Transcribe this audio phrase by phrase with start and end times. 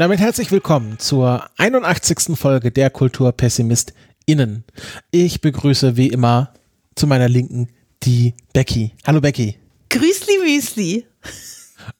[0.00, 2.34] Und damit herzlich willkommen zur 81.
[2.34, 4.64] Folge der KulturpessimistInnen.
[5.10, 6.54] Ich begrüße wie immer
[6.94, 7.68] zu meiner Linken
[8.02, 8.92] die Becky.
[9.06, 9.56] Hallo Becky.
[9.90, 11.04] Grüßli Müsli.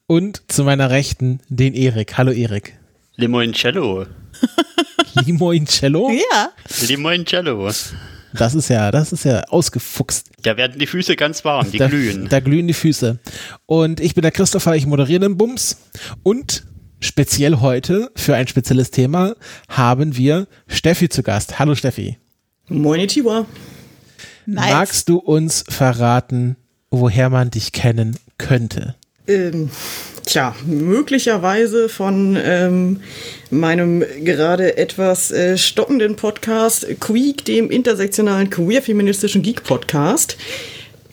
[0.07, 2.17] Und zu meiner Rechten den Erik.
[2.17, 2.75] Hallo Erik.
[3.17, 4.07] Limoncello.
[5.23, 6.09] Limoncello?
[6.09, 6.49] Ja.
[6.87, 7.69] Limoncello.
[8.33, 10.31] Das ist ja, das ist ja ausgefuchst.
[10.41, 12.27] Da werden die Füße ganz warm, die da, glühen.
[12.29, 13.19] Da glühen die Füße.
[13.67, 15.77] Und ich bin der Christopher, ich moderiere den Bums.
[16.23, 16.63] Und
[17.01, 19.35] speziell heute für ein spezielles Thema
[19.67, 21.59] haben wir Steffi zu Gast.
[21.59, 22.17] Hallo Steffi.
[22.69, 23.45] Moin Chihuahua.
[24.45, 24.71] Nice.
[24.71, 26.55] Magst du uns verraten,
[26.89, 28.95] woher man dich kennen könnte?
[29.27, 29.69] Ähm,
[30.25, 33.01] tja, möglicherweise von ähm,
[33.49, 40.37] meinem gerade etwas äh, stockenden Podcast Queek, dem intersektionalen queer-feministischen Geek-Podcast.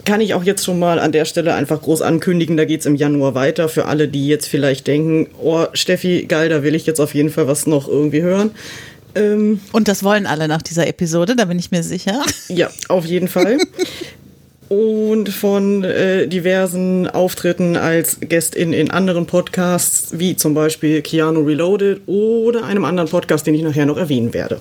[0.05, 2.97] Kann ich auch jetzt schon mal an der Stelle einfach groß ankündigen, da geht's im
[2.97, 3.69] Januar weiter.
[3.69, 7.31] Für alle, die jetzt vielleicht denken, oh, Steffi, geil, da will ich jetzt auf jeden
[7.31, 8.53] Fall was noch irgendwie hören.
[9.15, 12.23] Ähm, Und das wollen alle nach dieser Episode, da bin ich mir sicher.
[12.49, 13.59] Ja, auf jeden Fall.
[14.69, 22.03] Und von äh, diversen Auftritten als Gästin in anderen Podcasts, wie zum Beispiel Keanu Reloaded
[22.07, 24.61] oder einem anderen Podcast, den ich nachher noch erwähnen werde.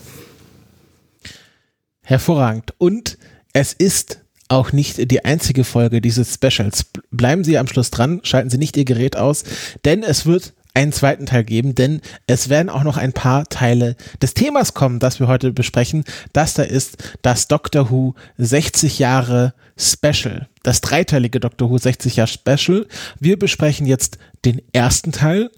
[2.04, 2.74] Hervorragend.
[2.78, 3.18] Und
[3.52, 6.86] es ist auch nicht die einzige Folge dieses Specials.
[7.12, 9.44] Bleiben Sie am Schluss dran, schalten Sie nicht Ihr Gerät aus,
[9.86, 13.96] denn es wird einen zweiten Teil geben, denn es werden auch noch ein paar Teile
[14.22, 16.04] des Themas kommen, das wir heute besprechen.
[16.34, 22.30] Das da ist das Doctor Who 60 Jahre Special, das dreiteilige Doctor Who 60 Jahre
[22.30, 22.86] Special.
[23.20, 25.50] Wir besprechen jetzt den ersten Teil.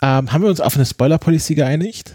[0.00, 2.14] Ähm, haben wir uns auf eine Spoiler-Policy geeinigt?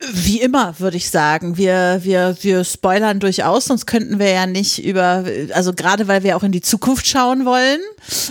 [0.00, 1.56] Wie immer, würde ich sagen.
[1.56, 6.36] Wir, wir, wir spoilern durchaus, sonst könnten wir ja nicht über, also gerade weil wir
[6.36, 7.80] auch in die Zukunft schauen wollen.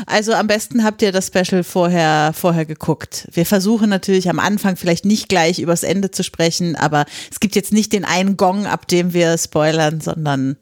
[0.06, 3.28] Also am besten habt ihr das Special vorher, vorher geguckt.
[3.34, 7.56] Wir versuchen natürlich am Anfang vielleicht nicht gleich übers Ende zu sprechen, aber es gibt
[7.58, 10.56] jetzt nicht den einen Gong, ab dem wir spoilern, sondern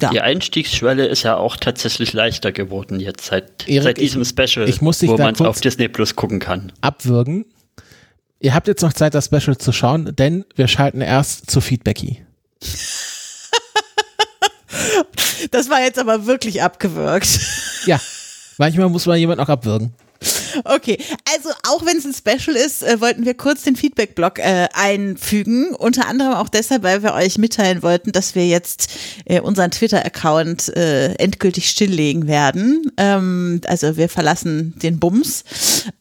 [0.00, 0.10] ja.
[0.10, 4.80] Die Einstiegsschwelle ist ja auch tatsächlich leichter geworden jetzt seit, Erik, seit diesem Special, ich
[4.80, 6.72] muss dich wo man es auf Disney Plus gucken kann.
[6.80, 7.46] Abwürgen.
[8.44, 12.22] Ihr habt jetzt noch Zeit, das Special zu schauen, denn wir schalten erst zu Feedbacky.
[15.50, 17.38] Das war jetzt aber wirklich abgewürgt.
[17.86, 18.00] Ja,
[18.58, 19.94] manchmal muss man jemanden auch abwürgen.
[20.64, 20.98] Okay,
[21.32, 25.74] also auch wenn es ein Special ist, äh, wollten wir kurz den Feedback-Blog äh, einfügen.
[25.74, 28.90] Unter anderem auch deshalb, weil wir euch mitteilen wollten, dass wir jetzt
[29.26, 32.90] äh, unseren Twitter-Account äh, endgültig stilllegen werden.
[32.96, 35.44] Ähm, also wir verlassen den Bums.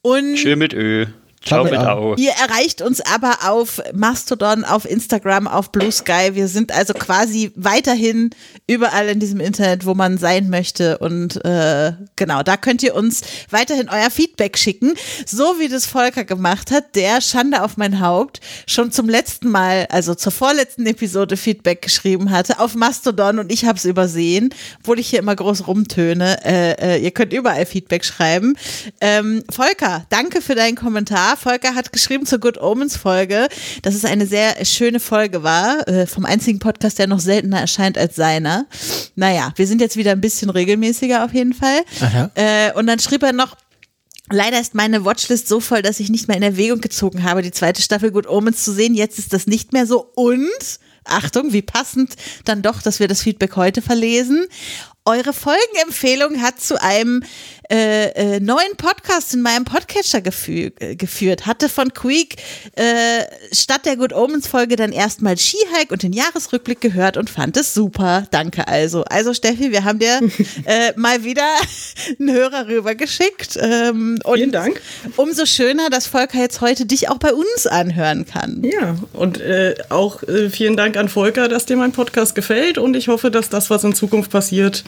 [0.02, 1.06] Und Schön mit Ö.
[1.46, 1.76] Ciao mit.
[1.76, 2.16] Au.
[2.16, 6.32] Ihr erreicht uns aber auf Mastodon, auf Instagram, auf Blue Sky.
[6.34, 8.30] Wir sind also quasi weiterhin
[8.66, 11.00] überall in diesem Internet, wo man sein möchte.
[11.00, 14.94] Und äh, genau, da könnt ihr uns weiterhin euer Feedback schicken.
[15.26, 19.88] So wie das Volker gemacht hat, der Schande auf mein Haupt schon zum letzten Mal,
[19.90, 25.00] also zur vorletzten Episode Feedback geschrieben hatte auf Mastodon und ich habe es übersehen, obwohl
[25.00, 26.46] ich hier immer groß rumtöne.
[26.46, 28.56] Äh, äh, ihr könnt überall Feedback schreiben.
[29.02, 31.33] Ähm, Volker, danke für deinen Kommentar.
[31.38, 33.48] Volker hat geschrieben zur Good Omens Folge,
[33.82, 37.98] dass es eine sehr schöne Folge war, äh, vom einzigen Podcast, der noch seltener erscheint
[37.98, 38.66] als seiner.
[39.16, 41.82] Naja, wir sind jetzt wieder ein bisschen regelmäßiger auf jeden Fall.
[42.36, 43.56] Äh, und dann schrieb er noch,
[44.32, 47.52] Leider ist meine Watchlist so voll, dass ich nicht mehr in Erwägung gezogen habe, die
[47.52, 48.96] zweite Staffel Good Omens zu sehen.
[48.96, 50.12] Jetzt ist das nicht mehr so.
[50.16, 52.16] Und, Achtung, wie passend
[52.46, 54.46] dann doch, dass wir das Feedback heute verlesen.
[55.06, 57.24] Eure Folgenempfehlung hat zu einem
[57.74, 61.48] äh, äh, neuen Podcast in meinem Podcatcher gefü äh, geführt.
[61.48, 62.36] Hatte von Queek
[62.76, 67.58] äh, statt der Good Omens Folge dann erstmal Skihike und den Jahresrückblick gehört und fand
[67.58, 68.28] es super.
[68.30, 69.04] Danke also.
[69.06, 70.20] Also Steffi, wir haben dir
[70.66, 71.48] äh, mal wieder
[72.20, 73.58] einen Hörer rübergeschickt.
[73.60, 74.80] Ähm, und Vielen Dank.
[75.16, 78.64] Umso schöner, dass Volker jetzt heute dich auch bei uns anhören kann.
[78.64, 82.96] Ja, und äh, auch äh, vielen Dank an Volker, dass dir mein Podcast gefällt und
[82.96, 84.84] ich hoffe, dass das, was in Zukunft passiert,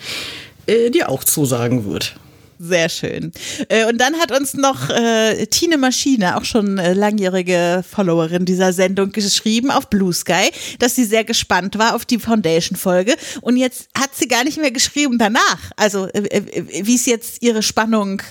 [0.68, 2.16] äh, dir auch zusagen wird.
[2.58, 3.32] Sehr schön.
[3.68, 8.72] Äh, Und dann hat uns noch äh, Tine Maschine, auch schon äh, langjährige Followerin dieser
[8.72, 13.16] Sendung, geschrieben auf Blue Sky, dass sie sehr gespannt war auf die Foundation-Folge.
[13.42, 15.72] Und jetzt hat sie gar nicht mehr geschrieben danach.
[15.76, 18.22] Also, äh, äh, wie es jetzt ihre Spannung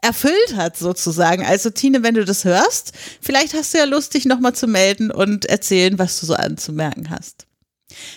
[0.00, 1.44] erfüllt hat, sozusagen.
[1.44, 5.10] Also, Tine, wenn du das hörst, vielleicht hast du ja Lust, dich nochmal zu melden
[5.10, 7.46] und erzählen, was du so anzumerken hast.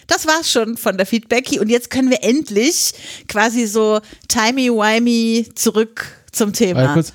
[0.08, 2.94] Das war's schon von der Feedbacky und jetzt können wir endlich
[3.28, 6.82] quasi so timey-wimey zurück zum Thema.
[6.94, 7.14] kurz.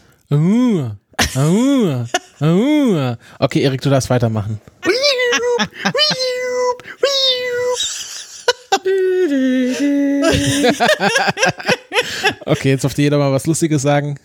[3.38, 4.60] Okay, Erik, du darfst weitermachen.
[12.46, 14.18] Okay, jetzt durfte jeder mal was Lustiges sagen.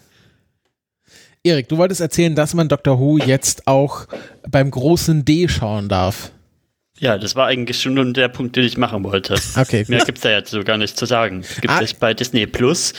[1.43, 4.05] Erik, du wolltest erzählen, dass man Doctor Who jetzt auch
[4.49, 6.31] beim großen D schauen darf.
[6.99, 9.35] Ja, das war eigentlich schon nur der Punkt, den ich machen wollte.
[9.57, 9.83] Okay.
[9.87, 11.43] Mehr gibt es da jetzt so gar nicht zu sagen.
[11.61, 11.81] Gibt Ah.
[11.81, 12.93] es bei Disney Plus,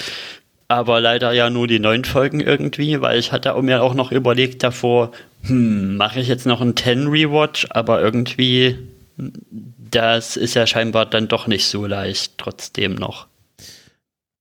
[0.69, 4.63] aber leider ja nur die neun Folgen irgendwie, weil ich hatte mir auch noch überlegt
[4.63, 5.13] davor,
[5.43, 8.77] hm, mache ich jetzt noch einen 10 Rewatch, aber irgendwie,
[9.17, 13.29] das ist ja scheinbar dann doch nicht so leicht trotzdem noch.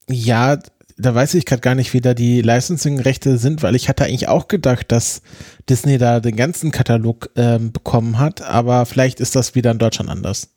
[0.10, 0.60] Ja,
[0.98, 4.28] da weiß ich gerade gar nicht, wie da die Licensing-Rechte sind, weil ich hatte eigentlich
[4.28, 5.22] auch gedacht, dass
[5.70, 10.10] Disney da den ganzen Katalog ähm, bekommen hat, aber vielleicht ist das wieder in Deutschland
[10.10, 10.50] anders.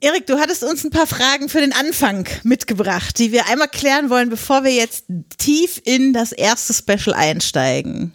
[0.00, 4.10] Erik, du hattest uns ein paar Fragen für den Anfang mitgebracht, die wir einmal klären
[4.10, 5.06] wollen, bevor wir jetzt
[5.38, 8.12] tief in das erste Special einsteigen.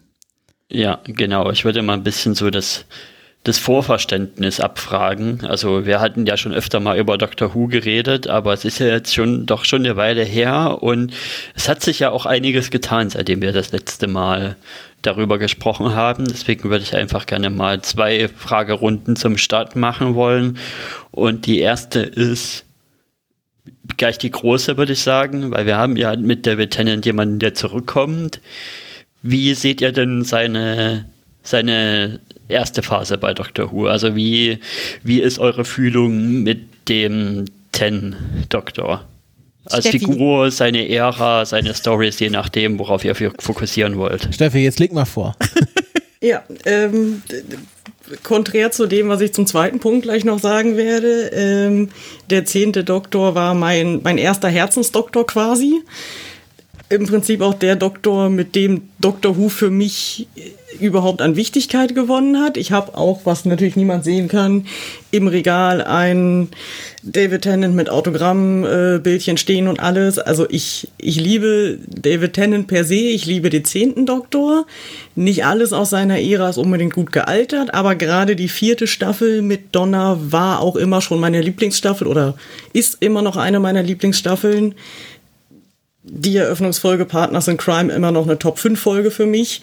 [0.69, 1.49] Ja, genau.
[1.49, 2.83] Ich würde mal ein bisschen so das,
[3.43, 5.45] das Vorverständnis abfragen.
[5.45, 8.87] Also wir hatten ja schon öfter mal über Doctor Who geredet, aber es ist ja
[8.87, 11.13] jetzt schon doch schon eine Weile her und
[11.55, 14.57] es hat sich ja auch einiges getan, seitdem wir das letzte Mal
[15.01, 16.25] darüber gesprochen haben.
[16.25, 20.57] Deswegen würde ich einfach gerne mal zwei Fragerunden zum Start machen wollen.
[21.11, 22.65] Und die erste ist
[23.95, 27.53] gleich die große, würde ich sagen, weil wir haben ja mit David Tennant jemanden, der
[27.53, 28.41] zurückkommt.
[29.21, 31.05] Wie seht ihr denn seine,
[31.43, 33.87] seine erste Phase bei Doctor Who?
[33.87, 34.59] Also wie,
[35.03, 39.05] wie ist eure Fühlung mit dem Ten-Doktor?
[39.65, 39.99] Als Steffi.
[39.99, 44.29] Figur, seine Ära, seine Stories, je nachdem, worauf ihr fokussieren wollt.
[44.33, 45.35] Steffi, jetzt leg mal vor.
[46.19, 47.21] Ja, ähm,
[48.23, 51.89] konträr zu dem, was ich zum zweiten Punkt gleich noch sagen werde, ähm,
[52.29, 55.83] der zehnte Doktor war mein, mein erster Herzensdoktor quasi.
[56.89, 60.27] Im Prinzip auch der Doktor, mit dem Doctor Who für mich
[60.79, 62.55] überhaupt an Wichtigkeit gewonnen hat.
[62.55, 64.65] Ich habe auch, was natürlich niemand sehen kann,
[65.11, 66.49] im Regal ein
[67.03, 70.17] David Tennant mit Autogrammbildchen äh, stehen und alles.
[70.17, 74.65] Also ich, ich liebe David Tennant per se, ich liebe den zehnten Doktor.
[75.15, 79.75] Nicht alles aus seiner Ära ist unbedingt gut gealtert, aber gerade die vierte Staffel mit
[79.75, 82.35] Donna war auch immer schon meine Lieblingsstaffel oder
[82.73, 84.75] ist immer noch eine meiner Lieblingsstaffeln
[86.09, 89.61] die Eröffnungsfolge Partners in Crime immer noch eine Top-5-Folge für mich.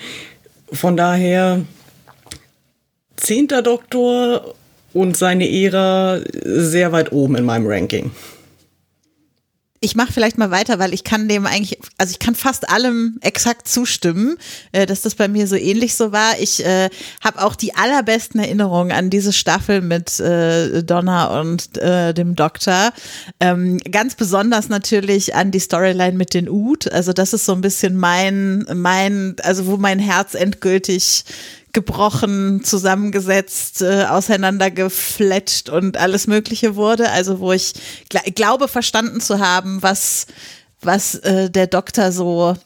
[0.73, 1.63] Von daher,
[3.17, 4.55] zehnter Doktor
[4.93, 8.11] und seine Ära sehr weit oben in meinem Ranking.
[9.85, 13.19] Ich mache vielleicht mal weiter, weil ich kann dem eigentlich, also ich kann fast allem
[13.21, 14.39] exakt zustimmen,
[14.73, 16.39] äh, dass das bei mir so ähnlich so war.
[16.41, 16.89] Ich äh,
[17.23, 22.95] habe auch die allerbesten Erinnerungen an diese Staffel mit äh, Donna und äh, dem Doktor.
[23.41, 26.91] Ähm, ganz besonders natürlich an die Storyline mit den Ud.
[26.91, 31.27] Also das ist so ein bisschen mein, mein, also wo mein Herz endgültig
[31.75, 37.11] gebrochen, zusammengesetzt, äh, auseinandergefletscht und alles Mögliche wurde.
[37.11, 37.75] Also wo ich
[38.09, 40.27] gl glaube verstanden zu haben, was
[40.81, 42.57] was äh, der Doktor so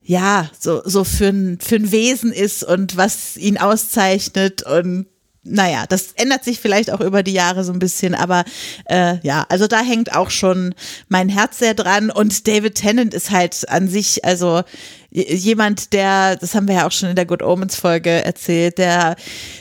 [0.00, 5.06] ja so so für ein für ein Wesen ist und was ihn auszeichnet und
[5.44, 8.44] naja, das ändert sich vielleicht auch über die Jahre so ein bisschen, aber
[8.86, 10.74] äh, ja, also da hängt auch schon
[11.08, 14.62] mein Herz sehr dran und David Tennant ist halt an sich, also
[15.14, 19.14] jemand, der, das haben wir ja auch schon in der Good Omens Folge erzählt, der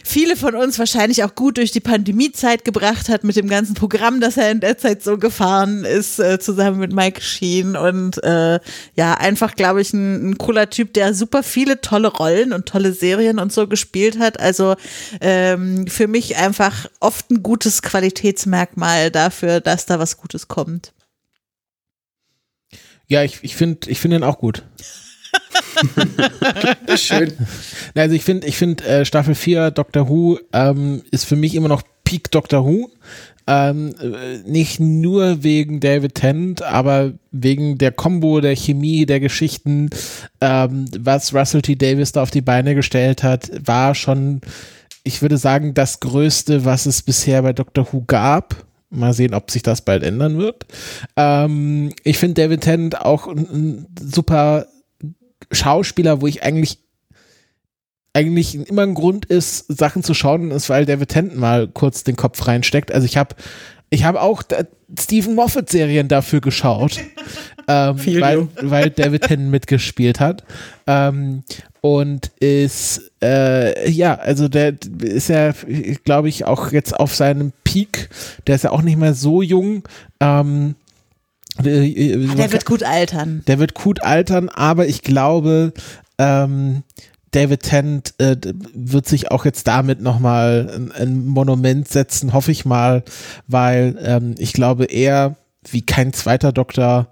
[0.03, 4.19] viele von uns wahrscheinlich auch gut durch die Pandemiezeit gebracht hat mit dem ganzen Programm,
[4.19, 8.59] das er in der Zeit so gefahren ist, äh, zusammen mit Mike Sheen und äh,
[8.95, 12.91] ja, einfach, glaube ich, ein, ein cooler Typ, der super viele tolle Rollen und tolle
[12.91, 14.39] Serien und so gespielt hat.
[14.39, 14.75] Also
[15.21, 20.93] ähm, für mich einfach oft ein gutes Qualitätsmerkmal dafür, dass da was Gutes kommt.
[23.07, 24.63] Ja, ich, ich finde ich find ihn auch gut.
[26.95, 27.33] Schön.
[27.95, 31.67] Also ich finde, ich finde äh, Staffel 4 Doctor Who ähm, ist für mich immer
[31.67, 32.89] noch Peak Doctor Who.
[33.45, 39.89] Ähm, äh, nicht nur wegen David Tennant, aber wegen der Combo, der Chemie, der Geschichten,
[40.39, 41.75] ähm, was Russell T.
[41.75, 44.39] Davis da auf die Beine gestellt hat, war schon,
[45.03, 48.55] ich würde sagen, das Größte, was es bisher bei Doctor Who gab.
[48.89, 50.65] Mal sehen, ob sich das bald ändern wird.
[51.17, 54.67] Ähm, ich finde David Tennant auch ein super
[55.53, 56.79] Schauspieler, wo ich eigentlich
[58.15, 62.15] eigentlich immer ein Grund ist, Sachen zu schauen, ist, weil David Tennant mal kurz den
[62.15, 62.91] Kopf reinsteckt.
[62.91, 63.35] Also ich habe
[63.89, 64.65] ich habe auch da-
[64.99, 66.99] Stephen Moffat Serien dafür geschaut,
[67.67, 70.43] ähm, weil, weil David Tennant mitgespielt hat.
[70.85, 71.43] Ähm,
[71.81, 75.53] und ist, äh, ja, also der ist ja,
[76.05, 78.09] glaube ich, auch jetzt auf seinem Peak.
[78.47, 79.83] Der ist ja auch nicht mehr so jung.
[80.21, 80.82] Ähm, äh,
[81.61, 83.43] Der kann- wird gut altern.
[83.47, 85.73] der wird gut altern, aber ich glaube,
[86.17, 86.83] ähm,
[87.31, 88.35] David Tennant äh,
[88.73, 93.03] wird sich auch jetzt damit nochmal ein, ein Monument setzen, hoffe ich mal,
[93.47, 95.35] weil ähm, ich glaube, er
[95.69, 97.07] wie kein zweiter Doktor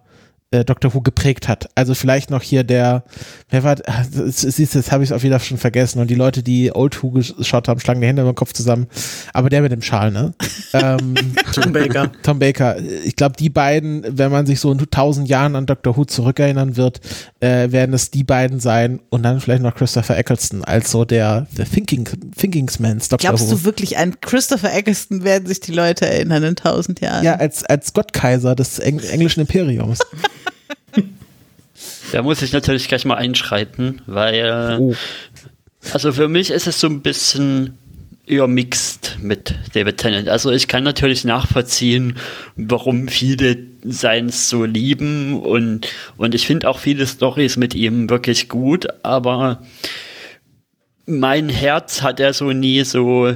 [0.51, 1.69] äh, Doctor Who geprägt hat.
[1.75, 3.03] Also vielleicht noch hier der,
[3.49, 6.15] wer war, ah, siehst du, jetzt habe ich es auch wieder schon vergessen und die
[6.15, 8.87] Leute, die Old Who geschaut haben, schlagen die Hände über den Kopf zusammen.
[9.33, 10.33] Aber der mit dem Schal, ne?
[10.73, 11.15] ähm,
[11.53, 12.11] Tom Baker.
[12.21, 12.77] Tom Baker.
[13.05, 16.75] Ich glaube, die beiden, wenn man sich so in tausend Jahren an Doctor Who zurückerinnern
[16.75, 16.99] wird,
[17.39, 21.47] äh, werden es die beiden sein und dann vielleicht noch Christopher Eccleston als so der,
[21.57, 23.55] der Thinking, Thinkingsmans Doctor Glaubst Who.
[23.55, 27.23] du wirklich an Christopher Eccleston werden sich die Leute erinnern in tausend Jahren?
[27.23, 29.99] Ja, als, als Gottkaiser des Eng englischen Imperiums.
[32.11, 34.95] Da muss ich natürlich gleich mal einschreiten, weil Oh.
[35.93, 37.77] also für mich ist es so ein bisschen
[38.25, 40.29] eher mixed mit David Tennant.
[40.29, 42.17] Also ich kann natürlich nachvollziehen,
[42.55, 45.87] warum viele seins so lieben und,
[46.17, 49.63] und ich finde auch viele Stories mit ihm wirklich gut, aber
[51.05, 53.35] mein Herz hat er so nie so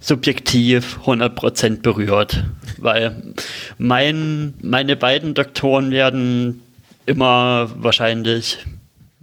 [0.00, 2.44] subjektiv 100% berührt,
[2.78, 3.34] weil
[3.78, 6.62] mein, meine beiden Doktoren werden
[7.08, 8.58] immer wahrscheinlich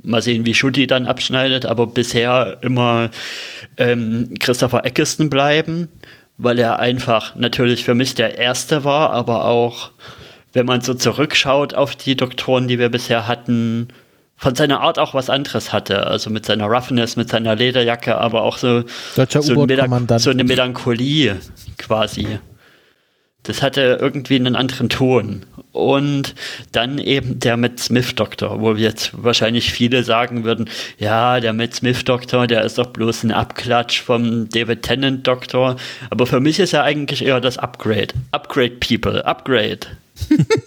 [0.03, 3.09] mal sehen, wie Schutti dann abschneidet, aber bisher immer
[3.77, 5.87] ähm, Christopher Eccleston bleiben,
[6.37, 9.91] weil er einfach natürlich für mich der Erste war, aber auch,
[10.53, 13.89] wenn man so zurückschaut auf die Doktoren, die wir bisher hatten,
[14.37, 16.07] von seiner Art auch was anderes hatte.
[16.07, 18.83] Also mit seiner Roughness, mit seiner Lederjacke, aber auch so,
[19.15, 21.37] so, ein so eine Melancholie
[21.77, 22.39] quasi.
[23.45, 25.45] Das hatte irgendwie einen anderen Ton.
[25.71, 26.35] Und
[26.71, 32.47] dann eben der Matt Smith-Doktor, wo jetzt wahrscheinlich viele sagen würden, ja, der Matt Smith-Doktor,
[32.47, 35.75] der ist doch bloß ein Abklatsch vom David Tennant-Doktor.
[36.09, 38.13] Aber für mich ist er eigentlich eher das Upgrade.
[38.31, 39.79] Upgrade People, Upgrade.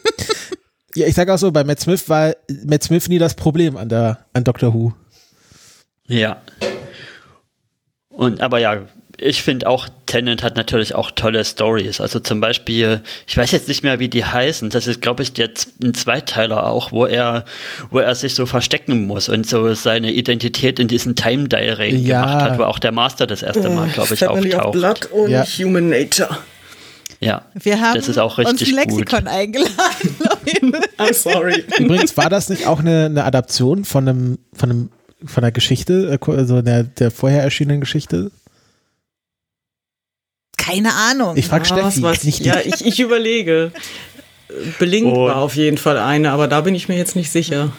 [0.99, 3.88] Ja, ich sage auch so, bei Matt Smith war Matt Smith nie das Problem an
[3.88, 4.94] der an Doctor Who.
[6.08, 6.42] Ja.
[8.08, 8.82] Und aber ja,
[9.20, 12.00] ich finde auch, Tennant hat natürlich auch tolle Stories.
[12.00, 14.70] Also zum Beispiel, ich weiß jetzt nicht mehr, wie die heißen.
[14.70, 17.44] Das ist, glaube ich, jetzt ein Zweiteiler auch, wo er,
[17.90, 22.20] wo er sich so verstecken muss und so seine Identität in diesen Time Diary Ja.
[22.22, 24.72] gemacht hat, wo auch der Master das erste Mal, glaube ich, Family of auftaucht.
[25.10, 25.44] Blood und Ja.
[25.44, 26.38] Human Nature.
[27.20, 27.42] Ja.
[27.54, 29.72] Wir haben das ist auch uns richtig ein Lexikon eingeladen.
[30.20, 30.88] Leute.
[30.98, 31.64] I'm sorry.
[31.78, 34.90] Übrigens war das nicht auch eine, eine Adaption von einem von einem
[35.26, 38.30] von der Geschichte, äh, also der, der vorher erschienenen Geschichte?
[40.58, 41.36] Keine Ahnung.
[41.38, 42.46] Ich frage Ah, Steffi, was nicht ich.
[42.46, 43.72] Ja, ich, ich überlege.
[44.78, 47.72] Blink Und- war auf jeden Fall eine, aber da bin ich mir jetzt nicht sicher.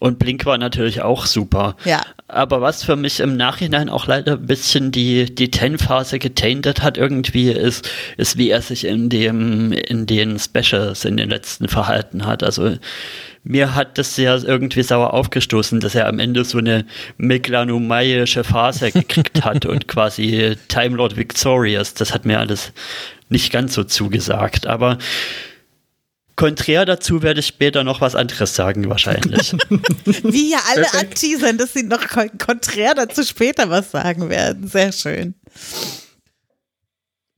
[0.00, 1.76] Und Blink war natürlich auch super.
[1.84, 2.02] Ja.
[2.28, 6.98] Aber was für mich im Nachhinein auch leider ein bisschen die, die Ten-Phase getaintet hat
[6.98, 12.26] irgendwie, ist, ist, wie er sich in dem, in den Specials in den letzten verhalten
[12.26, 12.42] hat.
[12.42, 12.76] Also,
[13.46, 16.86] mir hat das sehr irgendwie sauer aufgestoßen, dass er am Ende so eine
[17.18, 21.92] meglanomaische Phase gekriegt hat und quasi Time Lord Victorious.
[21.94, 22.72] Das hat mir alles
[23.28, 24.66] nicht ganz so zugesagt.
[24.66, 24.96] Aber
[26.36, 29.52] konträr dazu werde ich später noch was anderes sagen, wahrscheinlich.
[30.22, 34.66] Wie ja alle anteasern, dass sie noch kon konträr dazu später was sagen werden.
[34.68, 35.34] Sehr schön.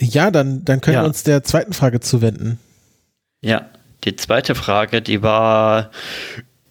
[0.01, 1.03] Ja, dann, dann können Ja.
[1.03, 2.61] wir uns der zweiten Frage zuwenden.
[3.41, 3.69] Ja,
[4.07, 5.91] die zweite Frage, die war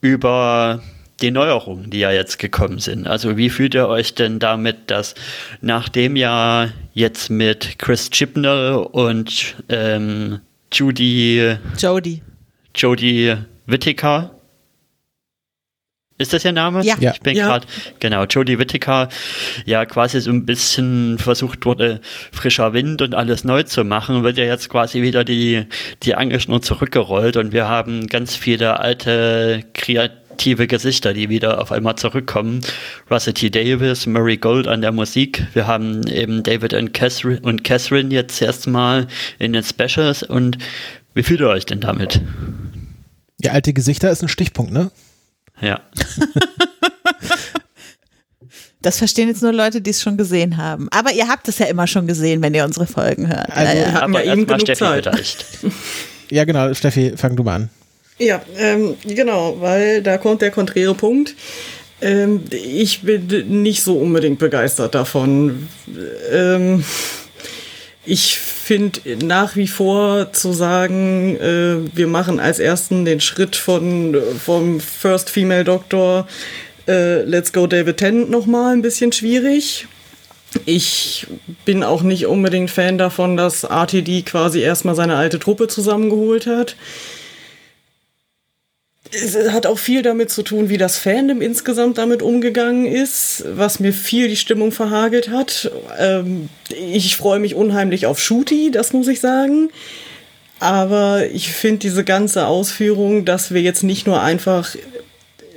[0.02, 0.82] über
[1.22, 3.08] die Neuerungen, die ja jetzt gekommen sind.
[3.08, 5.16] Also wie fühlt ihr euch denn damit, dass
[5.62, 10.40] nachdem ja jetzt mit Chris Chibnall und ähm,
[10.74, 12.22] Judy, Jodie.
[12.76, 14.35] Jodie Whittaker,
[16.18, 16.84] ist das ihr Name?
[16.84, 16.96] Ja.
[17.00, 17.14] Ja.
[17.14, 17.48] Ich bin Ja.
[17.48, 17.68] gerade,
[18.00, 19.10] genau, Jodie Whittaker,
[19.66, 22.00] ja quasi so ein bisschen versucht wurde,
[22.32, 25.66] frischer Wind und alles neu zu machen, wird ja jetzt quasi wieder die,
[26.04, 31.96] die Angelschnur zurückgerollt und wir haben ganz viele alte, kreative Gesichter, die wieder auf einmal
[31.96, 32.62] zurückkommen.
[33.12, 33.50] Russell T.
[33.50, 35.46] Davis, Murray Gold an der Musik.
[35.54, 39.08] Wir haben eben David und Catherine, und Catherine jetzt erstmal
[39.40, 40.58] in den Specials und
[41.14, 42.22] wie fühlt ihr euch denn damit?
[43.42, 44.92] Ja, alte Gesichter ist ein Stichpunkt, ne?
[45.62, 45.82] Ja.
[48.82, 50.88] Das verstehen jetzt nur Leute, die es schon gesehen haben.
[50.92, 53.50] Aber ihr habt es ja immer schon gesehen, wenn ihr unsere Folgen hört.
[53.52, 53.92] Also- ja, Wir ja.
[53.94, 55.04] hatten ja eben genug Steffi Zeit.
[55.06, 55.46] vielleicht.
[56.32, 56.74] Ja, genau.
[56.74, 57.70] Steffi, fang du mal an.
[58.18, 61.36] Ja, ähm, genau, weil da kommt der konträre Punkt.
[62.02, 63.28] Ähm, ich bin
[63.62, 65.68] nicht so unbedingt begeistert davon.
[66.32, 66.84] Ähm,
[68.06, 74.16] ich finde nach wie vor zu sagen, äh, wir machen als ersten den Schritt von
[74.44, 76.28] vom First Female Doctor
[76.88, 79.88] äh, Let's Go David Tennant nochmal ein bisschen schwierig.
[80.66, 81.28] Ich
[81.66, 86.76] bin auch nicht unbedingt Fan davon, dass RTD quasi erstmal seine alte Truppe zusammengeholt hat.
[89.24, 93.80] Es hat auch viel damit zu tun, wie das Fandom insgesamt damit umgegangen ist, was
[93.80, 95.72] mir viel die Stimmung verhagelt hat.
[95.98, 99.70] Ähm, ich freue mich unheimlich auf Shooty, das muss ich sagen.
[100.60, 104.76] Aber ich finde diese ganze Ausführung, dass wir jetzt nicht nur einfach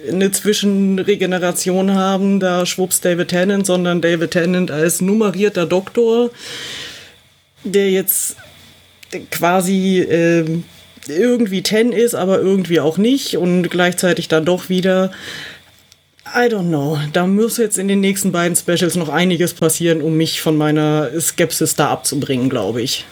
[0.08, 6.30] eine Zwischenregeneration haben, da schwupps David Tennant, sondern David Tennant als nummerierter Doktor,
[7.64, 8.36] der jetzt
[9.30, 10.62] quasi äh,
[11.08, 15.10] irgendwie Ten ist, aber irgendwie auch nicht und gleichzeitig dann doch wieder.
[16.34, 16.98] I don't know.
[17.12, 21.10] Da muss jetzt in den nächsten beiden Specials noch einiges passieren, um mich von meiner
[21.20, 23.06] Skepsis da abzubringen, glaube ich.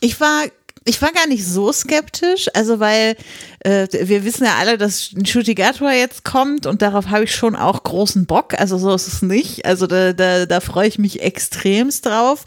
[0.00, 0.44] Ich war
[0.84, 3.16] ich war gar nicht so skeptisch, also weil
[3.60, 7.82] äh, wir wissen ja alle, dass Shutigatua jetzt kommt und darauf habe ich schon auch
[7.82, 8.52] großen Bock.
[8.60, 9.64] Also so ist es nicht.
[9.64, 12.44] Also da, da, da freue ich mich extremst drauf.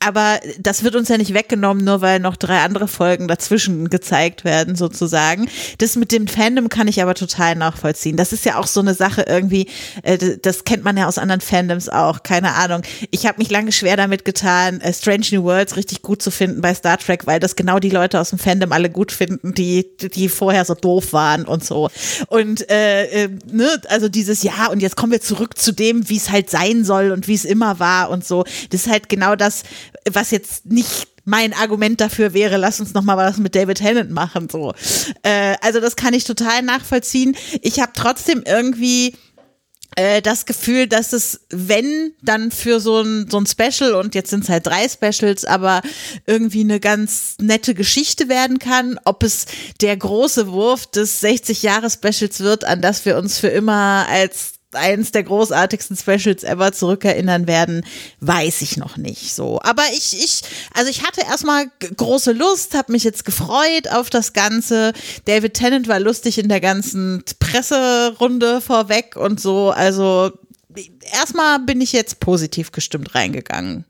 [0.00, 4.44] Aber das wird uns ja nicht weggenommen, nur weil noch drei andere Folgen dazwischen gezeigt
[4.44, 5.48] werden, sozusagen.
[5.78, 8.16] Das mit dem Fandom kann ich aber total nachvollziehen.
[8.16, 9.68] Das ist ja auch so eine Sache irgendwie,
[10.02, 12.24] äh, das kennt man ja aus anderen Fandoms auch.
[12.24, 12.82] Keine Ahnung.
[13.12, 16.60] Ich habe mich lange schwer damit getan, äh, Strange New Worlds richtig gut zu finden
[16.60, 19.86] bei Star Trek, weil das genau die Leute aus dem Fandom alle gut finden, die,
[19.98, 21.90] die vorher vorher so doof waren und so.
[22.28, 26.16] Und äh, äh, ne, also dieses Ja, und jetzt kommen wir zurück zu dem, wie
[26.16, 28.44] es halt sein soll und wie es immer war und so.
[28.70, 29.64] Das ist halt genau das,
[30.10, 34.12] was jetzt nicht mein Argument dafür wäre, lass uns noch mal was mit David Tennant
[34.12, 34.72] machen so.
[35.22, 37.36] Äh, also das kann ich total nachvollziehen.
[37.62, 39.14] Ich habe trotzdem irgendwie
[39.96, 44.30] äh, das Gefühl, dass es, wenn, dann für so ein, so ein Special, und jetzt
[44.30, 45.82] sind es halt drei Specials, aber
[46.26, 49.00] irgendwie eine ganz nette Geschichte werden kann.
[49.04, 49.46] Ob es
[49.80, 55.24] der große Wurf des 60-Jahres-Specials wird, an das wir uns für immer als eins der
[55.24, 57.84] großartigsten Specials ever zurückerinnern werden,
[58.20, 59.60] weiß ich noch nicht so.
[59.62, 60.42] Aber ich, ich,
[60.74, 64.92] also ich hatte erstmal große Lust, habe mich jetzt gefreut auf das Ganze.
[65.24, 69.70] David Tennant war lustig in der ganzen Presserunde vorweg und so.
[69.70, 70.32] Also
[71.12, 73.84] erstmal bin ich jetzt positiv gestimmt reingegangen.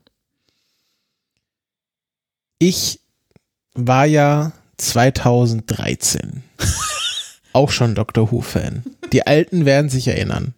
[2.59, 2.99] Ich
[3.73, 6.43] war ja 2013
[7.57, 8.83] auch schon Doctor Who-Fan.
[9.11, 10.53] Die Alten werden sich erinnern.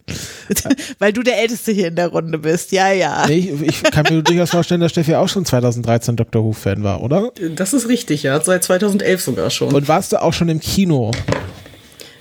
[0.98, 3.24] Weil du der Älteste hier in der Runde bist, ja, ja.
[3.26, 7.02] Nee, ich, ich kann mir durchaus vorstellen, dass Steffi auch schon 2013 Doctor Who-Fan war,
[7.02, 7.32] oder?
[7.56, 8.38] Das ist richtig, ja.
[8.42, 9.74] Seit 2011 sogar schon.
[9.74, 11.10] Und warst du auch schon im Kino?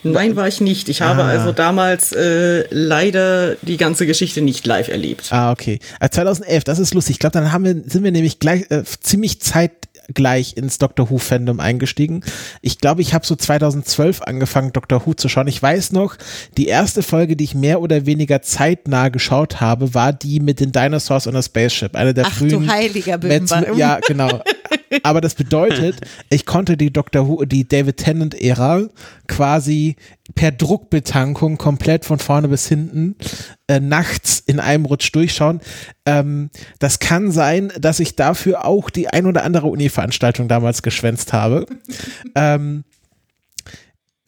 [0.04, 0.88] Nein, war ich nicht.
[0.88, 1.28] Ich habe ah.
[1.28, 5.28] also damals äh, leider die ganze Geschichte nicht live erlebt.
[5.32, 5.80] Ah, okay.
[6.00, 7.16] 2011, äh, das ist lustig.
[7.16, 11.10] Ich glaube, dann haben wir, sind wir nämlich gleich äh, ziemlich Zeit gleich ins Doctor
[11.10, 12.22] Who Fandom eingestiegen.
[12.62, 15.48] Ich glaube, ich habe so 2012 angefangen, Doctor Who zu schauen.
[15.48, 16.16] Ich weiß noch,
[16.58, 20.72] die erste Folge, die ich mehr oder weniger zeitnah geschaut habe, war die mit den
[20.72, 21.96] Dinosaurs und der Spaceship.
[21.96, 22.66] Eine der Ach, frühen.
[22.66, 23.18] Du heiliger
[23.76, 24.42] Ja, genau.
[25.04, 28.88] Aber das bedeutet, ich konnte die Doctor Who, die David Tennant Ära
[29.28, 29.96] quasi
[30.36, 33.16] per Druckbetankung komplett von vorne bis hinten
[33.68, 35.62] äh, nachts in einem Rutsch durchschauen.
[36.06, 41.34] Ähm, das kann sein, dass ich dafür auch die ein oder andere Uni-Veranstaltung damals geschwänzt
[41.34, 41.66] habe.
[42.36, 42.84] ähm,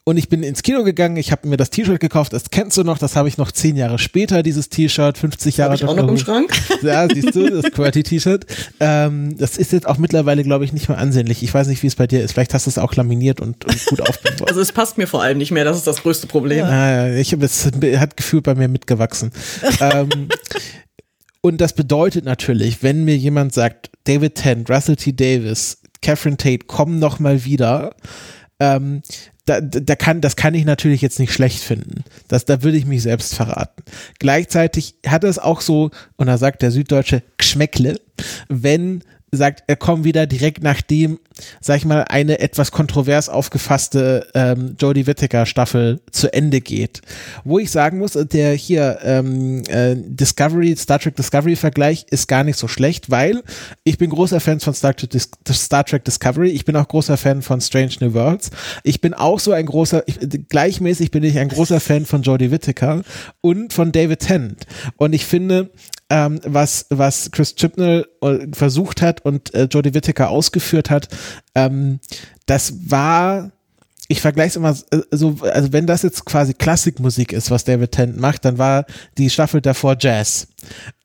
[0.04, 2.84] und ich bin ins Kino gegangen, ich habe mir das T-Shirt gekauft, das kennst du
[2.84, 5.74] noch, das habe ich noch zehn Jahre später, dieses T-Shirt, 50 Jahre.
[5.74, 6.52] Hab ich auch noch im Schrank?
[6.82, 8.46] Ja, siehst du, das Quality-T-Shirt.
[8.80, 11.44] Ähm, das ist jetzt auch mittlerweile, glaube ich, nicht mehr ansehnlich.
[11.44, 12.32] Ich weiß nicht, wie es bei dir ist.
[12.32, 14.50] Vielleicht hast du es auch laminiert und, und gut aufgebaut.
[14.50, 16.66] Also es passt mir vor allem nicht mehr, das ist das größte Problem.
[16.66, 19.32] Ja, ich habe es hat gefühlt bei mir mitgewachsen.
[19.80, 20.30] ähm,
[21.42, 25.12] und das bedeutet natürlich, wenn mir jemand sagt, David Tennant, Russell T.
[25.14, 27.96] Davis, Catherine Tate kommen noch mal wieder,
[28.60, 29.02] ähm,
[29.46, 32.04] da, da kann, das kann ich natürlich jetzt nicht schlecht finden.
[32.28, 33.84] Das, da würde ich mich selbst verraten.
[34.20, 38.00] Gleichzeitig hat es auch so, und da sagt der Süddeutsche Geschmäckle,
[38.48, 41.20] wenn sagt, er kommt wieder direkt nachdem,
[41.62, 47.02] sag ich mal, eine etwas kontrovers aufgefasste ähm, Jodie Whittaker Staffel zu Ende geht.
[47.46, 52.44] Wo ich sagen muss, der hier ähm, äh, Discovery, Star Trek Discovery Vergleich ist gar
[52.44, 53.42] nicht so schlecht, weil
[53.86, 55.12] ich bin großer Fan von Star Trek,
[55.50, 58.52] Star Trek Discovery, ich bin auch großer Fan von Strange New Worlds.
[58.84, 62.52] Ich bin auch so ein großer, ich, gleichmäßig bin ich ein großer Fan von Jodie
[62.52, 63.02] Whittaker
[63.40, 64.68] und von David Tennant.
[64.98, 65.70] Und ich finde,
[66.12, 71.08] ähm, was, was Chris Chibnall äh, versucht hat und äh, Jodie Whittaker ausgeführt hat,
[71.56, 72.00] ähm,
[72.46, 73.52] das war
[74.10, 77.94] ich vergleiche es immer äh, so, also wenn das jetzt quasi Klassikmusik ist, was David
[77.94, 78.86] Tennant macht, dann war
[79.18, 80.48] die Staffel davor Jazz.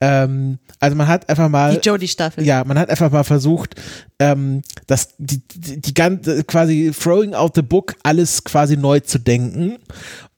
[0.01, 2.45] Ähm, also man hat einfach mal die Jodie-Staffel.
[2.45, 3.77] Ja, man hat einfach mal versucht,
[4.19, 9.21] ähm, das die, die, die ganze quasi throwing out the book alles quasi neu zu
[9.21, 9.79] denken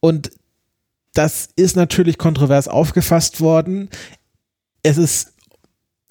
[0.01, 0.31] und
[1.15, 3.89] das ist natürlich kontrovers aufgefasst worden
[4.89, 5.35] es ist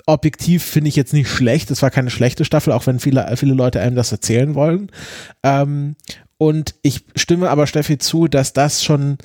[0.06, 1.70] objektiv finde ich jetzt nicht schlecht.
[1.70, 4.90] Es war keine schlechte Staffel, auch wenn viele, viele Leute einem das erzählen wollen.
[5.44, 5.96] Ähm,
[6.38, 9.18] und ich stimme aber Steffi zu, dass das schon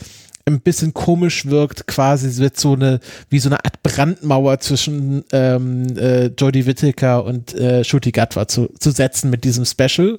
[0.45, 5.97] ein bisschen komisch wirkt, quasi wird so eine, wie so eine Art Brandmauer zwischen ähm,
[5.97, 10.19] äh, Jodie Whittaker und äh, Shuti Gatwa zu, zu setzen mit diesem Special.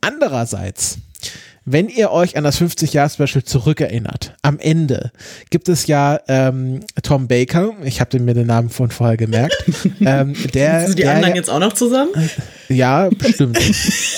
[0.00, 1.00] Andererseits
[1.72, 5.12] wenn ihr euch an das 50-Jahr-Special zurückerinnert, am Ende
[5.50, 9.56] gibt es ja ähm, Tom Baker, ich habe mir den Namen von vorher gemerkt.
[10.00, 12.10] ähm, der, Sind die der, anderen jetzt auch noch zusammen?
[12.68, 13.58] Ja, bestimmt.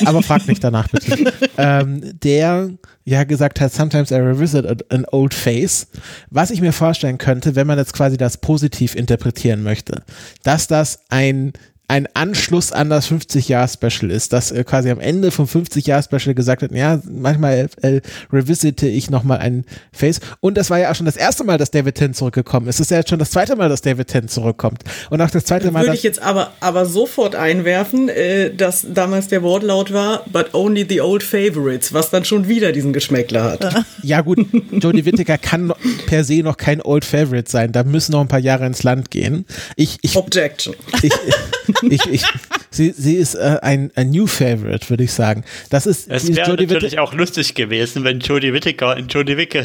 [0.04, 1.32] Aber frag nicht danach bitte.
[1.58, 2.70] ähm, der
[3.04, 5.88] ja gesagt hat, sometimes I revisit an old face.
[6.30, 10.02] Was ich mir vorstellen könnte, wenn man jetzt quasi das positiv interpretieren möchte,
[10.42, 11.52] dass das ein
[11.90, 16.70] ein Anschluss an das 50-Jahr-Special ist, dass äh, quasi am Ende vom 50-Jahr-Special gesagt hat,
[16.70, 18.00] ja, manchmal äh,
[18.32, 20.20] revisite ich nochmal ein Face.
[20.38, 22.76] Und das war ja auch schon das erste Mal, dass David Tennant zurückgekommen ist.
[22.76, 24.84] Es ist ja jetzt schon das zweite Mal, dass David Tennant zurückkommt.
[25.10, 25.82] Und auch das zweite Mal.
[25.82, 30.86] Würde ich jetzt aber, aber sofort einwerfen, äh, dass damals der Wortlaut war, but only
[30.88, 33.84] the old favorites, was dann schon wieder diesen Geschmäckler hat.
[34.02, 34.38] Ja, gut,
[34.70, 35.72] Jodie Whittaker kann
[36.06, 37.72] per se noch kein Old Favorite sein.
[37.72, 39.44] Da müssen noch ein paar Jahre ins Land gehen.
[39.76, 40.74] Ich, ich, Objection.
[41.02, 41.12] Ich,
[41.82, 42.22] ich, ich,
[42.70, 45.44] sie, sie ist äh, ein, ein New Favorite, würde ich sagen.
[45.70, 49.64] Das ist Es wäre natürlich auch lustig gewesen, wenn Jodie Whittaker in Jodie Whittaker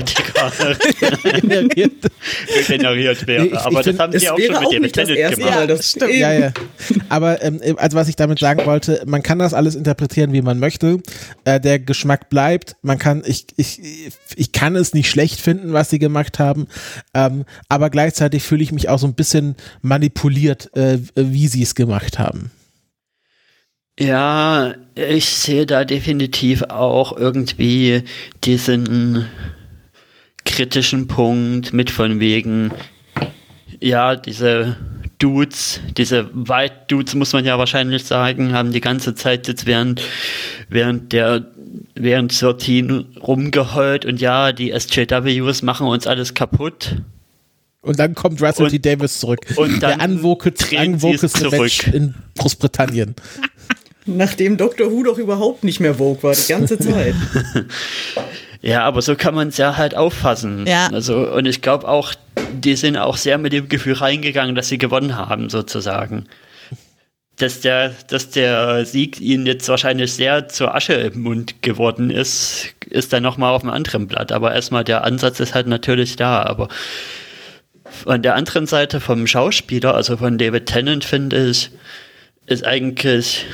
[1.41, 1.91] generiert.
[2.67, 3.45] generiert wäre.
[3.45, 5.37] Ich- ich Aber das find- haben sie auch schon auch mit nicht das Tennant erste
[5.41, 5.55] gemacht.
[5.55, 6.13] Mal, das stimmt.
[6.13, 6.51] Ja, ja.
[7.09, 10.59] Aber ähm, also was ich damit sagen wollte, man kann das alles interpretieren, wie man
[10.59, 10.99] möchte.
[11.43, 12.75] Äh, der Geschmack bleibt.
[12.81, 13.81] Man kann, ich, ich,
[14.35, 16.67] ich kann es nicht schlecht finden, was sie gemacht haben.
[17.13, 21.75] Ähm, aber gleichzeitig fühle ich mich auch so ein bisschen manipuliert, äh, wie sie es
[21.75, 22.51] gemacht haben.
[23.97, 28.03] Ja, ich sehe da definitiv auch irgendwie
[28.43, 29.25] diesen
[30.43, 32.71] kritischen Punkt mit von wegen,
[33.79, 34.75] ja, diese
[35.17, 40.01] Dudes, diese White Dudes, muss man ja wahrscheinlich sagen, haben die ganze Zeit jetzt während,
[40.67, 41.45] während der
[41.95, 46.97] während 13 rumgeheult und ja, die SJWs machen uns alles kaputt.
[47.85, 48.79] Und dann kommt Russell Und- T.
[48.79, 49.39] Davis zurück.
[49.55, 50.75] und der dann unvokeste
[51.49, 51.93] Mensch zurück.
[51.95, 53.15] in Großbritannien.
[54.07, 54.91] Nachdem Dr.
[54.91, 57.15] Who doch überhaupt nicht mehr Vogue war, die ganze Zeit.
[58.61, 60.65] Ja, aber so kann man es ja halt auffassen.
[60.65, 60.87] Ja.
[60.91, 62.13] Also, und ich glaube auch,
[62.51, 66.25] die sind auch sehr mit dem Gefühl reingegangen, dass sie gewonnen haben, sozusagen.
[67.37, 72.69] Dass der, dass der Sieg ihnen jetzt wahrscheinlich sehr zur Asche im Mund geworden ist,
[72.89, 74.31] ist dann nochmal auf einem anderen Blatt.
[74.31, 76.41] Aber erstmal der Ansatz ist halt natürlich da.
[76.41, 76.69] Aber
[77.89, 81.71] von der anderen Seite vom Schauspieler, also von David Tennant, finde ich,
[82.47, 83.45] ist eigentlich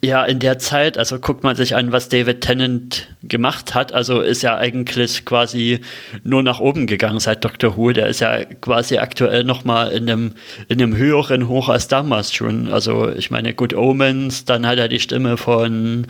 [0.00, 4.20] ja, in der Zeit, also guckt man sich an, was David Tennant gemacht hat, also
[4.20, 5.80] ist ja eigentlich quasi
[6.22, 7.90] nur nach oben gegangen seit Doctor Who.
[7.90, 10.34] Der ist ja quasi aktuell nochmal in einem,
[10.68, 12.72] in einem höheren Hoch als damals schon.
[12.72, 16.06] Also ich meine, Good Omens, dann hat er die Stimme von,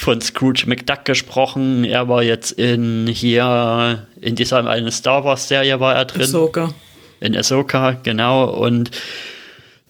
[0.00, 1.84] von Scrooge McDuck gesprochen.
[1.84, 6.72] Er war jetzt in hier, in dieser eine Star Wars Serie war er drin Ahsoka.
[7.20, 8.48] in Ahsoka, genau.
[8.48, 8.90] Und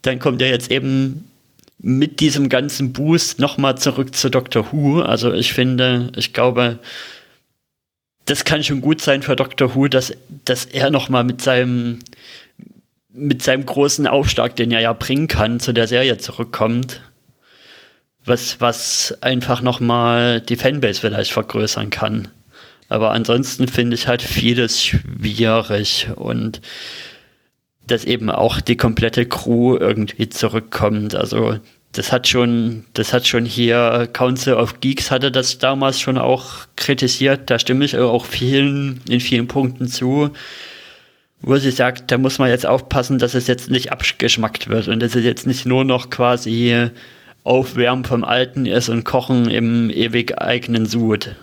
[0.03, 1.31] dann kommt er jetzt eben
[1.79, 5.01] mit diesem ganzen Boost nochmal zurück zu Doctor Who.
[5.01, 6.81] Also ich finde, ich glaube,
[8.25, 10.13] das kann schon gut sein für Doctor Who, dass,
[10.45, 12.01] dass er nochmal mit seinem,
[13.13, 17.01] mit seinem großen Aufschlag, den er ja bringen kann, zu der Serie zurückkommt.
[18.31, 22.29] Was, was einfach nochmal die Fanbase vielleicht vergrößern kann.
[22.89, 26.61] Aber ansonsten finde ich halt vieles schwierig und
[27.89, 31.17] dass eben auch die komplette Crew irgendwie zurückkommt.
[31.17, 31.59] Also
[31.91, 36.67] das hat schon, das hat schon hier Council of Geeks hatte das damals schon auch
[36.77, 37.51] kritisiert.
[37.51, 40.31] Da stimme ich auch vielen, in vielen Punkten zu.
[41.41, 45.01] Wo sie sagt, da muss man jetzt aufpassen, dass es jetzt nicht abgeschmackt wird und
[45.01, 46.91] dass es jetzt nicht nur noch quasi
[47.45, 51.37] Aufwärmen vom Alten ist und Kochen im ewig eigenen Sud.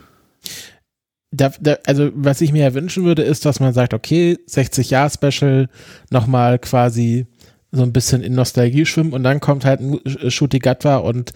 [1.32, 4.90] Da, da, also was ich mir ja wünschen würde, ist, dass man sagt, okay, 60
[4.90, 5.68] Jahr Special
[6.10, 7.28] nochmal quasi
[7.72, 10.00] so ein bisschen in Nostalgie schwimmen und dann kommt halt ein
[10.32, 11.34] Shuti Gatwa und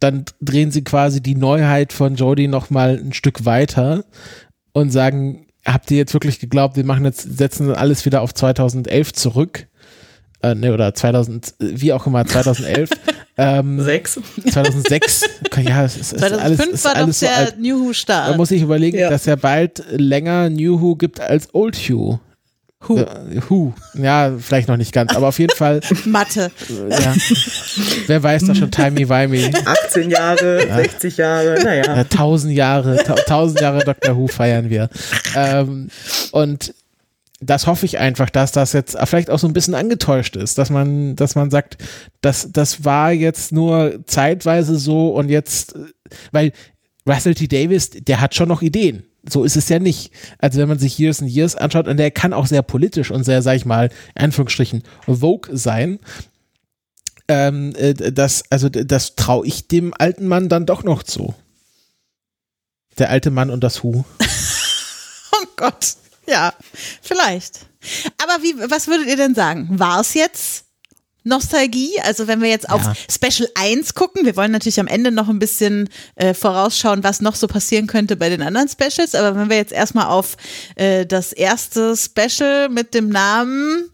[0.00, 4.04] dann drehen sie quasi die Neuheit von Jodie nochmal ein Stück weiter
[4.72, 9.12] und sagen, habt ihr jetzt wirklich geglaubt, wir machen jetzt, setzen alles wieder auf 2011
[9.12, 9.68] zurück?
[10.42, 12.90] Äh, ne, oder 2000, wie auch immer, 2011.
[13.36, 14.18] ähm, Sechs.
[14.50, 15.24] 2006.
[15.62, 17.58] Ja, es ist, es ist 2005 alles, es ist war doch alles so der alt.
[17.60, 18.36] New Who Start.
[18.38, 19.10] muss sich überlegen, Ja.
[19.10, 22.18] dass ja bald länger New Who gibt als Old Who.
[22.88, 22.98] Who.
[22.98, 23.06] Äh,
[23.48, 23.74] Who.
[23.94, 26.50] Ja, vielleicht noch nicht ganz, aber auf jeden Fall, Mathe.
[26.70, 27.14] äh, ja.
[28.08, 29.54] Wer weiß da schon timey-wimey.
[29.66, 31.94] 18 Jahre, 60 Jahre, naja.
[32.00, 34.16] Äh, tausend Jahre, ta tausend Jahre Dr.
[34.16, 34.88] Who feiern wir.
[35.36, 35.88] Ähm,
[36.32, 36.74] und
[37.42, 40.70] das hoffe ich einfach, dass das jetzt vielleicht auch so ein bisschen angetäuscht ist, dass
[40.70, 41.76] man, dass man sagt,
[42.20, 45.74] das, das war jetzt nur zeitweise so und jetzt,
[46.30, 46.52] weil
[47.06, 47.48] Russell T.
[47.48, 49.04] Davis, der hat schon noch Ideen.
[49.28, 50.12] so ist es ja nicht.
[50.38, 53.24] Also wenn man sich Years and Years anschaut, und der kann auch sehr politisch und
[53.24, 55.98] sehr, sag ich mal, in Anführungsstrichen, Vogue sein.
[57.28, 61.34] Ähm, äh, das, also das traue ich dem alten Mann dann doch noch zu.
[62.98, 64.04] Der alte Mann und das Hu.
[65.32, 65.96] oh Gott.
[66.32, 66.54] Ja,
[67.02, 67.60] vielleicht.
[68.22, 69.68] Aber wie, was würdet ihr denn sagen?
[69.70, 70.64] War es jetzt
[71.24, 72.00] Nostalgie?
[72.02, 72.94] Also wenn wir jetzt auf Ja.
[73.10, 77.34] Special 1 gucken, wir wollen natürlich am Ende noch ein bisschen äh, vorausschauen, was noch
[77.34, 80.36] so passieren könnte bei den anderen Specials, aber wenn wir jetzt erstmal auf
[80.76, 83.90] äh, das erste Special mit dem Namen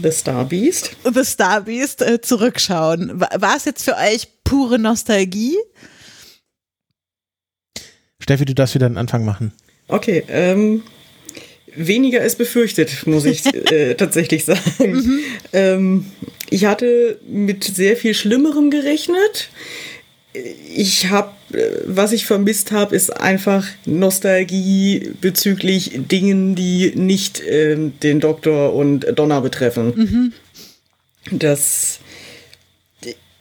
[0.00, 0.96] The Star Beast.
[1.04, 5.56] The Star Beast äh, zurückschauen, wa- war es jetzt für euch pure Nostalgie?
[8.20, 9.52] Steffi, du darfst wieder einen Anfang machen.
[9.88, 10.82] Okay, ähm,
[11.74, 15.20] weniger als befürchtet, muss ich äh, tatsächlich sagen.
[15.52, 16.06] Ähm,
[16.50, 19.48] ich hatte mit sehr viel Schlimmerem gerechnet.
[20.74, 21.32] Ich habe,
[21.84, 29.06] was ich vermisst habe, ist einfach Nostalgie bezüglich Dingen, die nicht ähm, den Doktor und
[29.14, 30.32] Donna betreffen.
[31.30, 32.00] Das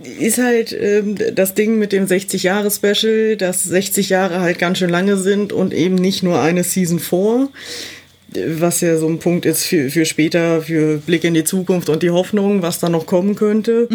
[0.04, 5.17] ist halt ähm, das Ding mit dem 60-Jahre-Special, dass 60 Jahre halt ganz schön lange
[5.17, 7.50] sind und eben nicht nur eine Season 4,
[8.34, 12.04] was ja so ein Punkt ist für, für später, für Blick in die Zukunft und
[12.04, 13.88] die Hoffnung, was da noch kommen könnte.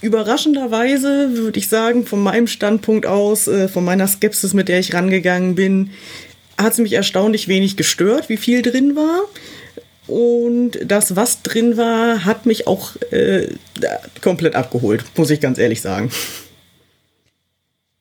[0.00, 4.94] Überraschenderweise würde ich sagen, von meinem Standpunkt aus, äh, von meiner Skepsis, mit der ich
[4.94, 5.90] rangegangen bin,
[6.58, 9.22] hat es mich erstaunlich wenig gestört, wie viel drin war.
[10.08, 13.46] Und das, was drin war, hat mich auch äh,
[14.20, 16.10] komplett abgeholt, muss ich ganz ehrlich sagen.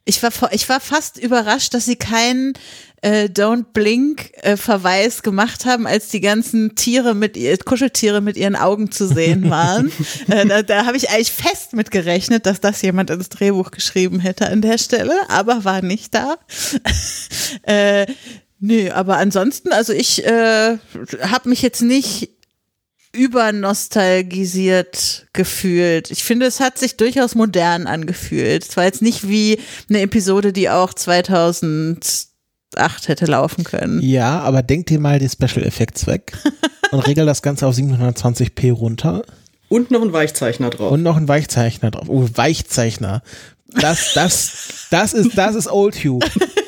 [0.06, 2.54] Ich war, ich war fast überrascht, dass sie keinen
[3.02, 8.38] äh, Don't Blink äh, Verweis gemacht haben, als die ganzen Tiere mit ihr, Kuscheltiere mit
[8.38, 9.92] ihren Augen zu sehen waren.
[10.28, 14.20] äh, da da habe ich eigentlich fest mit gerechnet, dass das jemand ins Drehbuch geschrieben
[14.20, 16.36] hätte an der Stelle, aber war nicht da.
[17.64, 18.06] äh,
[18.60, 20.78] nö, aber ansonsten, also ich äh,
[21.24, 22.30] habe mich jetzt nicht
[23.14, 26.12] übernostalgisiert gefühlt.
[26.12, 28.64] Ich finde, es hat sich durchaus modern angefühlt.
[28.64, 29.60] Es war jetzt nicht wie
[29.90, 30.94] eine Episode, die auch
[32.76, 34.02] 2008 hätte laufen können.
[34.02, 36.34] Ja, aber denk dir mal die Special Effects weg
[36.92, 39.24] und regel das Ganze auf 720p runter
[39.70, 40.92] Und noch ein Weichzeichner drauf.
[40.92, 42.08] und noch ein Weichzeichner drauf.
[42.08, 43.22] Oh, Weichzeichner.
[43.80, 46.20] Das, das, das ist, das ist Old Hugh.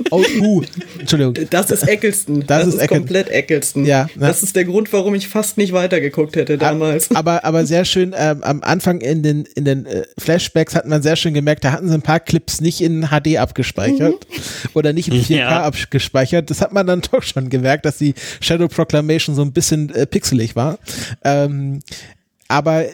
[0.10, 0.64] Old Who.
[1.00, 1.34] Entschuldigung.
[1.50, 2.46] das ist Eccleston.
[2.46, 2.98] Das ist ist, Eccleston.
[3.00, 3.86] komplett Eccleston.
[3.86, 4.28] Ja, ne?
[4.28, 7.10] Das ist der Grund, warum ich fast nicht weitergeguckt hätte damals.
[7.16, 11.02] Aber, aber sehr schön, ähm, am Anfang in den, in den äh, Flashbacks hat man
[11.02, 14.28] sehr schön gemerkt, da hatten sie ein paar Clips nicht in HD abgespeichert
[14.74, 15.64] oder nicht in 4K Ja.
[15.64, 16.50] abgespeichert.
[16.50, 20.06] Das hat man dann doch schon gemerkt, dass die Shadow Proclamation so ein bisschen äh,
[20.06, 20.78] pixelig war.
[21.24, 21.80] Ähm,
[22.48, 22.86] aber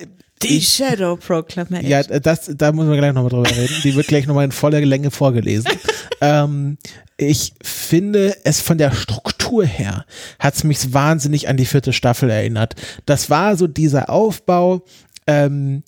[0.42, 1.90] Die Shadow Proclamation.
[1.90, 3.76] ja, das, da müssen wir gleich nochmal drüber reden.
[3.84, 5.72] Die wird gleich nochmal in voller Länge vorgelesen.
[6.22, 6.78] ähm,
[7.18, 10.06] ich finde es von der Struktur her
[10.38, 12.76] hat es mich wahnsinnig an die vierte Staffel erinnert.
[13.06, 14.84] Das war so dieser Aufbau,
[15.28, 15.84] ähm,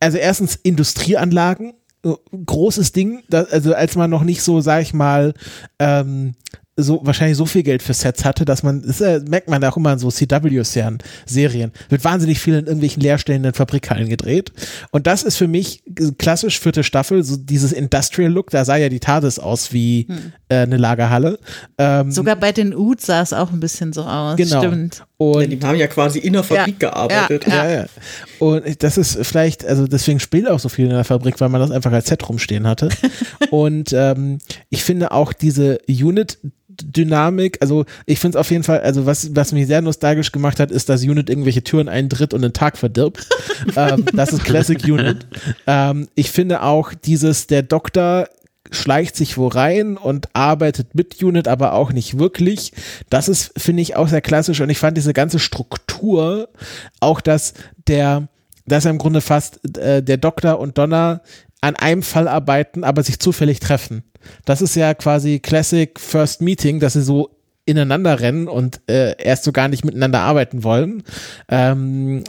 [0.00, 1.74] also erstens Industrieanlagen,
[2.04, 2.14] äh,
[2.46, 5.34] großes Ding, also als man noch nicht so, sag ich mal,
[5.78, 6.34] ähm,
[6.76, 9.76] so wahrscheinlich so viel Geld für Sets hatte, dass man, das äh, merkt man auch
[9.76, 14.52] immer in so CW-Serien, Serien, wird wahnsinnig viel in irgendwelchen leerstehenden Fabrikhallen gedreht.
[14.90, 15.82] Und das ist für mich
[16.18, 20.06] klassisch vierte Staffel, so dieses Industrial-Look, da sah ja die TARDIS aus wie
[20.48, 21.38] äh, eine Lagerhalle.
[21.76, 24.36] Ähm, Sogar bei den Uds sah es auch ein bisschen so aus.
[24.36, 24.60] genau.
[24.60, 25.04] Stimmt.
[25.30, 27.46] Und die haben ja quasi in der Fabrik Ja, gearbeitet.
[27.46, 27.64] ja.
[27.64, 27.86] ja, ja.
[28.40, 31.60] Und das ist vielleicht, also deswegen spielt auch so viel in der Fabrik, weil man
[31.60, 32.88] das einfach als Set rumstehen hatte.
[33.50, 39.06] und ähm, ich finde auch diese Unit-Dynamik, also ich finde es auf jeden Fall, also
[39.06, 42.52] was, was mich sehr nostalgisch gemacht hat, ist, dass Unit irgendwelche Türen eintritt und einen
[42.52, 43.28] Tag verdirbt.
[43.76, 45.26] ähm, das ist Classic Unit.
[45.68, 48.28] ähm, ich finde auch dieses, der Doktor
[48.72, 52.72] schleicht sich wo rein und arbeitet mit Unit, aber auch nicht wirklich.
[53.10, 56.48] Das ist, finde ich, auch sehr klassisch und ich fand diese ganze Struktur,
[57.00, 57.54] auch dass
[57.86, 58.28] der,
[58.66, 61.20] dass im Grunde fast äh, der Doktor und Donna
[61.60, 64.02] an einem Fall arbeiten, aber sich zufällig treffen.
[64.44, 67.30] Das ist ja quasi Classic First Meeting, dass sie so
[67.64, 71.04] ineinander rennen und äh, erst so gar nicht miteinander arbeiten wollen.
[71.48, 72.24] Ähm,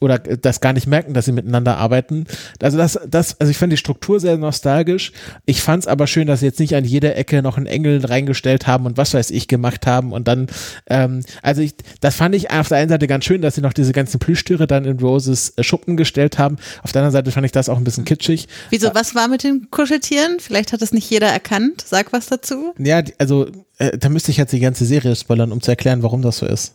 [0.00, 2.26] oder das gar nicht merken, dass sie miteinander arbeiten.
[2.60, 5.12] Also das, das, also ich fand die Struktur sehr nostalgisch.
[5.46, 8.04] Ich fand es aber schön, dass sie jetzt nicht an jeder Ecke noch einen Engel
[8.04, 10.46] reingestellt haben und was weiß ich gemacht haben und dann,
[10.88, 13.72] ähm, also ich, das fand ich auf der einen Seite ganz schön, dass sie noch
[13.72, 16.56] diese ganzen Plüschtiere dann in Roses äh, Schuppen gestellt haben.
[16.82, 18.48] Auf der anderen Seite fand ich das auch ein bisschen kitschig.
[18.70, 20.38] Wieso, was war mit den Kuscheltieren?
[20.38, 21.84] Vielleicht hat es nicht jeder erkannt.
[21.86, 22.74] Sag was dazu.
[22.78, 23.46] Ja, also
[23.78, 26.46] äh, da müsste ich jetzt die ganze Serie spoilern, um zu erklären, warum das so
[26.46, 26.74] ist.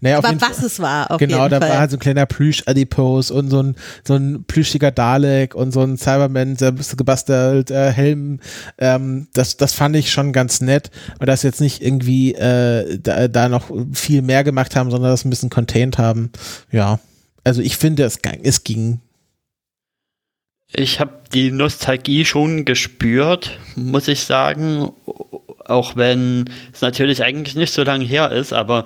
[0.00, 0.66] Naja, auf Aber jeden was Fall.
[0.66, 1.68] es war, auf Genau, jeden da Fall.
[1.70, 5.80] war halt so ein kleiner Plüsch-Adipose und so ein, so ein plüschiger Dalek und so
[5.82, 8.40] ein Cyberman, der bist gebastelt, äh, Helm.
[8.78, 10.90] Ähm, das, das fand ich schon ganz nett.
[11.18, 15.24] Und dass jetzt nicht irgendwie äh, da, da noch viel mehr gemacht haben, sondern das
[15.24, 16.30] ein bisschen contained haben.
[16.70, 16.98] Ja.
[17.44, 19.00] Also ich finde, es, ging- es ging.
[20.76, 24.90] Ich habe die Nostalgie schon gespürt, muss ich sagen.
[25.66, 28.84] Auch wenn es natürlich eigentlich nicht so lange her ist, aber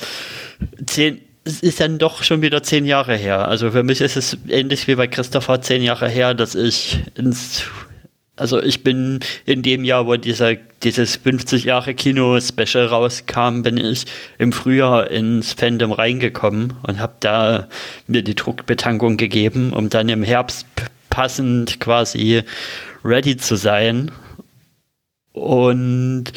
[0.87, 3.49] zehn, es ist dann doch schon wieder zehn Jahre her.
[3.49, 7.65] Also für mich ist es ähnlich wie bei Christopher zehn Jahre her, dass ich ins
[8.39, 14.05] also ich bin in dem Jahr, wo dieser, dieses 50 Jahre Kino-Special rauskam, bin ich
[14.39, 17.69] im Frühjahr ins Fandom reingekommen und habe da
[18.07, 20.67] mir die Druckbetankung gegeben, um dann im Herbst
[21.11, 22.43] passend quasi
[23.05, 24.13] ready zu sein.
[25.39, 26.33] Und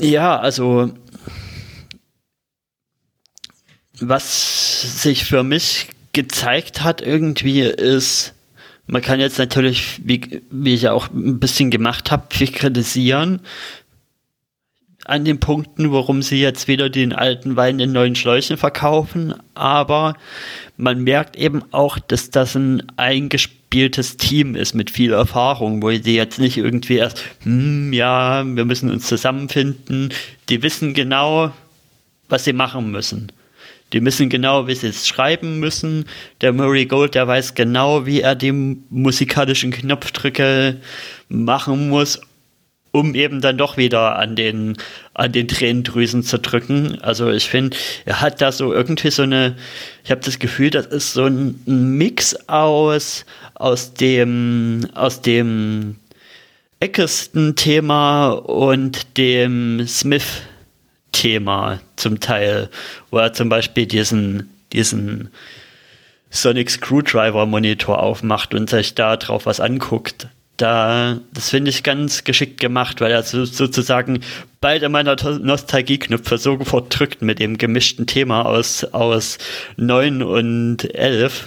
[0.00, 0.92] ja, also
[4.00, 8.34] was sich für mich gezeigt hat irgendwie ist,
[8.86, 13.40] man kann jetzt natürlich, wie, wie ich ja auch ein bisschen gemacht habe, viel kritisieren
[15.04, 20.14] an den Punkten, warum sie jetzt wieder den alten Wein in neuen Schläuchen verkaufen, aber
[20.76, 26.14] man merkt eben auch, dass das ein eingespieltes Team ist mit viel Erfahrung, wo sie
[26.14, 30.10] jetzt nicht irgendwie erst, hm, ja, wir müssen uns zusammenfinden,
[30.48, 31.52] die wissen genau,
[32.28, 33.32] was sie machen müssen.
[33.92, 36.06] Die wissen genau, wie sie es schreiben müssen.
[36.40, 40.78] Der Murray Gold, der weiß genau, wie er die musikalischen Knopfdrücke
[41.28, 42.20] machen muss,
[42.92, 44.76] um eben dann doch wieder an den,
[45.14, 46.98] an den Tränendrüsen zu drücken.
[47.00, 49.56] Also ich finde, er hat da so irgendwie so eine,
[50.04, 53.24] ich habe das Gefühl, das ist so ein Mix aus,
[53.54, 55.96] aus dem, aus dem
[56.80, 62.68] Eccleston-Thema und dem Smith-Thema zum Teil,
[63.10, 65.30] wo er zum Beispiel diesen, diesen
[66.28, 70.28] Sonic Screwdriver Monitor aufmacht und sich da drauf was anguckt.
[70.58, 74.20] Da, das finde ich ganz geschickt gemacht, weil er so, sozusagen
[74.60, 79.38] beide meiner Nostalgieknöpfe sofort drückt mit dem gemischten Thema aus, aus
[79.76, 81.46] 9 und 11.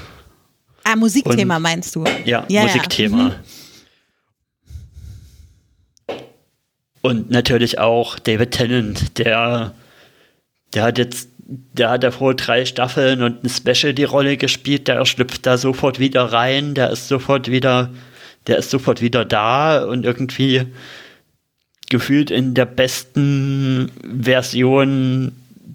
[0.83, 2.03] Ah, Musikthema Und- meinst du?
[2.03, 2.63] Ja, Ja, ja.
[2.63, 3.23] Musikthema.
[6.07, 6.15] Mhm.
[7.01, 9.73] Und natürlich auch David Tennant, der,
[10.73, 15.05] der hat jetzt, der hat davor drei Staffeln und ein Special die Rolle gespielt, der
[15.05, 17.91] schlüpft da sofort wieder rein, der ist sofort wieder,
[18.47, 20.65] der ist sofort wieder da und irgendwie
[21.89, 25.31] gefühlt in der besten Version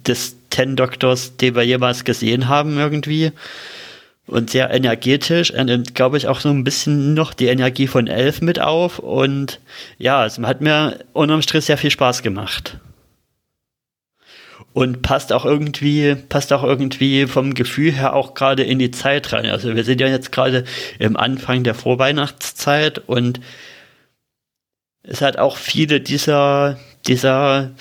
[0.07, 3.33] des Ten Doctors, den wir jemals gesehen haben, irgendwie.
[4.27, 5.51] Und sehr energetisch.
[5.51, 9.01] Er nimmt, glaube ich, auch so ein bisschen noch die Energie von Elf mit auf.
[9.01, 9.61] Und
[9.99, 12.79] ja, es hat mir unterm Strich sehr viel Spaß gemacht.
[14.73, 19.33] Und passt auch irgendwie, passt auch irgendwie vom Gefühl her auch gerade in die Zeit
[19.33, 19.47] rein.
[19.47, 20.65] Also wir sind ja jetzt gerade
[21.01, 23.41] im Anfang der Vorweihnachtszeit und
[25.03, 27.73] es hat auch viele dieser, dieser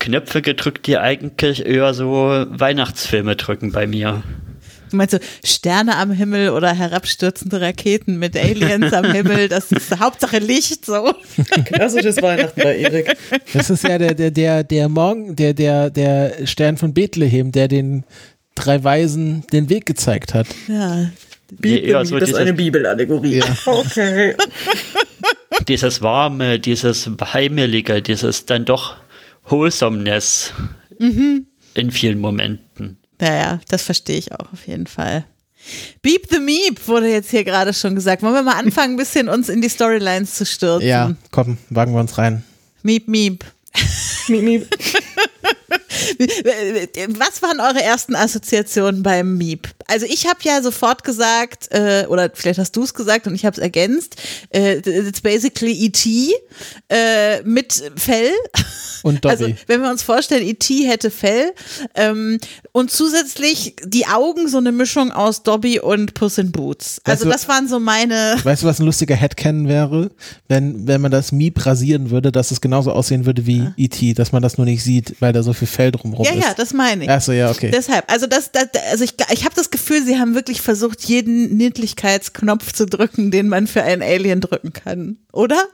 [0.00, 4.24] Knöpfe gedrückt, die eigentlich eher so Weihnachtsfilme drücken bei mir.
[4.92, 9.98] Du meinst so Sterne am Himmel oder herabstürzende Raketen mit Aliens am Himmel, das ist
[9.98, 11.14] Hauptsache Licht so.
[11.64, 13.16] Klassisches Weihnachten bei Erik.
[13.54, 17.68] Das ist ja der, der, der, der Morgen, der, der, der Stern von Bethlehem, der
[17.68, 18.04] den
[18.54, 20.46] drei Weisen den Weg gezeigt hat.
[20.68, 21.10] Ja.
[21.62, 23.38] Nee, eher so das ist dieses- eine Bibelallegorie.
[23.38, 23.44] Ja.
[23.66, 24.34] Okay.
[25.68, 28.96] dieses warme, dieses heimelige, dieses dann doch
[29.48, 30.52] Wholesomeness
[30.98, 32.98] in vielen Momenten.
[33.22, 35.24] Naja, das verstehe ich auch auf jeden Fall.
[36.02, 38.24] Beep the Meep wurde jetzt hier gerade schon gesagt.
[38.24, 40.88] Wollen wir mal anfangen, ein bisschen uns in die Storylines zu stürzen?
[40.88, 42.42] Ja, komm, wagen wir uns rein.
[42.82, 43.44] Meep Meep.
[44.26, 44.66] Miep, miep.
[47.18, 49.68] Was waren eure ersten Assoziationen beim Meep?
[49.86, 53.44] Also ich habe ja sofort gesagt, äh, oder vielleicht hast du es gesagt und ich
[53.44, 54.16] habe es ergänzt,
[54.50, 56.32] äh, it's basically E.T.
[56.88, 58.30] Äh, mit Fell.
[59.02, 59.32] Und Dobby.
[59.32, 60.86] Also wenn wir uns vorstellen, E.T.
[60.86, 61.52] hätte Fell
[61.96, 62.38] ähm,
[62.70, 67.00] und zusätzlich die Augen so eine Mischung aus Dobby und Puss in Boots.
[67.04, 68.36] Also Weißt du- das waren so meine...
[68.42, 70.10] Weißt du, was ein lustiger Headcanon wäre?
[70.48, 74.30] Wenn, wenn man das Miep rasieren würde, dass es genauso aussehen würde wie E.T., dass
[74.32, 76.42] man das nur nicht sieht, weil da so viel Fell drumherum Ja, ist.
[76.42, 77.10] ja, das meine ich.
[77.10, 77.70] Achso, ja, okay.
[77.72, 81.56] Deshalb, also das, das also ich, ich habe das Gefühl, sie haben wirklich versucht, jeden
[81.56, 85.66] Niedlichkeitsknopf zu drücken, den man für einen Alien drücken kann, oder?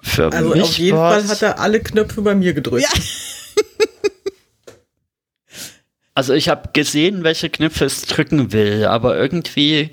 [0.00, 2.82] Für Also mich auf jeden Fall hat er alle Knöpfe bei mir gedrückt.
[2.84, 2.88] Ja.
[6.16, 9.90] Also ich habe gesehen, welche Knöpfe es drücken will, aber irgendwie,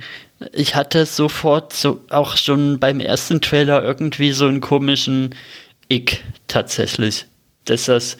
[0.53, 5.34] ich hatte sofort so auch schon beim ersten Trailer irgendwie so einen komischen
[5.89, 7.25] Ick tatsächlich.
[7.66, 8.18] Dass das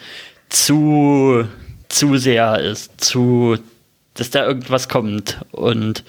[0.50, 1.46] zu,
[1.90, 3.58] zu sehr ist, zu,
[4.14, 5.40] dass da irgendwas kommt.
[5.52, 6.04] Und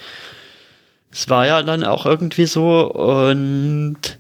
[1.13, 4.19] es war ja dann auch irgendwie so und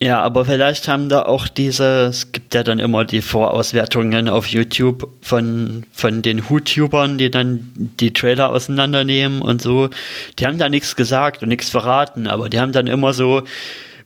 [0.00, 4.46] ja, aber vielleicht haben da auch diese, es gibt ja dann immer die Vorauswertungen auf
[4.46, 9.90] YouTube von, von den YouTubern, die dann die Trailer auseinandernehmen und so.
[10.38, 13.42] Die haben da nichts gesagt und nichts verraten, aber die haben dann immer so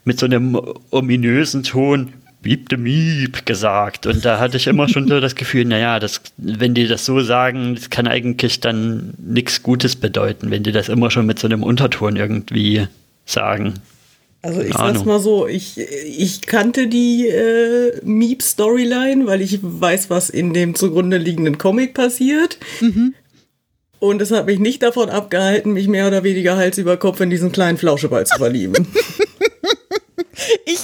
[0.04, 0.58] mit so einem
[0.90, 4.06] ominösen Ton Beep the Meep gesagt.
[4.06, 7.20] Und da hatte ich immer schon so das Gefühl, naja, das, wenn die das so
[7.20, 11.46] sagen, das kann eigentlich dann nichts Gutes bedeuten, wenn die das immer schon mit so
[11.46, 12.86] einem Unterton irgendwie
[13.24, 13.74] sagen.
[14.44, 20.30] Also ich sag's mal so, ich, ich kannte die äh, Meep-Storyline, weil ich weiß, was
[20.30, 22.58] in dem zugrunde liegenden Comic passiert.
[22.80, 23.14] Mhm.
[24.00, 27.30] Und es hat mich nicht davon abgehalten, mich mehr oder weniger Hals über Kopf in
[27.30, 28.88] diesen kleinen Flauscheball zu verlieben.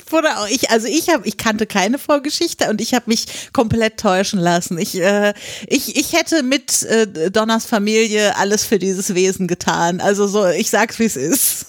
[0.08, 3.26] ich wurde auch, ich, also ich habe, ich kannte keine Vorgeschichte und ich habe mich
[3.52, 4.78] komplett täuschen lassen.
[4.78, 5.34] Ich, äh,
[5.66, 10.00] ich, ich hätte mit äh, Donners Familie alles für dieses Wesen getan.
[10.00, 11.66] Also so, ich sag's wie es ist.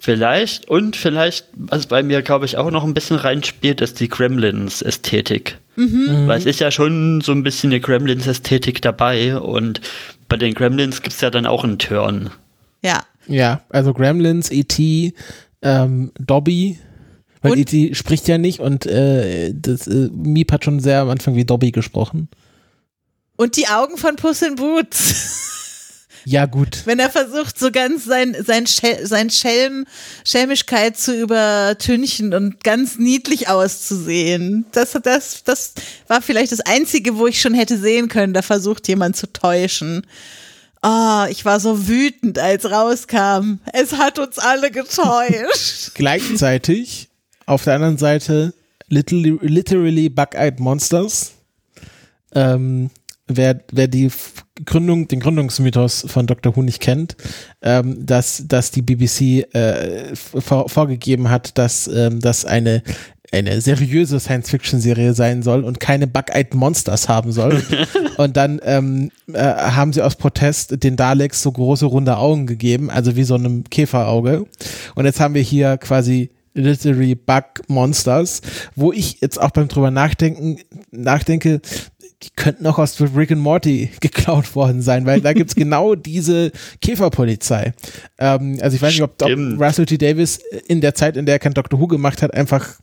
[0.00, 4.08] Vielleicht und vielleicht, was bei mir, glaube ich, auch noch ein bisschen reinspielt, ist die
[4.08, 5.58] Gremlins-Ästhetik.
[5.76, 6.26] Mhm.
[6.26, 9.80] Weil es ist ja schon so ein bisschen eine Gremlins-Ästhetik dabei und
[10.28, 12.30] bei den Gremlins gibt es ja dann auch einen Turn.
[12.82, 13.04] Ja.
[13.26, 15.12] Ja, also Gremlins, E.T.,
[15.60, 16.78] ähm, Dobby,
[17.42, 17.94] weil E.T.
[17.94, 21.70] spricht ja nicht und äh, das, äh, Miep hat schon sehr am Anfang wie Dobby
[21.70, 22.28] gesprochen.
[23.36, 25.44] Und die Augen von Puss in Boots.
[26.24, 26.82] Ja, gut.
[26.84, 29.86] Wenn er versucht, so ganz sein, sein, Schel sein Schelm,
[30.26, 34.66] Schelmischkeit zu übertünchen und ganz niedlich auszusehen.
[34.72, 35.72] Das, das, das
[36.06, 40.06] war vielleicht das Einzige, wo ich schon hätte sehen können, da versucht jemand zu täuschen.
[40.82, 43.60] Oh, ich war so wütend, als rauskam.
[43.72, 45.92] Es hat uns alle getäuscht.
[45.94, 47.07] Gleichzeitig
[47.48, 48.54] auf der anderen Seite
[48.88, 51.32] literally, literally Bug-Eyed Monsters.
[52.34, 52.90] Ähm,
[53.26, 54.10] wer, wer die
[54.64, 56.56] Gründung, den Gründungsmythos von Dr.
[56.56, 57.16] Who nicht kennt,
[57.62, 62.82] ähm, dass, dass die BBC äh, vor, vorgegeben hat, dass ähm, das eine
[63.30, 67.62] eine seriöse Science-Fiction-Serie sein soll und keine Bug-Eyed Monsters haben soll.
[68.16, 72.88] und dann ähm, äh, haben sie aus Protest den Daleks so große runde Augen gegeben,
[72.88, 74.46] also wie so einem Käferauge.
[74.94, 78.42] Und jetzt haben wir hier quasi Literary Bug Monsters,
[78.74, 80.58] wo ich jetzt auch beim drüber nachdenken,
[80.90, 81.60] nachdenke,
[82.22, 86.52] die könnten auch aus Rick and Morty geklaut worden sein, weil da gibt's genau diese
[86.80, 87.72] Käferpolizei.
[88.18, 89.30] Ähm, also ich weiß nicht, ob, ob,
[89.60, 89.98] Russell T.
[89.98, 92.74] Davis in der Zeit, in der er kein Doctor Who gemacht hat, einfach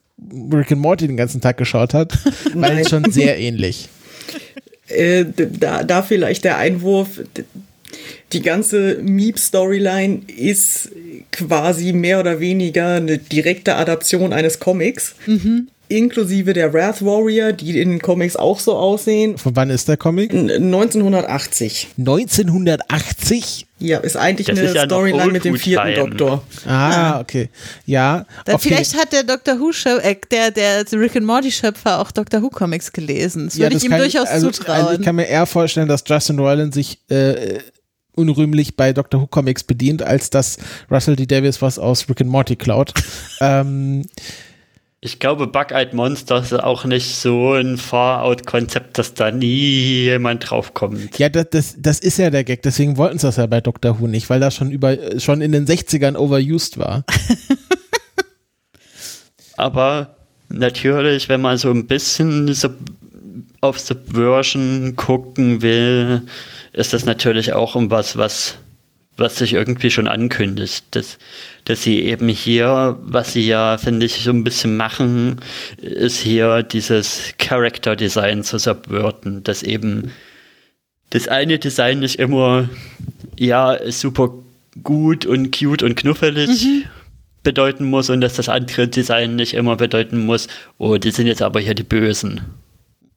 [0.51, 2.17] Rick and Morty den ganzen Tag geschaut hat,
[2.53, 3.89] weil es schon sehr ähnlich.
[4.87, 7.21] Äh, da, da vielleicht der Einwurf,
[8.31, 10.91] die ganze Meep-Storyline ist
[11.35, 15.15] quasi mehr oder weniger eine direkte Adaption eines Comics.
[15.27, 19.37] Mhm inklusive der Wrath Warrior, die in den Comics auch so aussehen.
[19.37, 20.33] Von wann ist der Comic?
[20.33, 21.89] 1980.
[21.97, 23.67] 1980?
[23.79, 26.09] Ja, ist eigentlich das eine ist ja Storyline mit dem vierten Time.
[26.09, 26.43] Doktor.
[26.65, 27.49] Ah, okay.
[27.85, 28.25] Ja.
[28.45, 28.69] Dann okay.
[28.69, 32.41] Vielleicht hat der Doctor Who Show, äh, der, der Rick and Morty Schöpfer auch Doctor
[32.41, 33.45] Who Comics gelesen.
[33.45, 34.81] Das ja, würde ich ihm durchaus also, zutrauen.
[34.81, 37.59] Also ich kann mir eher vorstellen, dass Justin Roiland sich äh,
[38.15, 40.57] unrühmlich bei Doctor Who Comics bedient, als dass
[40.89, 41.25] Russell D.
[41.25, 42.93] Davis was aus Rick and Morty klaut.
[43.41, 44.03] ähm,
[45.05, 51.19] ich glaube, Bug-Eyed Monsters ist auch nicht so ein Far-Out-Konzept, dass da nie jemand draufkommt.
[51.19, 52.63] Ja, das, das, das ist ja der Gag.
[52.63, 55.51] Deswegen wollten sie das ja bei Doctor Who nicht, weil das schon über schon in
[55.51, 57.05] den 60ern overused war.
[59.57, 60.15] Aber
[60.49, 62.69] natürlich, wenn man so ein bisschen so
[63.61, 66.21] auf Subversion gucken will,
[66.73, 68.57] ist das natürlich auch um was, was
[69.17, 71.17] was sich irgendwie schon ankündigt, dass,
[71.63, 75.37] dass sie eben hier, was sie ja, finde ich, so ein bisschen machen,
[75.81, 80.11] ist hier dieses Character Design zu subverten, dass eben
[81.11, 82.67] das eine Design nicht immer,
[83.37, 84.33] ja, super
[84.83, 86.83] gut und cute und knuffelig mhm.
[87.43, 91.41] bedeuten muss und dass das andere Design nicht immer bedeuten muss, oh, die sind jetzt
[91.41, 92.41] aber hier die Bösen.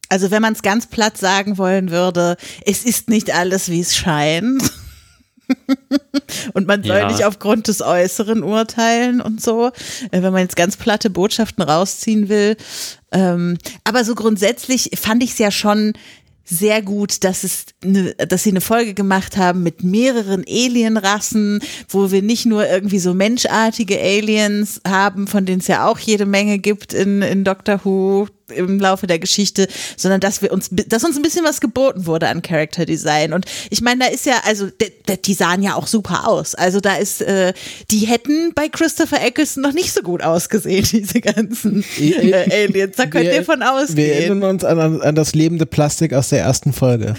[0.09, 3.96] Also wenn man es ganz platt sagen wollen würde, es ist nicht alles, wie es
[3.96, 4.62] scheint.
[6.54, 7.11] und man soll ja.
[7.11, 9.68] nicht aufgrund des Äußeren urteilen und so,
[10.11, 12.56] äh, wenn man jetzt ganz platte Botschaften rausziehen will.
[13.12, 15.94] Ähm, aber so grundsätzlich fand ich es ja schon
[16.50, 22.11] sehr gut, dass es, ne, dass sie eine Folge gemacht haben mit mehreren Alienrassen, wo
[22.11, 26.59] wir nicht nur irgendwie so menschartige Aliens haben, von denen es ja auch jede Menge
[26.59, 31.16] gibt in, in Doctor Who, im Laufe der Geschichte, sondern dass wir uns, dass uns
[31.16, 33.32] ein bisschen was geboten wurde an Character Design.
[33.32, 34.68] Und ich meine, da ist ja, also
[35.24, 36.55] die sahen ja auch super aus.
[36.55, 37.53] Also da ist, äh,
[37.90, 42.96] die hätten bei Christopher Eccleston noch nicht so gut ausgesehen, diese ganzen äh, Aliens.
[42.96, 43.96] Da könnt wir, ihr von ausgehen.
[43.96, 47.14] Wir erinnern uns an, an das lebende Plastik aus der ersten Folge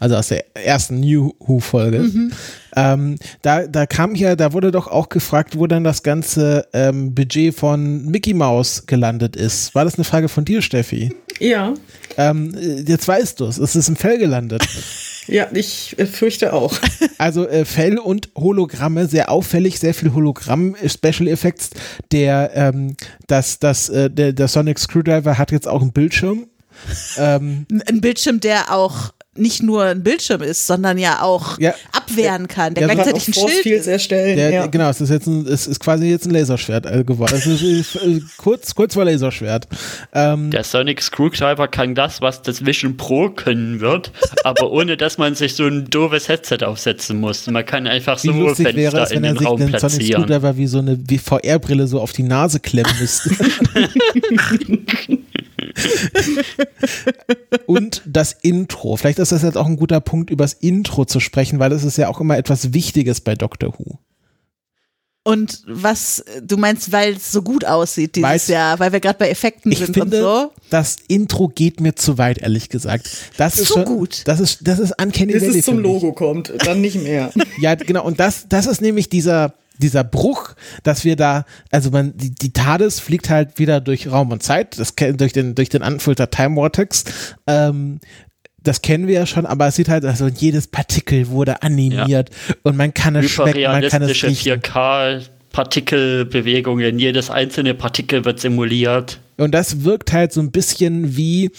[0.00, 2.00] also aus der ersten New Who-Folge.
[2.00, 2.32] Mhm.
[2.74, 7.14] Ähm, da, da kam ja, da wurde doch auch gefragt, wo dann das ganze ähm,
[7.14, 9.74] Budget von Mickey Mouse gelandet ist.
[9.74, 11.14] War das eine Frage von dir, Steffi?
[11.38, 11.74] Ja.
[12.16, 14.66] Ähm, jetzt weißt du es, es ist im Fell gelandet.
[15.26, 16.74] Ja, ich äh, fürchte auch.
[17.18, 21.70] Also äh, Fell und Hologramme, sehr auffällig, sehr viel Hologramm-Special Effects.
[22.10, 22.96] Der, ähm,
[23.26, 26.46] das, das, äh, der, der Sonic Screwdriver hat jetzt auch einen Bildschirm.
[27.18, 32.48] Ähm, ein Bildschirm, der auch nicht nur ein Bildschirm ist, sondern ja auch ja, abwehren
[32.48, 33.86] kann, der ja, gleichzeitig ein Schild ist.
[33.86, 34.36] erstellen.
[34.36, 34.66] Der, ja.
[34.66, 37.34] Genau, es ist jetzt ein, es ist quasi jetzt ein Laserschwert äh, geworden.
[37.36, 39.68] Es ist, äh, kurz, kurz vor Laserschwert.
[40.12, 44.10] Ähm, der Sonic Screwdriver kann das, was das Vision Pro können wird,
[44.42, 47.46] aber ohne dass man sich so ein doofes Headset aufsetzen muss.
[47.46, 49.92] Man kann einfach so Fenster wäre es, in den Raum den platzieren.
[49.92, 53.30] Sonic Screwdriver wie so eine VR-Brille so auf die Nase klemmen müsste.
[57.66, 58.96] und das Intro.
[58.96, 61.84] Vielleicht ist das jetzt auch ein guter Punkt, über das Intro zu sprechen, weil das
[61.84, 63.98] ist ja auch immer etwas Wichtiges bei Doctor Who.
[65.22, 69.18] Und was, du meinst, weil es so gut aussieht dieses Weil's, Jahr, weil wir gerade
[69.18, 70.52] bei Effekten sind finde, und so?
[70.70, 73.10] Das Intro geht mir zu weit, ehrlich gesagt.
[73.36, 74.22] Das ist, schon, gut.
[74.24, 77.32] Das ist, das ist Uncanny Bis Valley es zum Logo kommt, dann nicht mehr.
[77.60, 78.04] ja, genau.
[78.04, 82.52] Und das, das ist nämlich dieser, dieser Bruch, dass wir da, also man, die, die
[82.52, 86.54] TARDIS fliegt halt wieder durch Raum und Zeit, das durch den, durch den Unfilter Time
[86.54, 87.04] Vortex.
[87.46, 88.00] Ähm,
[88.62, 92.54] das kennen wir ja schon, aber es sieht halt, also jedes Partikel wurde animiert ja.
[92.62, 94.60] und man kann es schmecken, man kann es riechen.
[94.60, 95.22] 4K
[95.52, 99.18] Partikelbewegungen, jedes einzelne Partikel wird simuliert.
[99.36, 101.50] Und das wirkt halt so ein bisschen wie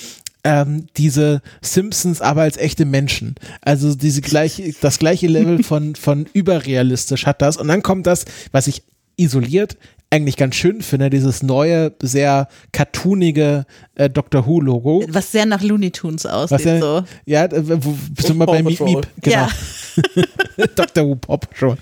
[0.44, 3.36] ähm, diese Simpsons aber als echte Menschen.
[3.62, 7.58] Also diese gleiche, das gleiche Level von, von überrealistisch hat das.
[7.58, 8.84] Und dann kommt das, was ich
[9.18, 9.78] isoliert
[10.14, 13.66] eigentlich ganz schön finde, dieses neue, sehr cartoonige
[13.96, 15.06] äh, Doctor Who-Logo.
[15.08, 16.66] Was sehr nach Looney Tunes aussieht.
[16.66, 17.04] Ja, so.
[17.26, 19.08] ja wo, bist du mal bei Meep Meep?
[19.22, 19.36] Genau.
[19.36, 19.50] Ja.
[20.76, 21.06] Dr.
[21.06, 21.78] Who Paw Patrol.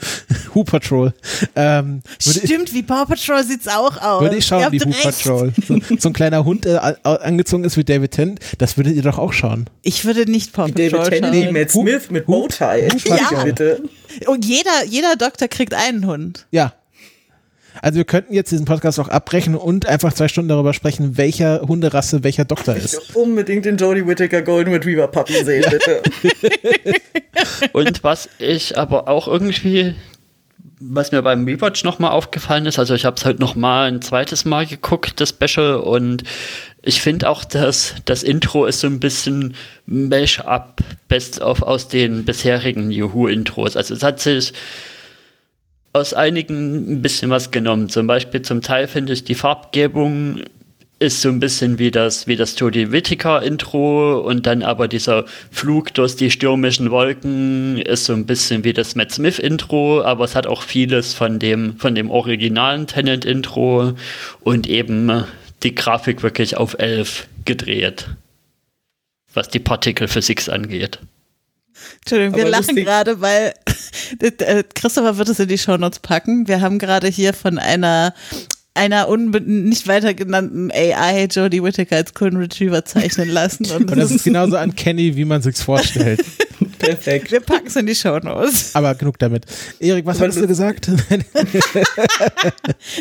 [0.54, 1.14] Who Patrol.
[1.56, 4.22] Ähm, Stimmt, ich, wie Paw Patrol sieht's auch aus.
[4.22, 5.54] Würde ich schauen, wie Who Patrol.
[5.68, 9.18] So, so, ein kleiner Hund äh, angezogen ist wie David Tennant, das würdet ihr doch
[9.18, 9.70] auch schauen.
[9.82, 12.88] Ich würde nicht Paw Patrol David Tennant, nee, Matt Smith mit Bowtie.
[13.06, 13.44] Ja.
[13.44, 13.84] Bitte.
[14.28, 16.48] Und jeder, jeder Doktor kriegt einen Hund.
[16.52, 16.74] Ja.
[17.82, 21.62] Also wir könnten jetzt diesen Podcast auch abbrechen und einfach zwei Stunden darüber sprechen, welcher
[21.62, 23.00] Hunderasse welcher Doktor ist.
[23.10, 26.02] Ich unbedingt den Jodie Whittaker Golden Retriever Puppy sehen, bitte.
[27.74, 29.96] und was ich aber auch irgendwie
[30.82, 34.46] was mir beim Rewatch nochmal aufgefallen ist, also ich habe es halt nochmal ein zweites
[34.46, 36.24] Mal geguckt, das Special, und
[36.82, 39.56] ich finde auch, dass das Intro ist so ein bisschen
[39.86, 43.76] Mesh-up, best of aus den bisherigen Juhu-Intros.
[43.76, 44.54] Also es hat sich
[45.94, 47.90] aus einigen ein bisschen was genommen.
[47.90, 50.44] Zum Beispiel zum Teil finde ich die Farbgebung
[51.00, 55.26] ist so ein bisschen wie das, wie das Jodie Whittaker Intro und dann aber dieser
[55.50, 60.26] Flug durch die stürmischen Wolken ist so ein bisschen wie das Matt Smith Intro, aber
[60.26, 63.94] es hat auch vieles von dem, von dem originalen Tenant Intro
[64.42, 65.24] und eben
[65.64, 68.10] die Grafik wirklich auf 11 gedreht,
[69.34, 71.00] was die Partikelphysik angeht.
[72.02, 73.54] Entschuldigung, wir Aber lachen gerade, weil
[74.22, 76.48] äh, Christopher wird es in die Shownotes packen.
[76.48, 78.14] Wir haben gerade hier von einer
[78.80, 83.66] einer nicht weiter genannten AI Jodie Whittaker als Golden Retriever zeichnen lassen.
[83.72, 86.24] Und, und das ist genauso uncanny, wie man sich's vorstellt.
[86.80, 87.32] Perfekt.
[87.32, 88.74] Wir packen es in die Shownotes.
[88.74, 89.46] Aber genug damit.
[89.80, 90.90] Erik, was hast du gesagt?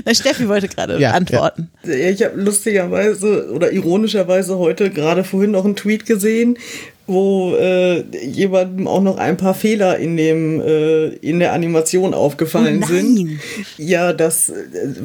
[0.04, 1.70] Na, Steffi wollte gerade ja, antworten.
[1.84, 1.92] Ja.
[1.92, 6.58] Ich habe lustigerweise oder ironischerweise heute gerade vorhin noch einen Tweet gesehen,
[7.08, 12.82] wo äh, jemandem auch noch ein paar Fehler in dem äh, in der Animation aufgefallen
[12.84, 13.40] oh sind.
[13.78, 14.54] Ja, dass äh,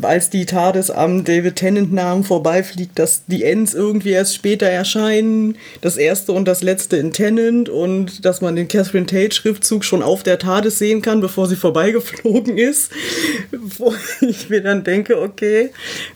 [0.01, 5.55] als die TARDIS am David Tennant Namen vorbeifliegt, dass die Ends irgendwie erst später erscheinen,
[5.79, 10.03] das erste und das letzte in Tennant und dass man den Catherine Tate Schriftzug schon
[10.03, 12.91] auf der TARDIS sehen kann, bevor sie vorbeigeflogen ist.
[13.77, 15.69] Wo ich mir dann denke, okay,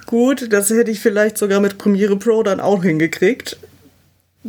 [0.05, 3.57] gut, das hätte ich vielleicht sogar mit Premiere Pro dann auch hingekriegt.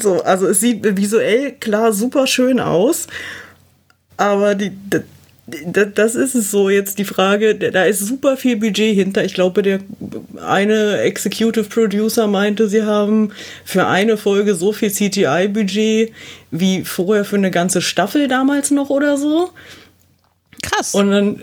[0.00, 3.06] So, also es sieht visuell klar super schön aus,
[4.16, 4.72] aber die,
[5.48, 9.24] das ist es so jetzt die Frage, da ist super viel Budget hinter.
[9.24, 9.80] Ich glaube, der
[10.46, 13.32] eine Executive Producer meinte, sie haben
[13.64, 16.12] für eine Folge so viel CGI-Budget
[16.50, 19.50] wie vorher für eine ganze Staffel damals noch oder so.
[20.62, 20.94] Krass.
[20.94, 21.42] Und dann,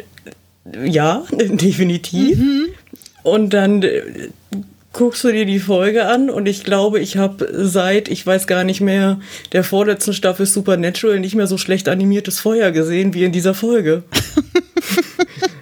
[0.84, 2.38] ja, definitiv.
[2.38, 2.68] Mhm.
[3.24, 3.84] Und dann
[4.96, 8.64] guckst du dir die Folge an und ich glaube, ich habe seit, ich weiß gar
[8.64, 9.20] nicht mehr,
[9.52, 14.04] der vorletzten Staffel Supernatural nicht mehr so schlecht animiertes Feuer gesehen wie in dieser Folge.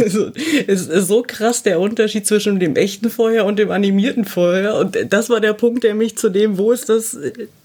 [0.00, 0.30] Also,
[0.66, 4.78] es ist so krass der Unterschied zwischen dem echten Feuer und dem animierten Feuer.
[4.78, 7.16] Und das war der Punkt, der mich zu dem, wo ist das,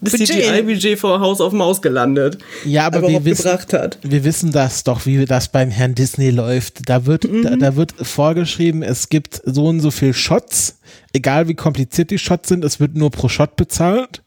[0.01, 3.99] das CGI-Budget vor Haus auf Maus gelandet, Ja, aber wir wissen, gebracht hat.
[4.03, 6.89] wir wissen das doch, wie das beim Herrn Disney läuft.
[6.89, 10.79] Da wird, da, da wird vorgeschrieben, es gibt so und so viel Shots,
[11.13, 14.21] egal wie kompliziert die Shots sind, es wird nur pro Shot bezahlt.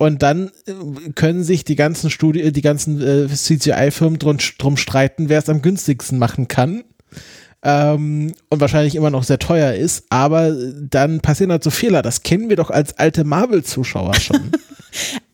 [0.00, 5.28] Und dann äh, können sich die ganzen Studie, die ganzen äh, CGI-Firmen drum, drum streiten,
[5.28, 6.84] wer es am günstigsten machen kann.
[7.62, 10.54] Ähm, und wahrscheinlich immer noch sehr teuer ist, aber
[10.90, 12.02] dann passieren halt so Fehler.
[12.02, 14.52] Das kennen wir doch als alte Marvel-Zuschauer schon.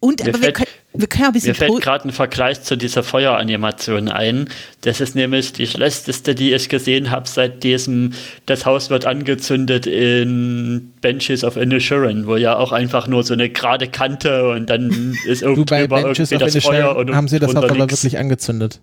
[0.01, 2.63] Und aber wir fällt- können, wir können auch ein bisschen Mir fällt gerade ein Vergleich
[2.63, 4.49] zu dieser Feueranimation ein.
[4.83, 8.13] Das ist nämlich die schlechteste, die ich gesehen habe seit diesem
[8.47, 13.49] Das Haus wird angezündet in Benches of Inisherin, wo ja auch einfach nur so eine
[13.49, 17.53] gerade Kante und dann ist drüber Benches irgendwie of das Feuer und haben sie das
[17.53, 18.81] drunter aber wirklich angezündet.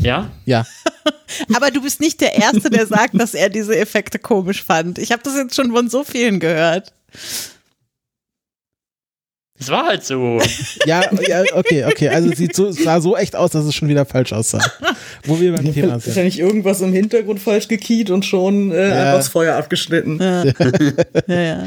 [0.00, 0.30] Ja?
[0.44, 0.66] Ja.
[1.54, 4.98] Aber du bist nicht der Erste, der sagt, dass er diese Effekte komisch fand.
[4.98, 6.92] Ich habe das jetzt schon von so vielen gehört.
[9.58, 10.40] Es war halt so.
[10.86, 12.08] Ja, ja, okay, okay.
[12.08, 14.60] Also es sieht so, es sah so echt aus, dass es schon wieder falsch aussah.
[15.24, 16.08] Wo wir beim Thema sind.
[16.08, 18.94] Wahrscheinlich irgendwas im Hintergrund falsch gekiet und schon äh, Ja.
[18.94, 20.18] einfach das Feuer abgeschnitten.
[21.28, 21.66] Ja, ja.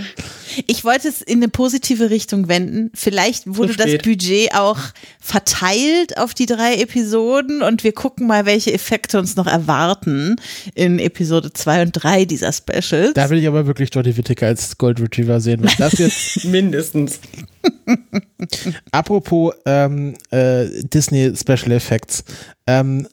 [0.68, 2.92] Ich wollte es in eine positive Richtung wenden.
[2.94, 3.96] Vielleicht wurde das.
[4.04, 4.80] Budget auch
[5.20, 10.36] verteilt auf die drei Episoden und wir gucken mal, welche Effekte uns noch erwarten
[10.74, 13.14] in Episode 2 und 3 dieser Specials.
[13.14, 15.64] Da will ich aber wirklich Jodie Whittaker als Gold Retriever sehen.
[15.64, 17.20] Wenn das jetzt, Mindestens.
[18.92, 22.24] apropos ähm, äh, Disney Special Effects,
[22.68, 23.08] ähm,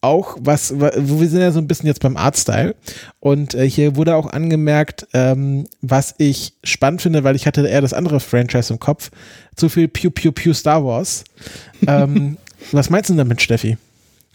[0.00, 2.74] auch was, wa- wir sind ja so ein bisschen jetzt beim Artstyle
[3.20, 7.80] und äh, hier wurde auch angemerkt, ähm, was ich spannend finde, weil ich hatte eher
[7.80, 9.10] das andere Franchise im Kopf,
[9.56, 11.24] zu viel Pew Pew Pew Star Wars.
[11.86, 12.36] ähm,
[12.72, 13.76] was meinst du denn damit, Steffi?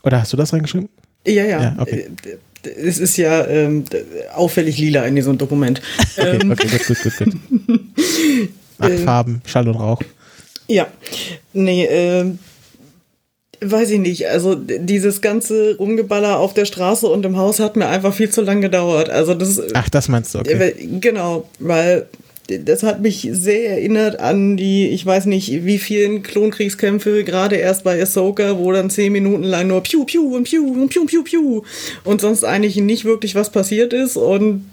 [0.04, 0.90] Oder hast du das reingeschrieben?
[1.26, 1.62] Ja, ja.
[1.62, 2.08] Ja, okay.
[2.26, 3.84] Äh, Es ist ja ähm,
[4.36, 5.82] auffällig lila in diesem Dokument.
[6.18, 7.36] Okay, Ähm, okay, gut, gut, gut, gut.
[8.80, 10.02] Acht Farben, Schall und Rauch.
[10.68, 10.88] Ja,
[11.54, 12.40] nee, ähm,
[13.72, 14.28] weiß ich nicht.
[14.28, 18.42] Also dieses ganze Rumgeballer auf der Straße und im Haus hat mir einfach viel zu
[18.42, 19.10] lang gedauert.
[19.10, 20.74] Also das, Ach, das meinst du, okay.
[21.00, 22.08] genau, weil
[22.48, 27.84] das hat mich sehr erinnert an die, ich weiß nicht, wie vielen Klonkriegskämpfe, gerade erst
[27.84, 31.24] bei Ahsoka, wo dann zehn Minuten lang nur Piu, Piu und Piu und Piu, Piu,
[31.24, 31.62] Piu
[32.04, 34.70] und sonst eigentlich nicht wirklich was passiert ist und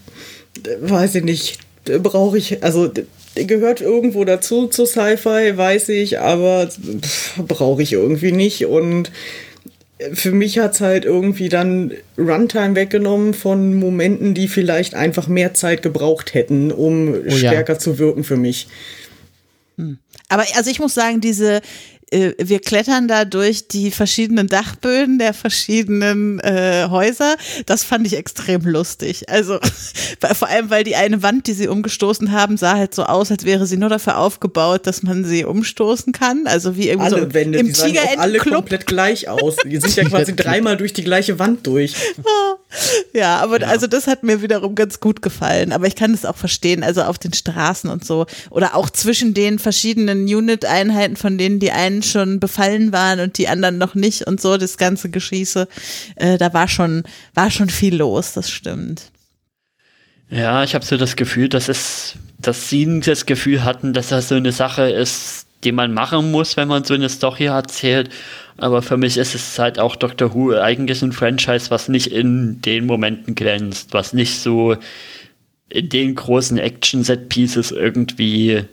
[0.66, 1.58] äh, weiß ich nicht,
[2.02, 2.90] brauche ich, also
[3.34, 6.68] gehört irgendwo dazu zu Sci-Fi, weiß ich, aber
[7.36, 9.10] brauche ich irgendwie nicht und
[10.12, 15.82] für mich hat's halt irgendwie dann Runtime weggenommen von Momenten, die vielleicht einfach mehr Zeit
[15.82, 17.36] gebraucht hätten, um ja.
[17.36, 18.68] stärker zu wirken für mich.
[20.28, 21.60] Aber also ich muss sagen, diese,
[22.10, 27.36] wir klettern da durch die verschiedenen Dachböden der verschiedenen äh, Häuser.
[27.66, 29.28] Das fand ich extrem lustig.
[29.28, 29.60] Also
[30.32, 33.44] vor allem, weil die eine Wand, die sie umgestoßen haben, sah halt so aus, als
[33.44, 36.46] wäre sie nur dafür aufgebaut, dass man sie umstoßen kann.
[36.46, 39.56] Also wie irgendwie Alle so Wände, im die sahen auch alle komplett gleich aus.
[39.64, 41.94] Die sind ja quasi dreimal durch die gleiche Wand durch.
[43.12, 45.72] Ja, aber also das hat mir wiederum ganz gut gefallen.
[45.72, 48.26] Aber ich kann es auch verstehen, also auf den Straßen und so.
[48.50, 53.48] Oder auch zwischen den verschiedenen Unit-Einheiten, von denen die einen schon befallen waren und die
[53.48, 55.66] anderen noch nicht und so, das ganze Geschieße.
[56.16, 57.02] Äh, da war schon,
[57.34, 59.10] war schon viel los, das stimmt.
[60.30, 64.28] Ja, ich habe so das Gefühl, dass es, dass sie das Gefühl hatten, dass das
[64.28, 68.10] so eine Sache ist, die man machen muss, wenn man so eine Story erzählt.
[68.60, 72.60] Aber für mich ist es halt auch Doctor Who eigentlich ein Franchise, was nicht in
[72.60, 74.76] den Momenten glänzt, was nicht so
[75.70, 78.64] in den großen Action-Set-Pieces irgendwie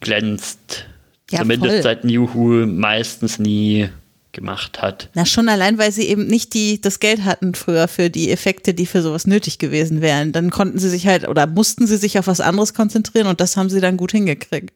[0.00, 0.86] glänzt.
[1.30, 1.82] Ja, Zumindest voll.
[1.82, 3.90] seit New Who meistens nie
[4.32, 5.10] gemacht hat.
[5.12, 8.72] Na, schon allein, weil sie eben nicht die, das Geld hatten früher für die Effekte,
[8.72, 10.32] die für sowas nötig gewesen wären.
[10.32, 13.58] Dann konnten sie sich halt oder mussten sie sich auf was anderes konzentrieren und das
[13.58, 14.72] haben sie dann gut hingekriegt.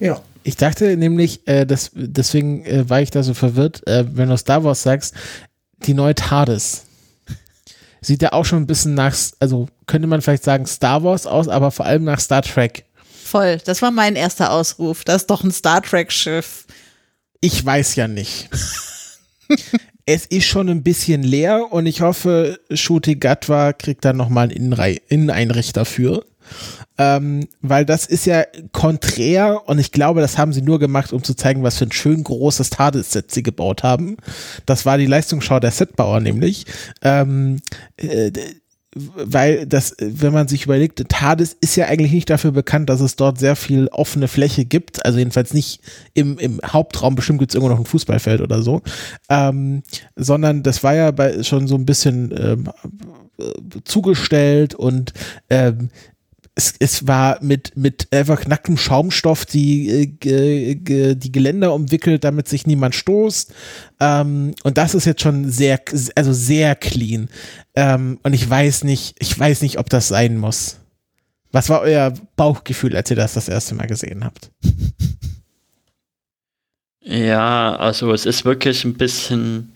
[0.00, 0.20] Ja.
[0.42, 4.36] Ich dachte nämlich, äh, das, deswegen äh, war ich da so verwirrt, äh, wenn du
[4.36, 5.14] Star Wars sagst,
[5.86, 6.84] die neue TARDIS.
[8.00, 11.48] Sieht ja auch schon ein bisschen nach, also könnte man vielleicht sagen Star Wars aus,
[11.48, 12.84] aber vor allem nach Star Trek.
[13.24, 15.04] Voll, das war mein erster Ausruf.
[15.04, 16.66] Das ist doch ein Star Trek-Schiff.
[17.40, 18.48] Ich weiß ja nicht.
[20.06, 24.72] es ist schon ein bisschen leer und ich hoffe, Shuti Gatwa kriegt dann nochmal einen
[25.08, 26.24] Inneneinrichter für.
[26.98, 31.22] Ähm, weil das ist ja konträr und ich glaube, das haben sie nur gemacht, um
[31.22, 34.16] zu zeigen, was für ein schön großes TARDIS-Set sie gebaut haben.
[34.66, 36.66] Das war die Leistungsschau der Setbauer nämlich.
[37.02, 37.60] Ähm,
[37.96, 38.30] äh,
[38.94, 43.16] weil das, wenn man sich überlegt, TARDIS ist ja eigentlich nicht dafür bekannt, dass es
[43.16, 45.80] dort sehr viel offene Fläche gibt, also jedenfalls nicht
[46.14, 48.82] im, im Hauptraum, bestimmt gibt es irgendwo noch ein Fußballfeld oder so,
[49.28, 49.82] ähm,
[50.16, 52.70] sondern das war ja bei, schon so ein bisschen ähm,
[53.84, 55.12] zugestellt und
[55.50, 55.90] ähm,
[56.58, 62.66] es, es war mit, mit einfach nacktem Schaumstoff die, äh, die Geländer umwickelt, damit sich
[62.66, 63.54] niemand stoßt.
[64.00, 65.80] Ähm, und das ist jetzt schon sehr,
[66.16, 67.28] also sehr clean.
[67.76, 70.80] Ähm, und ich weiß nicht, ich weiß nicht, ob das sein muss.
[71.52, 74.50] Was war euer Bauchgefühl, als ihr das das erste Mal gesehen habt?
[77.00, 79.74] Ja, also es ist wirklich ein bisschen,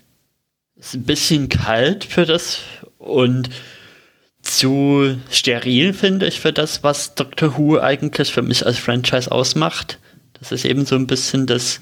[0.93, 2.59] ein bisschen kalt für das
[2.99, 3.51] und
[4.43, 9.99] zu steril, finde ich, für das, was Doctor Who eigentlich für mich als Franchise ausmacht.
[10.39, 11.81] Das ist eben so ein bisschen das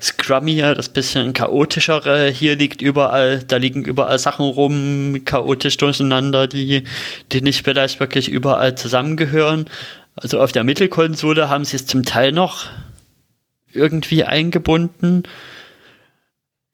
[0.00, 2.28] Scrummier, das bisschen chaotischere.
[2.28, 6.84] Hier liegt überall, da liegen überall Sachen rum, chaotisch durcheinander, die,
[7.32, 9.66] die nicht vielleicht wirklich überall zusammengehören.
[10.16, 12.66] Also auf der Mittelkonsole haben sie es zum Teil noch
[13.72, 15.24] irgendwie eingebunden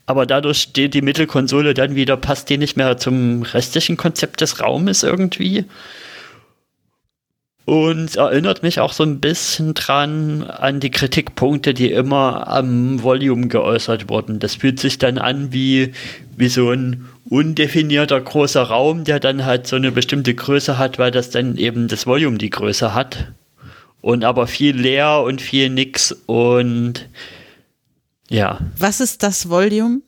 [0.07, 4.61] aber dadurch steht die Mittelkonsole dann wieder, passt die nicht mehr zum restlichen Konzept des
[4.61, 5.65] Raumes irgendwie.
[7.65, 13.47] Und erinnert mich auch so ein bisschen dran an die Kritikpunkte, die immer am Volume
[13.47, 14.41] geäußert wurden.
[14.41, 15.93] Das fühlt sich dann an wie,
[16.37, 21.13] wie so ein undefinierter großer Raum, der dann halt so eine bestimmte Größe hat, weil
[21.13, 23.29] das dann eben das Volume die Größe hat.
[24.01, 27.09] Und aber viel leer und viel nix und
[28.33, 28.59] ja.
[28.79, 30.01] Was ist das Volume?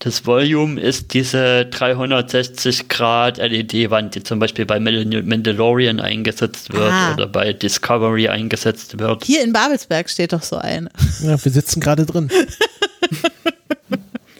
[0.00, 7.12] Das Volume ist diese 360 Grad LED-Wand, die zum Beispiel bei Mandalorian eingesetzt wird ah.
[7.12, 9.24] oder bei Discovery eingesetzt wird.
[9.24, 10.88] Hier in Babelsberg steht doch so eine.
[11.22, 12.30] Ja, wir sitzen gerade drin.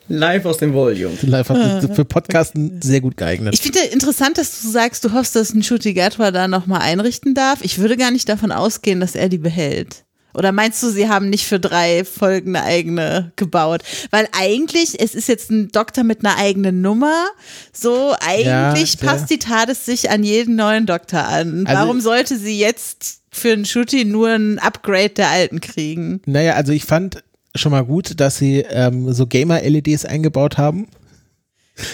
[0.09, 1.15] Live aus dem Volume.
[1.23, 3.53] Live für Podcasten sehr gut geeignet.
[3.53, 7.35] Ich finde interessant, dass du sagst, du hoffst, dass ein Shuti Gatwa da nochmal einrichten
[7.35, 7.59] darf.
[7.63, 10.05] Ich würde gar nicht davon ausgehen, dass er die behält.
[10.35, 13.83] Oder meinst du, sie haben nicht für drei Folgen eine eigene gebaut?
[14.11, 17.27] Weil eigentlich, es ist jetzt ein Doktor mit einer eigenen Nummer.
[17.73, 21.67] So, eigentlich ja, passt die TARDIS sich an jeden neuen Doktor an.
[21.67, 26.21] Also Warum sollte sie jetzt für einen Shooty nur ein Upgrade der alten kriegen?
[26.27, 27.23] Naja, also ich fand
[27.55, 30.89] schon mal gut, dass sie ähm, so Gamer-LEDs eingebaut haben.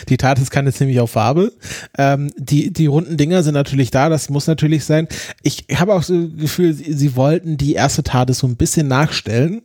[0.08, 1.52] Die TARDIS kann jetzt nämlich auf Farbe.
[1.96, 5.08] Ähm, die, die runden Dinger sind natürlich da, das muss natürlich sein.
[5.42, 8.88] Ich habe auch so das Gefühl, sie, sie wollten die erste TARDIS so ein bisschen
[8.88, 9.62] nachstellen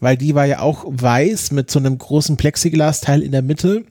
[0.00, 3.84] weil die war ja auch weiß mit so einem großen Plexiglas-Teil in der Mitte,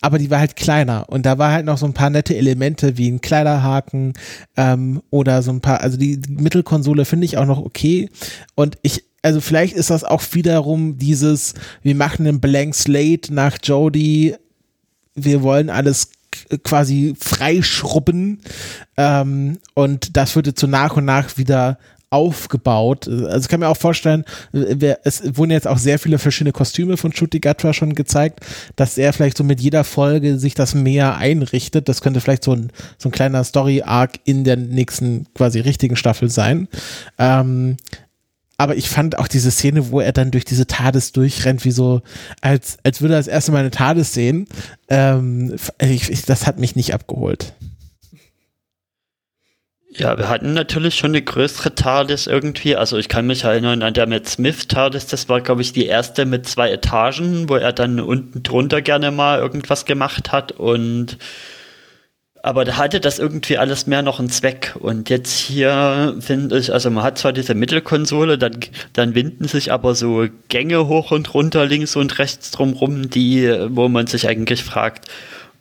[0.00, 2.96] aber die war halt kleiner und da war halt noch so ein paar nette Elemente
[2.96, 4.14] wie ein Kleiderhaken
[4.56, 8.08] ähm, oder so ein paar, also die, Mittelkonsole finde ich auch noch okay
[8.54, 13.56] und ich also vielleicht ist das auch wiederum dieses, wir machen einen Blank Slate nach
[13.62, 14.34] Jodie
[15.14, 16.10] wir wollen alles
[16.64, 18.40] quasi freischrubben
[18.96, 21.78] ähm, und das wird jetzt so nach und nach wieder
[22.14, 23.08] aufgebaut.
[23.08, 27.12] Also ich kann mir auch vorstellen, es wurden jetzt auch sehr viele verschiedene Kostüme von
[27.12, 28.38] Shuti Gatwa schon gezeigt,
[28.76, 31.88] dass er vielleicht so mit jeder Folge sich das mehr einrichtet.
[31.88, 36.30] Das könnte vielleicht so ein, so ein kleiner Story-Arc in der nächsten quasi richtigen Staffel
[36.30, 36.68] sein.
[37.18, 37.78] Ähm,
[38.56, 42.02] aber ich fand auch diese Szene, wo er dann durch diese TARDIS durchrennt, wie so,
[42.40, 44.46] als, als würde er das erste Mal eine TARDIS sehen,
[44.88, 47.54] ähm, ich, ich, das hat mich nicht abgeholt.
[49.96, 52.74] Ja, wir hatten natürlich schon eine größere TARDIS irgendwie.
[52.74, 55.06] Also ich kann mich erinnern an der mit Smith TARDIS.
[55.06, 59.12] Das war, glaube ich, die erste mit zwei Etagen, wo er dann unten drunter gerne
[59.12, 61.16] mal irgendwas gemacht hat und
[62.44, 64.76] aber da hatte das irgendwie alles mehr noch einen Zweck.
[64.78, 68.58] Und jetzt hier finde ich, also man hat zwar diese Mittelkonsole, dann,
[68.92, 73.88] dann winden sich aber so Gänge hoch und runter, links und rechts drumrum, die, wo
[73.88, 75.08] man sich eigentlich fragt,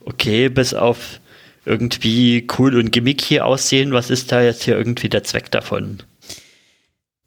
[0.04, 1.22] okay, bis auf
[1.66, 6.04] irgendwie cool und gimmicky aussehen, was ist da jetzt hier irgendwie der Zweck davon?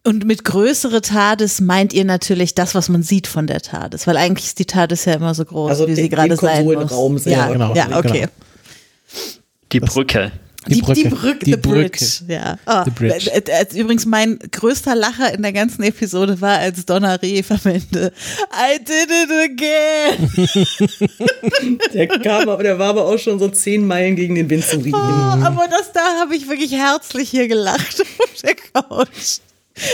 [0.04, 4.18] Und mit größere TARDIS meint ihr natürlich das, was man sieht von der TARDIS, weil
[4.18, 7.24] eigentlich ist die TARDIS ja immer so groß, also wie den, sie gerade sein muss.
[7.24, 8.20] Ja, genau, ja, okay.
[8.20, 8.32] Genau.
[9.72, 10.32] Die Brücke.
[10.68, 11.02] Die, die, Brücke.
[11.02, 11.44] Die Brücke.
[11.44, 12.04] Die Brücke.
[12.26, 12.58] Ja.
[12.66, 13.30] Oh, the bridge.
[13.30, 17.50] Äh, äh, äh, übrigens, mein größter Lacher in der ganzen Episode war, als Donna Reef
[17.50, 18.12] am Ende
[18.52, 20.18] I did it again.
[21.94, 24.78] der kam, aber der war aber auch schon so zehn Meilen gegen den Wind zu
[24.78, 24.94] riechen.
[24.94, 29.38] Oh, aber das da habe ich wirklich herzlich hier gelacht auf der Couch.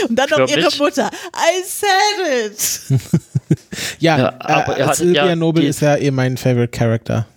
[0.07, 1.11] Und dann noch ihre Mutter.
[1.35, 2.81] I said it.
[3.99, 7.27] ja, ja, aber äh, Sylvia ja, Noble ist ja eh mein Favorite Character.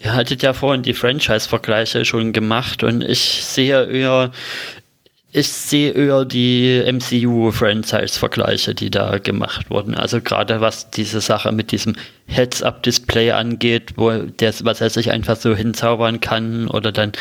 [0.00, 4.30] Ihr hattet ja vorhin die Franchise-Vergleiche schon gemacht und ich sehe eher
[5.36, 9.94] ich sehe eher die MCU-Franchise-Vergleiche, die da gemacht wurden.
[9.94, 15.36] Also gerade was diese Sache mit diesem Heads-Up-Display angeht, wo der, was er sich einfach
[15.36, 17.12] so hinzaubern kann, oder dann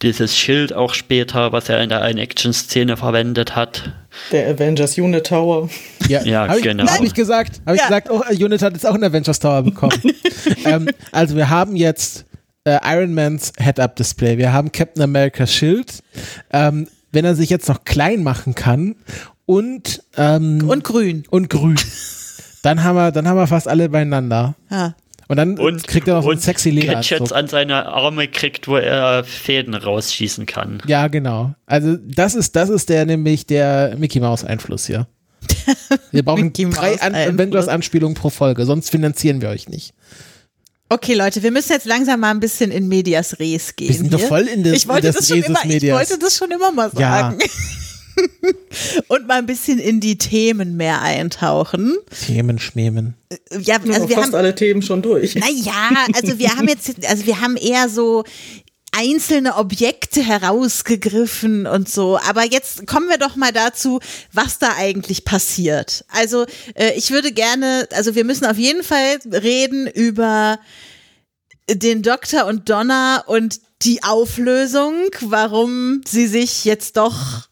[0.00, 3.92] dieses Schild auch später, was er in der einen Action-Szene verwendet hat.
[4.32, 5.68] Der Avengers Unit Tower.
[6.08, 6.84] Ja, Ja, hab genau.
[6.84, 7.88] Ich, habe ich gesagt, habe ich Ja.
[7.88, 10.00] gesagt, oh, Unit hat jetzt auch einen Avengers Tower bekommen.
[10.64, 12.24] ähm, also wir haben jetzt
[12.64, 16.02] äh, Iron Mans Head-Up-Display, wir haben Captain America's Schild.
[16.54, 18.96] Ähm, wenn er sich jetzt noch klein machen kann
[19.46, 21.24] und ähm, Und grün.
[21.30, 21.76] und grün,
[22.62, 24.54] dann haben wir, dann haben wir fast alle beieinander.
[24.70, 24.94] Ja.
[25.28, 27.36] Und dann Und, kriegt er noch so einen und sexy Gadgets Lederanzug.
[27.36, 30.82] an seine Arme kriegt, wo er Fäden rausschießen kann.
[30.86, 31.54] Ja, genau.
[31.66, 35.06] Also das ist, das ist der nämlich der Mickey Mouse Einfluss hier.
[36.10, 37.14] Wir brauchen drei An.
[37.14, 39.94] Avengers Anspielungen pro Folge, sonst finanzieren wir euch nicht.
[40.92, 43.88] Okay, Leute, wir müssen jetzt langsam mal ein bisschen in Medias Res gehen.
[43.90, 44.26] Wir sind doch hier.
[44.28, 46.72] voll in des- ich wollte in das schon Reses immer, Ich wollte das schon immer
[46.72, 47.30] mal Ja.
[47.30, 47.38] sagen.
[49.08, 51.96] Und mal ein bisschen in die Themen mehr eintauchen.
[52.26, 53.14] Themen schmämen.
[53.60, 55.36] Ja, Also also wir fast haben, alle Themen schon durch.
[55.36, 58.24] naja, also wir haben jetzt, also wir haben eher so
[58.92, 62.18] einzelne Objekte herausgegriffen und so.
[62.18, 64.00] Aber jetzt kommen wir doch mal dazu,
[64.32, 66.04] was da eigentlich passiert.
[66.08, 70.58] Also äh, ich würde gerne, also wir müssen auf jeden Fall reden über
[71.68, 77.48] den Doktor und Donna und die Auflösung, warum sie sich jetzt doch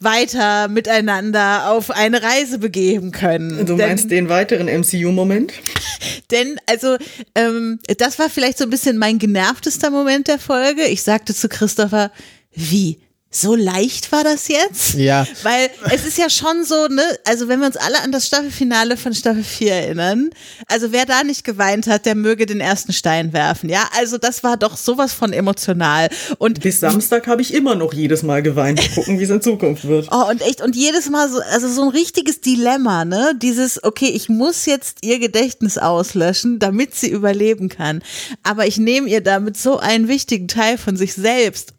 [0.00, 3.66] weiter miteinander auf eine Reise begeben können.
[3.66, 5.52] Du Denn- meinst den weiteren MCU-Moment?
[6.30, 6.96] denn, also,
[7.34, 10.84] ähm, das war vielleicht so ein bisschen mein genervtester Moment der Folge.
[10.86, 12.10] Ich sagte zu Christopher,
[12.52, 12.98] wie?
[13.32, 14.94] So leicht war das jetzt?
[14.94, 15.24] Ja.
[15.44, 18.96] Weil es ist ja schon so, ne, also wenn wir uns alle an das Staffelfinale
[18.96, 20.30] von Staffel 4 erinnern,
[20.66, 23.88] also wer da nicht geweint hat, der möge den ersten Stein werfen, ja?
[23.96, 26.08] Also das war doch sowas von emotional.
[26.38, 28.80] Und Bis Samstag habe ich immer noch jedes Mal geweint.
[28.96, 30.08] Gucken, wie es in Zukunft wird.
[30.20, 33.32] Oh, und echt, und jedes Mal so, also so ein richtiges Dilemma, ne?
[33.40, 38.02] Dieses, okay, ich muss jetzt ihr Gedächtnis auslöschen, damit sie überleben kann.
[38.42, 41.74] Aber ich nehme ihr damit so einen wichtigen Teil von sich selbst.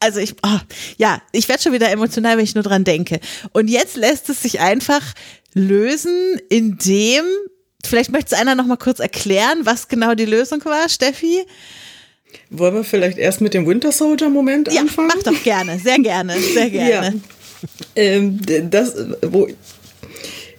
[0.00, 0.58] Also ich, oh,
[0.96, 3.20] ja, ich werde schon wieder emotional, wenn ich nur dran denke.
[3.52, 5.02] Und jetzt lässt es sich einfach
[5.54, 7.24] lösen, indem,
[7.84, 11.44] vielleicht möchte es einer noch mal kurz erklären, was genau die Lösung war, Steffi?
[12.50, 15.08] Wollen wir vielleicht erst mit dem Winter Soldier-Moment Ja, anfangen?
[15.14, 17.20] mach doch gerne, sehr gerne, sehr gerne.
[17.96, 18.38] Ähm,
[18.70, 19.48] das, wo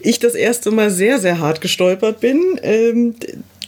[0.01, 2.59] ich das erste Mal sehr, sehr hart gestolpert bin.
[2.63, 3.15] Ähm,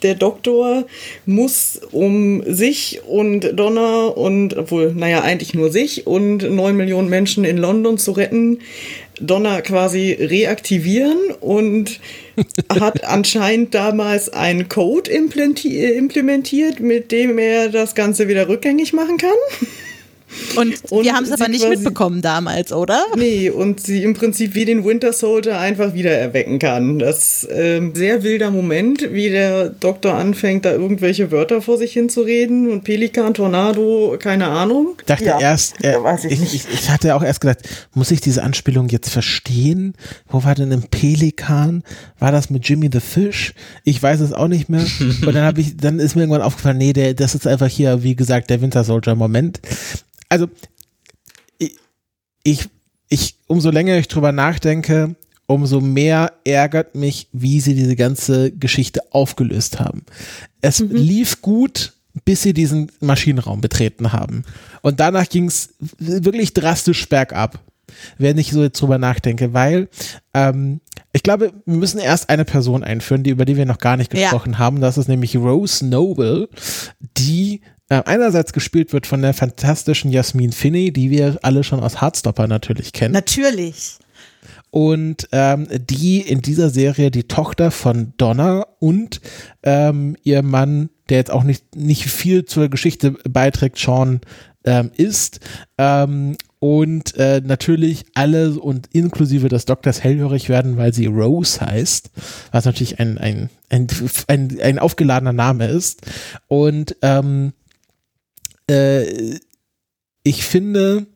[0.04, 0.86] der Doktor
[1.26, 7.44] muss um sich und Donna und, obwohl, naja, eigentlich nur sich und neun Millionen Menschen
[7.44, 8.60] in London zu retten,
[9.20, 12.00] Donna quasi reaktivieren und
[12.70, 19.30] hat anscheinend damals einen Code implementiert, mit dem er das Ganze wieder rückgängig machen kann.
[20.56, 23.04] Und, Und wir haben es aber nicht quasi- mitbekommen damals, oder?
[23.18, 27.00] Nee, und sie im Prinzip wie den Winter Soldier einfach wieder erwecken kann.
[27.00, 32.70] Das ähm, sehr wilder Moment, wie der Doktor anfängt, da irgendwelche Wörter vor sich hinzureden
[32.72, 34.96] und Pelikan, Tornado, keine Ahnung.
[35.00, 36.54] Ich dachte Ja, erst, äh, weiß ich ich, nicht.
[36.56, 37.60] ich, ich hatte auch erst gedacht,
[37.94, 39.94] muss ich diese Anspielung jetzt verstehen?
[40.30, 41.84] Wo war denn ein Pelikan?
[42.20, 43.54] War das mit Jimmy the Fish?
[43.84, 44.82] Ich weiß es auch nicht mehr.
[45.26, 48.04] Und dann habe ich, dann ist mir irgendwann aufgefallen, nee, der, das ist einfach hier,
[48.04, 49.60] wie gesagt, der Winter Soldier Moment.
[50.32, 50.48] Also
[51.58, 51.76] ich,
[52.44, 52.70] ich,
[53.10, 55.16] ich, umso länger ich drüber nachdenke,
[55.46, 60.04] umso mehr ärgert mich, wie sie diese ganze Geschichte aufgelöst haben.
[60.62, 61.92] Es lief gut,
[62.24, 64.44] bis sie diesen Maschinenraum betreten haben.
[64.82, 67.60] Und danach ging es wirklich drastisch bergab,
[68.18, 69.90] wenn ich so jetzt drüber nachdenke, weil
[70.34, 70.80] ähm,
[71.12, 74.14] ich glaube, wir müssen erst eine Person einführen, die, über die wir noch gar nicht
[74.14, 74.22] Ja.
[74.30, 74.80] gesprochen haben.
[74.80, 76.48] Das ist nämlich Rose Noble,
[77.18, 77.60] die
[77.92, 82.48] äh, einerseits gespielt wird von der fantastischen Jasmin Finney, die wir alle schon aus Heartstopper
[82.48, 83.98] natürlich kennen Natürlich.
[84.70, 89.20] und ähm, die in dieser Serie die Tochter von Donna und
[89.64, 94.22] ähm, ihr Mann, der jetzt auch nicht, nicht viel zur Geschichte beiträgt, Sean
[94.64, 95.42] ähm, ist.
[95.78, 102.12] Ähm, und äh, natürlich alle und inklusive des Doktors hellhörig werden, weil sie Rose heißt,
[102.52, 103.88] was natürlich ein, ein, ein,
[104.28, 106.04] ein, ein aufgeladener Name ist.
[106.48, 107.52] Und ähm,
[108.72, 109.40] äh,
[110.24, 111.08] ich finde,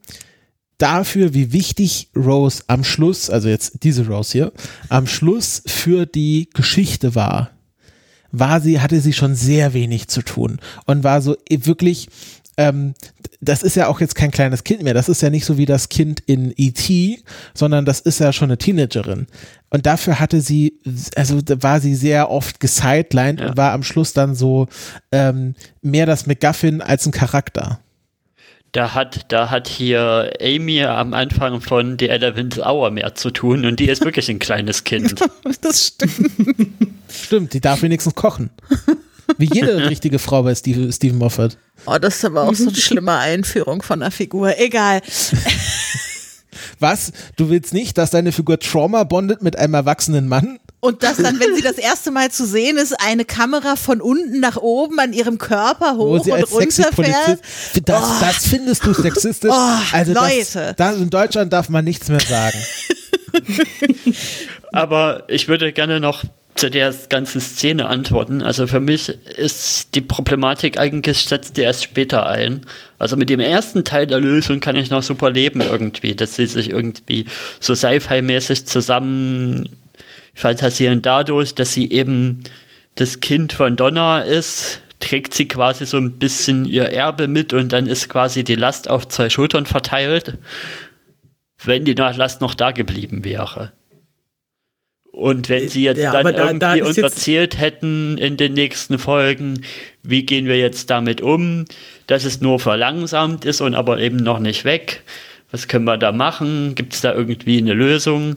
[0.77, 4.51] dafür, wie wichtig Rose am Schluss, also jetzt diese Rose hier,
[4.89, 7.51] am Schluss für die Geschichte war,
[8.31, 12.09] war sie, hatte sie schon sehr wenig zu tun und war so wirklich,
[12.57, 12.93] ähm,
[13.41, 15.65] das ist ja auch jetzt kein kleines Kind mehr, das ist ja nicht so wie
[15.65, 17.21] das Kind in E.T.,
[17.53, 19.27] sondern das ist ja schon eine Teenagerin.
[19.69, 20.79] Und dafür hatte sie,
[21.15, 23.47] also war sie sehr oft gesidelined Ja.
[23.49, 24.67] und war am Schluss dann so
[25.11, 27.79] ähm, mehr das McGuffin als ein Charakter.
[28.71, 33.65] da hat, da hat hier Amy am Anfang von The Eleventh Hour mehr zu tun
[33.65, 35.15] und die ist wirklich ein kleines Kind.
[35.61, 36.31] das stimmt.
[37.09, 38.49] Stimmt, die darf wenigstens kochen.
[39.37, 41.57] Wie jede richtige Frau bei Steve, Stephen Moffat.
[41.85, 44.57] Oh, das ist aber auch so eine schlimme Einführung von einer Figur.
[44.57, 45.01] Egal.
[46.79, 47.11] Was?
[47.35, 50.59] Du willst nicht, dass deine Figur Trauma bondet mit einem erwachsenen Mann?
[50.79, 54.39] Und dass dann, wenn sie das erste Mal zu sehen ist, eine Kamera von unten
[54.39, 56.95] nach oben an ihrem Körper Wo hoch sie und als runterfährt.
[56.95, 57.41] Polizist.
[57.85, 59.51] Das, das findest du sexistisch?
[59.53, 60.75] Oh, also Leute.
[60.77, 62.59] Das, das in Deutschland darf man nichts mehr sagen.
[64.71, 66.23] Aber ich würde gerne noch
[66.55, 68.41] zu der ganzen Szene antworten.
[68.41, 72.61] Also für mich ist die Problematik eigentlich setzt die erst später ein.
[72.97, 76.47] Also mit dem ersten Teil der Lösung kann ich noch super leben irgendwie, dass sie
[76.47, 77.25] sich irgendwie
[77.59, 79.69] so Sci-Fi-mäßig zusammen
[80.33, 82.43] fantasieren dadurch, dass sie eben
[82.95, 87.73] das Kind von Donna ist, trägt sie quasi so ein bisschen ihr Erbe mit und
[87.73, 90.37] dann ist quasi die Last auf zwei Schultern verteilt,
[91.63, 93.73] wenn die Last noch da geblieben wäre.
[95.15, 98.53] Und wenn sie jetzt Ja, dann da- irgendwie da uns jetzt- erzählt hätten in den
[98.53, 99.61] nächsten Folgen,
[100.03, 101.63] wie gehen wir jetzt damit um,
[102.07, 105.03] dass es nur verlangsamt ist und aber eben noch nicht weg.
[105.51, 106.75] Was können wir da machen?
[106.75, 108.35] Gibt es da irgendwie eine Lösung?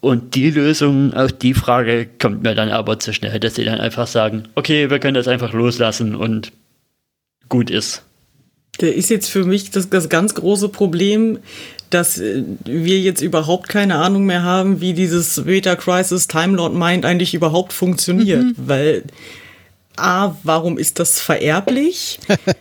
[0.00, 3.80] Und die Lösung auf die Frage kommt mir dann aber zu schnell, dass sie dann
[3.80, 6.52] einfach sagen, okay, wir können das einfach loslassen und
[7.50, 8.04] gut ist.
[8.80, 11.38] Der ist jetzt für mich das, das ganz große Problem,
[11.90, 16.74] dass äh, wir jetzt überhaupt keine Ahnung mehr haben, wie dieses Beta Crisis Time Lord
[16.74, 18.44] Mind eigentlich überhaupt funktioniert.
[18.56, 19.04] Weil
[19.96, 22.18] A, warum ist das vererblich?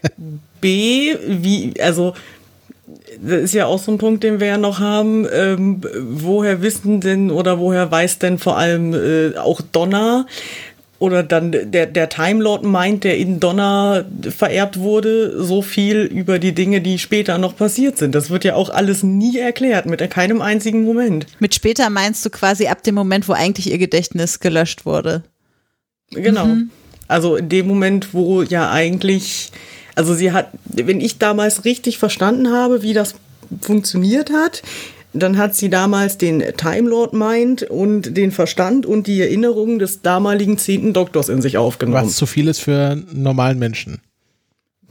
[0.62, 2.14] B, wie, also
[3.22, 5.28] das ist ja auch so ein Punkt, den wir ja noch haben.
[5.32, 10.26] Ähm, woher wissen denn oder woher weiß denn vor allem äh, auch Donner
[11.00, 16.40] oder dann der, der Time Lord meint, der in Donner vererbt wurde, so viel über
[16.40, 18.16] die Dinge, die später noch passiert sind.
[18.16, 21.28] Das wird ja auch alles nie erklärt, mit keinem einzigen Moment.
[21.40, 25.24] Mit später meinst du quasi ab dem Moment, wo eigentlich ihr Gedächtnis gelöscht wurde.
[26.12, 26.48] Genau.
[27.08, 29.52] Also in dem Moment, wo ja eigentlich,
[29.96, 33.16] also sie hat, wenn ich damals richtig verstanden habe, wie das
[33.62, 34.64] funktioniert hat,
[35.22, 40.02] dann hat sie damals den Time Lord Mind und den Verstand und die Erinnerungen des
[40.02, 42.06] damaligen zehnten Doktors in sich aufgenommen.
[42.06, 44.02] Was zu viel ist für einen normalen Menschen.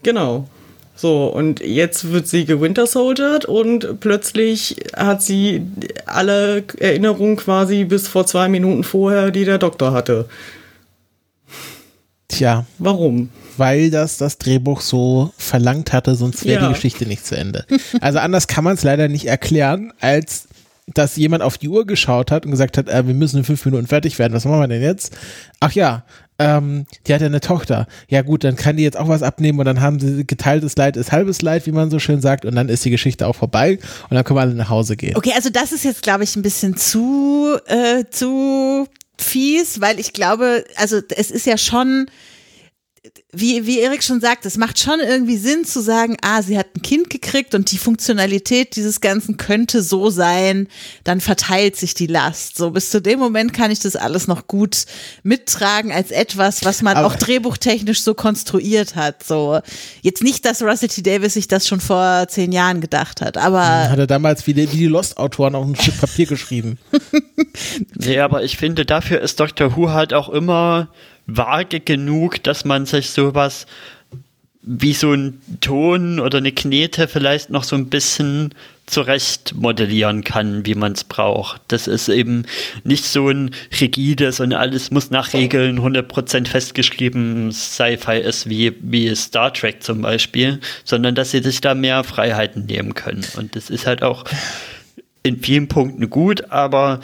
[0.03, 0.49] Genau.
[0.95, 5.63] So, und jetzt wird sie gewinter soldiert und plötzlich hat sie
[6.07, 10.27] alle Erinnerungen quasi bis vor zwei Minuten vorher, die der Doktor hatte.
[12.29, 13.29] Tja, Warum?
[13.59, 16.69] Weil das das Drehbuch so verlangt hatte, sonst wäre Ja.
[16.69, 17.65] die Geschichte nicht zu Ende.
[18.01, 20.49] Also anders kann man es leider nicht erklären, als
[20.95, 23.65] dass jemand auf die Uhr geschaut hat und gesagt hat, äh, wir müssen in fünf
[23.65, 24.33] Minuten fertig werden.
[24.35, 25.17] Was machen wir denn jetzt?
[25.59, 26.05] Ach ja,
[26.39, 27.89] ähm, die hat ja eine Tochter.
[28.09, 30.97] Ja gut, dann kann die jetzt auch was abnehmen und dann haben sie geteiltes Leid
[30.97, 33.79] ist halbes Leid, wie man so schön sagt, und dann ist die Geschichte auch vorbei
[34.09, 35.17] und dann können wir alle nach Hause gehen.
[35.17, 38.87] Okay, also das ist jetzt, glaube ich, ein bisschen zu, äh, zu
[39.19, 42.07] fies, weil ich glaube, also es ist ja schon,
[43.33, 46.67] wie, wie Erik schon sagt, es macht schon irgendwie Sinn zu sagen, ah, sie hat
[46.77, 50.69] ein Kind gekriegt und die Funktionalität dieses Ganzen könnte so sein,
[51.05, 52.57] dann verteilt sich die Last.
[52.57, 54.87] So bis zu dem Moment kann ich das alles noch gut
[55.23, 59.23] mittragen als etwas, was man Aber- auch drehbuchtechnisch so konstruiert hat.
[59.23, 59.61] So
[60.03, 61.03] jetzt nicht, dass Russell T.
[61.03, 64.71] Davis sich das schon vor zehn Jahren gedacht hat, aber Hat er damals wie die,
[64.73, 66.79] wie die Lost-Autoren auf ein Stück Papier geschrieben.
[67.95, 70.89] Nee, aber ich finde, dafür ist Doctor Who halt auch immer
[71.27, 73.67] vage genug, dass man sich sowas
[74.69, 78.53] wie so ein Ton oder eine Knete vielleicht noch so ein bisschen
[78.87, 81.61] zurecht modellieren kann, wie man es braucht.
[81.69, 82.47] Das ist eben
[82.83, 83.51] nicht so ein
[83.81, 90.03] rigides und alles muss nach Regeln 100% festgeschrieben Sci-Fi ist, wie, wie Star Trek zum
[90.03, 93.25] Beispiel, sondern dass sie sich da mehr Freiheiten nehmen können.
[93.37, 94.25] Und das ist halt auch
[95.23, 97.01] in vielen Punkten gut, aber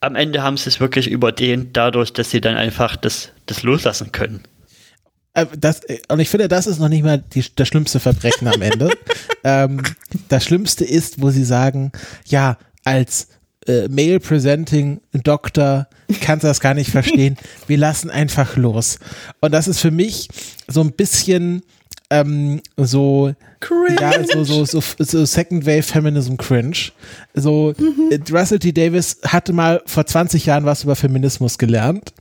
[0.00, 4.12] am Ende haben sie es wirklich überdehnt, dadurch, dass sie dann einfach das, das loslassen
[4.12, 4.42] können.
[5.34, 8.48] Äh, Das, äh, und ich finde, das ist noch nicht mal die, das schlimmste Verbrechen
[8.48, 8.90] am Ende.
[9.44, 9.82] ähm,
[10.28, 11.92] das Schlimmste ist, wo sie sagen,
[12.26, 13.28] ja, als
[13.66, 15.88] äh, Male Presenting Doktor
[16.20, 17.36] kannst du das gar nicht verstehen.
[17.66, 18.98] Wir lassen einfach los.
[19.40, 20.28] Und das ist für mich
[20.68, 21.62] so ein bisschen
[22.10, 23.96] ähm, so Cringe.
[24.00, 26.92] ja, so, so, so, so Second Wave Feminism Cringe.
[27.34, 27.74] So,
[28.10, 28.72] äh, Russell T.
[28.72, 32.12] Davis hatte mal vor 20 Jahren was über Feminismus gelernt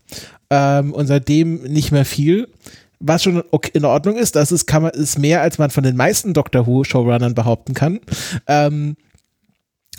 [0.49, 2.47] ähm, und seitdem nicht mehr viel.
[2.99, 5.83] Was schon okay, in Ordnung ist, das ist, kann man, ist mehr, als man von
[5.83, 7.99] den meisten Doctor Who Showrunnern behaupten kann.
[8.47, 8.95] Ähm,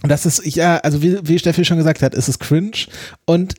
[0.02, 2.86] und das ist, ja, also wie, wie Steffi schon gesagt hat, ist es cringe.
[3.24, 3.54] Und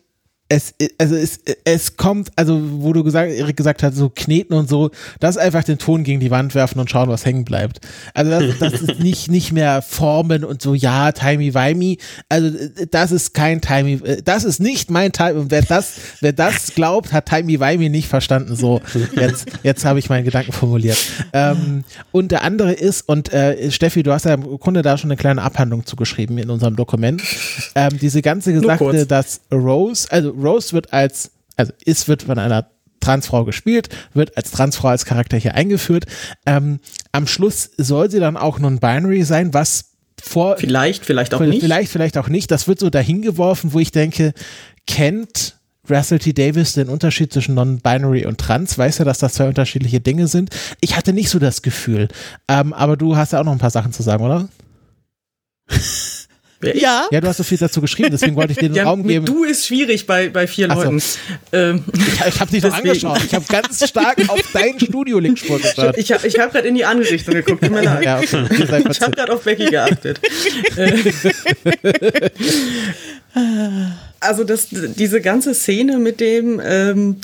[0.50, 4.70] es, also es, es kommt, also wo du gesagt, Erik gesagt hast, so kneten und
[4.70, 7.82] so, das einfach den Ton gegen die Wand werfen und schauen, was hängen bleibt.
[8.14, 11.98] Also das, das ist nicht, nicht mehr Formen und so, ja, timey-wimey.
[12.30, 12.52] Also
[12.91, 15.39] das ist kein timey, das ist nicht mein Timey.
[15.39, 18.56] Und wer das, wer das glaubt, hat timey-wimey nicht verstanden.
[18.56, 18.82] So,
[19.16, 20.98] jetzt, jetzt habe ich meinen Gedanken formuliert.
[21.34, 21.84] Ähm,
[22.14, 25.18] und der andere ist, und äh, Steffi, du hast ja im Grunde da schon eine
[25.18, 27.22] kleine Abhandlung zugeschrieben in unserem Dokument.
[27.76, 32.69] Ähm, diese ganze Gesagte, dass Rose, also Rose wird als, also ist, wird von einer
[32.99, 36.05] Transfrau gespielt, wird als Transfrau als Charakter hier eingeführt.
[36.45, 36.79] Ähm,
[37.11, 40.57] am Schluss soll sie dann auch non-binary sein, was vor.
[40.57, 41.61] Vielleicht, vielleicht auch nicht.
[41.61, 42.51] Vielleicht, vielleicht auch nicht.
[42.51, 44.33] Das wird so dahingeworfen, wo ich denke,
[44.88, 45.57] kennt
[45.89, 46.33] Russell T.
[46.33, 48.77] Davis den Unterschied zwischen Non-Binary und Trans?
[48.77, 50.49] Weiß er, dass das zwei unterschiedliche Dinge sind?
[50.81, 52.09] Ich hatte nicht so das Gefühl.
[52.47, 54.49] Ähm, aber du hast ja auch noch ein paar Sachen zu sagen, oder?
[56.64, 57.08] Ja.
[57.12, 59.10] Ja, du hast so viel dazu geschrieben, deswegen wollte ich dir den Ja, Raum mit
[59.10, 59.26] geben.
[59.28, 60.84] du ist schwierig bei, bei vier Ach so.
[60.86, 61.03] Leuten.
[61.51, 62.74] Ähm, Ich, ich habe dich Deswegen.
[62.89, 63.22] angeschaut.
[63.26, 65.97] Ich habe ganz stark auf deinen Studio-Link-Spur geschaut.
[65.97, 67.62] ich habe ich hab gerade in die andere Richtung geguckt.
[67.62, 68.03] Tut mir leid.
[68.03, 68.47] Ja, okay.
[68.89, 70.20] Ich habe gerade auf Becky geachtet.
[73.36, 73.41] Äh,
[74.20, 77.18] also das, diese ganze Szene mit dem ähm,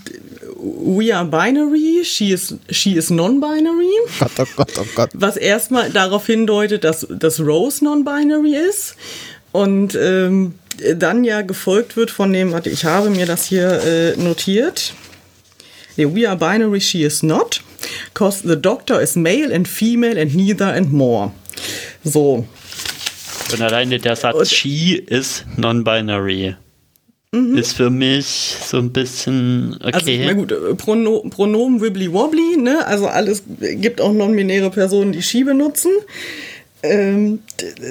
[0.56, 3.90] We are binary, she is, she is non-binary,
[4.20, 5.10] Gott, oh Gott, oh Gott.
[5.14, 8.96] was erstmal darauf hindeutet, dass, dass Rose non-binary ist
[9.52, 10.54] und ähm,
[10.96, 14.94] dann ja gefolgt wird von dem, warte, ich habe mir das hier äh, notiert.
[15.98, 17.62] Nee, we are binary, she is not.
[18.14, 21.32] Cause the doctor is male and female and neither and more.
[22.04, 22.46] So.
[23.52, 26.56] Und alleine der Satz Und- she ist non-binary
[27.34, 30.24] ist für mich so ein bisschen Also, okay.
[30.26, 32.86] na gut, äh, Prono Pronomen wibbly wobbly, ne?
[32.86, 35.92] Also alles gibt auch non-binäre Personen, die she benutzen.
[36.84, 37.40] Ähm,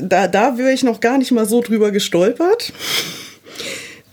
[0.02, 2.72] da, da wäre ich noch gar nicht mal so drüber gestolpert.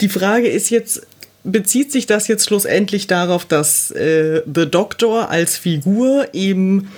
[0.02, 1.06] Die Frage ist jetzt,
[1.44, 6.90] bezieht sich das jetzt schlussendlich darauf, dass äh, The Doctor als Figur eben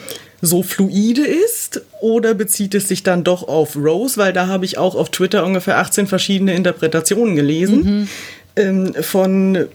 [0.42, 4.78] so fluide ist oder bezieht es sich dann doch auf Rose, weil da habe ich
[4.78, 8.10] auch auf Twitter ungefähr 18 verschiedene Interpretationen gelesen
[8.56, 9.68] ähm, von äh,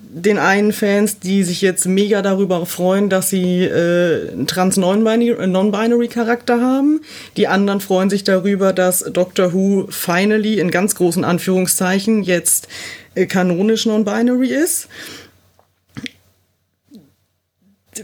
[0.00, 6.08] den einen Fans, die sich jetzt mega darüber freuen, dass sie äh, einen trans-non-binary non-binary
[6.08, 7.00] Charakter haben.
[7.36, 12.68] Die anderen freuen sich darüber, dass Doctor Who finally in ganz großen Anführungszeichen jetzt
[13.14, 14.88] äh, kanonisch non-binary ist.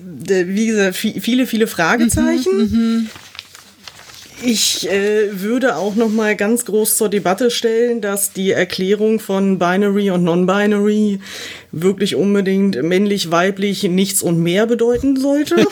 [0.02, 3.08] Wie gesagt, vi- viele, viele Fragezeichen.
[4.42, 9.58] Ich äh, würde auch noch mal ganz groß zur Debatte stellen, dass die Erklärung von
[9.58, 11.20] Binary und Non-Binary
[11.72, 15.56] wirklich unbedingt männlich, weiblich, nichts und mehr bedeuten sollte.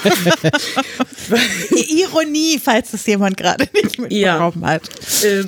[1.71, 4.83] Ironie, falls es jemand gerade nicht mitbekommen hat.
[5.25, 5.45] äh,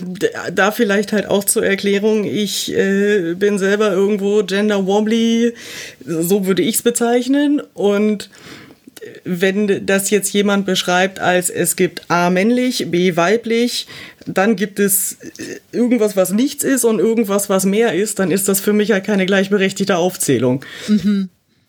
[0.53, 5.53] da vielleicht halt auch zur Erklärung, ich äh, bin selber irgendwo gender wobbly,
[6.07, 7.61] so würde ich es bezeichnen.
[7.75, 8.31] Und
[9.25, 13.87] wenn das jetzt jemand beschreibt als es gibt A männlich, B weiblich,
[14.27, 18.49] dann gibt es äh, irgendwas, was nichts ist und irgendwas, was mehr ist, dann ist
[18.49, 20.65] das für mich halt keine gleichberechtigte Aufzählung.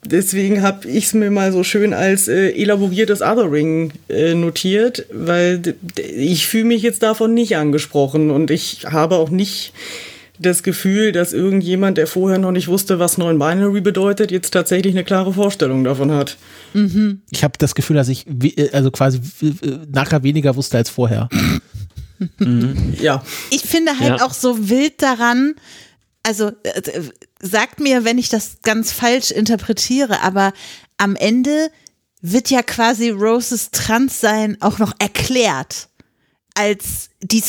[0.03, 5.75] Deswegen habe ich es mir mal so schön als äh, elaboriertes Othering äh, notiert, weil
[5.95, 9.73] ich fühle mich jetzt davon nicht angesprochen und ich habe auch nicht
[10.41, 15.03] das Gefühl, dass irgendjemand, der vorher noch nicht wusste, was Non-Binary bedeutet, jetzt tatsächlich eine
[15.03, 16.37] klare Vorstellung davon hat.
[17.31, 19.19] Ich habe das Gefühl, dass ich äh, also quasi
[19.91, 21.29] nachher weniger wusste als vorher.
[22.99, 24.25] Ja, Ich finde halt Ja.
[24.25, 25.55] auch so wild daran,
[26.23, 26.81] also äh,
[27.41, 30.53] sagt mir, wenn ich das ganz falsch interpretiere, aber
[30.97, 31.69] am Ende
[32.21, 35.87] wird ja quasi Roses Transsein auch noch erklärt.
[36.53, 37.41] Als die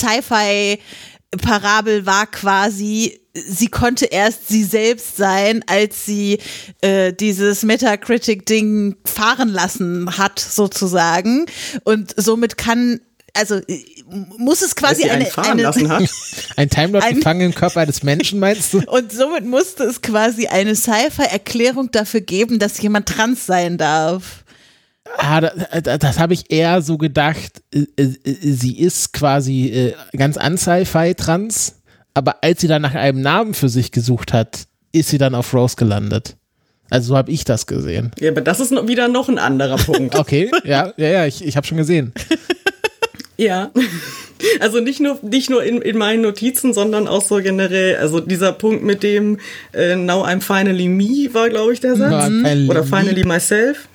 [1.32, 6.38] Sci-Fi-Parabel war quasi, sie konnte erst sie selbst sein, als sie
[6.80, 11.46] äh, dieses Metacritic-Ding fahren lassen hat, sozusagen.
[11.84, 13.00] Und somit kann,
[13.34, 13.84] also äh,
[14.36, 16.02] muss es quasi eine, fahren eine lassen hat.
[16.56, 18.82] Ein Timelord Ein- gefangen im Körper eines Menschen, meinst du?
[18.86, 24.41] und somit musste es quasi eine Sci-Fi-Erklärung dafür geben, dass jemand trans sein darf.
[25.18, 25.50] Ah, da,
[25.80, 30.56] da, das habe ich eher so gedacht, äh, äh, sie ist quasi äh, ganz an
[30.56, 31.76] Sci-Fi trans,
[32.14, 35.52] aber als sie dann nach einem Namen für sich gesucht hat, ist sie dann auf
[35.54, 36.36] Rose gelandet.
[36.90, 38.10] Also so habe ich das gesehen.
[38.20, 40.14] Ja, aber das ist wieder noch ein anderer Punkt.
[40.18, 42.12] Okay, ja, ja, ja, ich, ich habe schon gesehen.
[43.38, 43.72] Ja.
[44.60, 47.96] Also nicht nur, nicht nur in, in meinen Notizen, sondern auch so generell.
[47.96, 49.38] Also dieser Punkt mit dem
[49.72, 52.30] äh, Now I'm finally me war, glaube ich, der Satz.
[52.68, 53.88] Oder finally myself.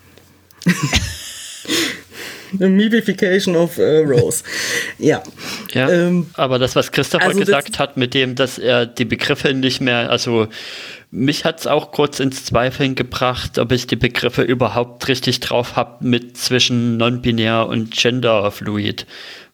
[2.60, 4.44] Mebification of äh, Rose.
[4.98, 5.22] ja.
[5.72, 9.54] Ja, ähm, aber das, was Christopher also gesagt hat, mit dem, dass er die Begriffe
[9.54, 10.48] nicht mehr, also
[11.12, 15.76] mich hat es auch kurz ins Zweifeln gebracht, ob ich die Begriffe überhaupt richtig drauf
[15.76, 19.06] habe mit zwischen non-binär und genderfluid.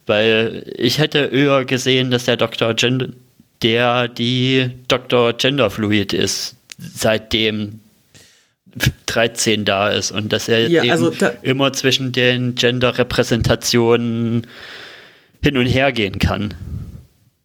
[0.06, 2.73] Weil ich hätte eher gesehen, dass der Dr.
[2.73, 3.15] Gen
[3.61, 5.31] der die Dr.
[5.34, 7.80] Genderfluid ist, seitdem
[9.06, 14.48] 13 da ist und dass er ja, also da immer zwischen den Gender-Repräsentationen
[15.44, 16.54] hin und her gehen kann.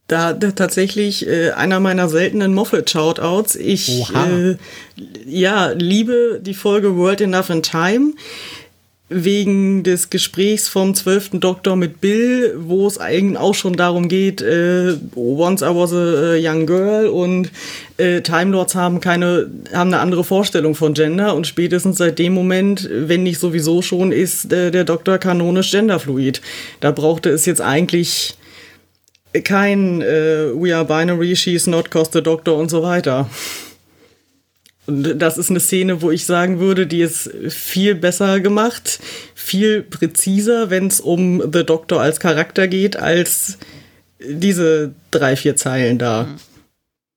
[0.07, 3.57] Da, da tatsächlich äh, einer meiner seltenen Moffat-Shoutouts.
[3.57, 4.57] Ich äh,
[5.27, 8.13] ja, liebe die Folge World Enough in Time
[9.11, 14.43] wegen des Gesprächs vom zwölften Doktor mit Bill, wo es eigentlich auch schon darum geht,
[14.43, 17.51] äh, once I was a young girl und
[17.97, 22.35] äh, Time Lords haben keine, haben eine andere Vorstellung von Gender und spätestens seit dem
[22.35, 26.43] Moment, wenn nicht sowieso schon, ist äh, der Doktor kanonisch genderfluid.
[26.81, 28.35] Da brauchte es jetzt eigentlich
[29.45, 33.29] kein äh, We are binary, she's not cost the doctor und so weiter.
[34.89, 39.01] Und das ist eine Szene, wo ich sagen würde, die ist viel besser gemacht,
[39.35, 43.59] viel präziser, wenn es um The Doctor als Charakter geht, als
[44.19, 46.27] diese drei, vier Zeilen da.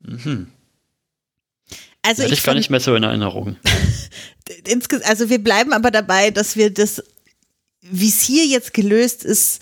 [0.01, 0.47] Mhm.
[2.01, 3.55] Also Hatte ich, ich gar nicht mehr so in Erinnerung.
[5.05, 7.01] also wir bleiben aber dabei, dass wir das,
[7.79, 9.61] wie es hier jetzt gelöst ist,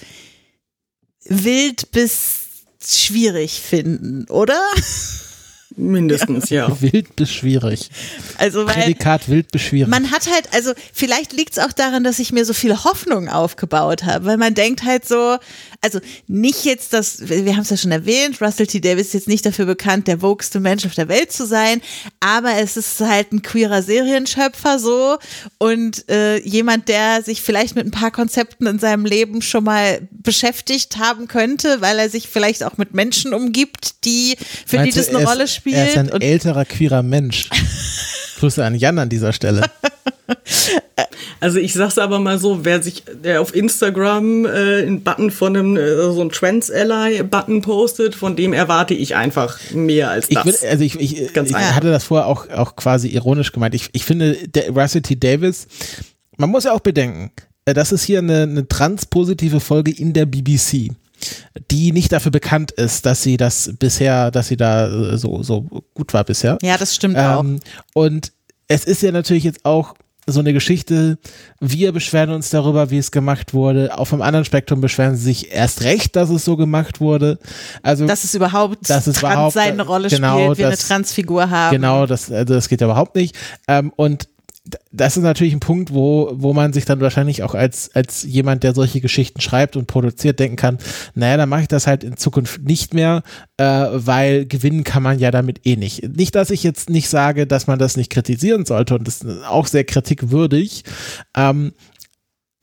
[1.25, 2.39] wild bis
[2.83, 4.59] schwierig finden, oder?
[5.79, 6.69] Mindestens, ja.
[6.81, 7.89] Wild bis schwierig.
[8.37, 9.89] Also, weil Prädikat wild bis schwierig.
[9.89, 13.29] Man hat halt, also vielleicht liegt es auch daran, dass ich mir so viel Hoffnung
[13.29, 15.37] aufgebaut habe, weil man denkt halt so,
[15.81, 18.81] also nicht jetzt das, wir haben es ja schon erwähnt, Russell T.
[18.81, 21.81] Davis ist jetzt nicht dafür bekannt, der wogeste Mensch auf der Welt zu sein,
[22.19, 25.17] aber es ist halt ein queerer Serienschöpfer so
[25.57, 30.07] und äh, jemand, der sich vielleicht mit ein paar Konzepten in seinem Leben schon mal
[30.11, 34.35] beschäftigt haben könnte, weil er sich vielleicht auch mit Menschen umgibt, die
[34.65, 35.68] für Meinst die das eine Rolle spielt.
[35.73, 37.49] Er ist ein älterer queerer Mensch.
[38.39, 39.63] Grüße an Jan an dieser Stelle.
[41.41, 45.55] Also ich sag's aber mal so, wer sich der auf Instagram äh, einen Button von
[45.55, 50.27] einem äh, so ein Trans Ally Button postet, von dem erwarte ich einfach mehr als
[50.27, 50.45] das.
[50.45, 53.73] Ich will, also ich, ich, ich hatte das vorher auch, auch quasi ironisch gemeint.
[53.73, 55.15] Ich, ich finde, der T.
[55.15, 55.67] Davis,
[56.37, 57.31] man muss ja auch bedenken,
[57.65, 60.91] äh, das ist hier eine, eine transpositive Folge in der BBC
[61.71, 65.65] die nicht dafür bekannt ist, dass sie das bisher, dass sie da äh, so, so
[65.93, 66.57] gut war bisher.
[66.61, 67.45] Ja, das stimmt ähm, auch.
[67.93, 68.31] Und
[68.67, 69.95] es ist ja natürlich jetzt auch
[70.31, 71.17] so eine Geschichte,
[71.59, 73.97] wir beschweren uns darüber, wie es gemacht wurde.
[73.97, 77.39] Auf dem anderen Spektrum beschweren sie sich erst recht, dass es so gemacht wurde.
[77.81, 81.49] Also, dass es überhaupt, dass es überhaupt seine Rolle genau, spielt, wir das, eine Transfigur
[81.49, 81.75] haben.
[81.75, 83.35] Genau, das, also das geht ja überhaupt nicht.
[83.67, 84.27] Ähm, und
[84.91, 88.63] das ist natürlich ein Punkt, wo, wo man sich dann wahrscheinlich auch als, als jemand,
[88.63, 90.77] der solche Geschichten schreibt und produziert, denken kann,
[91.15, 93.23] naja, dann mache ich das halt in Zukunft nicht mehr,
[93.57, 96.15] äh, weil gewinnen kann man ja damit eh nicht.
[96.15, 99.45] Nicht, dass ich jetzt nicht sage, dass man das nicht kritisieren sollte und das ist
[99.45, 100.83] auch sehr kritikwürdig,
[101.35, 101.73] ähm,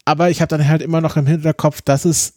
[0.05, 2.36] aber ich habe dann halt immer noch im Hinterkopf, dass es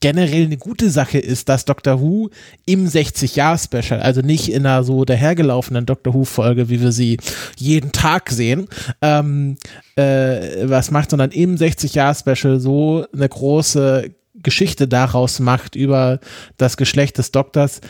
[0.00, 2.30] generell eine gute Sache ist, dass Doctor Who
[2.64, 7.18] im 60-Jahr-Special, also nicht in einer so dahergelaufenen Doctor Who-Folge, wie wir sie
[7.56, 8.66] jeden Tag sehen,
[9.02, 9.56] ähm,
[9.96, 14.10] äh, was macht, sondern im 60-Jahr-Special so eine große
[14.42, 16.18] Geschichte daraus macht über
[16.56, 17.82] das Geschlecht des Doktors.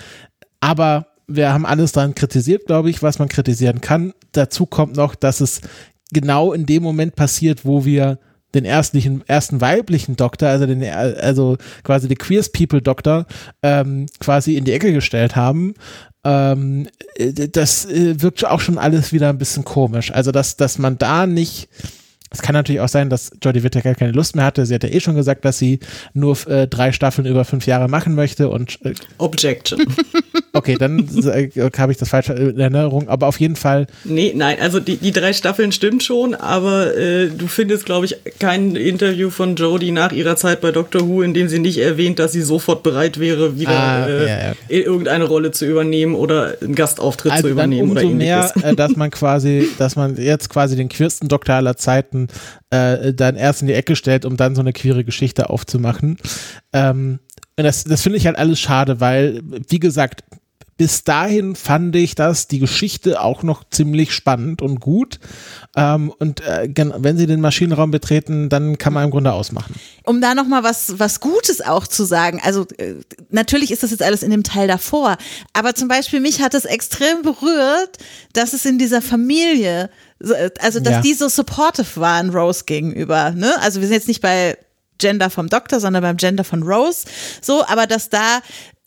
[0.61, 4.13] Aber wir haben alles daran kritisiert, glaube ich, was man kritisieren kann.
[4.33, 5.61] Dazu kommt noch, dass es
[6.13, 8.19] genau in dem Moment passiert, wo wir
[8.55, 13.27] den ersten, ersten weiblichen Doktor, also den, also quasi die Queers People Doktor,
[13.63, 15.75] ähm, quasi in die Ecke gestellt haben.
[16.25, 20.13] Ähm, äh, das äh, wirkt auch schon alles wieder ein bisschen komisch.
[20.13, 21.69] Also, dass, dass man da nicht
[22.33, 24.65] es kann natürlich auch sein, dass Jodie Whittaker keine Lust mehr hatte.
[24.65, 25.81] Sie hat ja eh schon gesagt, dass sie
[26.15, 29.85] nur äh, drei Staffeln über fünf Jahre machen möchte und äh, Objection.
[30.53, 31.49] Okay, dann äh,
[31.79, 33.87] habe ich das falsch in Erinnerung, aber auf jeden Fall.
[34.03, 38.17] Nee, nein, also die, die drei Staffeln stimmt schon, aber äh, du findest, glaube ich,
[38.41, 42.19] kein Interview von Jodie nach ihrer Zeit bei Doctor Who, in dem sie nicht erwähnt,
[42.19, 46.57] dass sie sofort bereit wäre, wieder ah, äh, ja, ja, irgendeine Rolle zu übernehmen oder
[46.61, 48.57] einen Gastauftritt also zu übernehmen dann umso oder ähnliches.
[48.57, 52.29] mehr, äh, dass man quasi, dass man jetzt quasi den queersten Doktor aller Zeiten Leuten
[52.71, 56.19] äh, dann erst in die Ecke stellt, um dann so eine queere Geschichte aufzumachen.
[56.73, 57.21] Ähm,
[57.57, 60.25] und das, das finde ich halt alles schade, weil, wie gesagt,
[60.77, 65.21] bis dahin fand ich das, die Geschichte auch noch ziemlich spannend und gut.
[65.77, 69.75] Ähm, und äh, wenn sie den Maschinenraum betreten, dann kann man im Grunde ausmachen.
[70.05, 72.41] Um da nochmal was, was Gutes auch zu sagen.
[72.43, 72.95] Also äh,
[73.29, 75.19] natürlich ist das jetzt alles in dem Teil davor.
[75.53, 77.99] Aber zum Beispiel mich hat es extrem berührt,
[78.33, 79.91] dass es in dieser Familie,
[80.61, 81.01] also dass ja.
[81.01, 83.31] die so supportive waren Rose gegenüber.
[83.31, 83.55] Ne?
[83.61, 84.57] Also wir sind jetzt nicht bei
[84.99, 87.07] Gender vom Doktor, sondern beim Gender von Rose.
[87.41, 88.41] So, aber dass da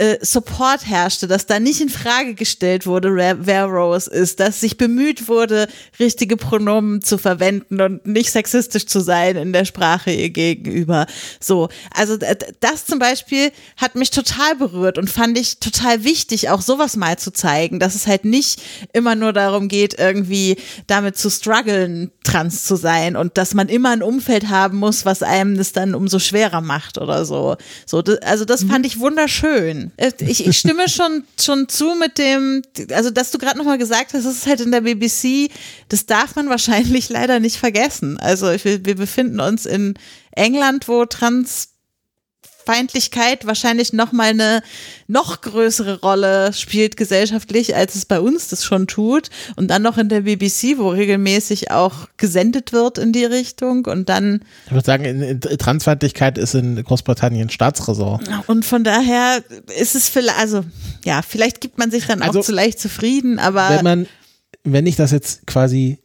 [0.03, 4.59] äh, Support herrschte, dass da nicht in Frage gestellt wurde, wer, wer Rose ist, dass
[4.59, 5.67] sich bemüht wurde,
[5.97, 11.05] richtige Pronomen zu verwenden und nicht sexistisch zu sein in der Sprache ihr gegenüber.
[11.39, 12.17] So, also
[12.59, 17.17] das zum Beispiel hat mich total berührt und fand ich total wichtig, auch sowas mal
[17.17, 18.61] zu zeigen, dass es halt nicht
[18.91, 20.57] immer nur darum geht, irgendwie
[20.87, 25.23] damit zu strugglen, trans zu sein und dass man immer ein Umfeld haben muss, was
[25.23, 27.55] einem das dann umso schwerer macht oder so.
[27.85, 29.92] So, also das fand ich wunderschön.
[29.97, 32.61] Äh, ich, ich stimme schon, schon zu mit dem,
[32.91, 35.51] also dass du gerade nochmal gesagt hast, das ist halt in der BBC,
[35.89, 38.17] das darf man wahrscheinlich leider nicht vergessen.
[38.17, 39.95] Also wir, wir befinden uns in
[40.31, 41.72] England, wo Trans
[42.65, 44.61] Feindlichkeit wahrscheinlich noch mal eine
[45.07, 49.29] noch größere Rolle spielt gesellschaftlich, als es bei uns das schon tut.
[49.55, 53.85] Und dann noch in der BBC, wo regelmäßig auch gesendet wird in die Richtung.
[53.85, 54.41] Und dann.
[54.65, 58.21] Ich würde sagen, Transfeindlichkeit ist in Großbritannien Staatsräson.
[58.47, 59.43] Und von daher
[59.79, 60.63] ist es vielleicht, also
[61.05, 63.69] ja, vielleicht gibt man sich dann also, auch zu leicht zufrieden, aber.
[63.69, 64.07] Wenn man,
[64.63, 65.99] wenn ich das jetzt quasi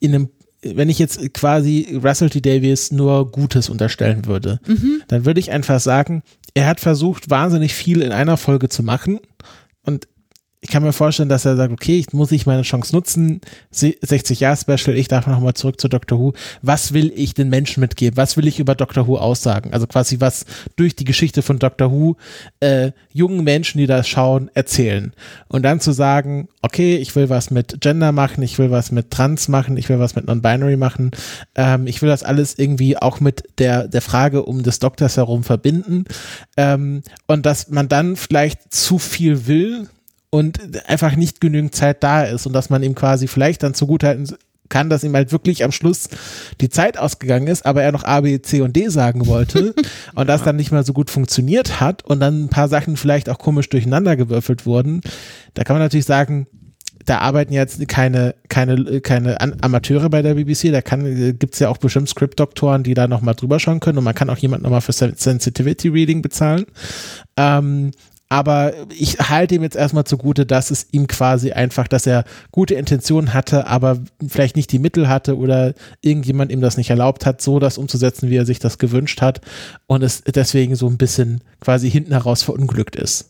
[0.00, 0.30] in einem
[0.62, 2.40] wenn ich jetzt quasi Russell T.
[2.40, 5.02] Davies nur Gutes unterstellen würde, mhm.
[5.08, 6.22] dann würde ich einfach sagen,
[6.54, 9.20] er hat versucht, wahnsinnig viel in einer Folge zu machen
[9.84, 10.06] und
[10.64, 13.40] ich kann mir vorstellen, dass er sagt, okay, ich muss ich meine Chance nutzen,
[13.72, 16.34] 60 Jahre Special, ich darf nochmal zurück zu Doctor Who.
[16.62, 18.16] Was will ich den Menschen mitgeben?
[18.16, 19.72] Was will ich über Doctor Who aussagen?
[19.72, 22.16] Also quasi was durch die Geschichte von Doctor Who
[22.60, 25.12] äh, jungen Menschen, die das schauen, erzählen.
[25.48, 29.10] Und dann zu sagen, okay, ich will was mit Gender machen, ich will was mit
[29.10, 31.10] Trans machen, ich will was mit Non-Binary machen,
[31.56, 35.42] ähm, ich will das alles irgendwie auch mit der, der Frage um des Doktors herum
[35.42, 36.04] verbinden.
[36.56, 39.88] Ähm, und dass man dann vielleicht zu viel will,
[40.34, 44.34] und einfach nicht genügend Zeit da ist und dass man ihm quasi vielleicht dann zugutehalten
[44.70, 46.08] kann, dass ihm halt wirklich am Schluss
[46.62, 49.74] die Zeit ausgegangen ist, aber er noch A, B, C und D sagen wollte
[50.14, 53.28] und das dann nicht mehr so gut funktioniert hat und dann ein paar Sachen vielleicht
[53.28, 55.02] auch komisch durcheinander gewürfelt wurden.
[55.52, 56.46] Da kann man natürlich sagen,
[57.04, 61.76] da arbeiten jetzt keine, keine, keine Amateure bei der BBC, da kann, gibt's ja auch
[61.76, 64.92] bestimmt Script-Doktoren, die da nochmal drüber schauen können und man kann auch jemand nochmal für
[64.92, 66.64] Sensitivity Reading bezahlen.
[67.36, 67.90] Ähm,
[68.32, 72.72] aber ich halte ihm jetzt erstmal zugute, dass es ihm quasi einfach, dass er gute
[72.72, 77.42] Intentionen hatte, aber vielleicht nicht die Mittel hatte oder irgendjemand ihm das nicht erlaubt hat,
[77.42, 79.42] so das umzusetzen, wie er sich das gewünscht hat
[79.86, 83.28] und es deswegen so ein bisschen quasi hinten heraus verunglückt ist.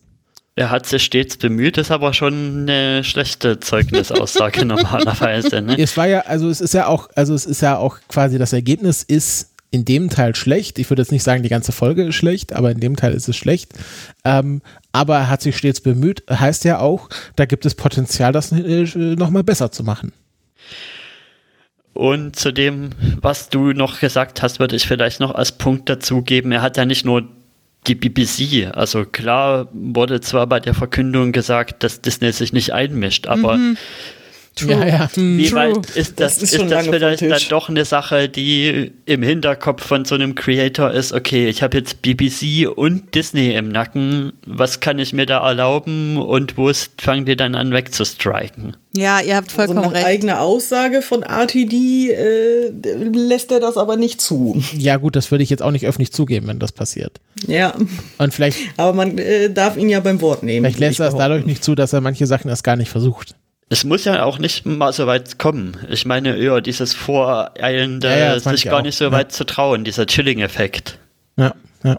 [0.54, 5.62] Er hat sich stets bemüht, ist aber schon eine schlechte Zeugnisaussage normalerweise.
[5.62, 5.80] Ne?
[5.80, 8.52] Es war ja, also es ist ja auch, also es ist ja auch quasi das
[8.52, 10.78] Ergebnis ist in dem Teil schlecht.
[10.78, 13.28] Ich würde jetzt nicht sagen, die ganze Folge ist schlecht, aber in dem Teil ist
[13.28, 13.72] es schlecht.
[14.22, 14.60] Ähm,
[14.92, 18.84] aber er hat sich stets bemüht, heißt ja auch, da gibt es Potenzial, das äh,
[18.94, 20.12] nochmal besser zu machen.
[21.94, 22.90] Und zu dem,
[23.20, 26.84] was du noch gesagt hast, würde ich vielleicht noch als Punkt dazugeben, er hat ja
[26.84, 27.28] nicht nur
[27.86, 33.26] die BBC, also klar wurde zwar bei der Verkündung gesagt, dass Disney sich nicht einmischt,
[33.26, 33.76] aber mhm
[34.54, 34.72] True.
[34.72, 35.10] Ja, ja.
[35.14, 35.58] Wie True.
[35.58, 39.82] weit ist das, das ist, ist das vielleicht dann doch eine Sache, die im Hinterkopf
[39.84, 44.80] von so einem Creator ist, okay, ich habe jetzt BBC und Disney im Nacken, was
[44.80, 48.76] kann ich mir da erlauben und wo ist, fangen die dann an wegzustriken?
[48.94, 50.06] Ja, ihr habt vollkommen also nach recht.
[50.06, 52.68] eigene Aussage von RTD äh,
[53.14, 54.62] lässt er das aber nicht zu.
[54.76, 57.20] Ja gut, das würde ich jetzt auch nicht öffentlich zugeben, wenn das passiert.
[57.46, 57.74] Ja.
[58.18, 58.58] Und vielleicht.
[58.76, 60.66] Aber man äh, darf ihn ja beim Wort nehmen.
[60.66, 63.34] Vielleicht lässt er es dadurch nicht zu, dass er manche Sachen erst gar nicht versucht.
[63.68, 65.76] Es muss ja auch nicht mal so weit kommen.
[65.88, 68.82] Ich meine eher dieses Voreilende, ja, ja, sich gar auch.
[68.82, 69.12] nicht so ja.
[69.12, 70.98] weit zu trauen, dieser Chilling-Effekt.
[71.36, 71.98] Ja, ja.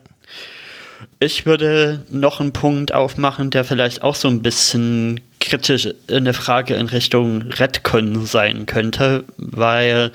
[1.20, 6.76] Ich würde noch einen Punkt aufmachen, der vielleicht auch so ein bisschen kritisch eine Frage
[6.76, 10.12] in Richtung Redcon sein könnte, weil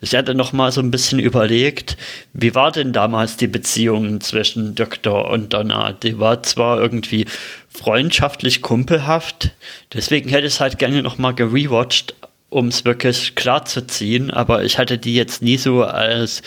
[0.00, 1.96] ich hatte noch mal so ein bisschen überlegt,
[2.32, 5.92] wie war denn damals die Beziehung zwischen Doktor und Donna?
[5.92, 7.26] Die war zwar irgendwie
[7.72, 9.52] freundschaftlich kumpelhaft.
[9.92, 12.14] Deswegen hätte ich es halt gerne nochmal gerewatcht,
[12.48, 14.30] um es wirklich klar zu ziehen.
[14.30, 16.42] Aber ich hatte die jetzt nie so als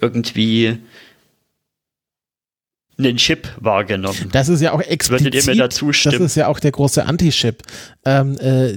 [0.00, 0.78] irgendwie
[2.98, 4.28] einen Chip wahrgenommen.
[4.32, 5.26] Das ist ja auch explizit.
[5.26, 6.18] Würdet ihr mir dazu stimmen?
[6.18, 7.62] Das ist ja auch der große Anti-Chip.
[8.04, 8.76] Ähm, äh,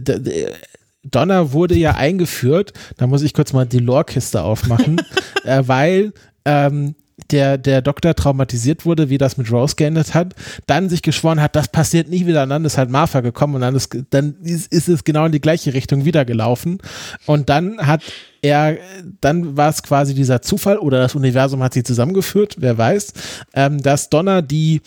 [1.03, 5.01] Donner wurde ja eingeführt, da muss ich kurz mal die Lore-Kiste aufmachen,
[5.43, 6.13] äh, weil
[6.45, 6.95] ähm,
[7.29, 10.33] der, der Doktor traumatisiert wurde, wie das mit Rose geendet hat,
[10.67, 13.61] dann sich geschworen hat, das passiert nie wieder, und dann ist halt Martha gekommen und
[13.61, 16.79] dann ist, dann ist, es genau in die gleiche Richtung wieder gelaufen.
[17.25, 18.01] Und dann hat
[18.41, 18.77] er,
[19.21, 23.13] dann war es quasi dieser Zufall oder das Universum hat sie zusammengeführt, wer weiß,
[23.53, 24.81] ähm, dass Donna die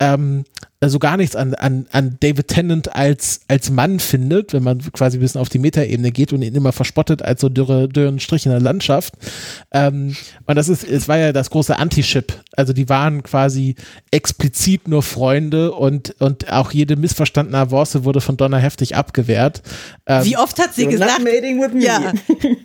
[0.00, 0.44] ähm,
[0.80, 5.18] also gar nichts an, an, an David Tennant als, als Mann findet, wenn man quasi
[5.18, 8.46] ein bisschen auf die Metaebene geht und ihn immer verspottet als so dürre, dürren Strich
[8.46, 9.14] in der Landschaft.
[9.72, 10.14] Ähm,
[10.46, 12.32] und das ist, es war ja das große Anti-Ship.
[12.56, 13.74] Also die waren quasi
[14.12, 19.62] explizit nur Freunde und, und auch jede missverstandene Avance wurde von Donna heftig abgewehrt.
[20.06, 21.10] Ähm, Wie oft hat sie gesagt?
[21.82, 22.12] Ja,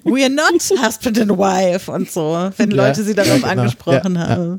[0.03, 3.61] we are not husband and wife und so, wenn Ja, Leute sie darauf ja, genau.
[3.61, 4.29] angesprochen Ja, ja.
[4.29, 4.57] haben.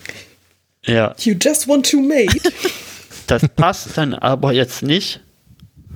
[0.87, 2.41] Ja, You just want to mate.
[3.27, 5.21] das passt dann aber jetzt nicht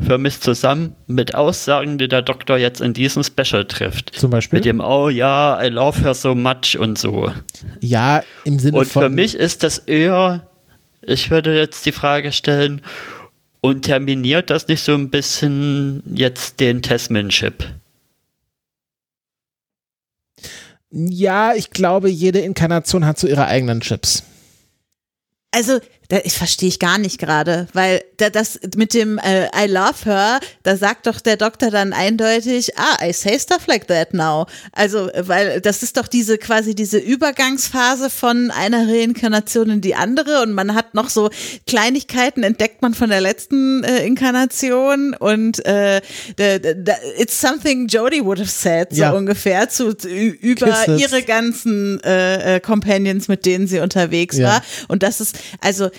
[0.00, 4.14] für mich zusammen mit Aussagen, die der Doktor jetzt in diesem Special trifft.
[4.14, 4.58] Zum Beispiel?
[4.58, 7.32] Mit dem, oh ja, I love her so much und so.
[7.80, 9.02] ja, im Sinne Und von.
[9.02, 10.46] für mich ist das eher,
[11.02, 12.80] ich würde jetzt die Frage stellen,
[13.60, 17.64] und terminiert das nicht so ein bisschen jetzt den Tasmanship?
[20.90, 24.22] Ja, ich glaube, jede Inkarnation hat so ihre eigenen Chips.
[25.52, 29.66] Also, da, ich verstehe ich gar nicht gerade, weil da, das mit dem äh, I
[29.70, 34.14] love her, da sagt doch der Doktor dann eindeutig, ah, I say stuff like that
[34.14, 34.46] now.
[34.72, 40.40] Also, weil das ist doch diese quasi diese Übergangsphase von einer Reinkarnation in die andere
[40.42, 41.28] und man hat noch so
[41.66, 46.00] Kleinigkeiten entdeckt man von der letzten äh, Inkarnation und äh,
[47.18, 49.10] it's something Jodie would have said, so Ja.
[49.12, 49.90] ungefähr zu,
[50.40, 51.00] über Kisses.
[51.00, 54.48] ihre ganzen äh, äh, Companions, mit denen sie unterwegs Ja.
[54.48, 54.62] war.
[54.88, 55.90] Und das ist, also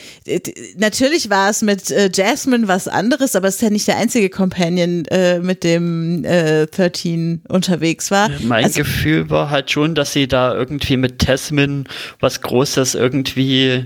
[0.77, 4.29] natürlich war es mit äh, Jasmine was anderes, aber es ist ja nicht der einzige
[4.29, 8.29] Companion, äh, mit dem äh, 13 unterwegs war.
[8.41, 11.87] Mein also, Gefühl war halt schon, dass sie da irgendwie mit Tasman
[12.19, 13.85] was Großes irgendwie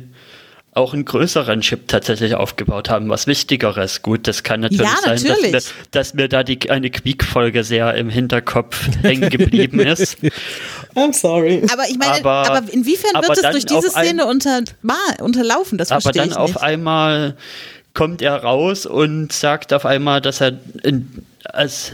[0.76, 4.02] auch einen größeren Chip tatsächlich aufgebaut haben, was Wichtigeres.
[4.02, 5.52] Gut, das kann natürlich Ja, sein, dass natürlich.
[5.52, 5.62] mir,
[5.92, 10.18] dass mir da die, eine Quiek-Folge sehr im Hinterkopf hängen geblieben ist.
[10.96, 11.64] I'm sorry.
[11.72, 14.26] aber ich meine, aber- aber, inwiefern aber wird es dann durch diese auf ein- Szene
[14.26, 14.62] unter,
[15.20, 15.78] unterlaufen?
[15.78, 16.62] Das Aber verstehe dann ich auf nicht.
[16.62, 17.36] einmal
[17.94, 20.54] kommt er raus und sagt auf einmal, dass er
[20.84, 21.08] in,
[21.46, 21.92] als,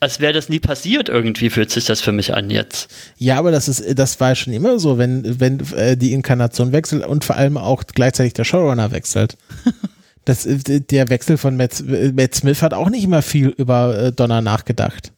[0.00, 2.88] als wäre das nie passiert, irgendwie fühlt sich das für mich an jetzt.
[3.18, 7.04] Ja, aber das ist, das war schon immer so, wenn, wenn äh, die Inkarnation wechselt
[7.06, 9.36] und vor allem auch gleichzeitig der Showrunner wechselt.
[10.24, 13.98] Das, äh, der Wechsel von Matt, äh, Matt Smith hat auch nicht immer viel über
[13.98, 15.10] äh, Donna nachgedacht.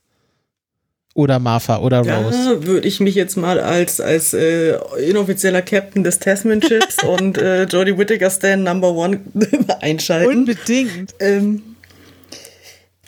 [1.15, 2.57] Oder Martha oder Rose.
[2.61, 7.65] Da würde ich mich jetzt mal als, als äh, inoffizieller Captain des Tasman-Chips und äh,
[7.65, 9.21] Jodie Whittaker Stan Number One
[9.81, 10.39] einschalten.
[10.39, 11.15] Unbedingt.
[11.21, 11.63] Ähm,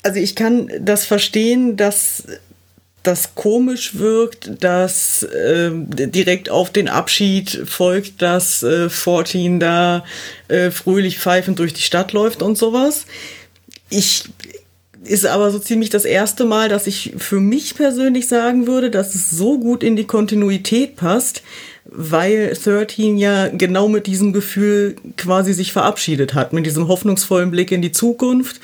[0.04, 2.22] also ich kann das verstehen, dass
[3.02, 10.04] das komisch wirkt, dass ähm, direkt auf den Abschied folgt, dass äh, 14 da
[10.48, 13.06] äh, fröhlich pfeifend durch die Stadt läuft und sowas.
[13.90, 14.24] Ich
[15.06, 19.14] ist aber so ziemlich das erste Mal, dass ich für mich persönlich sagen würde, dass
[19.14, 21.42] es so gut in die Kontinuität passt,
[21.84, 27.72] weil 13 ja genau mit diesem Gefühl quasi sich verabschiedet hat, mit diesem hoffnungsvollen Blick
[27.72, 28.60] in die Zukunft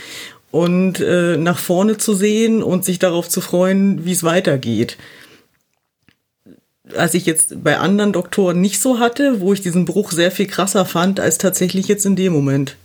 [0.51, 4.99] und äh, nach vorne zu sehen und sich darauf zu freuen, wie es weitergeht.
[6.97, 10.47] Als ich jetzt bei anderen Doktoren nicht so hatte, wo ich diesen Bruch sehr viel
[10.47, 12.77] krasser fand, als tatsächlich jetzt in dem Moment.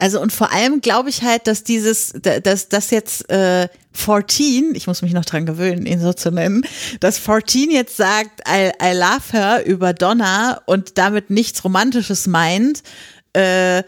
[0.00, 4.74] Also und vor allem glaube ich halt, dass dieses, da- dass das jetzt äh, 14,
[4.74, 6.62] ich muss mich noch dran gewöhnen, ihn so zu nennen,
[7.00, 12.82] dass 14 jetzt sagt, I, I love her über Donna und damit nichts Romantisches meint,
[13.34, 13.82] äh,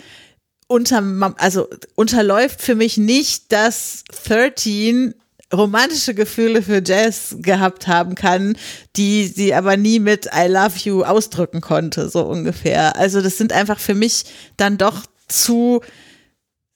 [0.68, 1.02] unter,
[1.38, 5.14] also unterläuft für mich nicht, dass 13
[5.54, 8.56] romantische Gefühle für Jazz gehabt haben kann,
[8.96, 12.96] die sie aber nie mit I love you ausdrücken konnte, so ungefähr.
[12.96, 14.24] Also das sind einfach für mich
[14.56, 15.02] dann doch
[15.32, 15.80] zu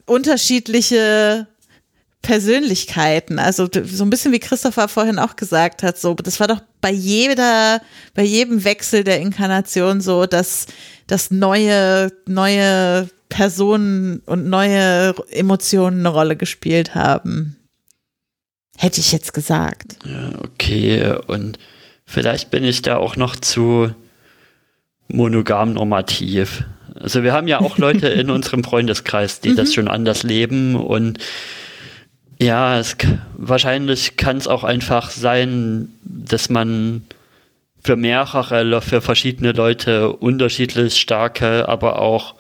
[0.07, 1.47] unterschiedliche
[2.23, 3.39] Persönlichkeiten.
[3.39, 6.91] Also so ein bisschen wie Christopher vorhin auch gesagt hat, so das war doch bei
[6.91, 7.81] jeder,
[8.15, 10.67] bei jedem Wechsel der Inkarnation so, dass
[11.07, 17.57] dass neue neue Personen und neue Emotionen eine Rolle gespielt haben.
[18.77, 19.97] Hätte ich jetzt gesagt.
[20.05, 21.59] Ja, okay, und
[22.05, 23.95] vielleicht bin ich da auch noch zu
[25.09, 26.65] monogam normativ.
[27.01, 31.19] Also wir haben ja auch Leute in unserem Freundeskreis, die das schon anders leben und
[32.39, 32.97] ja, es,
[33.37, 37.05] wahrscheinlich kann es auch einfach sein, dass man
[37.83, 42.35] für mehrere, für verschiedene Leute unterschiedlich starke, aber auch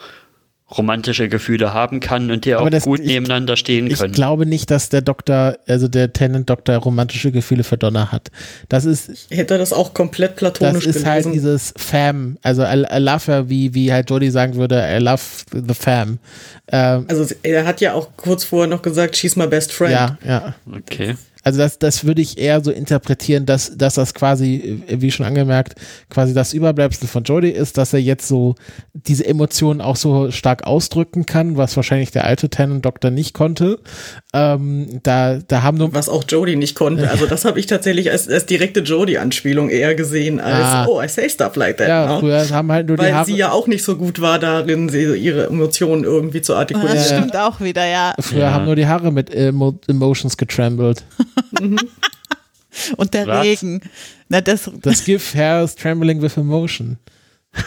[0.76, 4.12] romantische Gefühle haben kann und die Aber auch das- gut ich- nebeneinander stehen Ich können.
[4.12, 8.32] glaube nicht, dass der Doktor, also der Tenant-Doktor romantische Gefühle für Donna hat.
[8.68, 11.32] Das ist, Hätte er das auch komplett das platonisch ist halt gelesen.
[11.32, 15.22] dieses Fam, also I, I love her, wie, wie halt Jodie sagen würde, I love
[15.52, 16.18] the Fam.
[16.72, 19.92] Ähm, also er hat ja auch kurz vorher noch gesagt, she's my best friend.
[19.92, 20.54] ja, ja.
[20.76, 21.14] Okay.
[21.46, 25.24] Also das, das würde ich eher so interpretieren, dass, dass das quasi, äh, wie schon
[25.24, 25.76] angemerkt,
[26.10, 28.56] quasi das Überbleibsel von Jodie ist, dass er jetzt so
[28.94, 33.78] diese Emotionen auch so stark ausdrücken kann, was wahrscheinlich der alte Tenant Doktor nicht konnte.
[34.34, 37.08] Ähm, da, da haben nur was auch Jodie nicht konnte.
[37.08, 40.86] Also das habe ich tatsächlich als, als direkte Jodie-Anspielung eher gesehen als ah.
[40.88, 41.86] oh I say stuff like that.
[41.86, 42.18] Ja, now.
[42.18, 44.88] früher haben halt nur Weil die Haare sie ja auch nicht so gut war darin,
[44.88, 46.96] sie, ihre Emotionen irgendwie zu artikulieren.
[46.96, 48.14] Das stimmt auch wieder, ja.
[48.18, 48.52] Früher Ja.
[48.52, 51.04] haben nur die Haare mit Emo Emotions getrembled.
[52.96, 53.44] Und der Was?
[53.44, 53.80] Regen.
[54.28, 56.98] Na, das, Das GIF Hair is trembling with emotion.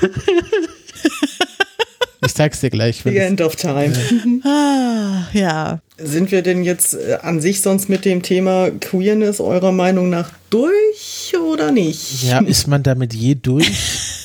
[2.25, 3.01] ich zeig's dir gleich.
[3.03, 3.93] The end of time.
[4.43, 5.81] ah, ja.
[5.97, 10.31] Sind wir denn jetzt äh, an sich sonst mit dem Thema Queerness eurer Meinung nach
[10.49, 12.23] durch oder nicht?
[12.23, 14.18] Ja, ist man damit je durch?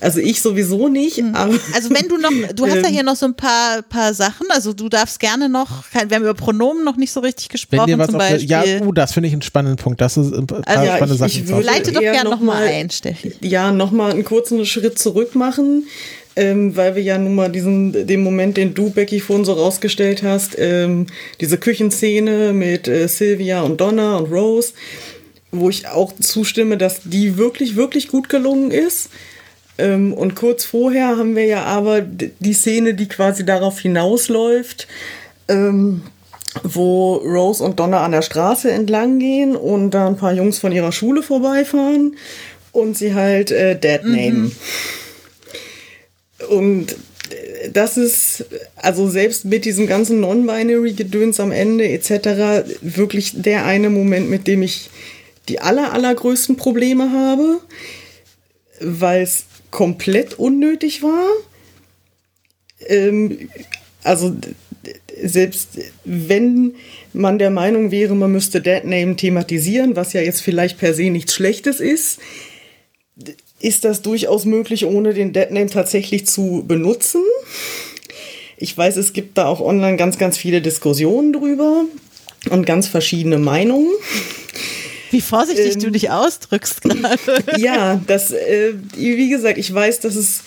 [0.00, 2.92] Also ich sowieso nicht, aber Also wenn du noch, du hast ja Ähm.
[2.94, 6.34] hier noch so ein paar, paar Sachen, also du darfst gerne noch, wir haben über
[6.34, 8.50] Pronomen noch nicht so richtig Wenn gesprochen dir was zum auf der, Beispiel.
[8.50, 10.00] ja, uh, das finde ich einen spannenden Punkt.
[10.00, 11.60] Das ist ein paar Also, ja, spannende ich- Sachen.
[11.60, 13.32] ich Leite doch gerne noch noch ein, Steffi.
[13.42, 15.86] ja, nochmal einen kurzen Schritt zurück machen,
[16.36, 20.22] ähm, weil wir ja nun mal diesen, den Moment, den du, Becky, vorhin so rausgestellt
[20.22, 21.06] hast, ähm,
[21.40, 24.72] diese Küchenszene mit äh, Sylvia und Donna und Rose,
[25.52, 29.10] wo ich auch zustimme, dass die wirklich, wirklich gut gelungen ist.
[29.80, 34.86] Ähm, und kurz vorher haben wir ja aber die Szene, die quasi darauf hinausläuft,
[35.48, 36.02] ähm,
[36.62, 40.72] wo Rose und Donna an der Straße entlang gehen und da ein paar Jungs von
[40.72, 42.16] ihrer Schule vorbeifahren
[42.72, 44.54] und sie halt äh, Dead nehmen.
[46.50, 48.44] Und äh, das ist,
[48.76, 54.62] also selbst mit diesem ganzen Non-Binary-Gedöns am Ende etc., wirklich der eine Moment, mit dem
[54.62, 54.90] ich
[55.48, 57.60] die aller, allergrößten Probleme habe,
[58.80, 61.28] weil es komplett unnötig war.
[62.86, 63.48] Ähm,
[64.02, 64.34] also
[65.22, 66.74] selbst wenn
[67.12, 71.34] man der Meinung wäre, man müsste Deadname thematisieren, was ja jetzt vielleicht per se nichts
[71.34, 72.20] Schlechtes ist,
[73.60, 77.22] ist das durchaus möglich, ohne den Deadname tatsächlich zu benutzen.
[78.56, 81.84] Ich weiß, es gibt da auch online ganz, ganz viele Diskussionen drüber
[82.50, 83.88] und ganz verschiedene Meinungen.
[85.10, 85.80] Wie vorsichtig Ähm.
[85.80, 87.18] du dich ausdrückst gerade.
[87.56, 90.44] ja, das, äh, wie gesagt, ich weiß, dass es.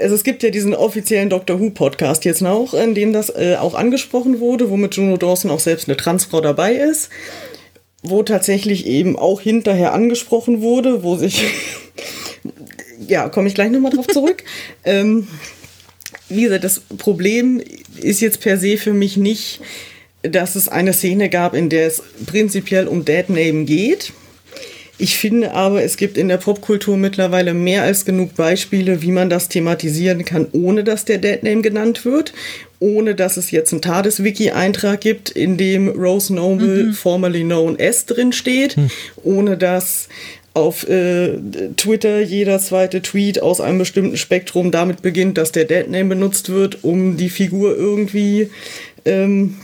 [0.00, 3.56] Also es gibt ja diesen offiziellen Doctor Who Podcast jetzt noch, in dem das äh,
[3.58, 7.08] auch angesprochen wurde, wo mit Juno Dawson auch selbst eine Transfrau dabei ist,
[8.02, 11.42] wo tatsächlich eben auch hinterher angesprochen wurde, wo sich,
[13.08, 14.44] ja, komme ich gleich nochmal drauf zurück.
[14.84, 15.26] ähm,
[16.28, 17.62] wie gesagt, das Problem
[17.96, 19.60] ist jetzt per se für mich nicht,
[20.22, 24.12] dass es eine Szene gab, in der es prinzipiell um Deadname geht.
[25.00, 29.30] Ich finde aber, es gibt in der Popkultur mittlerweile mehr als genug Beispiele, wie man
[29.30, 32.32] das thematisieren kann, ohne dass der Deadname genannt wird,
[32.80, 38.32] ohne dass es jetzt einen TARDIS-Wiki-Eintrag gibt, in dem Rose Noble, formerly known as, drin
[38.32, 38.76] steht,
[39.22, 40.08] ohne dass
[40.52, 41.38] auf äh,
[41.76, 46.82] Twitter jeder zweite Tweet aus einem bestimmten Spektrum damit beginnt, dass der Deadname benutzt wird,
[46.82, 48.50] um die Figur irgendwie
[49.04, 49.54] ähm,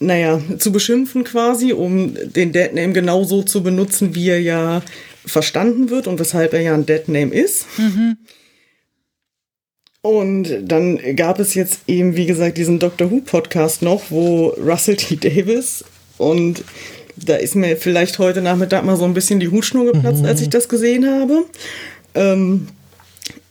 [0.00, 4.82] naja, zu beschimpfen quasi, um den Deadname genauso zu benutzen, wie er ja
[5.26, 7.66] verstanden wird und weshalb er ja ein Deadname ist.
[10.00, 14.96] Und dann gab es jetzt eben, wie gesagt, diesen Doctor Who Podcast noch, wo Russell
[14.96, 15.16] T.
[15.16, 15.84] Davis
[16.18, 16.64] und
[17.16, 20.50] da ist mir vielleicht heute Nachmittag mal so ein bisschen die Hutschnur geplatzt, als ich
[20.50, 21.44] das gesehen habe,
[22.14, 22.68] ähm,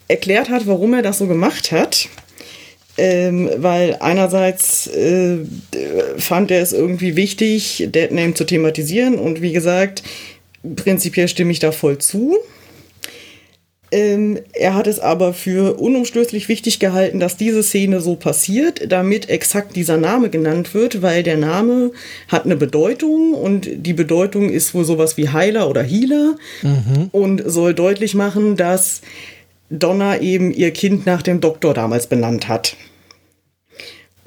[0.08, 2.08] erklärt hat, warum er das so gemacht hat.
[3.00, 5.38] Ähm, weil einerseits äh,
[6.18, 10.02] fand er es irgendwie wichtig, Deadname zu thematisieren und wie gesagt,
[10.76, 12.38] prinzipiell stimme ich da voll zu.
[13.92, 19.30] Ähm, er hat es aber für unumstößlich wichtig gehalten, dass diese Szene so passiert, damit
[19.30, 21.92] exakt dieser Name genannt wird, weil der Name
[22.28, 26.36] hat eine Bedeutung und die Bedeutung ist wohl sowas wie Heiler oder Healer
[27.12, 29.02] und soll deutlich machen, dass
[29.70, 32.76] Donna eben ihr Kind nach dem Doktor damals benannt hat.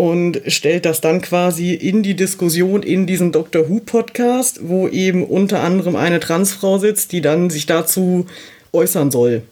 [0.01, 5.22] Und stellt das dann quasi in die Diskussion in diesem Doctor Who Podcast, wo eben
[5.22, 8.24] unter anderem eine Transfrau sitzt, die dann sich dazu
[8.72, 9.43] äußern soll.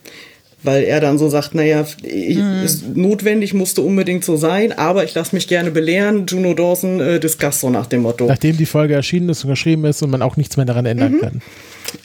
[0.63, 5.15] Weil er dann so sagt, naja, ich, ist notwendig, musste unbedingt so sein, aber ich
[5.15, 6.25] lasse mich gerne belehren.
[6.27, 8.25] Juno Dawson äh, discuss so nach dem Motto.
[8.25, 11.21] Nachdem die Folge erschienen ist und geschrieben ist und man auch nichts mehr daran ändern
[11.21, 11.43] kann.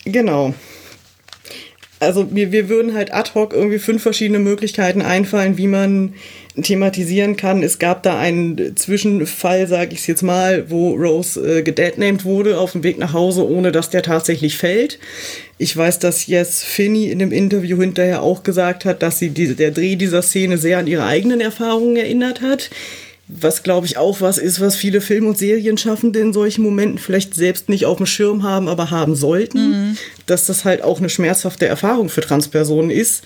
[0.03, 0.53] Genau.
[2.02, 6.15] Also wir, wir würden halt ad hoc irgendwie fünf verschiedene Möglichkeiten einfallen, wie man
[6.62, 7.64] thematisieren kann.
[7.64, 12.60] Es gab da einen Zwischenfall, sage ich es jetzt mal, wo Rose äh, gedeadnamed wurde
[12.60, 15.00] auf dem Weg nach Hause, ohne dass der tatsächlich fällt.
[15.58, 19.56] Ich weiß, dass Yes Finney in dem Interview hinterher auch gesagt hat, dass sie die,
[19.56, 22.70] der Dreh dieser Szene sehr an ihre eigenen Erfahrungen erinnert hat.
[23.28, 27.34] was glaube ich auch was ist, was viele Film- und Serienschaffende in solchen Momenten vielleicht
[27.34, 29.98] selbst nicht auf dem Schirm haben, aber haben sollten, mhm.
[30.26, 33.24] dass das halt auch eine schmerzhafte Erfahrung für Transpersonen ist,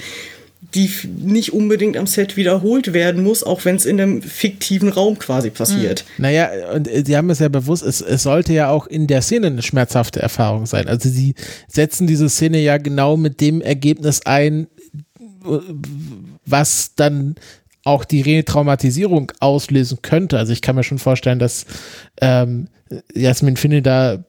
[0.76, 5.18] die nicht unbedingt am Set wiederholt werden muss, auch wenn es in einem fiktiven Raum
[5.18, 6.03] quasi passiert.
[6.18, 6.22] Mhm.
[6.23, 9.22] Naja, und äh, Sie haben es ja bewusst, es, es sollte ja auch in der
[9.22, 10.88] Szene eine schmerzhafte Erfahrung sein.
[10.88, 11.35] Also Sie
[11.68, 14.68] setzen diese Szene ja genau mit dem Ergebnis ein,
[16.45, 17.35] was dann
[17.84, 20.38] auch die Retraumatisierung auslösen könnte.
[20.38, 21.65] Also ich kann mir schon vorstellen, dass
[22.19, 22.68] ähm,
[23.14, 24.23] Jasmin Finne da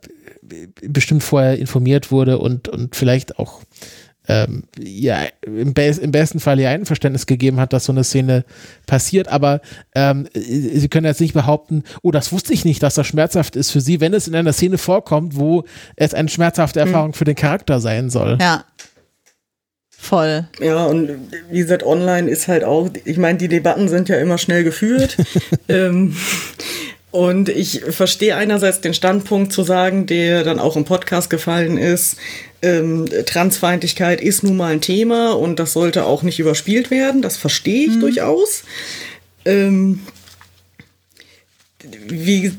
[0.82, 3.60] bestimmt vorher informiert wurde und, und vielleicht auch
[4.28, 8.44] ähm, ja, im, Be im, besten Fall ihr Einverständnis gegeben hat, dass so eine Szene
[8.86, 9.60] passiert, aber
[9.94, 13.70] ähm, sie können jetzt nicht behaupten, oh, das wusste ich nicht, dass das schmerzhaft ist
[13.70, 15.64] für sie, wenn es in einer Szene vorkommt, wo
[15.96, 16.88] es eine schmerzhafte hm.
[16.88, 17.14] Erfahrung mhm.
[17.14, 18.38] für den Charakter sein soll.
[18.40, 18.64] Ja.
[20.00, 20.46] Voll.
[20.60, 21.10] Ja, und
[21.50, 25.16] wie gesagt, online ist halt auch, ich meine, die Debatten sind ja immer schnell geführt.
[25.68, 26.14] ähm,
[27.10, 32.16] und ich verstehe einerseits den Standpunkt zu sagen, der dann auch im Podcast gefallen ist,
[32.60, 37.22] ähm, Transfeindlichkeit ist nun mal ein Thema und das sollte auch nicht überspielt werden.
[37.22, 38.01] Das verstehe ich mhm.
[38.01, 38.64] durchaus.
[39.44, 40.01] Ähm,
[42.09, 42.52] wie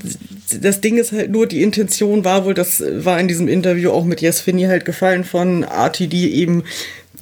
[0.62, 4.06] das Ding ist halt nur, die Intention war wohl, das war in diesem Interview auch
[4.06, 6.64] mit Yes Finney halt gefallen von RTD eben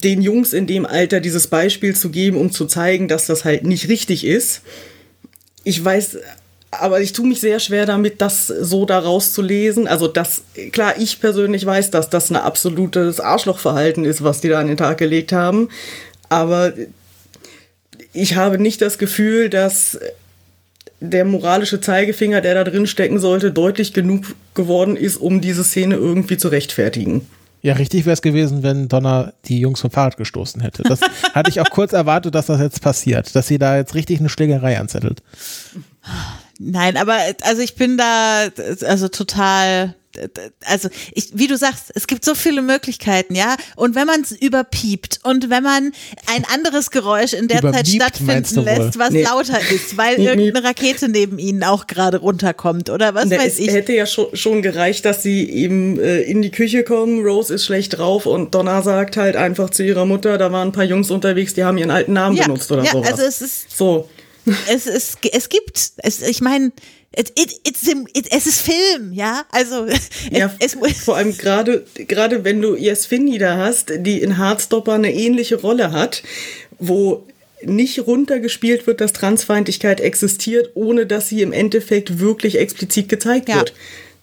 [0.03, 3.65] den Jungs in dem Alter dieses Beispiel zu geben, um zu zeigen, dass das halt
[3.65, 4.61] nicht richtig ist.
[5.63, 6.19] Ich weiß,
[6.79, 9.87] aber ich tue mich sehr schwer damit, das so daraus zu lesen.
[9.87, 14.59] Also das, klar, ich persönlich weiß, dass das ein absolutes Arschlochverhalten ist, was die da
[14.59, 15.69] an den Tag gelegt haben.
[16.29, 16.73] Aber
[18.13, 19.99] ich habe nicht das Gefühl, dass
[20.99, 25.95] der moralische Zeigefinger, der da drin stecken sollte, deutlich genug geworden ist, um diese Szene
[25.95, 27.27] irgendwie zu rechtfertigen.
[27.61, 30.83] Ja, richtig wäre es gewesen, wenn Donner die Jungs vom Fahrrad gestoßen hätte.
[30.83, 31.01] Das
[31.33, 34.29] hatte ich auch kurz erwartet, dass das jetzt passiert, dass sie da jetzt richtig eine
[34.29, 35.21] Schlägerei anzettelt.
[36.59, 38.47] Nein, aber also ich bin da
[38.81, 39.95] also total
[40.65, 43.55] also ich, wie du sagst, es gibt so viele Möglichkeiten, ja.
[43.75, 45.91] Und wenn man es überpiept und wenn man
[46.27, 49.23] ein anderes Geräusch in der Zeit stattfinden lässt, was nee.
[49.23, 53.59] lauter ist, weil irgendeine Rakete neben ihnen auch gerade runterkommt oder was nee, weiß es
[53.59, 53.71] ich.
[53.71, 57.65] hätte ja schon, schon gereicht, dass sie eben äh, in die Küche kommen, Rose ist
[57.65, 61.11] schlecht drauf und Donna sagt halt einfach zu ihrer Mutter, da waren ein paar Jungs
[61.11, 63.11] unterwegs, die haben ihren alten Namen ja, benutzt oder ja, sowas.
[63.11, 64.09] Also es ist so.
[64.69, 66.71] Es, es, es gibt, es, ich meine,
[67.15, 67.61] It, it,
[68.13, 69.45] it, es ist Film, ja.
[69.51, 69.87] Also
[70.31, 75.11] ja, es, vor allem gerade gerade wenn du Yasfini da hast, die in Hardstopper eine
[75.11, 76.21] ähnliche Rolle hat,
[76.77, 77.25] wo
[77.63, 83.55] nicht runtergespielt wird, dass Transfeindlichkeit existiert, ohne dass sie im Endeffekt wirklich explizit gezeigt ja.
[83.55, 83.73] wird.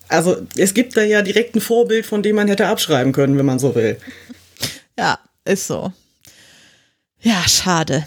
[0.09, 3.47] Also es gibt da ja direkt ein Vorbild, von dem man hätte abschreiben können, wenn
[3.47, 3.97] man so will.
[4.97, 5.93] Ja, ist so.
[7.21, 8.07] Ja, schade.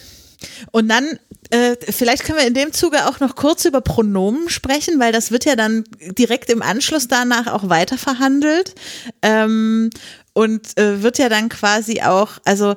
[0.71, 1.19] Und dann
[1.49, 5.31] äh, vielleicht können wir in dem Zuge auch noch kurz über Pronomen sprechen, weil das
[5.31, 8.75] wird ja dann direkt im Anschluss danach auch weiter verhandelt
[9.21, 9.89] ähm,
[10.33, 12.75] und äh, wird ja dann quasi auch, also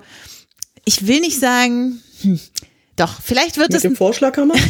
[0.85, 2.41] ich will nicht sagen, hm,
[2.97, 3.85] doch, vielleicht wird mit es.
[3.85, 4.55] Mit dem Vorschlaghammer?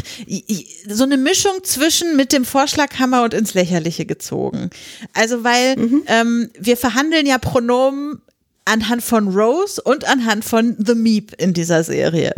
[0.88, 4.70] So eine Mischung zwischen mit dem Vorschlaghammer und ins Lächerliche gezogen.
[5.12, 6.02] Also, weil mhm.
[6.06, 8.22] ähm, wir verhandeln ja Pronomen
[8.64, 12.32] anhand von Rose und anhand von The Meep in dieser Serie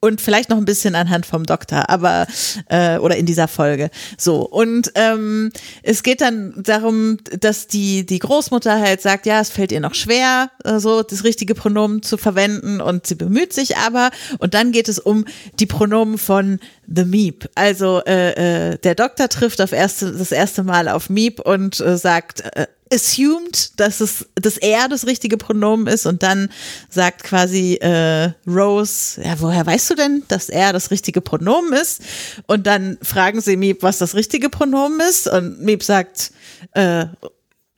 [0.00, 2.26] und vielleicht noch ein bisschen anhand vom Doktor, aber
[2.68, 3.90] äh, oder in dieser Folge.
[4.18, 5.52] So und ähm,
[5.82, 9.94] es geht dann darum, dass die die Großmutter halt sagt, ja, es fällt ihr noch
[9.94, 14.10] schwer, äh, so das richtige Pronomen zu verwenden und sie bemüht sich aber.
[14.38, 15.24] Und dann geht es um
[15.58, 17.48] die Pronomen von The Meep.
[17.54, 21.96] Also äh, äh, der Doktor trifft auf erste das erste Mal auf Meep und äh,
[21.96, 26.50] sagt äh, assumed, dass es dass er das richtige Pronomen ist und dann
[26.88, 32.02] sagt quasi äh, Rose, ja, woher weißt du denn, dass er das richtige Pronomen ist?
[32.46, 36.30] Und dann fragen sie Miep, was das richtige Pronomen ist und Miep sagt,
[36.72, 37.06] äh,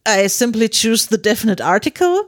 [0.09, 2.27] I simply choose the definite article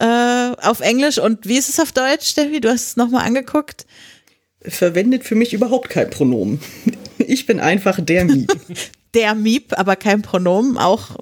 [0.00, 2.60] äh, auf Englisch und wie ist es auf Deutsch, Steffi?
[2.60, 3.86] Du hast es nochmal angeguckt.
[4.62, 6.60] Verwendet für mich überhaupt kein Pronomen.
[7.26, 8.50] Ich bin einfach der Miep.
[9.14, 11.16] der Miep, aber kein Pronomen, auch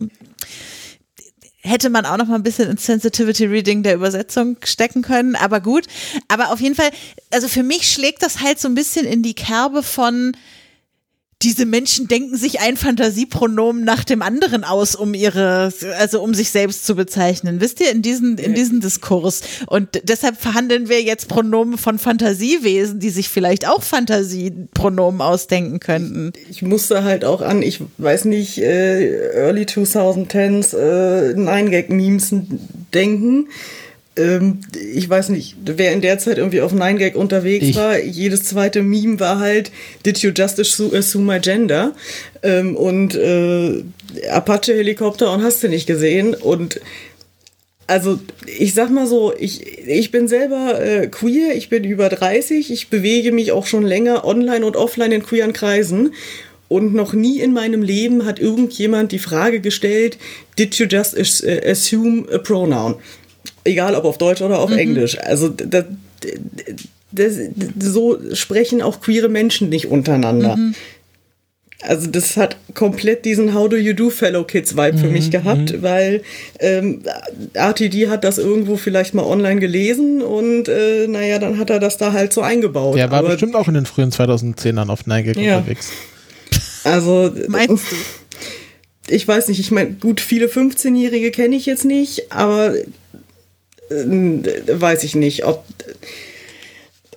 [1.60, 5.60] hätte man auch noch mal ein bisschen ins Sensitivity Reading der Übersetzung stecken können, aber
[5.60, 5.86] gut.
[6.28, 6.90] Aber auf jeden Fall,
[7.30, 10.36] also für mich schlägt das halt so ein bisschen in die Kerbe von,
[11.42, 16.50] diese Menschen denken sich ein Fantasiepronomen nach dem anderen aus, um ihre, also um sich
[16.50, 17.60] selbst zu bezeichnen.
[17.60, 19.42] Wisst ihr, in diesen, in diesen Diskurs.
[19.66, 26.32] Und deshalb verhandeln wir jetzt Pronomen von Fantasiewesen, die sich vielleicht auch Fantasiepronomen ausdenken könnten.
[26.50, 32.34] Ich musste halt auch an, ich weiß nicht, äh, Early 2010s äh, Nine-Gag-Memes
[32.92, 33.46] denken
[34.18, 34.60] ähm,
[34.92, 37.76] ich weiß nicht, wer in der Zeit irgendwie auf 9gag unterwegs Ich.
[37.76, 39.70] war, jedes zweite Meme war halt,
[40.04, 41.94] did you just assu- assume my gender?
[42.42, 43.82] Ähm, und äh,
[44.30, 46.34] Apache-Helikopter und hast du nicht gesehen.
[46.34, 46.80] Und
[47.86, 48.18] also
[48.58, 52.88] ich sag mal so, ich, ich bin selber äh, queer, ich bin über 30, ich
[52.88, 56.12] bewege mich auch schon länger online und offline in queeren Kreisen.
[56.68, 60.18] Und noch nie in meinem Leben hat irgendjemand die Frage gestellt,
[60.58, 62.96] did you just äh, assume a pronoun?
[63.68, 65.18] Egal ob auf Deutsch oder auf Englisch.
[65.18, 65.84] Also das,
[67.12, 67.34] das,
[67.78, 70.58] so sprechen auch queere Menschen nicht untereinander.
[71.82, 75.80] Also das hat komplett diesen How do you do Fellow Kids Vibe für mich gehabt,
[75.80, 76.22] weil
[76.58, 77.02] ähm,
[77.54, 81.96] RTD hat das irgendwo vielleicht mal online gelesen und äh, naja, dann hat er das
[81.96, 82.96] da halt so eingebaut.
[82.96, 85.58] Der war Aber, bestimmt auch in den frühen 2010ern auf 9gag Ja.
[85.58, 85.90] unterwegs.
[86.82, 87.96] Also Meinst du?
[89.14, 92.74] ich weiß nicht, ich meine, gut, viele 15-Jährige kenne ich jetzt nicht, aber
[93.90, 95.64] weiß ich nicht, ob,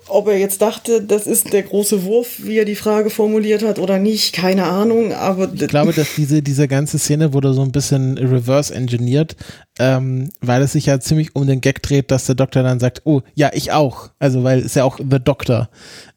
[0.08, 3.80] ob er jetzt dachte, das ist der große Wurf, wie er die Frage formuliert hat
[3.80, 7.72] oder nicht, keine Ahnung, aber Ich glaube, dass diese, diese ganze Szene wurde so ein
[7.72, 9.36] bisschen reverse engineert,
[9.80, 13.02] ähm, weil es sich ja ziemlich um den Gag dreht, dass der Doktor dann sagt,
[13.06, 14.10] oh, ja, ich auch.
[14.20, 15.70] Also, weil es ja auch The Doctor,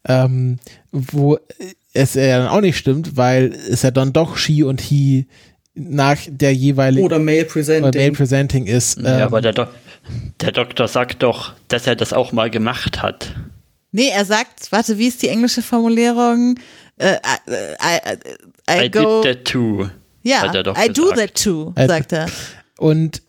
[0.07, 0.57] ähm,
[0.91, 1.37] wo
[1.93, 5.27] es ja dann auch nicht stimmt, weil es ja dann doch she und he
[5.73, 7.89] nach der jeweiligen oder Male Presenting.
[7.89, 8.97] oder Male Presenting ist.
[8.97, 9.67] Ähm, Ja, aber der, Do
[10.41, 13.33] der Doktor sagt doch, dass er das auch mal gemacht hat.
[13.91, 16.59] Nee, er sagt, warte, wie ist die englische Formulierung?
[16.97, 17.51] Äh, I,
[17.81, 19.21] I, I, I go.
[19.21, 19.89] did that too.
[20.23, 22.27] ja, I do that too, sagt er.
[22.77, 23.21] und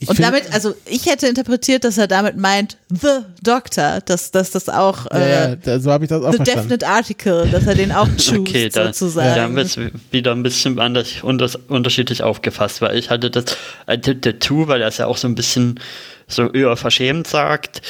[0.00, 4.52] ich Und damit, also ich hätte interpretiert, dass er damit meint, The Doctor, dass, dass
[4.52, 6.68] das auch ja, äh, ja, da, so habe ich das auch The verstanden.
[6.68, 9.34] Definite Article, dass er den auch choose, Okay, da, sozusagen.
[9.34, 9.76] da haben wir es
[10.12, 13.56] wieder ein bisschen anders, unters, unterschiedlich aufgefasst, weil ich hatte das
[13.90, 15.80] I did that too, weil er es ja auch so ein bisschen
[16.28, 17.82] so eher verschämt sagt,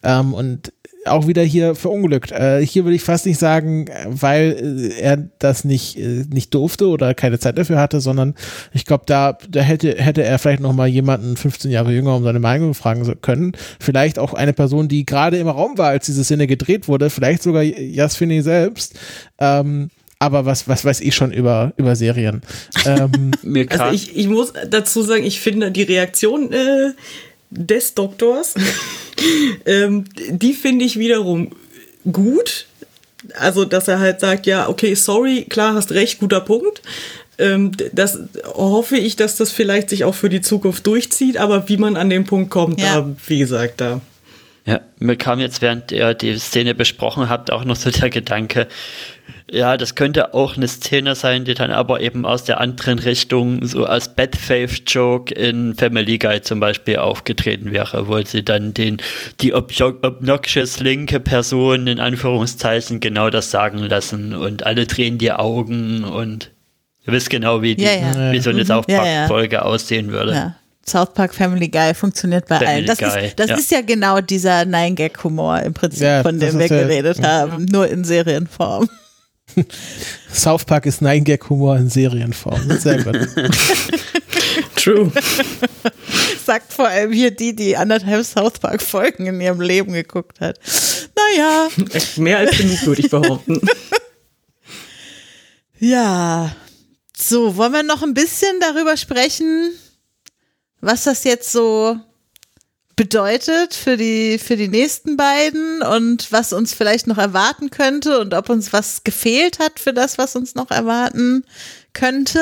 [0.03, 0.73] ähm, und
[1.07, 2.33] auch wieder hier verunglückt.
[2.33, 6.89] Äh, hier würde ich fast nicht sagen, weil äh, er das nicht, äh, nicht durfte
[6.89, 8.35] oder keine Zeit dafür hatte, sondern
[8.73, 12.25] ich glaube, da, da hätte, hätte er vielleicht noch mal jemanden 15 Jahre jünger um
[12.25, 13.53] seine Meinung fragen können.
[13.81, 17.43] Vielleicht auch eine Person, die gerade im Raum war, als diese Szene gedreht wurde, vielleicht
[17.43, 18.99] sogar Jasfini selbst.
[19.39, 22.43] Ähm, aber was, was weiß ich schon über, über Serien?
[22.87, 26.93] Ähm, Mir Also ich, ich muss dazu sagen, ich finde die Reaktion äh,
[27.51, 28.55] des Doktors,
[29.65, 31.51] ähm, die finde ich wiederum
[32.11, 32.67] gut.
[33.39, 36.83] Also, dass er halt sagt, ja, okay, sorry, klar, hast recht, guter Punkt.
[37.39, 38.19] Ähm, das
[38.55, 42.09] hoffe ich, dass das vielleicht sich auch für die Zukunft durchzieht, aber wie man an
[42.09, 43.01] den Punkt kommt, Ja.
[43.01, 44.01] da, wie gesagt, da.
[44.67, 48.67] Ja, mir kam jetzt, während ihr die Szene besprochen habt, auch noch so der Gedanke,
[49.49, 53.65] ja, das könnte auch eine Szene sein, die dann aber eben aus der anderen Richtung
[53.65, 58.75] so als Bad Faith Joke in Family Guy zum Beispiel aufgetreten wäre, wo sie dann
[58.75, 58.97] den,
[59.41, 65.31] die objo- obnoxious linke Person in Anführungszeichen genau das sagen lassen und alle drehen die
[65.31, 66.51] Augen und
[67.07, 68.33] ihr wisst genau, wie, die, Ja, ja.
[68.33, 68.81] wie so eine Ja,
[69.29, 69.63] Park ja.
[69.63, 70.33] Aussehen würde.
[70.33, 70.57] Ja.
[70.89, 72.87] South Park Family Guy funktioniert bei Family allen.
[72.87, 73.57] Das, Guy, ist, das ja.
[73.57, 78.05] ist ja genau dieser Nine-Gag-Humor im Prinzip, Ja, von dem wir geredet haben, nur in
[78.05, 78.89] Serienform.
[80.33, 82.79] South Park ist Nine Gag Humor in Serienform.
[82.79, 83.17] Sehr gut.
[84.77, 85.11] True.
[86.45, 90.59] Sagt vor allem hier die, die anderthalb South Park-Folgen in ihrem Leben geguckt hat.
[91.17, 93.61] Naja, Echt mehr als genug, würde ich behaupten.
[95.79, 96.55] ja.
[97.17, 99.73] So, wollen wir noch ein bisschen darüber sprechen,
[100.81, 101.99] was das jetzt so
[102.97, 108.33] bedeutet für die, für die nächsten beiden und was uns vielleicht noch erwarten könnte und
[108.33, 111.45] ob uns was gefehlt hat für das, was uns noch erwarten
[111.93, 112.41] könnte.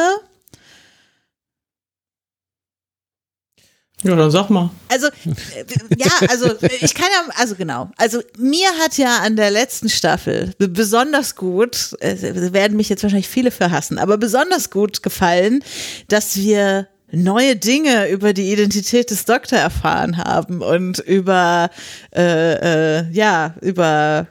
[4.04, 4.70] Ja, dann sag mal.
[4.88, 5.64] Also, äh,
[5.96, 6.50] ja, also
[6.80, 7.90] ich kann ja, also genau.
[7.96, 13.28] Also mir hat ja an der letzten Staffel besonders gut, äh, werden mich jetzt wahrscheinlich
[13.28, 15.64] viele für hassen, aber besonders gut gefallen,
[16.08, 21.70] dass wir neue Dinge über die Identität des Doktor erfahren haben und über,
[22.14, 24.28] äh, äh, ja, über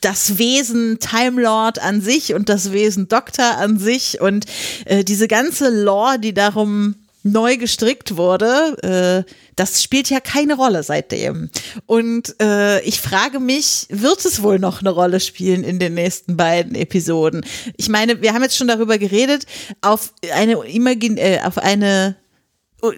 [0.00, 4.46] das Wesen Time Lord an sich und das Wesen Doktor an sich und
[4.84, 6.96] äh, diese ganze Lore, die darum
[7.32, 11.50] neu gestrickt wurde, äh, das spielt ja keine Rolle seitdem.
[11.86, 16.36] Und äh, ich frage mich, wird es wohl noch eine Rolle spielen in den nächsten
[16.36, 17.44] beiden Episoden?
[17.76, 19.46] Ich meine, wir haben jetzt schon darüber geredet,
[19.80, 22.16] auf eine Imagin äh, auf eine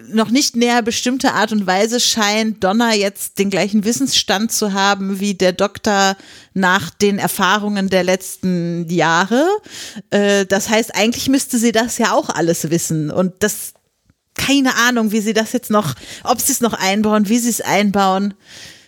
[0.09, 5.19] noch nicht näher bestimmte Art und Weise scheint Donna jetzt den gleichen Wissensstand zu haben
[5.19, 6.17] wie der Doktor
[6.53, 9.47] nach den Erfahrungen der letzten Jahre.
[10.09, 13.09] Äh, das heißt, eigentlich müsste sie das ja auch alles wissen.
[13.09, 13.73] Und das,
[14.35, 17.61] keine Ahnung, wie sie das jetzt noch, ob sie es noch einbauen, wie sie es
[17.61, 18.33] einbauen.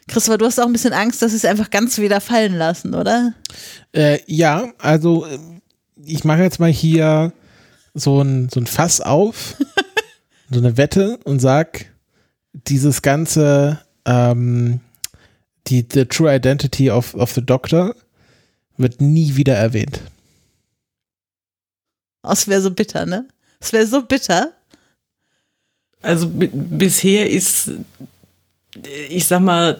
[0.08, 2.96] Christopher, du hast auch ein bisschen Angst, dass sie es einfach ganz wieder fallen lassen,
[2.96, 3.34] oder?
[3.94, 5.40] Äh, ja, also äh,
[6.06, 7.34] ich mache jetzt mal hier
[7.94, 9.56] so ein, so ein Fass auf.
[10.52, 11.86] so eine Wette und sag,
[12.54, 14.82] dieses ganze, ähm,
[15.68, 17.96] die the True Identity of, of the Doctor
[18.78, 20.02] wird nie wieder erwähnt.
[22.24, 23.28] Das wäre so bitter, ne?
[23.60, 24.54] Das wäre so bitter.
[26.02, 27.72] Also bisher ist,
[29.10, 29.80] ich sag mal,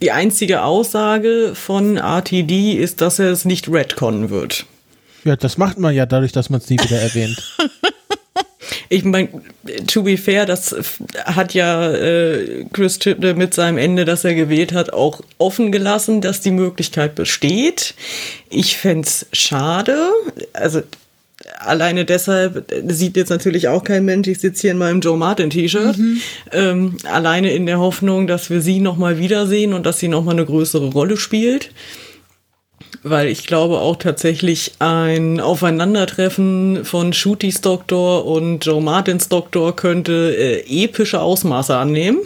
[0.00, 4.66] die einzige Aussage von RTD ist, dass er es nicht retconnen wird.
[5.24, 7.42] Ja, das macht man ja dadurch, dass man es nie wieder erwähnt.
[8.92, 9.28] Ich meine,
[9.86, 10.74] to be fair, das
[11.24, 16.20] hat ja äh, Chris Chibnall mit seinem Ende, das er gewählt hat, auch offen gelassen,
[16.20, 17.94] dass die Möglichkeit besteht.
[18.48, 20.10] Ich fände schade.
[20.52, 20.82] Also
[21.64, 25.50] alleine deshalb sieht jetzt natürlich auch kein Mensch, ich sitze hier in meinem Joe Martin
[25.50, 26.20] T-Shirt, mhm.
[26.52, 30.46] ähm, alleine in der Hoffnung, dass wir sie nochmal wiedersehen und dass sie nochmal eine
[30.46, 31.70] größere Rolle spielt
[33.02, 40.34] weil ich glaube auch tatsächlich ein Aufeinandertreffen von Shooties Doktor und Joe Martins Doktor könnte
[40.36, 42.18] äh, epische Ausmaße annehmen.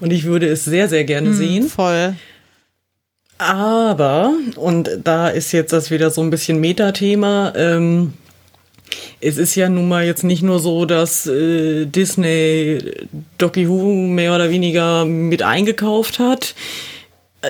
[0.00, 1.68] Und ich würde es sehr, sehr gerne mm, sehen.
[1.68, 2.14] Voll.
[3.38, 8.12] Aber, und da ist jetzt das wieder so ein bisschen Metathema, ähm,
[9.20, 12.78] es ist ja nun mal jetzt nicht nur so, dass äh, Disney
[13.38, 16.54] Doki Who mehr oder weniger mit eingekauft hat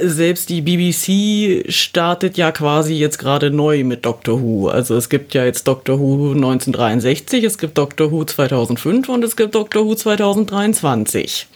[0.03, 4.69] selbst die BBC startet ja quasi jetzt gerade neu mit Doctor Who.
[4.69, 9.37] Also es gibt ja jetzt Doctor Who 1963, es gibt Doctor Who 2005 und es
[9.37, 11.47] gibt Doctor Who 2023.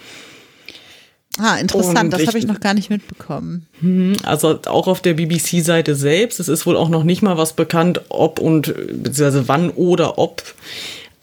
[1.38, 3.66] Ah, interessant, das habe ich noch gar nicht mitbekommen.
[3.80, 7.52] Mhm, also auch auf der BBC-Seite selbst, es ist wohl auch noch nicht mal was
[7.52, 10.42] bekannt, ob und beziehungsweise wann oder ob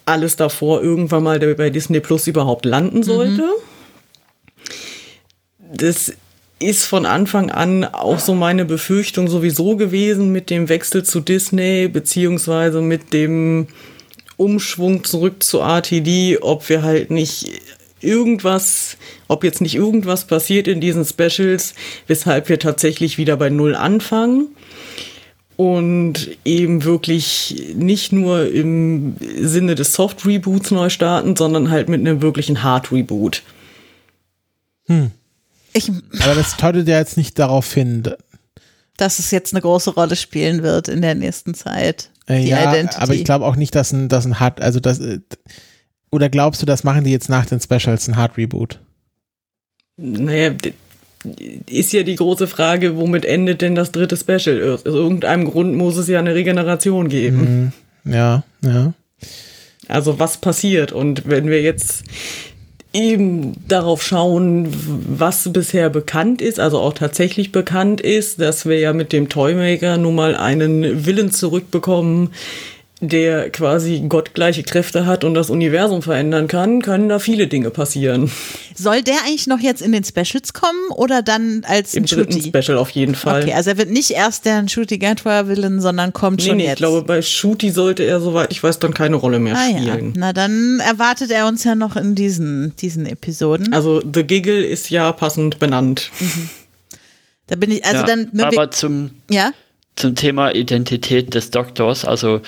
[0.05, 3.41] alles davor irgendwann mal bei Disney Plus überhaupt landen sollte.
[3.41, 3.49] Mhm.
[5.73, 6.13] Das
[6.59, 11.89] ist von Anfang an auch so meine Befürchtung sowieso gewesen mit dem Wechsel zu Disney,
[11.89, 13.67] beziehungsweise mit dem
[14.37, 17.49] Umschwung zurück zu RTD, ob wir halt nicht
[18.05, 21.73] irgendwas, ob jetzt nicht irgendwas passiert in diesen Specials,
[22.07, 24.49] weshalb wir tatsächlich wieder bei Null anfangen
[25.57, 32.01] und eben wirklich nicht nur im Sinne des Soft Reboots neu starten, sondern halt mit
[32.01, 33.41] einem wirklichen Hard Reboot.
[34.87, 35.11] Hm.
[35.73, 35.89] Ich,
[36.21, 38.03] aber das deutet ja jetzt nicht darauf hin,
[38.97, 42.09] dass es jetzt eine große Rolle spielen wird in der nächsten Zeit.
[42.29, 43.01] Äh, ja, Identity.
[43.01, 45.19] aber ich glaube auch nicht, dass ein, dass ein Hard, also das, äh,
[46.15, 48.79] oder glaubst du, das machen die jetzt nach den Specials ein Hard Reboot?
[49.97, 50.51] Naja,
[51.69, 54.73] ist ja die große Frage, womit endet denn das dritte Special?
[54.73, 57.71] Aus irgendeinem Grund muss es ja eine Regeneration geben.
[58.03, 58.11] Mhm.
[58.13, 58.93] Ja, ja.
[59.87, 60.91] Also was passiert?
[60.91, 62.03] Und wenn wir jetzt
[62.93, 68.93] eben darauf schauen, was bisher bekannt ist, also auch tatsächlich bekannt ist, dass wir ja
[68.93, 72.29] mit dem Toymaker nun mal einen Willen zurückbekommen,
[73.01, 78.31] der quasi gottgleiche Kräfte hat und das Universum verändern kann, können da viele Dinge passieren.
[78.73, 82.77] Soll der eigentlich noch jetzt in den Specials kommen oder dann als Im dritten Special
[82.77, 83.43] auf jeden Fall.
[83.43, 86.63] Okay, also er wird nicht erst der Shooty Gatwa Villain, sondern kommt nee, schon nee,
[86.63, 86.73] jetzt.
[86.73, 90.07] Ich glaube, bei Shooty sollte er, soweit ich weiß, dann keine Rolle mehr ah, spielen.
[90.07, 90.13] Ja.
[90.15, 93.73] Na, dann erwartet er uns ja noch in diesen, diesen Episoden.
[93.73, 96.11] Also The Giggle ist ja passend benannt.
[96.21, 96.49] Mhm.
[97.47, 98.39] Da bin ich, also ja, dann.
[98.39, 99.51] Aber zum, ja?
[99.95, 102.41] zum Thema Identität des Doktors, also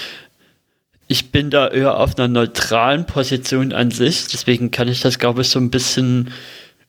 [1.08, 5.42] ich bin da eher auf einer neutralen Position an sich, deswegen kann ich das, glaube
[5.42, 6.32] ich, so ein bisschen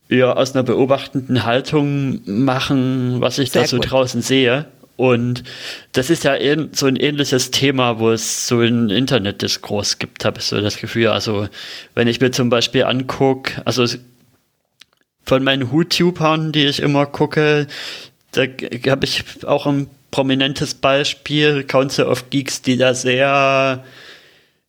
[0.08, 3.90] eher aus einer beobachtenden Haltung machen, was ich Sehr da so gut.
[3.90, 4.66] draußen sehe.
[4.96, 5.44] Und
[5.92, 6.34] das ist ja
[6.72, 11.08] so ein ähnliches Thema, wo es so einen Internetdiskurs gibt, habe ich so das Gefühl.
[11.08, 11.48] Also,
[11.94, 13.86] wenn ich mir zum Beispiel angucke, also
[15.24, 17.68] von meinen YouTubern, die ich immer gucke,
[18.32, 18.42] da
[18.90, 23.84] habe ich auch ein prominentes Beispiel, Council of Geeks, die da sehr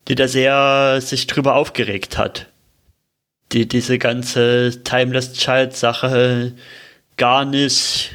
[0.09, 2.47] die da sehr sich drüber aufgeregt hat.
[3.51, 6.53] Die diese ganze Timeless Child Sache
[7.17, 8.11] gar nicht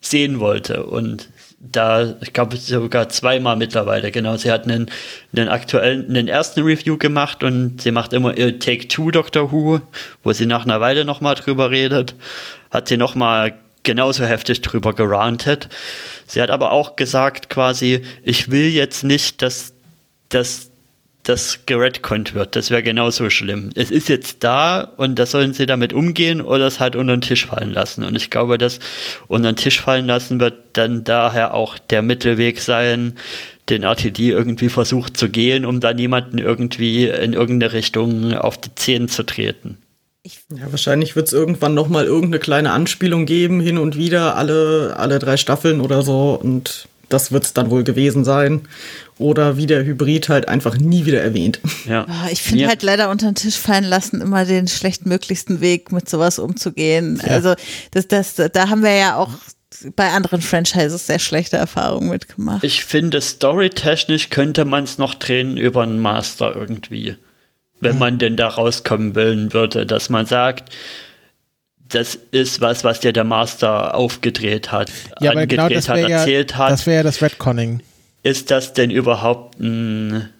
[0.00, 0.84] sehen wollte.
[0.86, 1.28] Und
[1.60, 4.36] da, ich glaube, sogar zweimal mittlerweile, genau.
[4.36, 4.90] Sie hat einen,
[5.36, 9.80] einen aktuellen, einen ersten Review gemacht und sie macht immer ihr Take Two Doctor Who,
[10.22, 12.14] wo sie nach einer Weile nochmal drüber redet.
[12.70, 15.68] Hat sie nochmal genauso heftig drüber gerantet.
[16.26, 19.74] Sie hat aber auch gesagt quasi, ich will jetzt nicht, dass,
[20.28, 20.70] dass
[21.28, 22.56] das geredconnt wird.
[22.56, 23.70] Das wäre genauso schlimm.
[23.74, 27.20] Es ist jetzt da und da sollen sie damit umgehen oder es halt unter den
[27.20, 28.02] Tisch fallen lassen.
[28.02, 28.78] Und ich glaube, dass
[29.26, 33.14] unter den Tisch fallen lassen wird dann daher auch der Mittelweg sein,
[33.68, 38.74] den RTD irgendwie versucht zu gehen, um da niemanden irgendwie in irgendeine Richtung auf die
[38.74, 39.76] Zehen zu treten.
[40.24, 44.94] Ja, wahrscheinlich wird es irgendwann noch mal irgendeine kleine Anspielung geben, hin und wieder, alle,
[44.96, 46.38] alle drei Staffeln oder so.
[46.42, 48.62] Und das wird es dann wohl gewesen sein.
[49.18, 51.60] Oder wie der Hybrid halt einfach nie wieder erwähnt.
[51.86, 52.06] Ja.
[52.08, 52.68] Oh, ich finde ja.
[52.68, 57.20] halt leider unter den Tisch fallen lassen immer den schlechtmöglichsten Weg, mit sowas umzugehen.
[57.24, 57.32] Ja.
[57.32, 57.54] Also
[57.90, 59.30] das, das, da haben wir ja auch
[59.96, 62.64] bei anderen Franchises sehr schlechte Erfahrungen mitgemacht.
[62.64, 67.16] Ich finde, storytechnisch könnte man es noch drehen über einen Master irgendwie.
[67.80, 67.98] Wenn hm.
[67.98, 70.72] man denn da rauskommen wollen würde, dass man sagt,
[71.88, 74.90] das ist was, was dir der Master aufgedreht hat,
[75.20, 76.72] ja, angedreht genau das hat, erzählt ja, hat.
[76.72, 77.80] Das wäre ja das Redconning.
[78.22, 80.30] Ist das denn überhaupt ein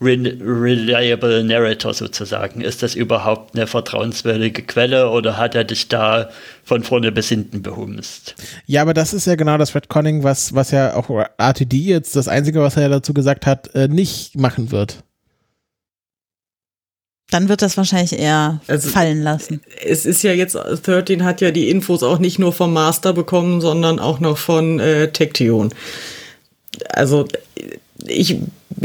[0.00, 2.60] reliable Narrator sozusagen?
[2.60, 6.28] Ist das überhaupt eine vertrauenswürdige Quelle oder hat er dich da
[6.64, 8.34] von vorne bis hinten behumst?
[8.66, 11.08] Ja, aber das ist ja genau das Redconning, was, was ja auch
[11.38, 15.02] RTD jetzt das Einzige, was er dazu gesagt hat, äh, nicht machen wird.
[17.30, 19.60] Dann wird das wahrscheinlich eher also, fallen lassen.
[19.84, 23.60] Es ist ja jetzt, 13 hat ja die Infos auch nicht nur vom Master bekommen,
[23.60, 25.70] sondern auch noch von äh, Tektion.
[26.88, 27.26] Also
[28.06, 28.36] ich,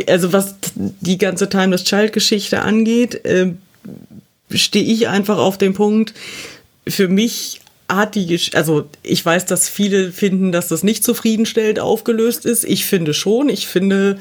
[0.07, 3.53] also was die ganze Timeless Child Geschichte angeht, äh,
[4.53, 6.13] stehe ich einfach auf dem Punkt,
[6.87, 12.45] für mich hat die, also ich weiß, dass viele finden, dass das nicht zufriedenstellend aufgelöst
[12.45, 12.63] ist.
[12.63, 13.49] Ich finde schon.
[13.49, 14.17] Ich finde,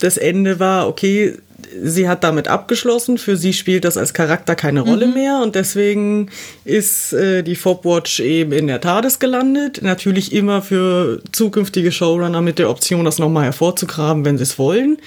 [0.00, 1.36] das Ende war, okay,
[1.82, 3.18] sie hat damit abgeschlossen.
[3.18, 5.14] Für sie spielt das als Charakter keine Rolle mhm.
[5.14, 6.30] mehr und deswegen
[6.64, 9.80] ist äh, die Fobwatch eben in der TARDIS gelandet.
[9.82, 14.98] Natürlich immer für zukünftige Showrunner mit der Option, das nochmal hervorzugraben, wenn sie es wollen.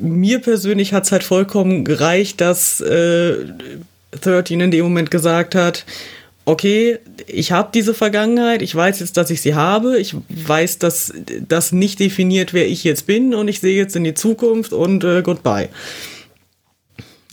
[0.00, 3.36] Mir persönlich hat es halt vollkommen gereicht, dass äh,
[4.20, 5.84] 13 in dem Moment gesagt hat,
[6.48, 10.16] okay, ich habe diese Vergangenheit, ich weiß jetzt, dass ich sie habe, ich
[10.46, 11.12] weiß, dass
[11.46, 15.04] das nicht definiert, wer ich jetzt bin und ich sehe jetzt in die Zukunft und
[15.04, 15.68] äh, goodbye.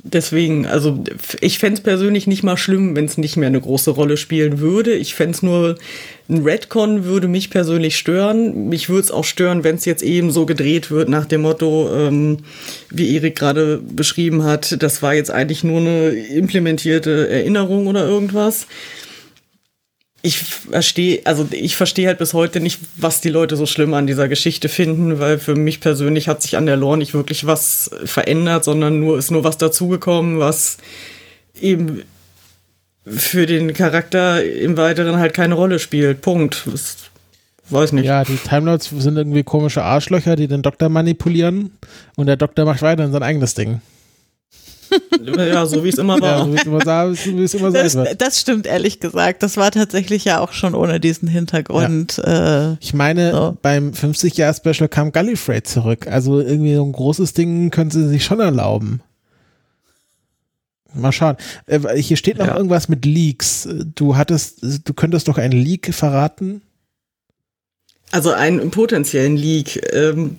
[0.08, 1.04] Deswegen, also
[1.42, 4.60] ich fände es persönlich nicht mal schlimm, wenn es nicht mehr eine große Rolle spielen
[4.60, 4.94] würde.
[4.94, 5.78] Ich fände es nur,
[6.30, 8.70] ein Redcon würde mich persönlich stören.
[8.70, 11.90] Mich würde es auch stören, wenn es jetzt eben so gedreht wird nach dem Motto,
[11.92, 12.38] ähm,
[12.92, 18.68] wie Erik gerade beschrieben hat, das war jetzt eigentlich nur eine implementierte Erinnerung oder irgendwas
[20.26, 24.08] ich verstehe, also ich verstehe halt bis heute nicht, was die Leute so schlimm an
[24.08, 27.92] dieser Geschichte finden, weil für mich persönlich hat sich an der Lore nicht wirklich was
[28.06, 30.78] verändert, sondern nur ist nur was dazugekommen, was
[31.60, 32.02] eben
[33.06, 36.22] für den Charakter im Weiteren halt keine Rolle spielt.
[36.22, 36.64] Punkt.
[36.72, 36.98] Das,
[37.70, 38.06] weiß nicht.
[38.06, 41.72] Ja, die Timelords sind irgendwie komische Arschlöcher, die den Doktor manipulieren
[42.16, 43.82] und der Doktor macht weiter in sein eigenes Ding
[45.38, 46.40] ja, so wie es immer war.
[46.40, 48.22] Ja, so wie es immer, so wie es immer das, sein wird.
[48.22, 49.44] Das stimmt, ehrlich gesagt.
[49.44, 52.18] Das war tatsächlich ja auch schon ohne diesen Hintergrund.
[52.18, 52.72] Ja.
[52.72, 53.58] Äh, ich meine, so.
[53.62, 56.08] beim 50-Jahr-Special kam Gallifrey zurück.
[56.08, 59.02] Also irgendwie so ein großes Ding können sie sich schon erlauben.
[60.94, 61.36] Mal schauen.
[61.66, 62.56] Äh, hier steht noch ja.
[62.56, 63.68] irgendwas mit Leaks.
[63.96, 66.62] Du hattest, du könntest doch einen Leak verraten?
[68.12, 69.82] Also einen potenziellen Leak.
[69.94, 70.38] Ähm,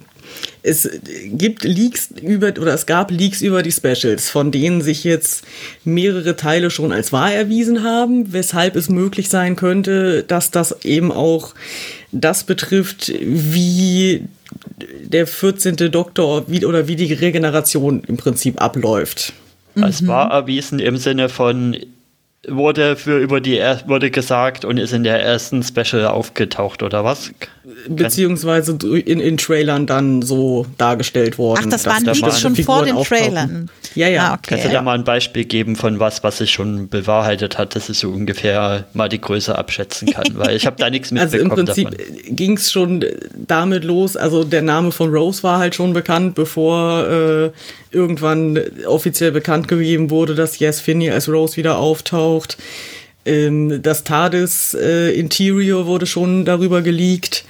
[0.62, 0.88] es
[1.24, 5.44] gibt Leaks über, oder es gab Leaks über die Specials, von denen sich jetzt
[5.84, 11.12] mehrere Teile schon als wahr erwiesen haben, weshalb es möglich sein könnte, dass das eben
[11.12, 11.54] auch
[12.12, 14.24] das betrifft, wie
[15.02, 15.76] der 14.
[15.90, 19.32] Doktor wie, oder wie die Regeneration im Prinzip abläuft.
[19.74, 21.76] Es war erwiesen im Sinne von
[22.48, 27.30] wurde für über die wurde gesagt und ist in der ersten Special aufgetaucht oder was?
[27.88, 31.62] Beziehungsweise in, in Trailern dann so dargestellt worden.
[31.64, 33.68] Ach, das waren Leaks schon vor den Trailern.
[33.94, 34.28] Ja, ja.
[34.28, 34.40] Ah, okay.
[34.50, 37.88] Kannst du da mal ein Beispiel geben von was, was sich schon bewahrheitet hat, dass
[37.88, 40.26] ich so ungefähr mal die Größe abschätzen kann?
[40.34, 43.04] Weil ich habe da nichts mitbekommen Also im Prinzip ging es schon
[43.34, 47.50] damit los, also der Name von Rose war halt schon bekannt, bevor äh,
[47.96, 52.58] irgendwann offiziell bekannt gegeben wurde, dass Yes Finney als Rose wieder auftaucht.
[53.24, 57.44] Ähm, das TARDIS äh, Interior wurde schon darüber geleakt.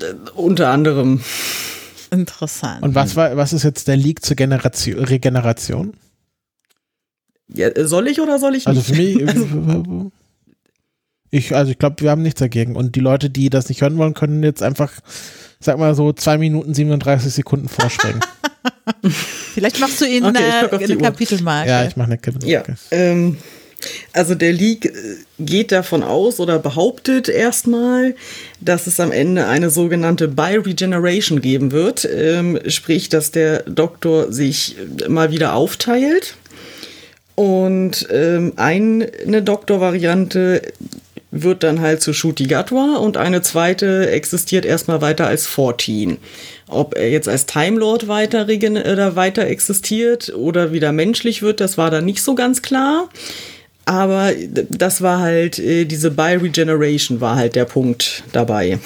[0.00, 1.20] Äh, unter anderem.
[2.10, 2.82] Interessant.
[2.82, 5.94] Und was war, was ist jetzt der Leak zur Generation, Regeneration?
[7.48, 9.28] Ja, soll ich oder soll ich also nicht?
[9.28, 10.12] Also für mich.
[11.30, 12.76] Ich, also ich glaube, wir haben nichts dagegen.
[12.76, 14.92] Und die Leute, die das nicht hören wollen, können jetzt einfach,
[15.60, 18.20] sag mal so, zwei Minuten 37 Sekunden vorspringen.
[19.54, 20.96] Vielleicht machst du ihnen Okay, ich eine, eine.
[20.96, 21.68] Kapitelmarke.
[21.68, 22.46] ja, ich mache eine Kippe.
[22.46, 23.38] Ja, ähm,
[24.12, 24.90] also der Leak äh,
[25.38, 28.14] geht davon aus oder behauptet erstmal,
[28.60, 32.08] dass es am Ende eine sogenannte Bi-Regeneration geben wird.
[32.10, 36.36] Ähm, sprich, dass der Doktor sich äh, mal wieder aufteilt.
[37.34, 40.62] Und ähm, eine Doktorvariante
[41.42, 46.18] wird dann halt zu Shuti Gatwa und eine zweite existiert erstmal weiter als 14.
[46.68, 51.60] Ob er jetzt als Time Lord weiter, regen- oder weiter existiert oder wieder menschlich wird,
[51.60, 53.08] das war dann nicht so ganz klar.
[53.84, 58.78] Aber d- das war halt, äh, diese Bi-Regeneration war halt der Punkt dabei.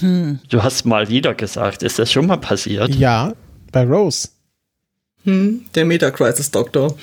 [0.00, 2.94] Du hast mal wieder gesagt, ist das schon mal passiert?
[2.94, 3.34] Ja,
[3.70, 4.28] bei Rose.
[5.24, 6.96] Der Meta-Crisis-Doktor.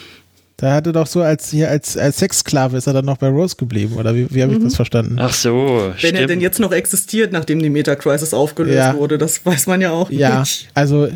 [0.60, 3.56] Da hatte doch so als hier als, als Sexsklave ist er dann noch bei Rose
[3.56, 5.16] geblieben, oder wie, wie habe ich das verstanden?
[5.18, 6.42] Ach so, Wenn er denn stimmt.
[6.42, 8.96] jetzt noch existiert, nachdem die Meta-Crisis aufgelöst Ja.
[8.98, 10.68] wurde, das weiß man ja auch Ja, nicht.
[10.74, 11.08] also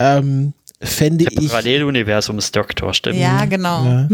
[0.00, 3.18] ähm, fände Der ich, Paralleluniversumsdoktor, stimmt.
[3.20, 3.84] Ja, genau.
[3.84, 4.08] ja,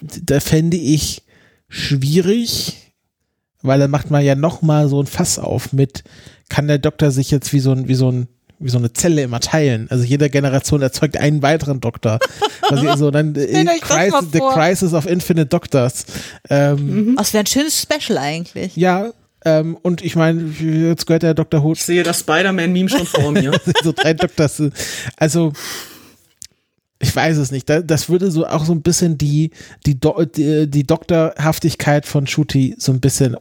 [0.00, 1.22] da fände ich
[1.68, 2.92] schwierig,
[3.62, 6.02] weil dann macht man ja noch mal so ein Fass auf mit,
[6.48, 8.28] kann der Doktor sich jetzt wie so ein, wie so ein
[8.58, 9.86] wie so eine Zelle immer teilen.
[9.90, 12.18] Also jede Generation erzeugt einen weiteren Doktor.
[12.62, 14.38] Also so dann äh, Crisis, The.
[14.40, 16.06] Crisis of Infinite Doctors.
[16.48, 18.76] Ähm, Das wäre ein schönes Special eigentlich.
[18.76, 19.10] Ja,
[19.44, 21.62] ähm, und ich meine, jetzt gehört der Dr.
[21.62, 23.52] Who Ich sehe das Spider-Man-Meme schon vor mir.
[23.82, 24.62] so drei Doktors.
[25.16, 25.52] Also,
[26.98, 27.68] ich weiß es nicht.
[27.68, 29.50] Da- Das würde so auch so ein bisschen die,
[29.84, 33.36] die, Do die, die Doktorhaftigkeit von Shuti so ein bisschen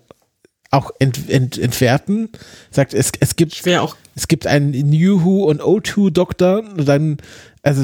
[0.71, 2.29] auch ent, ent, entwerten.
[2.71, 6.63] Sagt, es, es gibt, Ich wäre auch es gibt einen New Who und O2 Doktor
[6.77, 7.17] dann,
[7.61, 7.83] also,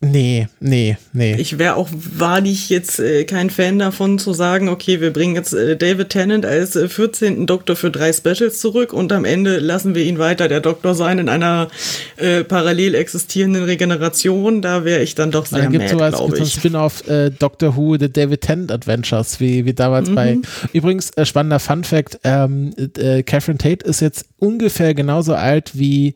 [0.00, 1.36] nee, nee, nee.
[1.36, 5.52] Ich wäre auch wahrlich jetzt äh, kein Fan davon zu sagen, okay, wir bringen jetzt
[5.52, 7.46] äh, David Tennant als äh, 14.
[7.46, 11.18] Doktor für drei Specials zurück und am Ende lassen wir ihn weiter der Doktor sein
[11.18, 11.68] in einer
[12.16, 14.62] äh, parallel existierenden Regeneration.
[14.62, 16.52] Da wäre ich dann doch sehr dann gibt sowas, glaube ich.
[16.52, 20.38] Spin-off äh, Doctor Who, The David Tennant Adventures, wie, wie damals bei.
[20.72, 26.14] Übrigens, äh, spannender Fun Fact: ähm, äh, Catherine Tate ist jetzt ungefähr genauso alt wie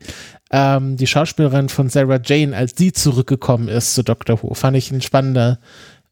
[0.51, 4.53] ähm, die Schauspielerin von Sarah Jane, als die zurückgekommen ist zu Doctor Who.
[4.53, 5.59] Fand ich ein spannender,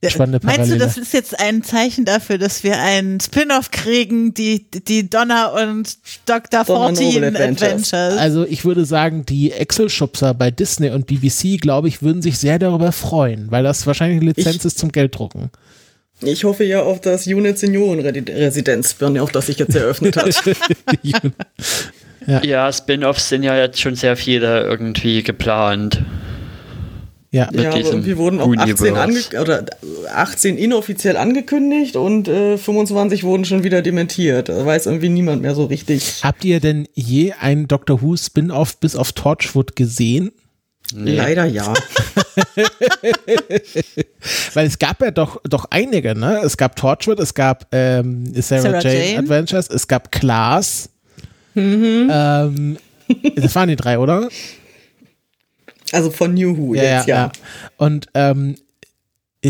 [0.07, 0.79] spannende Meinst du, Parallele.
[0.79, 5.97] das ist jetzt ein Zeichen dafür, dass wir einen Spin-off kriegen, die, die Donna und
[6.25, 6.63] Dr.
[6.63, 7.93] Donna 14 Noble Adventures?
[7.93, 8.17] Adventures.
[8.17, 12.59] also ich würde sagen, die Excel-Schubser bei Disney und BBC, glaube ich, würden sich sehr
[12.59, 15.49] darüber freuen, weil das wahrscheinlich eine Lizenz Ich- ist zum Gelddrucken.
[16.21, 20.25] Ich hoffe ja auf das Unit Seniorenresidenz, auf das sich jetzt eröffnet hat.
[22.43, 26.03] Ja, Spin-offs sind ja jetzt schon sehr viele irgendwie geplant.
[27.31, 27.47] ja.
[27.51, 29.41] Mit ja, aber diesem irgendwie wurden auch 18, ange Universe.
[29.41, 29.65] oder
[30.13, 34.49] 18 inoffiziell angekündigt und äh, 25 wurden schon wieder dementiert.
[34.49, 36.21] Da weiß irgendwie niemand mehr so richtig.
[36.23, 40.31] Habt ihr denn je einen Doctor Who Spin-off bis auf Torchwood gesehen?
[40.93, 41.15] Nee.
[41.15, 41.73] Leider ja.
[44.53, 46.41] Weil es gab ja doch, doch einige, ne?
[46.43, 49.19] Es gab Torchwood, es gab ähm, Sarah, Sarah Jane, Jane.
[49.19, 50.89] Adventures, es gab Class.
[51.55, 52.77] Ähm,
[53.35, 54.29] das waren die drei, oder?
[55.91, 57.31] Also von New Who jetzt, ja.
[57.77, 58.55] Und ähm,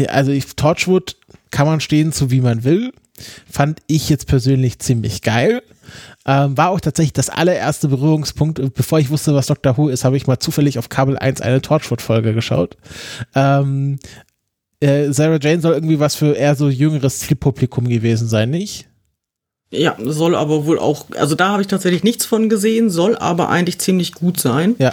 [0.07, 1.17] also ich, Torchwood
[1.51, 2.93] kann man stehen, so wie man will.
[3.51, 5.61] Fand ich jetzt persönlich ziemlich geil.
[6.25, 8.61] Ähm, war auch tatsächlich das allererste Berührungspunkt.
[8.75, 11.61] Bevor ich wusste, was Doctor Who ist, habe ich mal zufällig auf Kabel 1 eine
[11.61, 12.77] Torchwood-Folge geschaut.
[13.35, 13.99] Ähm,
[14.79, 18.87] äh, Sarah Jane soll irgendwie was für eher so jüngeres Zielpublikum gewesen sein, nicht?
[19.71, 23.49] Ja, soll aber wohl auch, also da habe ich tatsächlich nichts von gesehen, soll aber
[23.49, 24.75] eigentlich ziemlich gut sein.
[24.79, 24.91] Ja.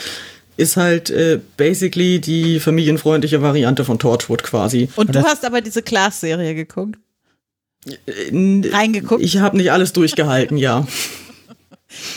[0.59, 4.89] Ist halt äh, basically die familienfreundliche Variante von Torchwood quasi.
[4.97, 6.99] Und du hast aber diese Class-Serie geguckt.
[8.07, 9.23] Äh, Reingeguckt.
[9.23, 10.87] Ich habe nicht alles durchgehalten, ja.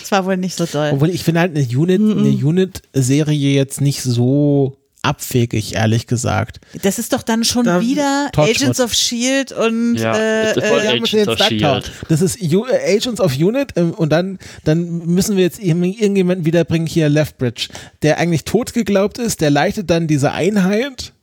[0.02, 0.91] Das war wohl nicht so doll.
[0.94, 6.59] Obwohl ich finde halt eine Unit, eine Unit-Serie jetzt nicht so abwegig, ehrlich gesagt.
[6.84, 8.55] Das ist doch dann schon Da- wieder Torchwood.
[8.55, 11.47] Agents of Shield und Ja, äh, das ist voll äh, Agents müssen wir jetzt of.
[11.47, 11.91] Shield.
[12.09, 15.84] Das ist U äh, Agents of Unit ähm, und dann, dann müssen wir jetzt irg-
[15.99, 17.67] irgendjemanden wiederbringen, hier Leftbridge,
[18.01, 21.13] der eigentlich tot geglaubt ist, der leitet dann diese Einheit,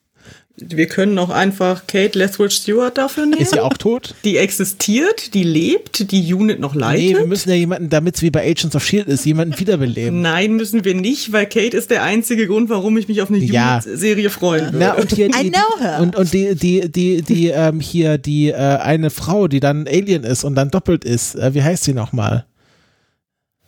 [0.58, 3.42] Wir können auch einfach Kate Lethbridge Stewart dafür nehmen.
[3.42, 4.14] ist ja auch tot.
[4.24, 7.18] Die existiert, die lebt, die Unit noch Nee, leitet.
[7.18, 10.22] wir müssen ja jemanden, damit es wie bei Agents of Shield ist, jemanden wiederbeleben.
[10.22, 13.36] Nein, müssen wir nicht, weil Kate ist der einzige Grund, warum ich mich auf eine
[13.36, 13.82] Ja.
[13.84, 14.78] Unit-Serie freuen würde.
[14.78, 15.98] Na, und hier die, I know her.
[16.00, 20.24] und, und die, die, die, die, ähm, hier, die, äh, eine Frau, die dann Alien
[20.24, 22.46] ist und dann doppelt ist, äh, wie heißt sie nochmal?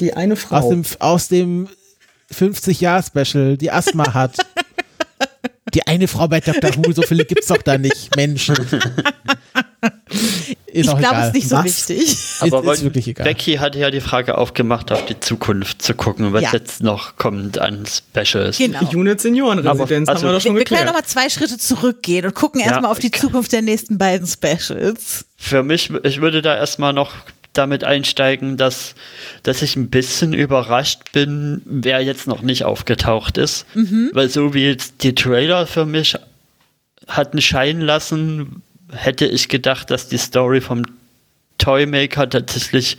[0.00, 0.56] Die eine Frau.
[0.56, 1.68] Aus dem, aus dem
[2.32, 4.36] 50-Jahr-Special, die Asthma hat.
[5.74, 6.70] Die eine Frau bei Dr.
[6.76, 8.56] Who, so viele gibt's doch da nicht, Menschen.
[10.66, 11.64] ist ich glaube, es ist nicht so Was?
[11.88, 12.18] wichtig.
[12.40, 13.24] Aber ist wollen- wirklich egal.
[13.24, 16.50] Becky hatte ja die Frage aufgemacht, auf die Zukunft zu gucken, was Ja.
[16.52, 18.58] jetzt noch kommt an Specials.
[18.58, 18.80] Genau.
[18.92, 20.86] Unit Seniorenresidenz Aber- haben wir also- doch schon Wir können ja geklärt.
[20.86, 22.68] noch mal zwei Schritte zurückgehen und gucken Ja.
[22.68, 25.26] erstmal auf die Zukunft der nächsten beiden Specials.
[25.36, 27.12] Für mich, ich würde da erstmal noch
[27.52, 28.94] damit einsteigen, dass,
[29.42, 33.66] dass ich ein bisschen überrascht bin, wer jetzt noch nicht aufgetaucht ist.
[34.14, 36.16] Weil so wie jetzt die Trailer für mich
[37.08, 38.62] hatten scheinen lassen,
[38.92, 40.84] hätte ich gedacht, dass die Story vom
[41.58, 42.96] Toymaker tatsächlich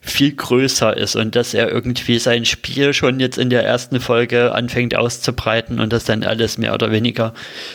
[0.00, 4.52] viel größer ist und dass er irgendwie sein Spiel schon jetzt in der ersten Folge
[4.54, 7.34] anfängt auszubreiten und dass dann alles mehr oder weniger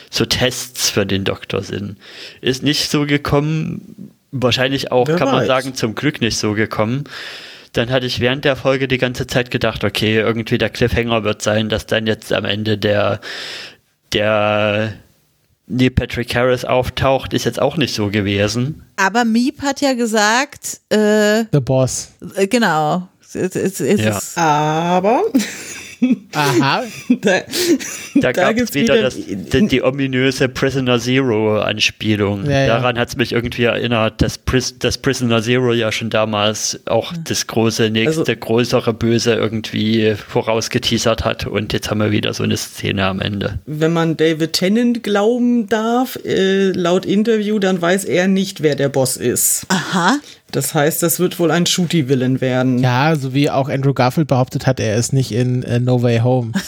[0.09, 1.97] so Tests für den Doktor sind.
[2.41, 5.47] Ist nicht so gekommen, wahrscheinlich auch, Wer kann man weiß.
[5.47, 7.05] sagen, zum Glück nicht so gekommen.
[7.71, 11.41] Dann hatte ich während der Folge die ganze Zeit gedacht, okay, irgendwie der Cliffhanger wird
[11.41, 13.19] sein, dass dann jetzt am Ende der,
[14.11, 14.93] der
[15.67, 18.83] Neil Patrick Harris auftaucht, ist jetzt auch nicht so gewesen.
[18.97, 22.11] Aber Miep hat ja gesagt, äh, The Boss.
[22.35, 23.07] äh, genau.
[23.21, 24.41] Es, es, es Ja.
[24.43, 25.23] Aber
[26.33, 26.83] Aha.
[27.21, 27.41] da,
[28.15, 32.45] Da, gab es wieder, das, die, die ominöse Prisoner Zero Anspielung.
[32.45, 32.67] Ja, ja.
[32.67, 37.13] Daran hat es mich irgendwie erinnert, dass, Pris, dass Prisoner Zero ja schon damals auch
[37.27, 41.45] das große, nächste, Also- größere Böse irgendwie vorausgeteasert hat.
[41.47, 43.59] Und jetzt haben wir wieder so eine Szene am Ende.
[43.65, 48.89] wenn man David Tennant glauben darf, äh, laut Interview, dann weiß er nicht, wer der
[48.89, 49.65] Boss ist.
[49.69, 50.17] aha.
[50.53, 52.77] Das heißt, das wird wohl ein Shooty-Villain werden.
[52.77, 56.19] Ja, so wie auch Andrew Garfield behauptet hat, er ist nicht in äh, No Way
[56.19, 56.53] Home.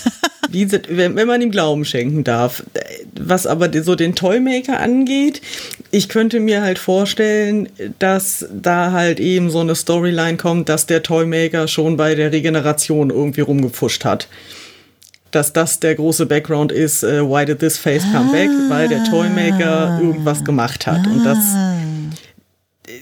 [0.51, 2.63] Wenn, wenn man ihm Glauben schenken darf.
[3.19, 5.41] Was aber so den Toymaker angeht,
[5.91, 7.67] ich könnte mir halt vorstellen,
[7.99, 13.09] dass da halt eben so eine Storyline kommt, dass der Toymaker schon bei der Regeneration
[13.09, 14.29] irgendwie rumgepfuscht hat.
[15.31, 18.49] Dass das der große Background ist, äh, why did this face come back?
[18.69, 21.05] Weil der Toymaker irgendwas gemacht hat.
[21.05, 21.39] Und das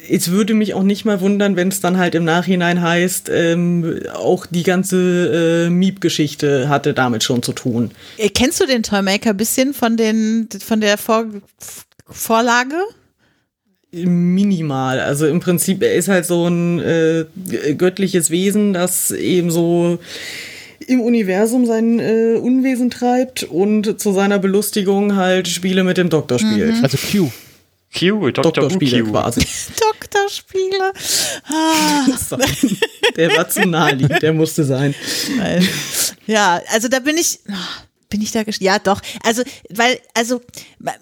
[0.09, 3.99] es würde mich auch nicht mal wundern, wenn es dann halt im Nachhinein heißt, ähm,
[4.13, 7.91] auch die ganze äh, Miep-Geschichte hatte damit schon zu tun.
[8.17, 11.25] Äh, Kennst du den Toymaker ein bisschen von, den, von der Vor
[12.07, 12.75] Vorlage?
[13.91, 14.99] Minimal.
[14.99, 17.25] Also im Prinzip, er ist halt so ein äh,
[17.77, 19.99] göttliches Wesen, das eben so
[20.87, 26.39] im Universum sein äh, Unwesen treibt und zu seiner Belustigung halt Spiele mit dem Doktor
[26.39, 26.83] spielt.
[26.83, 27.29] Also Q.
[27.93, 28.41] Q, Dr.
[28.41, 29.11] Doktorspiele Q.
[29.11, 29.41] quasi.
[29.79, 30.93] Doktorspiele.
[31.45, 32.05] Ah.
[33.15, 34.95] Der war zu naheliegend, der musste sein.
[36.25, 37.39] Ja, also da bin ich.
[38.13, 39.01] Bin ich da Ja, doch.
[39.23, 39.41] Also,
[39.71, 40.39] weil, also,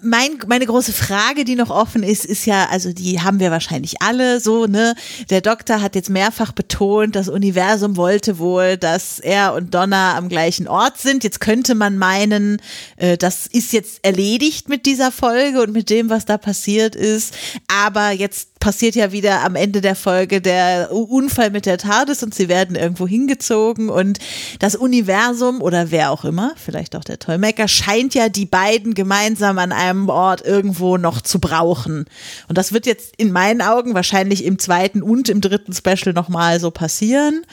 [0.00, 4.00] mein, meine große Frage, die noch offen ist, ist ja, also, die haben wir wahrscheinlich
[4.00, 4.94] alle so, ne?
[5.28, 10.30] Der Doktor hat jetzt mehrfach betont, das Universum wollte wohl, dass er und Donna am
[10.30, 11.22] gleichen Ort sind.
[11.22, 12.62] Jetzt könnte man meinen,
[12.96, 17.34] äh, das ist jetzt erledigt mit dieser Folge und mit dem, was da passiert ist.
[17.68, 22.32] Aber jetzt passiert ja wieder am Ende der Folge der Unfall mit der TARDIS und
[22.32, 24.20] sie werden irgendwo hingezogen und
[24.60, 29.58] das Universum oder wer auch immer, vielleicht auch der Toymaker, scheint ja die beiden gemeinsam
[29.58, 32.04] an einem Ort irgendwo noch zu brauchen.
[32.46, 36.60] Und das wird jetzt in meinen Augen wahrscheinlich im zweiten und im dritten Special nochmal
[36.60, 37.44] so passieren.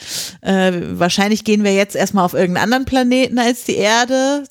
[0.42, 4.44] Äh, wahrscheinlich gehen wir jetzt erstmal auf irgendeinen anderen Planeten als die Erde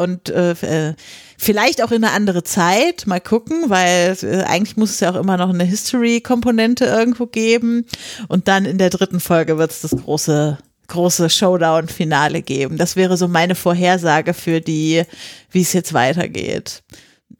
[0.00, 0.52] und äh,
[0.90, 0.94] äh,
[1.38, 5.16] Vielleicht auch in eine andere Zeit, mal gucken, weil äh, eigentlich muss es ja auch
[5.16, 7.86] immer noch eine History-Komponente irgendwo geben.
[8.28, 10.58] Und dann in der dritten Folge wird es das große,
[10.88, 12.76] große Showdown-Finale geben.
[12.76, 15.02] Das wäre so meine Vorhersage für die,
[15.50, 16.82] wie es jetzt weitergeht.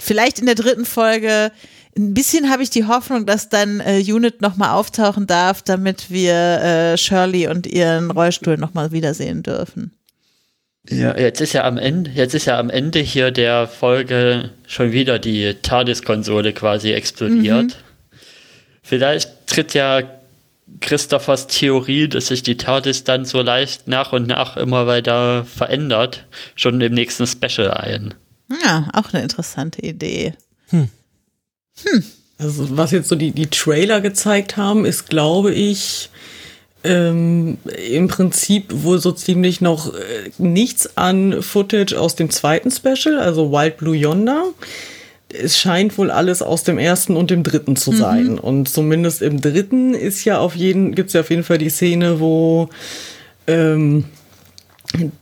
[0.00, 1.52] Vielleicht in der dritten Folge.
[1.96, 6.34] Ein bisschen habe ich die Hoffnung, dass dann äh, Unit nochmal auftauchen darf, damit wir
[6.34, 9.92] äh, Shirley und ihren Rollstuhl nochmal wiedersehen dürfen.
[10.90, 14.92] Ja, jetzt ist ja am Ende, jetzt ist ja am Ende hier der Folge schon
[14.92, 17.78] wieder die TARDIS-Konsole quasi explodiert.
[18.82, 20.02] Vielleicht tritt ja
[20.80, 26.26] Christophers Theorie, dass sich die TARDIS dann so leicht nach und nach immer weiter verändert,
[26.54, 28.14] schon im nächsten Special ein.
[28.62, 30.34] Ja, auch eine interessante Idee.
[32.38, 36.10] Also was jetzt so die, die Trailer gezeigt haben, ist, glaube ich,
[36.84, 37.56] ähm,
[37.88, 43.50] im Prinzip wohl so ziemlich noch äh, nichts an Footage aus dem zweiten Special, also
[43.50, 44.44] Wild Blue Yonder.
[45.28, 48.38] Es scheint wohl alles aus dem ersten und dem dritten zu sein.
[48.38, 52.20] Und zumindest im dritten ist ja auf jeden, gibt's ja auf jeden Fall die Szene,
[52.20, 52.68] wo
[53.48, 54.04] ähm,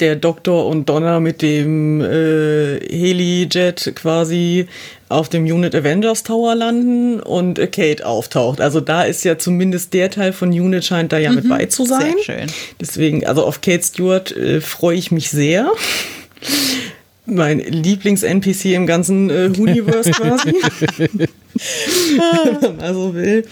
[0.00, 4.66] der Doktor und Donna mit dem äh, Heli-Jet quasi
[5.08, 8.60] auf dem Unit Avengers Tower landen und Kate auftaucht.
[8.60, 11.84] Also da ist ja zumindest der Teil von Unit scheint da ja mit bei zu
[11.84, 12.14] sein.
[12.24, 12.52] Sehr schön.
[12.80, 15.70] Deswegen, also auf Kate Stewart äh, freue ich mich sehr.
[17.26, 20.54] Mein Lieblings-NPC im ganzen äh, Universe quasi.
[20.96, 23.46] wenn man mal so will.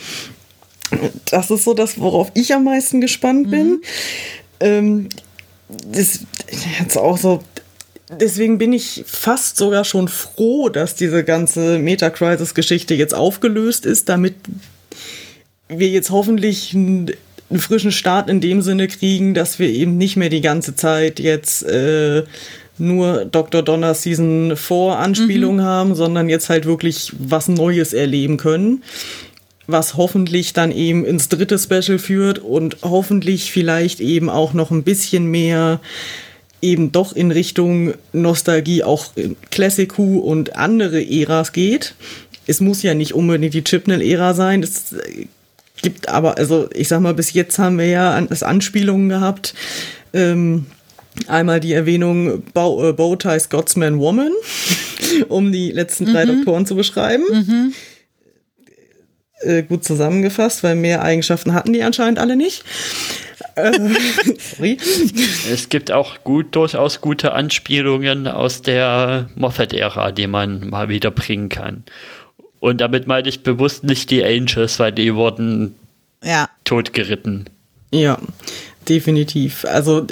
[1.31, 3.69] Das ist so das, worauf ich am meisten gespannt bin.
[3.69, 3.81] Mhm.
[4.61, 5.09] Ähm,
[5.93, 6.21] das
[6.79, 7.43] jetzt auch so.
[8.19, 14.35] Deswegen bin ich fast sogar schon froh, dass diese ganze Meta-Crisis-Geschichte jetzt aufgelöst ist, damit
[15.69, 17.13] wir jetzt hoffentlich einen,
[17.49, 21.21] einen, frischen Start in dem Sinne kriegen, dass wir eben nicht mehr die ganze Zeit
[21.21, 22.25] jetzt äh,
[22.79, 23.63] nur Dr.
[23.63, 25.63] Donner Season 4 Anspielung mhm.
[25.63, 28.83] haben, sondern jetzt halt wirklich was Neues erleben können.
[29.73, 34.83] Was hoffentlich dann eben ins dritte Special führt und hoffentlich vielleicht eben auch noch ein
[34.83, 35.81] bisschen mehr
[36.63, 39.07] eben doch in Richtung Nostalgie auch
[39.51, 41.95] Classic Who und andere Äras geht.
[42.47, 44.63] Es muss ja nicht unbedingt die Chipnell-Ära sein.
[44.63, 44.95] Es
[45.81, 49.55] gibt aber, also ich sag mal, bis jetzt haben wir ja das Anspielungen gehabt.
[50.13, 50.67] Ähm,
[51.27, 54.33] Einmal die Erwähnung Bow, äh, Bowtie Scotsman Woman,
[55.29, 56.37] um die letzten drei mhm.
[56.37, 57.25] Doktoren zu beschreiben.
[57.31, 57.73] Mhm.
[59.43, 62.63] Äh, gut zusammengefasst, weil mehr Eigenschaften hatten die anscheinend alle nicht.
[63.55, 63.73] Äh,
[64.39, 64.77] sorry.
[65.51, 71.49] Es gibt auch gut, durchaus gute Anspielungen aus der Moffat-Ära, die man mal wieder bringen
[71.49, 71.85] kann.
[72.59, 75.75] Und damit meine ich bewusst nicht die Angels, weil die wurden
[76.23, 76.51] ja.
[76.65, 77.49] totgeritten.
[77.91, 78.19] Ja,
[78.89, 79.65] definitiv.
[79.65, 80.07] Also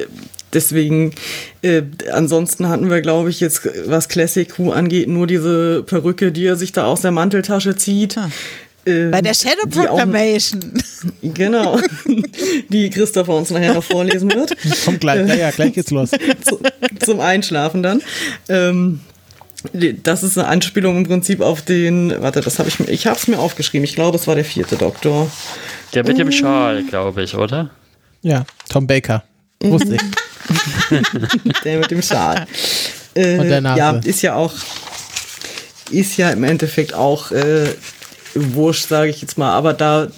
[0.55, 1.13] deswegen,
[1.61, 6.47] äh, ansonsten hatten wir, glaube ich, jetzt, was Classic Who angeht, nur diese Perücke, die
[6.47, 8.17] er sich da aus der Manteltasche zieht.
[8.17, 8.31] Ah.
[8.87, 10.73] Ähm, Bei der Shadow Proclamation.
[10.75, 11.81] Auch, genau.
[12.69, 14.57] Die Christopher uns nachher noch vorlesen wird.
[14.85, 16.11] Kommt gleich, ja, ja, gleich geht's los.
[16.45, 16.61] Zu,
[17.05, 18.03] zum Einschlafen dann.
[18.49, 19.01] Ähm,
[20.03, 23.17] das ist eine Anspielung im Prinzip auf den, warte, das habe ich mir, ich habe
[23.17, 23.85] es mir aufgeschrieben.
[23.85, 25.31] Ich glaube, es war der vierte Doktor.
[25.95, 27.71] Der mit dem Schal, glaube ich, oder?
[28.23, 29.25] Ja, Tom Baker.
[29.61, 30.03] Wusste ich.
[31.65, 32.47] der mit dem Schal.
[33.15, 33.79] Äh, Und der Nase.
[33.79, 34.53] Ja, ist ja auch,
[35.91, 37.69] ist ja im Endeffekt auch äh,
[38.55, 39.53] wurscht, sage ich jetzt mal.
[39.53, 40.09] Aber da,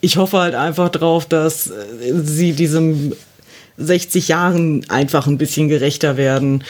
[0.00, 1.70] ich hoffe halt einfach drauf, dass
[2.12, 3.12] sie diesem
[3.78, 6.64] 60 Jahren einfach ein bisschen gerechter werden.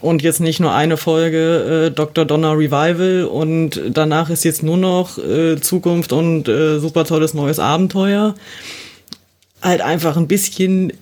[0.00, 2.24] Und jetzt nicht nur eine Folge äh, Dr.
[2.24, 7.58] Donner Revival und danach ist jetzt nur noch äh, Zukunft und äh, super tolles neues
[7.58, 8.36] Abenteuer.
[9.60, 10.92] Halt einfach ein bisschen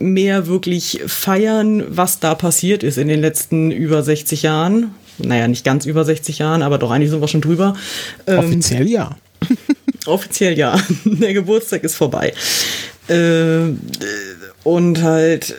[0.00, 4.94] mehr wirklich feiern, was da passiert ist in den letzten über 60 Jahren.
[5.22, 7.76] Naja, nicht ganz über 60 Jahren, aber doch eigentlich sind wir schon drüber.
[8.26, 9.16] Ähm, offiziell ja.
[10.06, 10.80] offiziell ja.
[11.04, 12.32] Der Geburtstag ist vorbei.
[13.08, 13.72] Äh,
[14.64, 15.56] und halt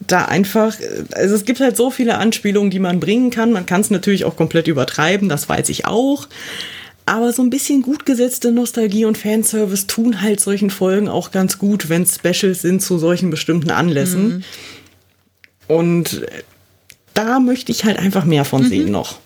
[0.00, 0.76] da einfach,
[1.12, 3.52] also es gibt halt so viele Anspielungen, die man bringen kann.
[3.52, 6.28] Man kann es natürlich auch komplett übertreiben, das weiß ich auch.
[7.04, 11.58] Aber so ein bisschen gut gesetzte Nostalgie und Fanservice tun halt solchen Folgen auch ganz
[11.58, 14.28] gut, wenn Specials sind zu solchen bestimmten Anlässen.
[14.28, 14.44] Mhm.
[15.68, 16.26] Und
[17.18, 18.68] da möchte ich halt einfach mehr von mhm.
[18.68, 19.18] sehen noch.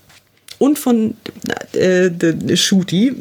[0.58, 1.14] Und von
[1.72, 3.14] äh, Shooty.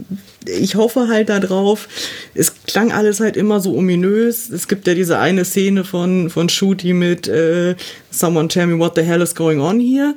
[0.45, 1.88] Ich hoffe halt darauf.
[2.35, 4.49] Es klang alles halt immer so ominös.
[4.49, 7.76] Es gibt ja diese eine Szene von, von Shooty mit äh,
[8.11, 10.14] Someone tell me what the hell is going on here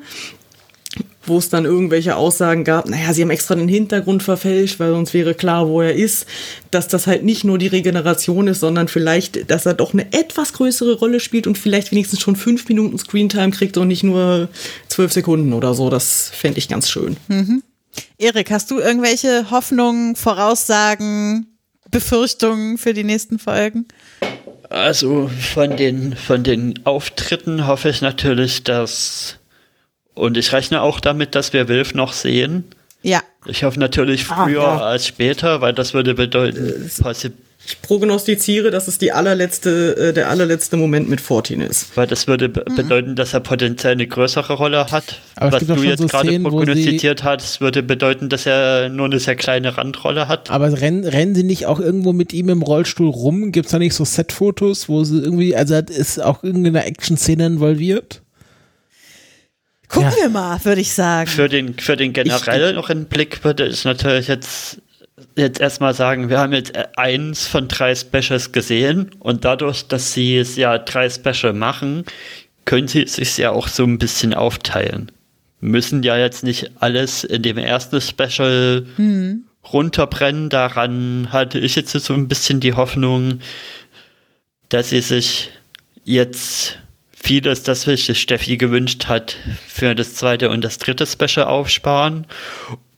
[1.27, 5.15] wo es dann irgendwelche Aussagen gab, naja, sie haben extra den Hintergrund verfälscht, weil sonst
[5.15, 6.27] wäre klar, wo er ist,
[6.71, 10.53] dass das halt nicht nur die Regeneration ist, sondern vielleicht, dass er doch eine etwas
[10.53, 14.49] größere Rolle spielt und vielleicht wenigstens schon fünf Minuten Screentime kriegt und nicht nur
[14.89, 15.91] zwölf Sekunden oder so.
[15.91, 17.17] Das fände ich ganz schön.
[17.29, 17.63] Mhm.
[18.19, 21.47] Erik, hast du irgendwelche Hoffnungen, Voraussagen,
[21.91, 23.87] Befürchtungen für die nächsten Folgen?
[24.71, 29.39] Also von den, von den Auftritten hoffe ich natürlich, dass
[30.15, 32.65] und ich rechne auch damit, dass wir Wilf noch sehen.
[33.03, 33.21] Ja.
[33.47, 34.85] Ich hoffe natürlich ah, früher ah, ja.
[34.87, 36.91] als später, weil das würde bedeuten,
[37.67, 41.97] ich prognostiziere, dass es die allerletzte, äh, der allerletzte Moment mit Fortin ist.
[41.97, 42.77] Weil das würde mhm.
[42.77, 45.21] bedeuten, dass er potenziell eine größere Rolle hat.
[45.37, 49.19] Aber Was du jetzt so gerade Szenen, prognostiziert hast, würde bedeuten, dass er nur eine
[49.19, 50.51] sehr kleine Randrolle hat.
[50.51, 53.53] Aber rennen, rennen sie nicht auch irgendwo mit ihm im Rollstuhl rum?
[53.53, 58.21] Gibt es da nicht so Set-Fotos, wo sie irgendwie, also ist auch irgendeine Action-Szene involviert?
[59.95, 60.25] Gucken ja.
[60.25, 61.31] wir mal, würde ich sagen.
[61.31, 64.83] Für den, für den generell ich, noch einen Blick würde ich natürlich jetzt,
[65.37, 70.37] jetzt erstmal sagen, wir haben jetzt eins von drei Specials gesehen und dadurch, dass sie
[70.37, 72.05] es ja drei Special machen,
[72.65, 75.13] können sie es sich ja auch so ein bisschen aufteilen.
[75.61, 79.45] Müssen ja jetzt nicht alles in dem ersten Special hm.
[79.73, 80.51] runterbrennen.
[80.51, 83.41] Daran hatte ich jetzt so ein bisschen die Hoffnung,
[84.71, 85.51] dass sie sich
[86.05, 86.79] jetzt
[87.25, 89.37] vieles, das sich Steffi gewünscht hat,
[89.67, 92.27] für das zweite und das dritte Special aufsparen.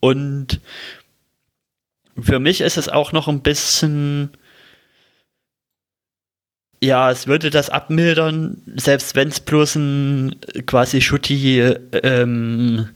[0.01, 0.61] Und
[2.21, 4.31] für mich ist es auch noch ein bisschen,
[6.83, 10.37] ja, es würde das abmildern, selbst wenn es bloß ein
[10.67, 11.61] quasi Schutti
[12.03, 12.89] ähm,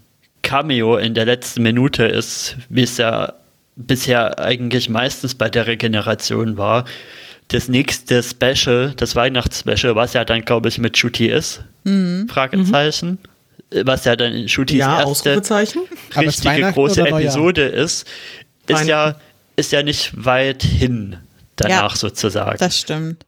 [0.43, 3.35] Cameo in der letzten Minute ist, wie es ja
[3.77, 6.87] bisher eigentlich meistens bei der Regeneration war.
[7.51, 12.29] Das nächste Special, das Weihnachtsspecial, was ja dann, glaube ich, mit Shooty ist, Mhm.
[12.29, 13.19] Fragezeichen,
[13.85, 15.37] was ja dann Shootys Ja, erste
[16.17, 17.07] richtige große?
[17.09, 18.07] Episode ist,
[18.67, 19.17] ist ja,
[19.57, 21.17] ist ja nicht weit hin
[21.57, 21.97] danach Ja.
[21.97, 22.59] sozusagen.
[22.59, 23.25] Das stimmt.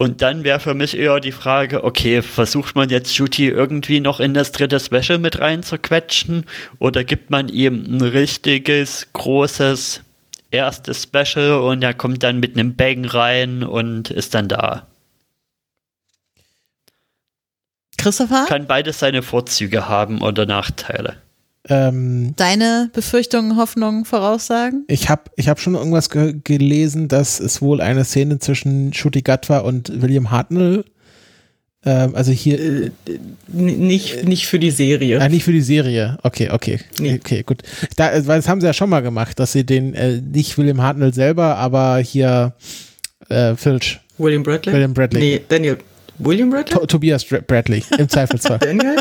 [0.00, 4.20] Und dann wäre für mich eher die Frage, okay, versucht man jetzt Shooty irgendwie noch
[4.20, 6.46] in das dritte Special mit reinzuquetschen
[6.78, 10.02] oder gibt man ihm ein richtiges, großes
[10.50, 14.86] erstes Special und er kommt dann mit einem Bang rein und ist dann da.
[17.98, 21.16] Christopher, Kann beides seine Vorzüge haben oder Nachteile.
[21.68, 24.84] Ähm, deine Befürchtungen, Hoffnungen, Voraussagen?
[24.88, 29.20] ich habe ich hab schon irgendwas ge gelesen, dass es wohl eine Szene zwischen Shuti
[29.22, 30.84] Gatwa und William Hartnell,
[31.84, 32.90] also hier, Äh,
[33.48, 35.20] nicht, nicht für die Serie.
[35.20, 36.18] Ah, nicht für die Serie.
[36.22, 36.80] Okay, okay.
[37.00, 37.14] Nee.
[37.14, 37.62] Okay, gut.
[37.96, 40.58] Da, äh, weil das haben sie ja schon mal gemacht, dass sie den, äh, nicht
[40.58, 42.52] William Hartnell selber, aber hier
[43.28, 44.72] äh, Filch, William Bradley?
[44.74, 45.20] William Bradley.
[45.20, 45.78] Nee, Daniel.
[46.18, 46.78] William Bradley?
[46.78, 48.58] To Tobias Bradley, im Zweifelsfall.
[48.60, 48.96] Daniel?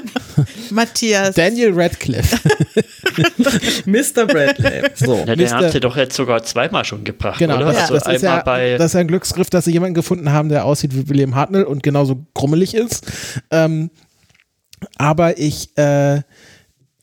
[0.70, 1.36] Matthias.
[1.36, 2.38] Daniel Radcliffe.
[3.86, 4.26] Mr.
[4.26, 4.84] Bradley.
[4.96, 5.24] So.
[5.26, 7.66] Ja, den habt ihr doch jetzt sogar zweimal schon gebracht, Genau, oder?
[7.66, 9.96] das, also das, ist einmal ja, bei das ist ja ein Glücksgriff, dass sie jemanden
[9.96, 13.06] gefunden haben, der aussieht wie William Hartnell und genauso grummelig ist.
[13.52, 13.90] Ähm,
[14.98, 16.22] aber ich, äh,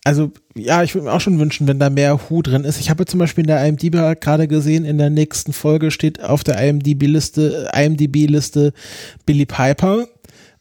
[0.05, 2.79] also ja, ich würde mir auch schon wünschen, wenn da mehr Hu drin ist.
[2.79, 6.45] Ich habe zum Beispiel in der IMDb gerade gesehen, in der nächsten Folge steht auf
[6.45, 8.75] der IMDb-Liste, IMDb-Liste
[9.25, 10.07] Billy Piper,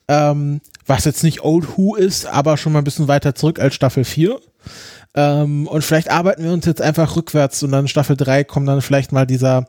[0.07, 3.75] ähm, was jetzt nicht Old Who ist, aber schon mal ein bisschen weiter zurück als
[3.75, 4.39] Staffel 4.
[5.15, 8.81] Ähm, und vielleicht arbeiten wir uns jetzt einfach rückwärts und dann Staffel 3 kommt dann
[8.81, 9.67] vielleicht mal dieser,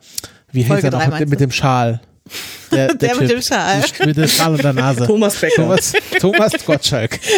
[0.53, 2.01] wie Folge er noch, mit, mit dem Schal.
[2.73, 3.37] Der, Der mit Typ.
[3.37, 3.85] dem Schal.
[4.05, 5.07] Mit dem Schal und der Nase.
[5.07, 5.55] Thomas Becker.
[5.57, 7.21] Thomas, Thomas Gottschalk.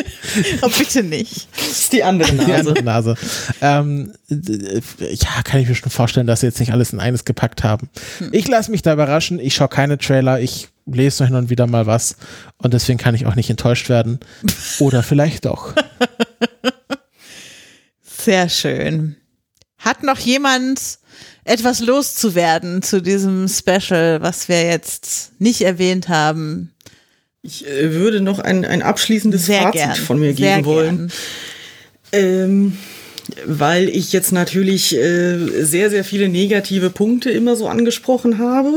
[0.62, 1.48] Oh, bitte nicht.
[1.56, 2.54] Das ist die andere Die Nase.
[2.54, 3.14] andere Nase.
[3.60, 7.64] Ähm, ja, kann ich mir schon vorstellen, dass sie jetzt nicht alles in eines gepackt
[7.64, 7.88] haben.
[8.32, 9.38] Ich lasse mich da überraschen.
[9.38, 10.40] Ich schaue keine Trailer.
[10.40, 12.16] Ich lese noch hin und wieder mal was.
[12.58, 14.20] Und deswegen kann ich auch nicht enttäuscht werden.
[14.78, 15.74] Oder vielleicht doch.
[18.02, 19.16] Sehr schön.
[19.78, 20.80] Hat noch jemand
[21.46, 26.72] etwas loszuwerden zu diesem Special, was wir jetzt nicht erwähnt haben?
[27.42, 29.94] Ich äh, würde noch ein, ein abschließendes Sehr Fazit gern.
[29.94, 31.12] von mir Sehr geben wollen.
[32.10, 32.24] gern.
[32.24, 32.78] Ähm,
[33.44, 38.72] weil ich jetzt natürlich äh, sehr, sehr viele negative Punkte immer so angesprochen habe.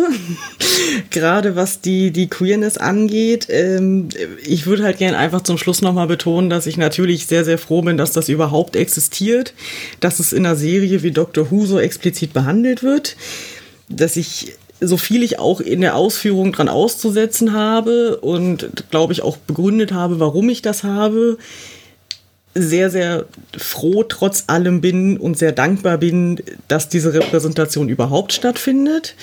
[1.11, 3.47] Gerade was die, die Queerness angeht.
[3.49, 4.09] Ähm,
[4.45, 7.81] ich würde halt gern einfach zum Schluss nochmal betonen, dass ich natürlich sehr, sehr froh
[7.81, 9.53] bin, dass das überhaupt existiert.
[9.99, 13.15] Dass es in einer Serie wie Doctor Who so explizit behandelt wird.
[13.87, 19.21] Dass ich so viel ich auch in der Ausführung dran auszusetzen habe und glaube ich
[19.21, 21.37] auch begründet habe, warum ich das habe,
[22.55, 23.25] sehr, sehr
[23.57, 29.15] froh trotz allem bin und sehr dankbar bin, dass diese Repräsentation überhaupt stattfindet.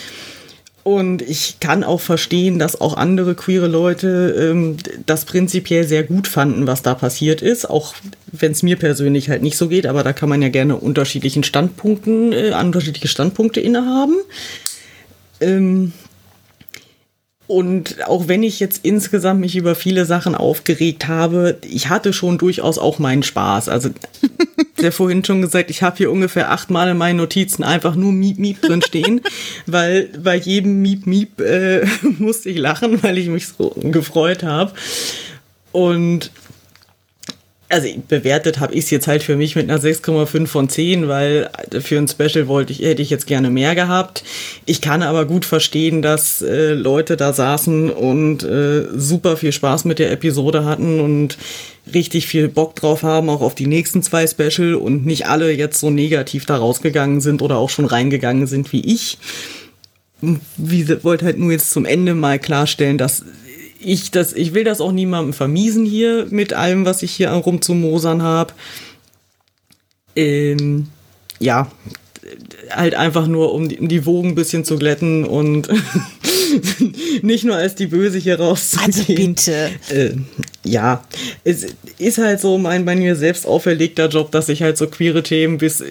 [0.86, 6.28] Und ich kann auch verstehen, dass auch andere queere Leute ähm, das prinzipiell sehr gut
[6.28, 7.96] fanden, was da passiert ist, auch
[8.30, 11.42] wenn es mir persönlich halt nicht so geht, aber da kann man ja gerne unterschiedlichen
[11.42, 14.14] Standpunkten, äh, unterschiedliche Standpunkte innehaben.
[15.40, 15.92] Ähm,
[17.46, 22.38] und auch wenn ich jetzt insgesamt mich über viele Sachen aufgeregt habe, ich hatte schon
[22.38, 23.68] durchaus auch meinen Spaß.
[23.68, 23.90] Also,
[24.80, 28.38] der vorhin schon gesagt, ich habe hier ungefähr achtmal in meinen Notizen einfach nur Miep
[28.38, 29.20] Miep drin stehen,
[29.66, 31.86] weil bei jedem Miep Miep äh,
[32.18, 34.72] musste ich lachen, weil ich mich so gefreut habe.
[35.70, 36.32] Und
[37.68, 41.50] also bewertet habe ich es jetzt halt für mich mit einer 6,5 von 10, weil
[41.80, 44.22] für ein Special wollte ich, hätte ich jetzt gerne mehr gehabt.
[44.66, 49.84] Ich kann aber gut verstehen, dass äh, Leute da saßen und äh, super viel Spaß
[49.84, 51.38] mit der Episode hatten und
[51.92, 55.80] richtig viel Bock drauf haben, auch auf die nächsten zwei Special und nicht alle jetzt
[55.80, 59.18] so negativ da rausgegangen sind oder auch schon reingegangen sind wie ich.
[60.56, 63.24] Wie sie- wollte halt nur jetzt zum Ende mal klarstellen, dass
[63.80, 68.22] ich das, ich will das auch niemandem vermiesen hier mit allem, was ich hier rumzumosern
[68.22, 68.52] habe.
[70.14, 70.88] Ähm,
[71.38, 71.70] ja,
[72.70, 75.68] halt einfach nur, um die, um die Wogen ein bisschen zu glätten und
[77.22, 79.34] nicht nur als die Böse hier Also rauszugehen.
[79.34, 79.70] bitte.
[79.90, 80.12] Äh,
[80.64, 81.04] ja,
[81.44, 81.66] es
[81.98, 85.58] ist halt so mein bei mir selbst auferlegter Job, dass ich halt so queere Themen
[85.58, 85.82] bis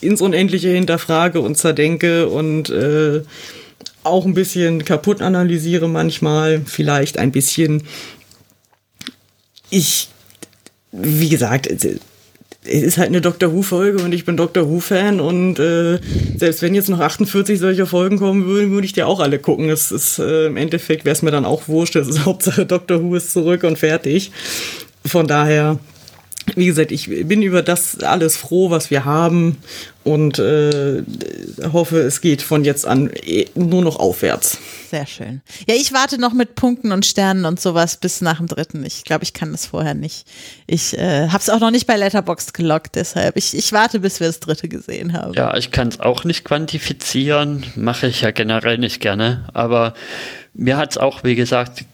[0.00, 3.22] ins Unendliche hinterfrage und zerdenke und äh,
[4.02, 7.82] auch ein bisschen kaputt analysiere manchmal, vielleicht ein bisschen.
[9.70, 10.08] Ich,
[10.92, 11.66] wie gesagt,
[12.64, 15.98] es ist halt eine Doctor Who-Folge und ich bin Doctor Who-Fan und äh,
[16.36, 19.68] selbst wenn jetzt noch 48 solcher Folgen kommen würden, würde ich die auch alle gucken.
[19.68, 21.94] Das ist äh, im Endeffekt wäre es mir dann auch wurscht.
[21.94, 24.32] Das ist Hauptsache Doctor Who ist zurück und fertig.
[25.04, 25.78] Von daher
[26.56, 29.58] wie gesagt, ich bin über das alles froh, was wir haben
[30.02, 31.02] und äh,
[31.72, 34.58] hoffe, es geht von jetzt an eh nur noch aufwärts.
[34.90, 35.42] Sehr schön.
[35.68, 38.84] Ja, ich warte noch mit Punkten und Sternen und sowas bis nach dem dritten.
[38.84, 40.26] Ich glaube, ich kann das vorher nicht.
[40.66, 43.36] Ich äh, habe es auch noch nicht bei Letterboxd gelockt, deshalb.
[43.36, 45.34] Ich, ich warte, bis wir das dritte gesehen haben.
[45.34, 49.94] Ja, ich kann es auch nicht quantifizieren, mache ich ja generell nicht gerne, aber
[50.54, 51.84] mir hat es auch, wie gesagt,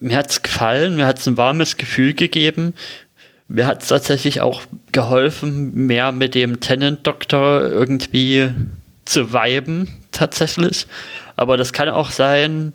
[0.00, 2.74] mir hat es gefallen, mir hat es ein warmes Gefühl gegeben
[3.48, 4.62] mir hat es tatsächlich auch
[4.92, 8.50] geholfen, mehr mit dem Tenant-Doktor irgendwie
[9.06, 10.86] zu viben, tatsächlich.
[11.36, 12.74] Aber das kann auch sein,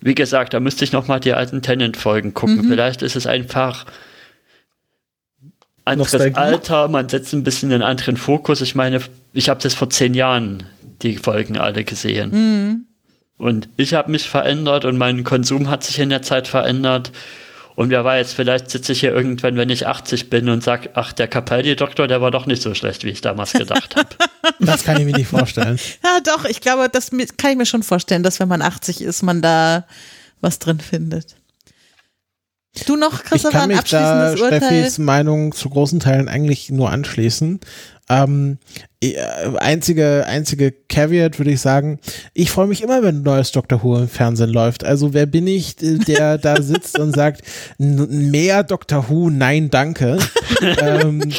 [0.00, 2.62] wie gesagt, da müsste ich nochmal die alten Tenant-Folgen gucken.
[2.62, 2.68] Mhm.
[2.68, 3.86] Vielleicht ist es einfach
[5.84, 8.60] anderes Alter, man setzt ein bisschen einen anderen Fokus.
[8.60, 9.00] Ich meine,
[9.32, 10.64] ich habe das vor zehn Jahren
[11.02, 12.30] die Folgen alle gesehen.
[12.30, 12.86] Mhm.
[13.38, 17.10] Und ich habe mich verändert und mein Konsum hat sich in der Zeit verändert.
[17.80, 21.14] Und wer weiß, vielleicht sitze ich hier irgendwann, wenn ich 80 bin und sage, ach,
[21.14, 24.08] der Capaldi-Doktor, der war doch nicht so schlecht, wie ich damals gedacht habe.
[24.58, 25.78] Das kann ich mir nicht vorstellen.
[26.04, 29.22] ja, doch, ich glaube, das kann ich mir schon vorstellen, dass wenn man 80 ist,
[29.22, 29.86] man da
[30.42, 31.36] was drin findet.
[32.86, 37.60] Du noch, Christopher, ich kann mich da Steffis Meinung zu großen Teilen eigentlich nur anschließen.
[38.10, 38.58] Ähm,
[39.02, 39.14] äh,
[39.58, 42.00] einzige, einzige Caveat würde ich sagen,
[42.34, 43.82] ich freue mich immer, wenn ein neues Dr.
[43.82, 44.84] Who im Fernsehen läuft.
[44.84, 47.42] Also wer bin ich, äh, der da sitzt und sagt,
[47.78, 49.08] mehr Dr.
[49.08, 50.18] Who, nein, danke.
[50.82, 51.32] ähm,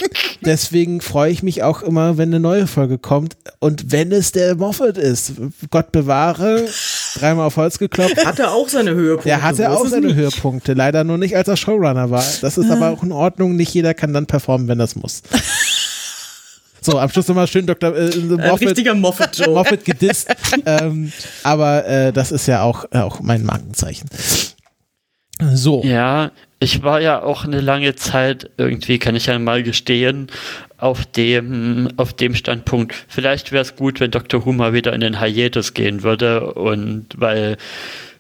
[0.43, 3.35] deswegen freue ich mich auch immer, wenn eine neue Folge kommt.
[3.59, 5.33] Und wenn es der Moffat ist,
[5.69, 6.65] Gott bewahre,
[7.15, 8.25] dreimal auf Holz geklopft.
[8.25, 9.27] Hatte auch seine Höhepunkte.
[9.27, 10.15] Der hatte auch seine nicht.
[10.15, 12.23] Höhepunkte, leider nur nicht, als er Showrunner war.
[12.41, 13.55] Das ist aber auch in Ordnung.
[13.55, 15.21] Nicht jeder kann dann performen, wenn das muss.
[16.83, 17.95] So, am Schluss nochmal schön Dr.
[17.95, 19.51] Äh, Moffat, richtiger Moffat-Joke.
[19.51, 20.27] Moffat gedisst.
[20.65, 21.13] ähm,
[21.43, 24.09] aber äh, das ist ja auch, äh, auch mein Markenzeichen.
[25.53, 25.83] So.
[25.83, 30.27] Ja, ich war ja auch eine lange Zeit, irgendwie kann ich ja mal gestehen,
[30.77, 34.51] auf dem, auf dem Standpunkt, vielleicht wäre es gut, wenn Dr.
[34.51, 37.57] Mal wieder in den Hiatus gehen würde und weil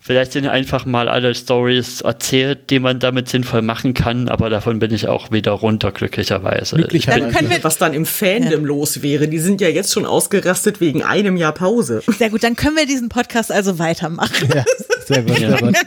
[0.03, 4.79] Vielleicht sind einfach mal alle Stories erzählt, die man damit sinnvoll machen kann, aber davon
[4.79, 6.75] bin ich auch wieder runter, glücklicherweise.
[7.05, 8.67] Dann können wir, was dann im Fandom ja.
[8.67, 9.27] los wäre.
[9.27, 12.01] Die sind ja jetzt schon ausgerastet wegen einem Jahr Pause.
[12.17, 14.49] Sehr gut, dann können wir diesen Podcast also weitermachen.
[14.51, 14.65] Ja,
[15.05, 15.77] sehr gut, sehr gut.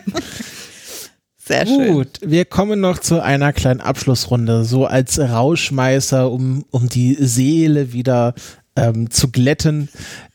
[1.47, 1.93] Sehr schön.
[1.93, 7.93] Gut, wir kommen noch zu einer kleinen Abschlussrunde, so als Rauschmeißer, um, um die Seele
[7.93, 8.33] wieder
[8.77, 9.89] ähm, zu glätten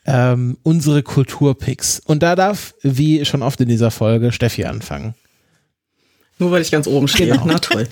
[0.05, 2.01] ähm, unsere Kulturpicks.
[2.05, 5.13] Und da darf, wie schon oft in dieser Folge, Steffi anfangen.
[6.39, 7.31] Nur weil ich ganz oben stehe.
[7.31, 7.43] Genau.
[7.45, 7.87] Na toll.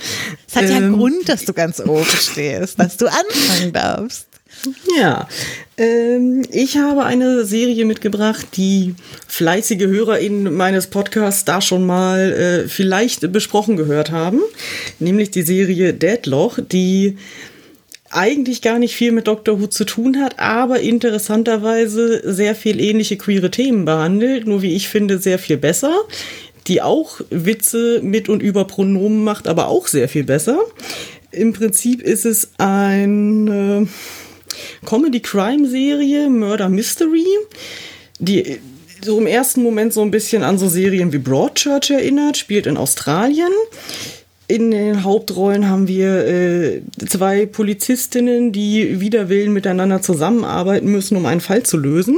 [0.47, 4.27] Es hat ähm, ja einen Grund, dass du ganz oben stehst, dass du anfangen darfst.
[4.97, 5.27] Ja,
[5.77, 8.95] ähm, ich habe eine Serie mitgebracht, die
[9.27, 14.39] fleißige HörerInnen meines Podcasts da schon mal äh, vielleicht besprochen gehört haben,
[14.99, 17.17] nämlich die Serie Deadloch, die
[18.09, 23.17] eigentlich gar nicht viel mit Doctor Who zu tun hat, aber interessanterweise sehr viel ähnliche
[23.17, 25.93] queere Themen behandelt, nur wie ich finde, sehr viel besser,
[26.67, 30.59] die auch Witze mit und über Pronomen macht, aber auch sehr viel besser.
[31.31, 33.87] Im Prinzip ist es eine
[34.85, 37.25] Comedy-Crime-Serie, Murder Mystery,
[38.19, 38.59] die
[39.03, 42.77] so im ersten Moment so ein bisschen an so Serien wie Broadchurch erinnert, spielt in
[42.77, 43.51] Australien
[44.47, 51.25] in den Hauptrollen haben wir äh, zwei Polizistinnen, die wider Willen miteinander zusammenarbeiten müssen, um
[51.25, 52.17] einen Fall zu lösen.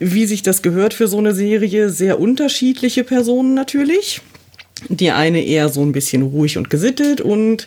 [0.00, 4.20] Wie sich das gehört für so eine Serie, sehr unterschiedliche Personen natürlich.
[4.88, 7.66] Die eine eher so ein bisschen ruhig und gesittet und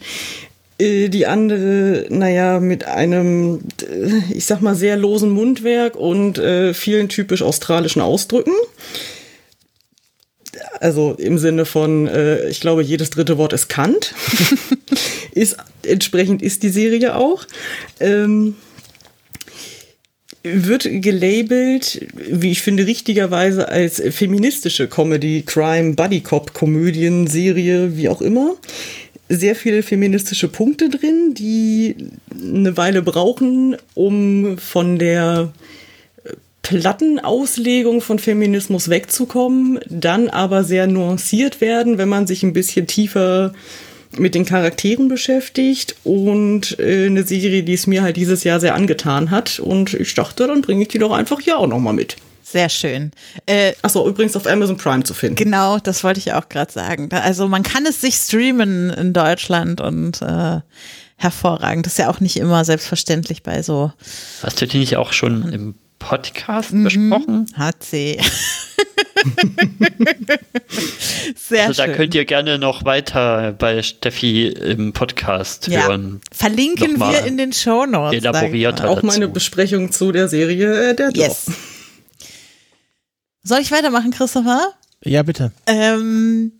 [0.77, 6.73] äh, die andere, naja, mit einem, äh, ich sag mal, sehr losen Mundwerk und äh,
[6.73, 8.53] vielen typisch australischen Ausdrücken
[10.79, 14.13] also im Sinne von, äh, ich glaube, jedes dritte Wort ist Kant.
[15.33, 17.45] ist, entsprechend ist die Serie auch.
[17.99, 18.55] Ähm,
[20.43, 28.09] wird gelabelt, wie ich finde, richtigerweise als feministische Comedy, Crime, Buddy Cop, Komödien, Serie, wie
[28.09, 28.55] auch immer.
[29.29, 31.95] Sehr viele feministische Punkte drin, die
[32.31, 35.53] eine Weile brauchen, um von der
[36.61, 43.53] Plattenauslegung von Feminismus wegzukommen, dann aber sehr nuanciert werden, wenn man sich ein bisschen tiefer
[44.17, 48.75] mit den Charakteren beschäftigt und äh, eine Serie, die es mir halt dieses Jahr sehr
[48.75, 49.59] angetan hat.
[49.59, 52.17] Und ich dachte, dann bringe ich die doch einfach hier auch nochmal mit.
[52.43, 53.11] Sehr schön.
[53.45, 55.37] Äh, Achso, übrigens auf Amazon Prime zu finden.
[55.37, 57.09] Genau, das wollte ich auch gerade sagen.
[57.11, 60.59] Also man kann es sich streamen in Deutschland und äh,
[61.15, 61.85] hervorragend.
[61.85, 63.93] Das ist ja auch nicht immer selbstverständlich bei so.
[64.43, 67.45] Hast du die nicht auch schon im Podcast mhm, besprochen?
[67.55, 68.17] Hat sie.
[71.35, 71.95] Sehr also da schön.
[71.95, 75.87] könnt ihr gerne noch weiter bei Steffi im Podcast ja.
[75.87, 76.21] hören.
[76.31, 78.19] Verlinken Nochmal wir in den Shownotes.
[78.19, 78.89] elaborierter.
[78.89, 79.33] Auch meine dazu.
[79.33, 81.45] Besprechung zu der Serie äh, Der Yes.
[81.45, 81.57] Dorf.
[83.43, 84.73] Soll ich weitermachen, Christopher?
[85.03, 85.51] Ja, bitte.
[85.67, 86.51] Ähm,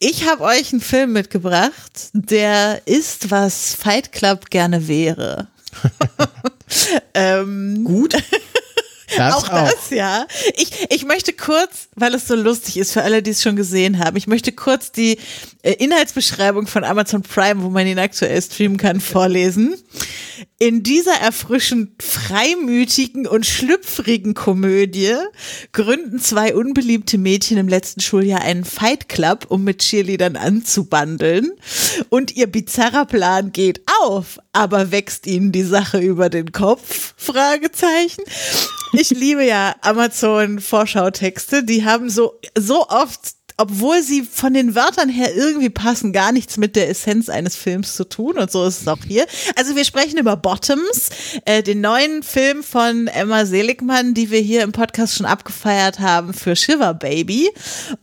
[0.00, 5.46] ich habe euch einen Film mitgebracht, der ist, was Fight Club gerne wäre.
[7.14, 8.16] ähm, Gut.
[9.16, 10.26] Das auch, das, ja.
[10.56, 13.98] Ich, ich möchte kurz, weil es so lustig ist für alle, die es schon gesehen
[13.98, 15.18] haben, ich möchte kurz die
[15.62, 19.74] äh, Inhaltsbeschreibung von Amazon Prime, wo man ihn aktuell streamen kann, vorlesen.
[20.58, 25.14] In dieser erfrischend freimütigen und schlüpfrigen Komödie
[25.72, 31.50] gründen zwei unbeliebte Mädchen im letzten Schuljahr einen Fight Club, um mit Cheerleadern anzubandeln.
[32.08, 37.14] Und ihr bizarrer Plan geht auf, aber wächst ihnen die Sache über den Kopf?
[37.16, 38.22] Fragezeichen.
[38.92, 45.10] Ich liebe ja Amazon Vorschautexte, die haben so, so oft obwohl sie von den Wörtern
[45.10, 48.38] her irgendwie passen, gar nichts mit der Essenz eines Films zu tun.
[48.38, 49.26] Und so ist es auch hier.
[49.54, 51.10] Also wir sprechen über Bottoms,
[51.44, 56.32] äh, den neuen Film von Emma Seligmann, die wir hier im Podcast schon abgefeiert haben
[56.32, 57.50] für Shiver Baby.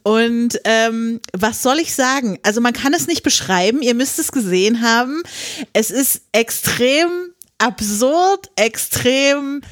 [0.04, 2.38] Und ähm, was soll ich sagen?
[2.44, 5.24] Also man kann es nicht beschreiben, ihr müsst es gesehen haben.
[5.74, 7.10] Es ist extrem
[7.58, 9.64] absurd, extrem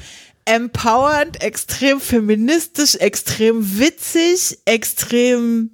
[0.46, 5.70] empowernd, extrem feministisch, extrem witzig, extrem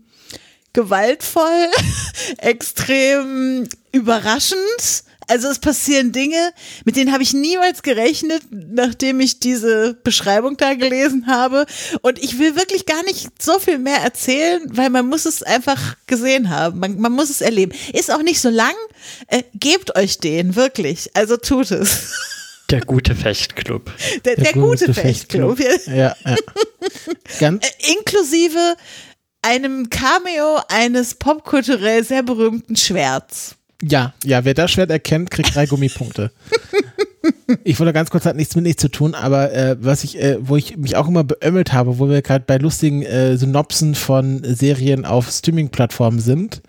[0.73, 1.69] gewaltvoll,
[2.39, 5.05] extrem überraschend.
[5.29, 6.53] Also es passieren Dinge,
[6.85, 11.65] mit denen habe ich niemals gerechnet, nachdem ich diese Beschreibung da gelesen habe.
[12.03, 15.97] Und ich will wirklich gar nicht so viel mehr erzählen, weil man muss es einfach
[16.07, 16.81] gesehen haben.
[16.81, 17.73] Man, man muss es erleben.
[17.93, 18.75] Ist auch nicht so lang.
[19.29, 21.11] Äh, gebt euch den, wirklich.
[21.15, 22.13] Also tut es.
[22.73, 23.93] Der gute Fechtclub.
[24.25, 25.59] Der, der, gute Fechtclub.
[25.87, 26.37] Ja, ja.
[27.39, 28.77] Ganz, Äh, Inklusive
[29.43, 33.57] einem Cameo eines popkulturell sehr berühmten Schwerts.
[33.83, 36.33] ja, ja, wer das Schwert erkennt, kriegt drei Gummipunkte.
[37.65, 40.39] Ich wollte ganz kurz, hat nichts mit nichts zu tun, aber äh, was ich, äh,
[40.41, 44.43] wo ich mich auch immer beömmelt habe, wo wir gerade bei lustigen äh, Synopsen von
[44.43, 46.63] Serien auf Streaming-Plattformen sind,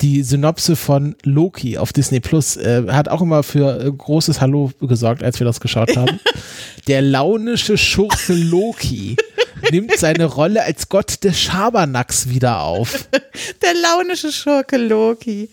[0.00, 4.70] die Synopse von Loki auf Disney Plus äh, hat auch immer für äh, großes Hallo
[4.80, 6.20] gesorgt, als wir das geschaut haben.
[6.86, 9.16] Der launische Schurke Loki
[9.70, 13.08] nimmt seine Rolle als Gott des Schabernacks wieder auf.
[13.62, 15.48] Der launische Schurke Loki.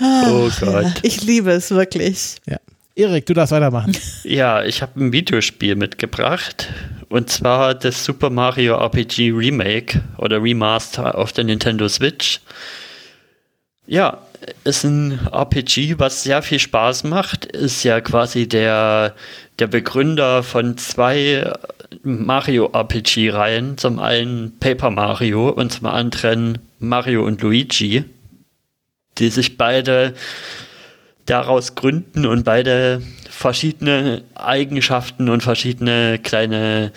[0.00, 0.92] Oh Gott.
[1.02, 2.36] Ich liebe es wirklich.
[2.46, 2.58] Ja.
[2.94, 3.96] Erik, du darfst weitermachen.
[4.24, 6.68] Ja, ich habe ein Videospiel mitgebracht.
[7.08, 12.40] Und zwar das Super Mario RPG Remake oder Remaster auf der Nintendo Switch.
[13.86, 14.18] Ja,
[14.64, 17.46] ist ein RPG, was sehr viel Spaß macht.
[17.46, 19.14] Ist ja quasi der,
[19.58, 21.52] der Begründer von zwei
[22.02, 23.78] Mario RPG-Reihen.
[23.78, 28.04] Zum einen Paper Mario und zum anderen Mario und Luigi.
[29.18, 30.14] Die sich beide
[31.24, 36.92] daraus gründen und beide verschiedene Eigenschaften und verschiedene kleine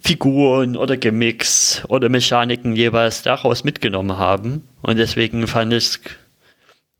[0.00, 4.66] Figuren oder Gimmicks oder Mechaniken jeweils daraus mitgenommen haben.
[4.82, 5.98] Und deswegen fand ich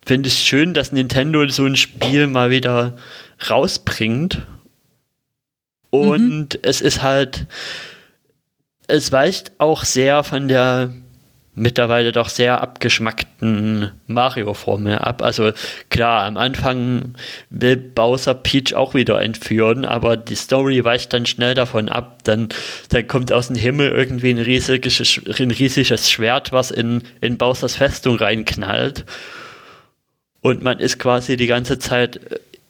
[0.05, 2.97] finde ich schön, dass Nintendo so ein Spiel mal wieder
[3.49, 4.47] rausbringt.
[5.91, 7.47] Und es ist halt,
[8.87, 10.93] es weicht auch sehr von der
[11.55, 15.23] mittlerweile doch sehr abgeschmackten Mario-Formel ab.
[15.23, 15.53] Also
[15.89, 17.15] klar, am Anfang
[17.51, 22.23] will Bowser Peach auch wieder entführen, aber die Story weicht dann schnell davon ab.
[22.25, 22.49] Dann,
[22.91, 27.77] dann kommt aus dem Himmel irgendwie ein riesiges, ein riesiges Schwert, was in, in Bowsers
[27.77, 29.05] Festung reinknallt.
[30.41, 32.21] Und man ist quasi die ganze Zeit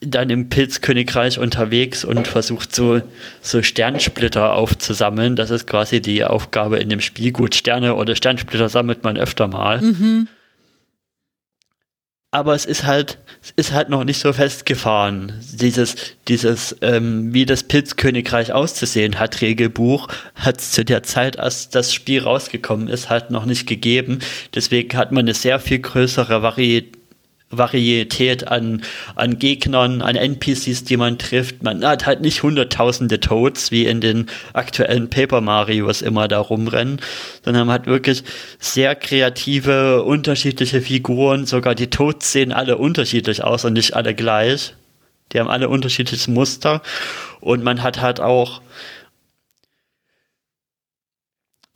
[0.01, 3.03] dann im Pilzkönigreich unterwegs und versucht so,
[3.43, 5.37] so Sternsplitter aufzusammeln.
[5.37, 7.33] Das ist quasi die Aufgabe in dem Spiel.
[7.33, 9.81] Gut, Sterne oder Sternsplitter sammelt man öfter mal.
[9.83, 10.29] Mhm.
[12.33, 15.33] Aber es ist halt, es ist halt noch nicht so festgefahren.
[15.53, 15.97] Dieses,
[16.29, 20.07] dieses, ähm, wie das Pilzkönigreich auszusehen hat, Regelbuch,
[20.37, 24.21] hat es zu der Zeit, als das Spiel rausgekommen ist, halt noch nicht gegeben.
[24.55, 27.00] Deswegen hat man eine sehr viel größere Varietät
[27.51, 28.83] Varietät an,
[29.17, 31.63] an Gegnern, an NPCs, die man trifft.
[31.63, 37.01] Man hat halt nicht hunderttausende Toads, wie in den aktuellen Paper Marios immer da rumrennen,
[37.45, 38.23] sondern man hat wirklich
[38.61, 41.45] sehr kreative, unterschiedliche Figuren.
[41.47, 44.75] Sogar die Toads sehen alle unterschiedlich aus und nicht alle gleich.
[45.33, 46.83] Die haben alle unterschiedliches Muster.
[47.41, 48.61] Und man hat halt auch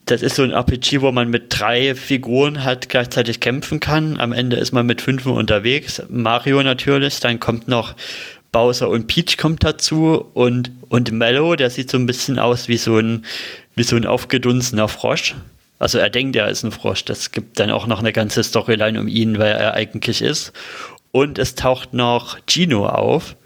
[0.06, 4.20] das ist so ein RPG, wo man mit drei Figuren halt gleichzeitig kämpfen kann.
[4.20, 6.02] Am Ende ist man mit fünf unterwegs.
[6.08, 7.94] Mario natürlich, dann kommt noch
[8.52, 12.76] Bowser und Peach kommt dazu und, und Mello, der sieht so ein bisschen aus wie
[12.76, 13.24] so ein,
[13.74, 15.34] wie so ein aufgedunsener Frosch.
[15.78, 17.04] Also er denkt, er ist ein Frosch.
[17.04, 20.52] Das gibt dann auch noch eine ganze Storyline um ihn, wer er eigentlich ist.
[21.10, 23.36] Und es taucht noch Gino auf.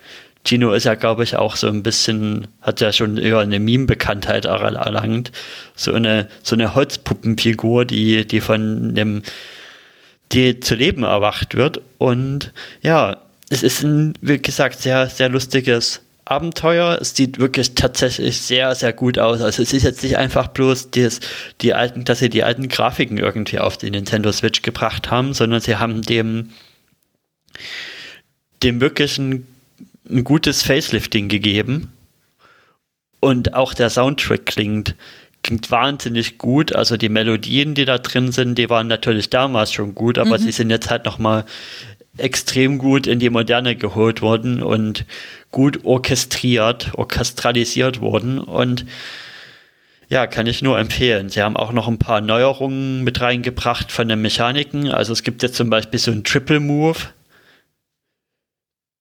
[0.44, 4.44] Gino ist ja, glaube ich, auch so ein bisschen, hat ja schon eher eine Meme-Bekanntheit
[4.44, 5.32] erlangt.
[5.74, 9.22] So eine, so eine Holzpuppenfigur, die, die von dem,
[10.32, 11.80] die zu Leben erwacht wird.
[11.98, 12.52] Und
[12.82, 13.18] ja,
[13.50, 16.98] es ist ein, wie gesagt, sehr, sehr lustiges Abenteuer.
[17.00, 19.40] Es sieht wirklich tatsächlich sehr, sehr gut aus.
[19.40, 21.20] Also es ist jetzt nicht einfach bloß das,
[21.60, 25.60] die alten, dass sie die alten Grafiken irgendwie auf die Nintendo Switch gebracht haben, sondern
[25.60, 26.50] sie haben dem,
[28.62, 29.20] dem wirklich
[30.10, 31.92] ein, gutes Facelifting gegeben.
[33.20, 34.94] Und auch der Soundtrack klingt,
[35.42, 36.74] klingt wahnsinnig gut.
[36.74, 40.42] Also die Melodien, die da drin sind, die waren natürlich damals schon gut, aber mhm.
[40.42, 41.44] sie sind jetzt halt nochmal
[42.16, 45.04] extrem gut in die Moderne geholt worden und
[45.50, 48.84] gut orchestriert, orchestralisiert worden und
[50.08, 51.28] ja, kann ich nur empfehlen.
[51.28, 54.90] Sie haben auch noch ein paar Neuerungen mit reingebracht von den Mechaniken.
[54.90, 56.98] Also es gibt jetzt zum Beispiel so einen Triple Move.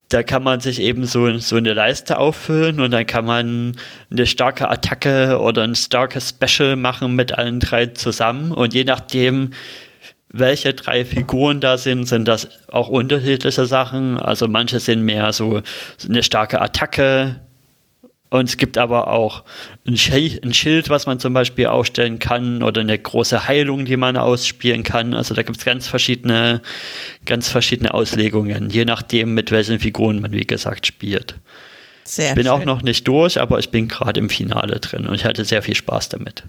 [0.10, 3.76] Da kann man sich eben so, so eine Leiste auffüllen und dann kann man
[4.10, 8.54] eine starke Attacke oder ein starkes Special machen mit allen drei zusammen.
[8.54, 9.52] Und je nachdem,
[10.30, 14.18] welche drei Figuren da sind, sind das auch unterschiedliche Sachen.
[14.18, 15.62] Also manche sind mehr so
[16.08, 17.42] eine starke Attacke.
[18.30, 19.44] Und es gibt aber auch
[19.86, 24.84] ein, Schild, was man zum Beispiel aufstellen kann oder eine große Heilung, die man ausspielen
[24.84, 25.14] kann.
[25.14, 26.62] Also da gibt es ganz verschiedene,
[27.26, 31.36] ganz verschiedene Auslegungen, je nachdem, mit welchen Figuren man, wie gesagt, spielt.
[32.04, 32.54] Sehr ich bin schön.
[32.54, 35.62] auch noch nicht durch, aber ich bin gerade im Finale drin und ich hatte sehr
[35.62, 36.44] viel Spaß damit.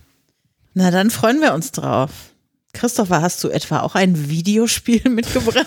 [0.75, 2.28] Na, dann freuen wir uns drauf.
[2.75, 5.67] Christopher, hast du etwa auch ein Videospiel mitgebracht?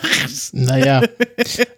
[0.53, 1.03] Naja,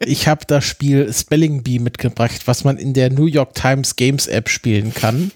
[0.05, 4.27] ich habe das Spiel Spelling Bee mitgebracht, was man in der New York Times Games
[4.27, 5.31] App spielen kann.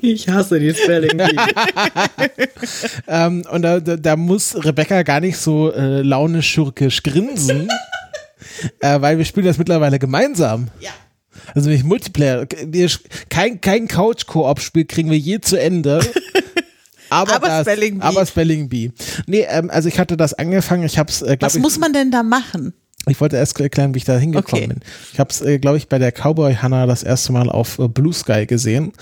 [0.00, 1.36] Ich hasse die Spelling Bee.
[3.08, 7.68] ähm, und da, da, muss Rebecca gar nicht so äh, launisch-schurkisch grinsen,
[8.80, 10.68] äh, weil wir spielen das mittlerweile gemeinsam.
[10.80, 10.90] Ja.
[11.54, 12.46] Also nicht Multiplayer,
[13.28, 16.00] kein, kein Couch-Koop-Spiel kriegen wir je zu Ende.
[17.10, 18.04] Aber, aber das, Spelling Bee.
[18.04, 18.92] Aber Spelling Bee.
[19.26, 20.84] Nee, ähm, also ich hatte das angefangen.
[20.84, 22.74] Ich hab's, äh, Was ich, muss man denn da machen?
[23.06, 24.74] Ich wollte erst erklären, wie ich da hingekommen okay.
[24.74, 24.80] bin.
[25.12, 27.88] Ich habe es, äh, glaube ich, bei der Cowboy Hannah das erste Mal auf äh,
[27.88, 28.92] Blue Sky gesehen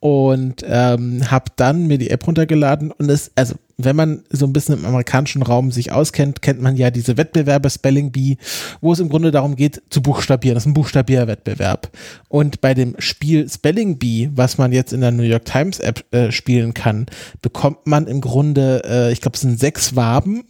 [0.00, 4.52] und ähm, habe dann mir die App runtergeladen und es, also wenn man so ein
[4.52, 8.36] bisschen im amerikanischen Raum sich auskennt, kennt man ja diese Wettbewerbe Spelling Bee,
[8.80, 10.54] wo es im Grunde darum geht, zu buchstabieren.
[10.54, 11.90] Das ist ein Buchstabierwettbewerb.
[12.28, 16.04] Und bei dem Spiel Spelling Bee, was man jetzt in der New York Times App
[16.12, 17.06] äh, spielen kann,
[17.42, 20.44] bekommt man im Grunde, äh, ich glaube, es sind sechs Waben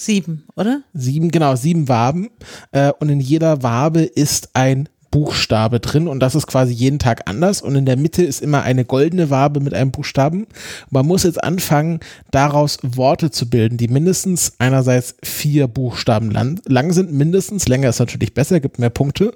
[0.00, 0.82] Sieben, oder?
[0.94, 2.30] Sieben, genau, sieben Waben.
[2.70, 7.22] Äh, und in jeder Wabe ist ein Buchstabe drin und das ist quasi jeden Tag
[7.26, 10.46] anders und in der Mitte ist immer eine goldene Wabe mit einem Buchstaben.
[10.90, 16.92] Man muss jetzt anfangen, daraus Worte zu bilden, die mindestens einerseits vier Buchstaben lang, lang
[16.92, 19.32] sind, mindestens, länger ist natürlich besser, gibt mehr Punkte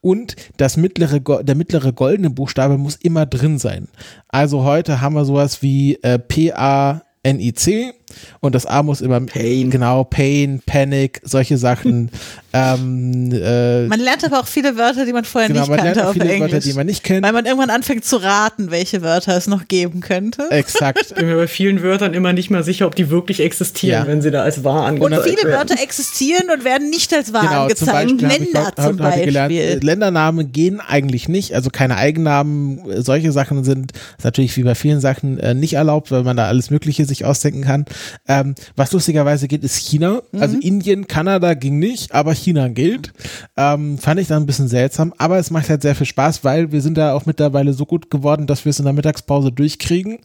[0.00, 3.88] und das mittlere, der mittlere goldene Buchstabe muss immer drin sein.
[4.28, 7.94] Also heute haben wir sowas wie äh, PA NIC
[8.40, 9.70] und das A muss immer Pain.
[9.70, 12.10] genau Pain, Panic, solche Sachen.
[12.52, 15.94] ähm, äh, man lernt aber auch viele Wörter, die man vorher genau, nicht man kannte
[15.94, 18.70] lernt auch viele Englisch, Wörter, die man nicht kennt, weil man irgendwann anfängt zu raten,
[18.70, 20.50] welche Wörter es noch geben könnte.
[20.50, 21.06] Exakt.
[21.08, 24.06] Ich bin mir bei vielen Wörtern immer nicht mal sicher, ob die wirklich existieren, ja.
[24.06, 25.18] wenn sie da als wahr angezeigt werden.
[25.18, 25.68] Und viele werden.
[25.68, 28.08] Wörter existieren und werden nicht als wahr genau, angezeigt.
[28.08, 29.24] Zum Länder ich, zum Beispiel.
[29.26, 33.02] Gelernt, Ländernamen gehen eigentlich nicht, also keine Eigennamen.
[33.02, 36.70] Solche Sachen sind natürlich wie bei vielen Sachen äh, nicht erlaubt, weil man da alles
[36.70, 37.84] Mögliche sich ausdenken kann.
[38.28, 40.22] Ähm, was lustigerweise geht, ist China.
[40.32, 40.42] Mhm.
[40.42, 43.12] Also Indien, Kanada ging nicht, aber China gilt.
[43.56, 46.72] Ähm, fand ich dann ein bisschen seltsam, aber es macht halt sehr viel Spaß, weil
[46.72, 50.18] wir sind da auch mittlerweile so gut geworden, dass wir es in der Mittagspause durchkriegen.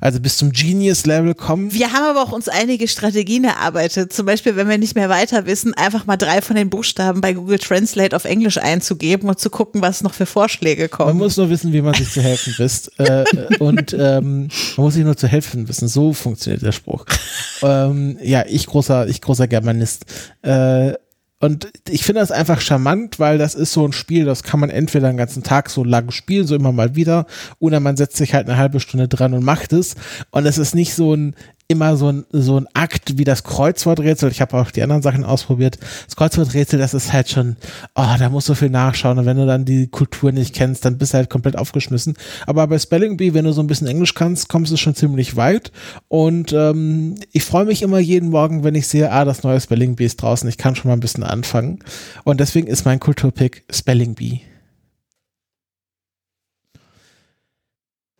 [0.00, 1.72] Also bis zum Genius-Level kommen.
[1.72, 4.12] Wir haben aber auch uns einige Strategien erarbeitet.
[4.12, 7.32] Zum Beispiel, wenn wir nicht mehr weiter wissen, einfach mal drei von den Buchstaben bei
[7.32, 11.10] Google Translate auf Englisch einzugeben und zu gucken, was noch für Vorschläge kommen.
[11.10, 12.92] Man muss nur wissen, wie man sich zu helfen wisst.
[12.98, 13.24] äh,
[13.58, 15.88] und ähm, man muss sich nur zu helfen wissen.
[15.88, 17.04] So funktioniert der Spruch.
[17.62, 20.04] ähm, ja, ich großer, ich großer Germanist.
[20.42, 20.94] Äh,
[21.40, 24.70] und ich finde das einfach charmant, weil das ist so ein Spiel, das kann man
[24.70, 27.26] entweder den ganzen Tag so lang spielen, so immer mal wieder,
[27.60, 29.94] oder man setzt sich halt eine halbe Stunde dran und macht es.
[30.32, 31.36] Und es ist nicht so ein,
[31.70, 34.30] immer so ein, so ein Akt wie das Kreuzworträtsel.
[34.30, 35.78] Ich habe auch die anderen Sachen ausprobiert.
[36.06, 37.56] Das Kreuzworträtsel, das ist halt schon,
[37.94, 39.18] oh, da musst du viel nachschauen.
[39.18, 42.14] Und wenn du dann die Kultur nicht kennst, dann bist du halt komplett aufgeschmissen.
[42.46, 45.36] Aber bei Spelling Bee, wenn du so ein bisschen Englisch kannst, kommst du schon ziemlich
[45.36, 45.70] weit.
[46.08, 49.94] Und ähm, ich freue mich immer jeden Morgen, wenn ich sehe, ah, das neue Spelling
[49.94, 50.48] Bee ist draußen.
[50.48, 51.80] Ich kann schon mal ein bisschen anfangen.
[52.24, 54.40] Und deswegen ist mein Kulturpick Spelling Bee.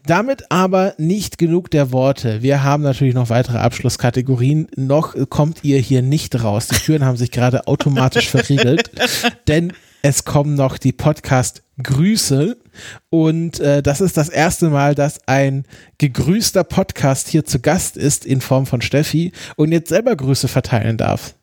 [0.08, 2.40] Damit aber nicht genug der Worte.
[2.40, 4.66] Wir haben natürlich noch weitere Abschlusskategorien.
[4.74, 6.68] Noch kommt ihr hier nicht raus.
[6.68, 8.90] Die Türen haben sich gerade automatisch verriegelt,
[9.48, 12.56] denn es kommen noch die Podcast Grüße
[13.10, 15.64] und äh, das ist das erste Mal, dass ein
[15.98, 20.96] gegrüßter Podcast hier zu Gast ist in Form von Steffi und jetzt selber Grüße verteilen
[20.96, 21.34] darf.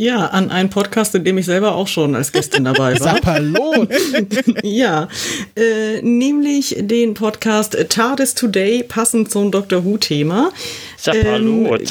[0.00, 3.16] Ja, an einen Podcast, in dem ich selber auch schon als Gästin dabei war.
[3.16, 3.90] Sapperlot!
[4.62, 5.08] ja,
[5.54, 10.52] äh, nämlich den Podcast TARDIS Today, passend zum Doctor Who-Thema.
[10.96, 11.82] Sapperlot.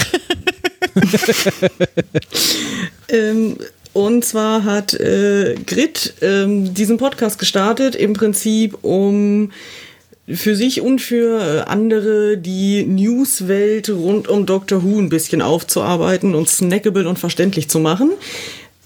[3.10, 3.58] Ähm, ähm,
[3.94, 9.52] und zwar hat äh, Grit ähm, diesen Podcast gestartet, im Prinzip um
[10.34, 16.50] für sich und für andere die Newswelt rund um Doctor Who ein bisschen aufzuarbeiten und
[16.50, 18.12] snackable und verständlich zu machen.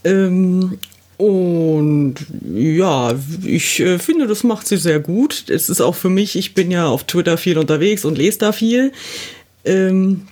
[0.03, 0.80] Ähm,
[1.17, 2.15] und
[2.53, 3.13] ja,
[3.45, 5.45] ich äh, finde, das macht sie sehr gut.
[5.49, 8.51] Es ist auch für mich, ich bin ja auf Twitter viel unterwegs und lese da
[8.51, 8.91] viel.
[9.63, 10.27] Ähm,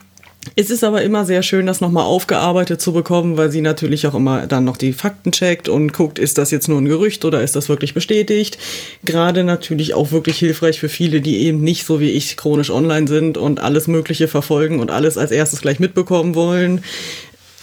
[0.55, 4.15] es ist aber immer sehr schön, das nochmal aufgearbeitet zu bekommen, weil sie natürlich auch
[4.15, 7.41] immer dann noch die Fakten checkt und guckt, ist das jetzt nur ein Gerücht oder
[7.41, 8.57] ist das wirklich bestätigt.
[9.05, 13.07] Gerade natürlich auch wirklich hilfreich für viele, die eben nicht so wie ich chronisch online
[13.07, 16.81] sind und alles Mögliche verfolgen und alles als erstes gleich mitbekommen wollen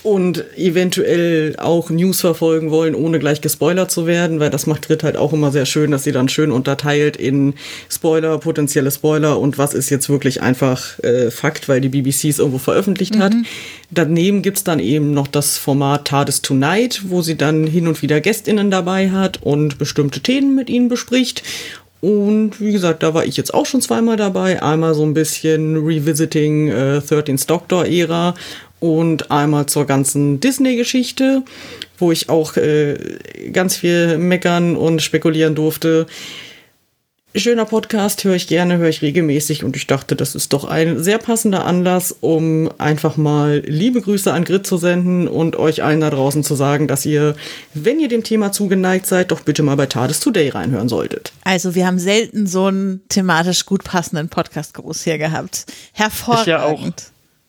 [0.03, 5.03] und eventuell auch News verfolgen wollen, ohne gleich gespoilert zu werden, weil das macht Grit
[5.03, 7.55] halt auch immer sehr schön, dass sie dann schön unterteilt in
[7.89, 12.39] Spoiler, potenzielle Spoiler und was ist jetzt wirklich einfach äh, Fakt, weil die BBC es
[12.39, 13.23] irgendwo veröffentlicht mhm.
[13.23, 13.33] hat.
[13.91, 18.21] Daneben gibt's dann eben noch das Format TARDIS Tonight, wo sie dann hin und wieder
[18.21, 21.43] GästInnen dabei hat und bestimmte Themen mit ihnen bespricht.
[22.01, 24.63] Und wie gesagt, da war ich jetzt auch schon zweimal dabei.
[24.63, 28.35] Einmal so ein bisschen Revisiting äh, 13th Doctor Ära
[28.81, 31.43] und einmal zur ganzen Disney-Geschichte,
[31.99, 32.97] wo ich auch äh,
[33.53, 36.07] ganz viel meckern und spekulieren durfte.
[37.35, 41.03] Schöner Podcast, höre ich gerne, höre ich regelmäßig und ich dachte, das ist doch ein
[41.03, 46.01] sehr passender Anlass, um einfach mal liebe Grüße an Grit zu senden und euch allen
[46.01, 47.37] da draußen zu sagen, dass ihr,
[47.75, 51.33] wenn ihr dem Thema zugeneigt seid, doch bitte mal bei TARDIS Today reinhören solltet.
[51.45, 55.67] Also wir haben selten so einen thematisch gut passenden Podcast-Gruß hier gehabt.
[55.93, 56.41] Hervorragend.
[56.41, 56.83] Ist ja auch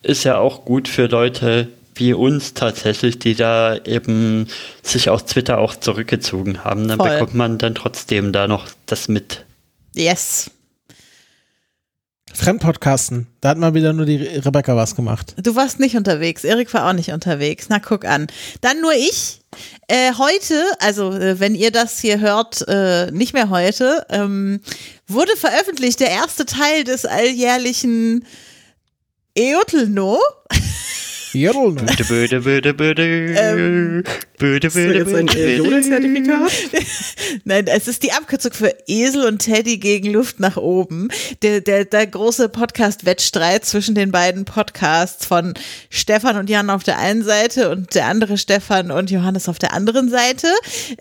[0.02, 4.48] ist ja auch gut für Leute wie uns tatsächlich, die da eben
[4.82, 6.88] sich aus Twitter auch zurückgezogen haben.
[6.88, 7.10] Dann Voll.
[7.10, 9.46] bekommt man dann trotzdem da noch das mit.
[9.94, 10.50] Yes.
[12.34, 13.28] Fremdpodcasten.
[13.42, 15.36] Da hat mal wieder nur die Rebecca was gemacht.
[15.42, 16.44] Du warst nicht unterwegs.
[16.44, 17.66] Erik war auch nicht unterwegs.
[17.70, 18.28] Na, guck an.
[18.62, 19.42] Dann nur ich.
[19.88, 24.62] Äh, heute, also äh, wenn ihr das hier hört, äh, nicht mehr heute, ähm,
[25.08, 28.26] wurde veröffentlicht der erste Teil des alljährlichen
[29.40, 30.20] Eotelno.
[31.34, 31.86] Jodeln.
[32.08, 34.04] Böde, böde, böde, ähm,
[34.38, 35.56] böde, böde, böde, böde.
[35.58, 36.52] Jodelzertifikat?
[37.44, 41.10] Nein, es ist die Abkürzung für Esel und Teddy gegen Luft nach oben.
[41.44, 45.54] Der, der, der große Podcast-Wettstreit zwischen den beiden Podcasts von
[45.90, 49.74] Stefan und Jan auf der einen Seite und der andere Stefan und Johannes auf der
[49.74, 50.48] anderen Seite.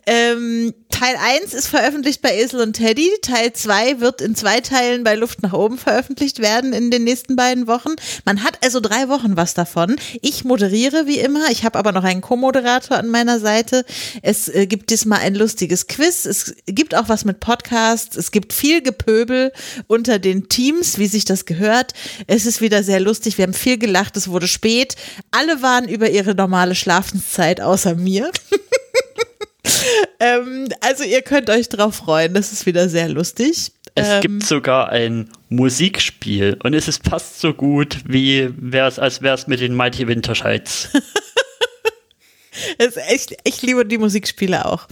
[0.06, 3.10] Ähm, Teil 1 ist veröffentlicht bei Esel und Teddy.
[3.22, 7.36] Teil 2 wird in zwei Teilen bei Luft nach oben veröffentlicht werden in den nächsten
[7.36, 7.92] beiden Wochen.
[8.24, 9.96] Man hat also drei Wochen was davon.
[10.22, 11.50] Ich moderiere wie immer.
[11.50, 13.84] Ich habe aber noch einen Co-Moderator an meiner Seite.
[14.22, 16.24] Es äh, gibt diesmal ein lustiges Quiz.
[16.24, 18.16] Es gibt auch was mit Podcasts.
[18.16, 19.52] Es gibt viel Gepöbel
[19.86, 21.92] unter den Teams, wie sich das gehört.
[22.26, 23.38] Es ist wieder sehr lustig.
[23.38, 24.16] Wir haben viel gelacht.
[24.16, 24.96] Es wurde spät.
[25.30, 28.30] Alle waren über ihre normale Schlafenszeit außer mir.
[30.20, 32.34] ähm, also ihr könnt euch drauf freuen.
[32.34, 33.72] Das ist wieder sehr lustig.
[33.98, 39.22] Es ähm, gibt sogar ein Musikspiel und es ist fast so gut, wie wär's, als
[39.22, 40.90] wäre es mit den Mighty Winterscheids.
[42.78, 44.86] echt, ich liebe die Musikspiele auch.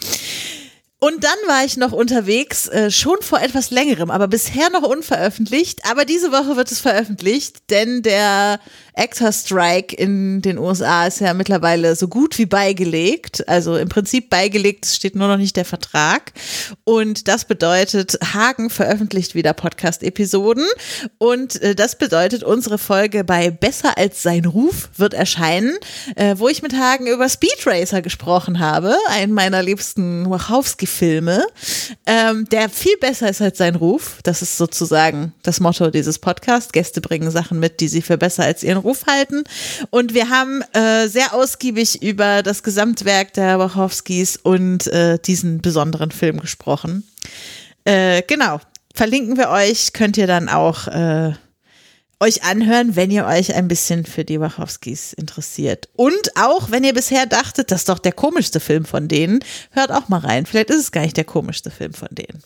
[0.99, 5.81] Und dann war ich noch unterwegs, äh, schon vor etwas längerem, aber bisher noch unveröffentlicht.
[5.91, 8.59] Aber diese Woche wird es veröffentlicht, denn der
[8.95, 13.47] Actor Strike in den USA ist ja mittlerweile so gut wie beigelegt.
[13.47, 16.33] Also im Prinzip beigelegt, es steht nur noch nicht der Vertrag.
[16.85, 20.67] Und das bedeutet, Hagen veröffentlicht wieder Podcast-Episoden.
[21.19, 25.77] Und äh, das bedeutet, unsere Folge bei Besser als sein Ruf wird erscheinen,
[26.15, 30.25] äh, wo ich mit Hagen über Speed Racer gesprochen habe, einen meiner liebsten
[30.87, 31.47] Wachowski-Filme,
[32.07, 34.19] ähm, der viel besser ist als sein Ruf.
[34.23, 36.73] Das ist sozusagen das Motto dieses Podcasts.
[36.73, 39.45] Gäste bringen Sachen mit, die sie für besser als ihren Ruf halten.
[39.91, 46.11] Und wir haben äh, sehr ausgiebig über das Gesamtwerk der Wachowskis und äh, diesen besonderen
[46.11, 47.07] Film gesprochen.
[47.85, 48.61] Äh, genau.
[48.95, 51.33] Verlinken wir euch, könnt ihr dann auch äh,
[52.21, 55.89] euch anhören, wenn ihr euch ein bisschen für die Wachowskis interessiert.
[55.95, 59.93] Und auch, wenn ihr bisher dachtet, das ist doch der komischste Film von denen, hört
[59.93, 60.47] auch mal rein.
[60.47, 62.43] Vielleicht ist es gar nicht der komischste Film von denen.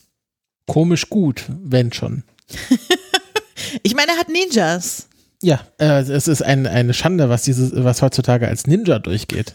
[0.66, 2.24] Komisch gut, wenn schon.
[3.82, 5.07] Ich meine, er hat Ninjas.
[5.42, 9.55] Ja, äh, es ist ein, eine Schande, was dieses, was heutzutage als Ninja durchgeht.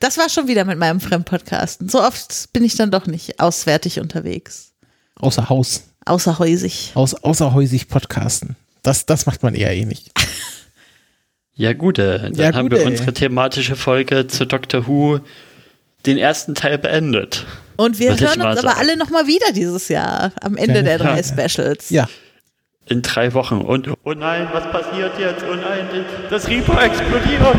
[0.00, 1.88] Das war schon wieder mit meinem Fremdpodcasten.
[1.88, 4.72] So oft bin ich dann doch nicht auswärtig unterwegs.
[5.16, 5.84] Außer Haus.
[6.04, 6.92] Außerhäusig.
[6.94, 8.56] Aus, außerhäusig podcasten.
[8.82, 10.10] Das, das macht man eher eh nicht.
[11.54, 12.86] Ja, gut, äh, dann Ja, haben gut, wir ey.
[12.86, 15.20] unsere thematische Folge zu Doctor Who
[16.06, 17.46] den ersten Teil beendet.
[17.76, 20.32] Und wir hören uns aber alle nochmal wieder dieses Jahr.
[20.40, 21.48] Am Ende Keine der drei Frage.
[21.50, 21.90] Specials.
[21.90, 22.08] Ja.
[22.86, 23.60] In drei Wochen.
[23.60, 25.44] Und oh nein, was passiert jetzt?
[25.48, 27.56] Oh nein, das Reaper explodiert.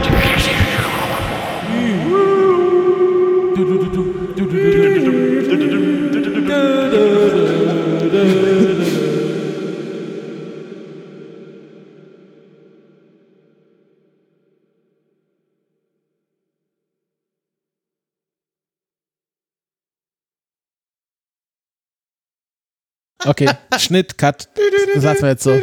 [23.25, 24.47] Okay, Schnitt, Cut.
[24.95, 25.59] Das lassen wir jetzt so.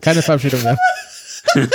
[0.00, 0.78] Keine Verabschiedung mehr.
[1.54, 1.74] Kennt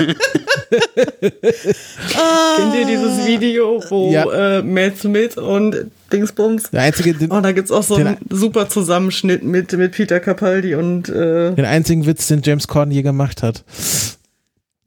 [2.75, 4.59] ihr dieses Video, wo Ja.
[4.59, 5.75] äh, Matt Smith und
[6.11, 6.69] Dingsbums?
[6.71, 10.75] Der einzige, den, Oh, da gibt's auch so einen super Zusammenschnitt mit, mit Peter Capaldi
[10.75, 13.63] und äh, den einzigen Witz, den James Corden je gemacht hat.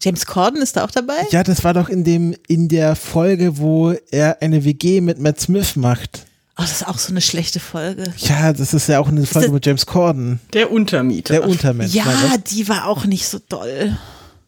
[0.02, 1.14] James Corden ist da auch dabei?
[1.30, 5.40] Ja, das war doch in dem, in der Folge, wo er eine WG mit Matt
[5.40, 6.26] Smith macht.
[6.58, 8.04] Oh, das ist auch so eine schlechte Folge.
[8.18, 10.40] Ja, das ist ja auch eine Folge mit James Corden.
[10.54, 11.34] der Untermieter.
[11.34, 11.92] Der Untermensch.
[11.92, 12.06] Ja,
[12.50, 13.96] die war auch nicht so doll.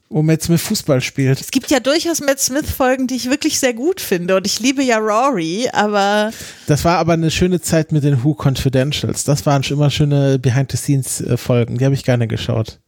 [0.09, 1.39] wo Matt Smith Fußball spielt.
[1.39, 4.37] Es gibt ja durchaus Matt Smith-Folgen, die ich wirklich sehr gut finde.
[4.37, 6.33] Und ich liebe ja Rory, aber
[6.67, 9.25] Das war aber eine schöne Zeit mit den Who Confidentials.
[9.25, 11.77] Das waren schon immer schöne Behind-the-Scenes-Folgen.
[11.77, 12.79] Die habe ich gerne geschaut.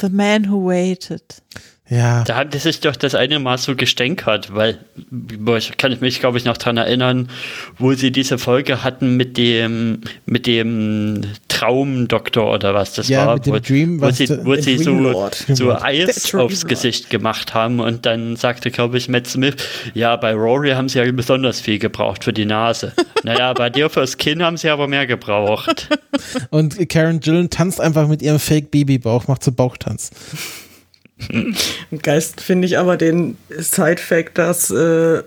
[0.00, 1.42] The Man Who Waited.
[1.88, 2.24] Ja.
[2.24, 4.78] Da haben die sich doch das eine Mal so gestänkert, weil,
[5.58, 7.28] ich kann mich, glaube ich, noch dran erinnern,
[7.76, 13.34] wo sie diese Folge hatten mit dem, mit dem Traumdoktor oder was das Ja, war.
[13.34, 15.82] mit dem wo, Dream, wo was sie, wo sie so, so Dreamlord.
[15.82, 16.66] Eis aufs.
[16.66, 19.56] Gesicht gemacht haben und dann sagte, glaube ich, Matt Smith,
[19.92, 22.92] ja, bei Rory haben sie ja besonders viel gebraucht für die Nase.
[23.24, 25.88] naja, bei dir fürs Kinn haben sie aber mehr gebraucht.
[26.50, 30.10] Und Karen Gillen tanzt einfach mit ihrem Fake-Babybauch, macht so Bauchtanz.
[31.30, 35.22] Am Geist finde ich aber den Side-Fact, dass äh,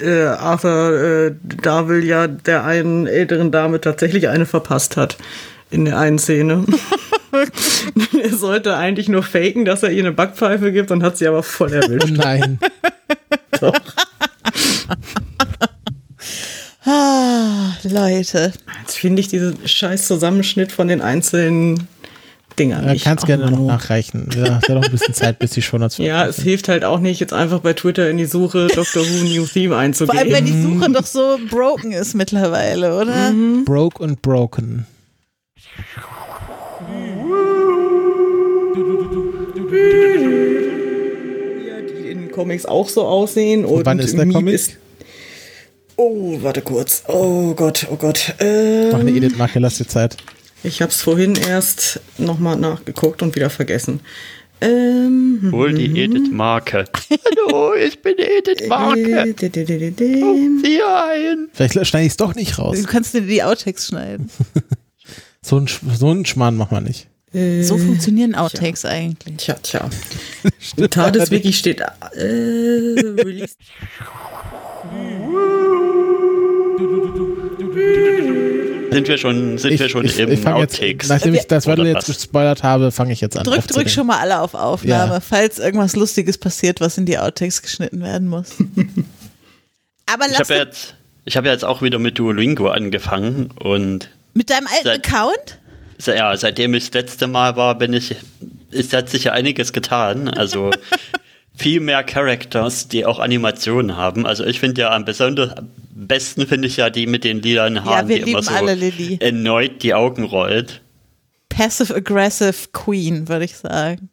[0.00, 5.16] äh, Arthur äh, Darvill ja der einen älteren Dame tatsächlich eine verpasst hat.
[5.70, 6.64] In der einen Szene.
[8.22, 11.42] er sollte eigentlich nur faken, dass er ihr eine Backpfeife gibt und hat sie aber
[11.42, 12.16] voll erwischt.
[12.16, 12.58] nein.
[13.60, 13.74] Doch.
[16.86, 18.52] Ah, Leute.
[18.80, 21.86] Jetzt finde ich diesen scheiß Zusammenschnitt von den einzelnen
[22.58, 23.04] Dingern Ja, nicht.
[23.04, 24.28] kannst gerne noch nachreichen.
[24.36, 26.02] Ja, hat ja noch ein bisschen Zeit, bis die schon dazu.
[26.02, 29.24] Ja, es hilft halt auch nicht, jetzt einfach bei Twitter in die Suche Doctor Who
[29.24, 30.46] New Theme Vor allem, wenn einzugeben.
[30.46, 33.32] die Suche doch so broken ist mittlerweile, oder?
[33.64, 34.86] Broke und Broken.
[41.66, 43.64] Ja, die in Comics auch so aussehen.
[43.64, 44.54] Und wann ist der Comic?
[44.54, 44.76] Ist
[45.96, 47.02] oh, warte kurz.
[47.08, 48.34] Oh Gott, oh Gott.
[48.40, 50.16] Ähm, Mach eine Edith-Marke, lass dir Zeit.
[50.62, 54.00] Ich habe es vorhin erst nochmal nachgeguckt und wieder vergessen.
[54.60, 56.84] Ähm, Hol die Edith Marke.
[57.10, 59.28] Hallo, ich bin Edith Marke.
[59.30, 59.92] äh, d-
[60.64, 61.48] Sieh ein.
[61.52, 62.80] Vielleicht schneide ich es doch nicht raus.
[62.80, 64.30] Du kannst dir die Outtakes schneiden.
[65.42, 67.06] So ein, Sch- so ein Schmarrn macht man nicht.
[67.32, 69.36] So funktionieren Outtakes eigentlich.
[69.36, 69.88] Tja, tja.
[70.76, 73.54] Im TARDIS-Wiki steht äh, Release.
[78.90, 81.08] Sind wir schon, sind wir schon ich, im ich fang jetzt, Outtakes?
[81.08, 81.78] nachdem ich das was?
[81.78, 83.44] jetzt gespoilert habe, fange ich jetzt an.
[83.44, 85.20] Drück, drück schon mal alle auf Aufnahme, Ja.
[85.20, 88.54] falls irgendwas Lustiges passiert, was in die Outtakes geschnitten werden muss.
[90.06, 90.94] Aber Ich lass habe ja jetzt,
[91.24, 95.58] ich habe ja jetzt auch wieder mit Duolingo angefangen und mit deinem alten Seit- Account?
[95.98, 98.16] se- ja, seitdem ich das letzte Mal war, bin ich,
[98.70, 100.28] ist hat sich ja einiges getan.
[100.28, 100.70] Also
[101.58, 104.26] viel mehr Characters, die auch Animationen haben.
[104.26, 105.68] Also ich finde ja am besonders am
[106.06, 109.94] besten finde ich ja die mit den lilanen Haaren, wir die immer so erneut die
[109.94, 110.80] Augen rollt.
[111.48, 114.08] Passive-aggressive Queen, würde ich sagen.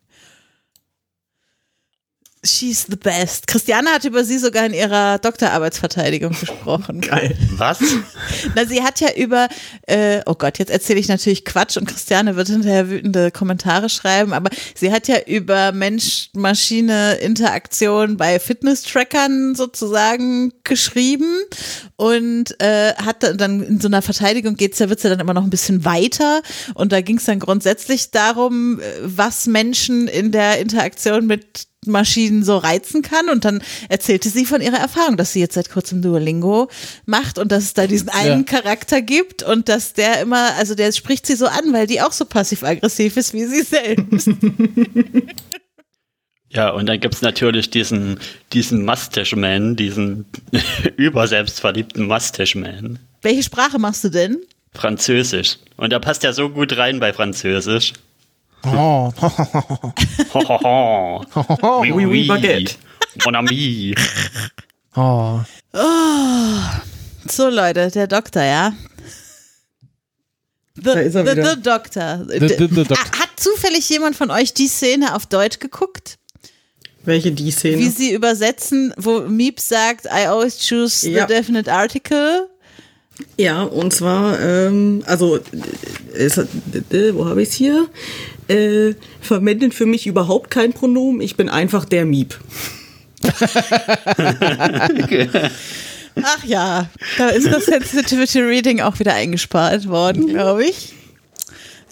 [2.46, 3.48] She's the best.
[3.48, 7.02] Christiane hat über sie sogar in ihrer Doktorarbeitsverteidigung gesprochen.
[7.02, 7.36] Geil.
[7.58, 7.80] Was?
[8.56, 9.48] Na, sie hat ja über,
[9.88, 14.34] äh, oh Gott, jetzt erzähle ich natürlich Quatsch und Christiane wird hinterher wütende Kommentare schreiben,
[14.34, 21.34] aber sie hat ja über Mensch-Maschine-Interaktion bei Fitness-Trackern sozusagen geschrieben
[21.96, 25.44] und äh, hat dann- in so einer Verteidigung geht's ja, wird's ja dann immer noch
[25.44, 26.42] ein bisschen weiter
[26.74, 32.44] und da ging es dann grundsätzlich darum, äh, was Menschen in der Interaktion mit Maschinen
[32.44, 33.30] so reizen kann.
[33.30, 36.70] Und dann erzählte sie von ihrer Erfahrung, dass sie jetzt seit kurzem Duolingo
[37.06, 38.60] macht und dass es da diesen einen Ja.
[38.62, 42.12] Charakter gibt und dass der immer, also der spricht sie so an, weil die auch
[42.12, 44.30] so passiv-aggressiv ist wie sie selbst.
[46.50, 48.18] Ja, und dann gibt's natürlich diesen,
[48.54, 50.26] diesen Mustache-Man, diesen
[50.96, 53.00] überselbstverliebten Mustache-Man.
[53.22, 54.38] Welche Sprache machst du denn?
[54.74, 55.58] Französisch.
[55.76, 57.92] Und der passt ja so gut rein bei Französisch.
[58.66, 59.12] Oh.
[61.82, 62.78] Oui, Oui, oui, Baguette.
[63.26, 63.94] Mon ami.
[64.96, 65.40] oh.
[67.28, 68.74] So Leute, der Doktor, ja.
[70.78, 72.26] The, ist the, the Doctor.
[72.28, 72.98] The- the- the Doctor.
[72.98, 76.18] Ah, Hat zufällig jemand von euch die Szene auf Deutsch geguckt?
[77.04, 77.78] Welche die Szene?
[77.78, 81.26] Wie sie übersetzen, wo Miep sagt, I always choose Ja.
[81.28, 82.50] the definite article.
[83.38, 85.42] Ja, und zwar, ähm, also, äh,
[86.14, 86.48] es, hat-
[86.92, 87.88] äh, wo habe ich es hier?
[88.48, 91.22] Äh, verwendet für mich überhaupt kein Pronomen.
[91.22, 92.40] Ich bin einfach der Miep.
[96.24, 100.94] Ach ja, da ist das Sensitivity Reading auch wieder eingespart worden, glaube ich.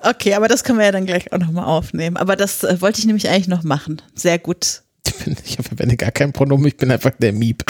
[0.02, 2.18] Okay, aber das können wir ja dann gleich auch nochmal aufnehmen.
[2.18, 4.02] Aber das äh, wollte ich nämlich eigentlich noch machen.
[4.16, 4.82] Sehr gut.
[5.08, 7.64] Ich, bin, ich verwende gar kein Pronomen, ich bin einfach der Miep.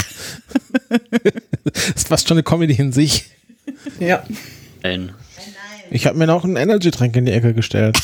[1.64, 3.26] das ist fast schon eine Comedy in sich.
[4.00, 4.24] Ja.
[4.82, 5.14] Nein.
[5.92, 8.00] Ich habe mir noch einen Energy-Trank in die Ecke gestellt.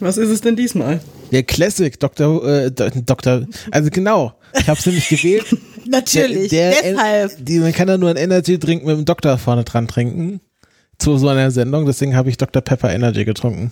[0.00, 1.00] Was ist es denn diesmal?
[1.32, 2.46] Der Classic, Dr.
[2.46, 3.46] Äh, Dr.
[3.70, 5.46] Also genau, ich habe es nämlich gewählt.
[5.86, 7.36] Natürlich, Der, der, deshalb.
[7.38, 10.40] Die, man kann ja nur einen Energy-Drink mit dem Doktor vorne dran trinken.
[10.98, 12.62] Zu so einer Sendung, deswegen habe ich Dr.
[12.62, 13.70] Pepper Energy getrunken.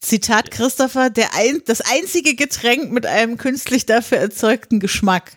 [0.00, 5.32] Zitat Christopher, der ein, das einzige Getränk mit einem künstlich dafür erzeugten Geschmack.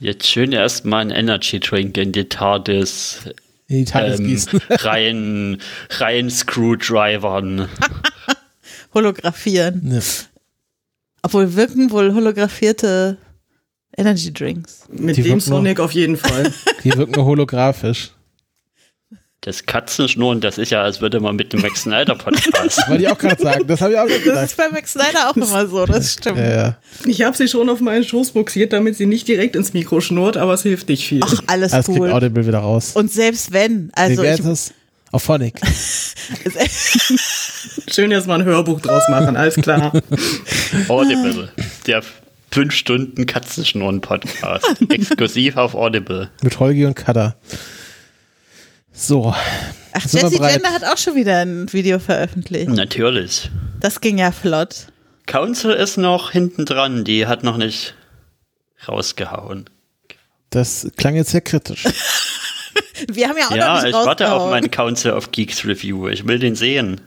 [0.00, 3.20] Jetzt schön erstmal einen Energy Drink in die TARDIS
[3.68, 5.58] In die Tages ähm, rein,
[5.90, 7.68] rein Screwdrivern.
[8.94, 9.92] Holographieren.
[9.92, 10.00] Ja.
[11.22, 13.16] Obwohl wirken wohl holographierte
[13.96, 14.84] Energy Drinks.
[14.90, 16.52] Mit Die dem Sonic auf jeden Fall.
[16.84, 18.10] Die wirken nur holographisch.
[19.44, 22.88] Das Katzenschnurren, das ist ja, als würde man mit dem Max Snyder Podcast.
[22.88, 25.30] Wollte ich auch gerade sagen, das habe ich auch gerade Das ist bei Max Snyder
[25.30, 26.38] auch immer so, das stimmt.
[26.38, 26.78] Ja, ja.
[27.06, 30.36] Ich habe sie schon auf meinen Schoß buxiert, damit sie nicht direkt ins Mikro schnurrt,
[30.36, 31.22] aber es hilft nicht viel.
[31.24, 32.12] Ach, alles Das cool.
[32.12, 32.92] Audible wieder raus.
[32.94, 34.72] Und selbst wenn, also wäre ich, das?
[35.10, 35.60] Auf Phonic.
[37.90, 39.92] Schön, dass wir ein Hörbuch draus machen, alles klar.
[40.88, 41.50] Audible.
[41.86, 42.02] Der
[42.50, 44.66] 5 Stunden Katzenschnurren Podcast.
[44.88, 46.30] Exklusiv auf Audible.
[46.42, 47.36] Mit Holgi und Kada.
[48.92, 49.34] So.
[49.92, 50.52] ach, bereit?
[50.54, 52.68] Gender hat auch schon wieder ein Video veröffentlicht.
[52.68, 53.50] Natürlich.
[53.80, 54.88] Das ging ja flott.
[55.26, 57.94] Council ist noch hinten dran, die hat noch nicht
[58.86, 59.70] rausgehauen.
[60.50, 61.84] Das klang jetzt sehr kritisch.
[63.08, 66.08] Wir haben ja auch noch Ja, nicht ich warte auf meinen Council of Geeks Review.
[66.08, 67.00] Ich will den sehen.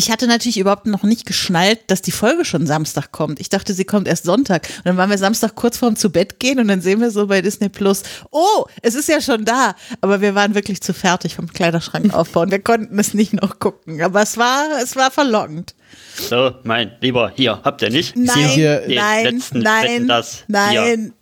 [0.00, 3.38] Ich hatte natürlich überhaupt noch nicht geschnallt, dass die Folge schon Samstag kommt.
[3.38, 4.66] Ich dachte, sie kommt erst Sonntag.
[4.78, 7.26] Und dann waren wir Samstag kurz vorm zu Bett gehen und dann sehen wir so
[7.26, 9.74] bei Disney Plus, oh, es ist ja schon da.
[10.00, 12.50] Aber wir waren wirklich zu fertig vom Kleiderschrank aufbauen.
[12.50, 14.00] Wir konnten es nicht noch gucken.
[14.00, 15.74] Aber es war, es war verlockend.
[16.14, 18.16] So, mein Lieber, hier, habt ihr nicht?
[18.16, 21.12] Nein, hier nein, letzten nein, nein, nein,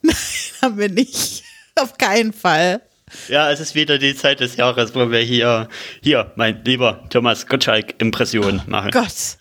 [0.63, 1.43] haben wir nicht.
[1.75, 2.81] Auf keinen Fall.
[3.29, 5.69] Ja, es ist wieder die Zeit des Jahres, wo wir hier,
[6.03, 8.91] hier, mein lieber Thomas Gottschalk Impression machen.
[8.91, 9.39] Gott.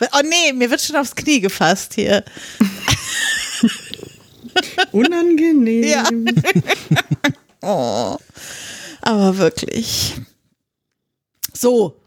[0.00, 2.24] Oh nee, mir wird schon aufs Knie gefasst hier.
[4.92, 5.84] Unangenehm.
[5.84, 6.04] Ja.
[7.62, 8.16] oh.
[9.02, 10.14] Aber wirklich.
[11.52, 12.00] So.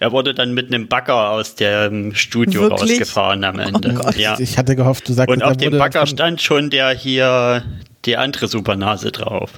[0.00, 2.92] Er wurde dann mit einem Bagger aus dem Studio Wirklich?
[2.92, 3.94] rausgefahren am Ende.
[3.94, 4.16] Gott.
[4.16, 4.38] ja.
[4.38, 7.64] Ich hatte gehofft, du sagst, Und auf dem Bagger stand schon der hier,
[8.04, 9.50] die andere Supernase drauf.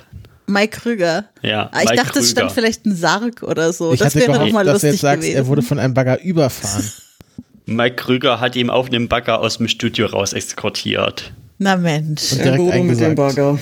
[0.50, 1.24] Mike Krüger.
[1.42, 2.54] Ja, Ah, ich Mike dachte, es stand Krüger.
[2.60, 3.92] vielleicht ein Sarg oder so.
[3.92, 5.36] Ich das hatte wäre doch gehofft, mal dass du lustig jetzt sagst, gewesen.
[5.36, 6.90] er wurde von einem Bagger überfahren.
[7.66, 11.32] Mike Krüger hat ihm auf einem Bagger aus dem Studio raus eskortiert.
[11.58, 12.32] Na Mensch.
[12.32, 13.14] Und Der direkt Bodo mit dem.
[13.14, 13.58] Bagger.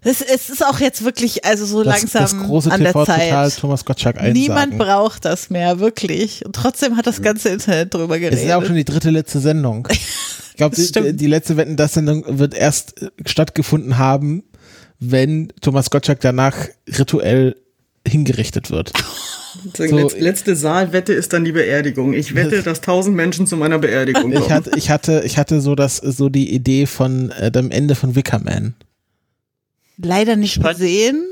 [0.00, 3.50] Es, es ist auch jetzt wirklich, also so Das, langsam das große an der TV-Total
[3.50, 3.60] Zeit.
[3.60, 4.32] Thomas Gottschalk einsagen.
[4.40, 6.46] Niemand braucht das mehr, wirklich.
[6.46, 8.38] Und trotzdem hat das ganze Internet drüber Es geredet.
[8.38, 9.86] ist ja auch schon die dritte letzte Sendung.
[10.50, 14.42] Ich glaube, die, die letzte Wetten, das Sendung wird erst äh, stattgefunden haben,
[15.00, 16.56] wenn Thomas Gottschalk danach
[16.98, 17.56] rituell
[18.06, 18.92] hingerichtet wird.
[19.78, 22.12] Die So, letz, letzte Saalwette ist dann die Beerdigung.
[22.12, 24.50] Ich wette, dass tausend Menschen zu meiner Beerdigung Ich kommen.
[24.52, 28.14] hatte, ich hatte, ich hatte so das, so die Idee von äh, dem Ende von
[28.14, 28.74] Wickerman.
[29.96, 31.24] Leider nicht gesehen.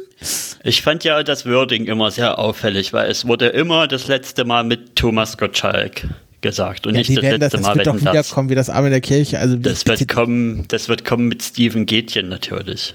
[0.65, 4.65] Ich fand ja das Wording immer sehr auffällig, weil es wurde immer das letzte Mal
[4.65, 6.09] mit Thomas Gottschalk
[6.41, 8.03] gesagt und Ja, nicht die das werden das, letzte das Mal wird doch das.
[8.15, 9.39] wiederkommen wie das Arm in der Kirche.
[9.39, 12.95] Also Das wird kommen, das wird kommen mit Steven Gätchen natürlich.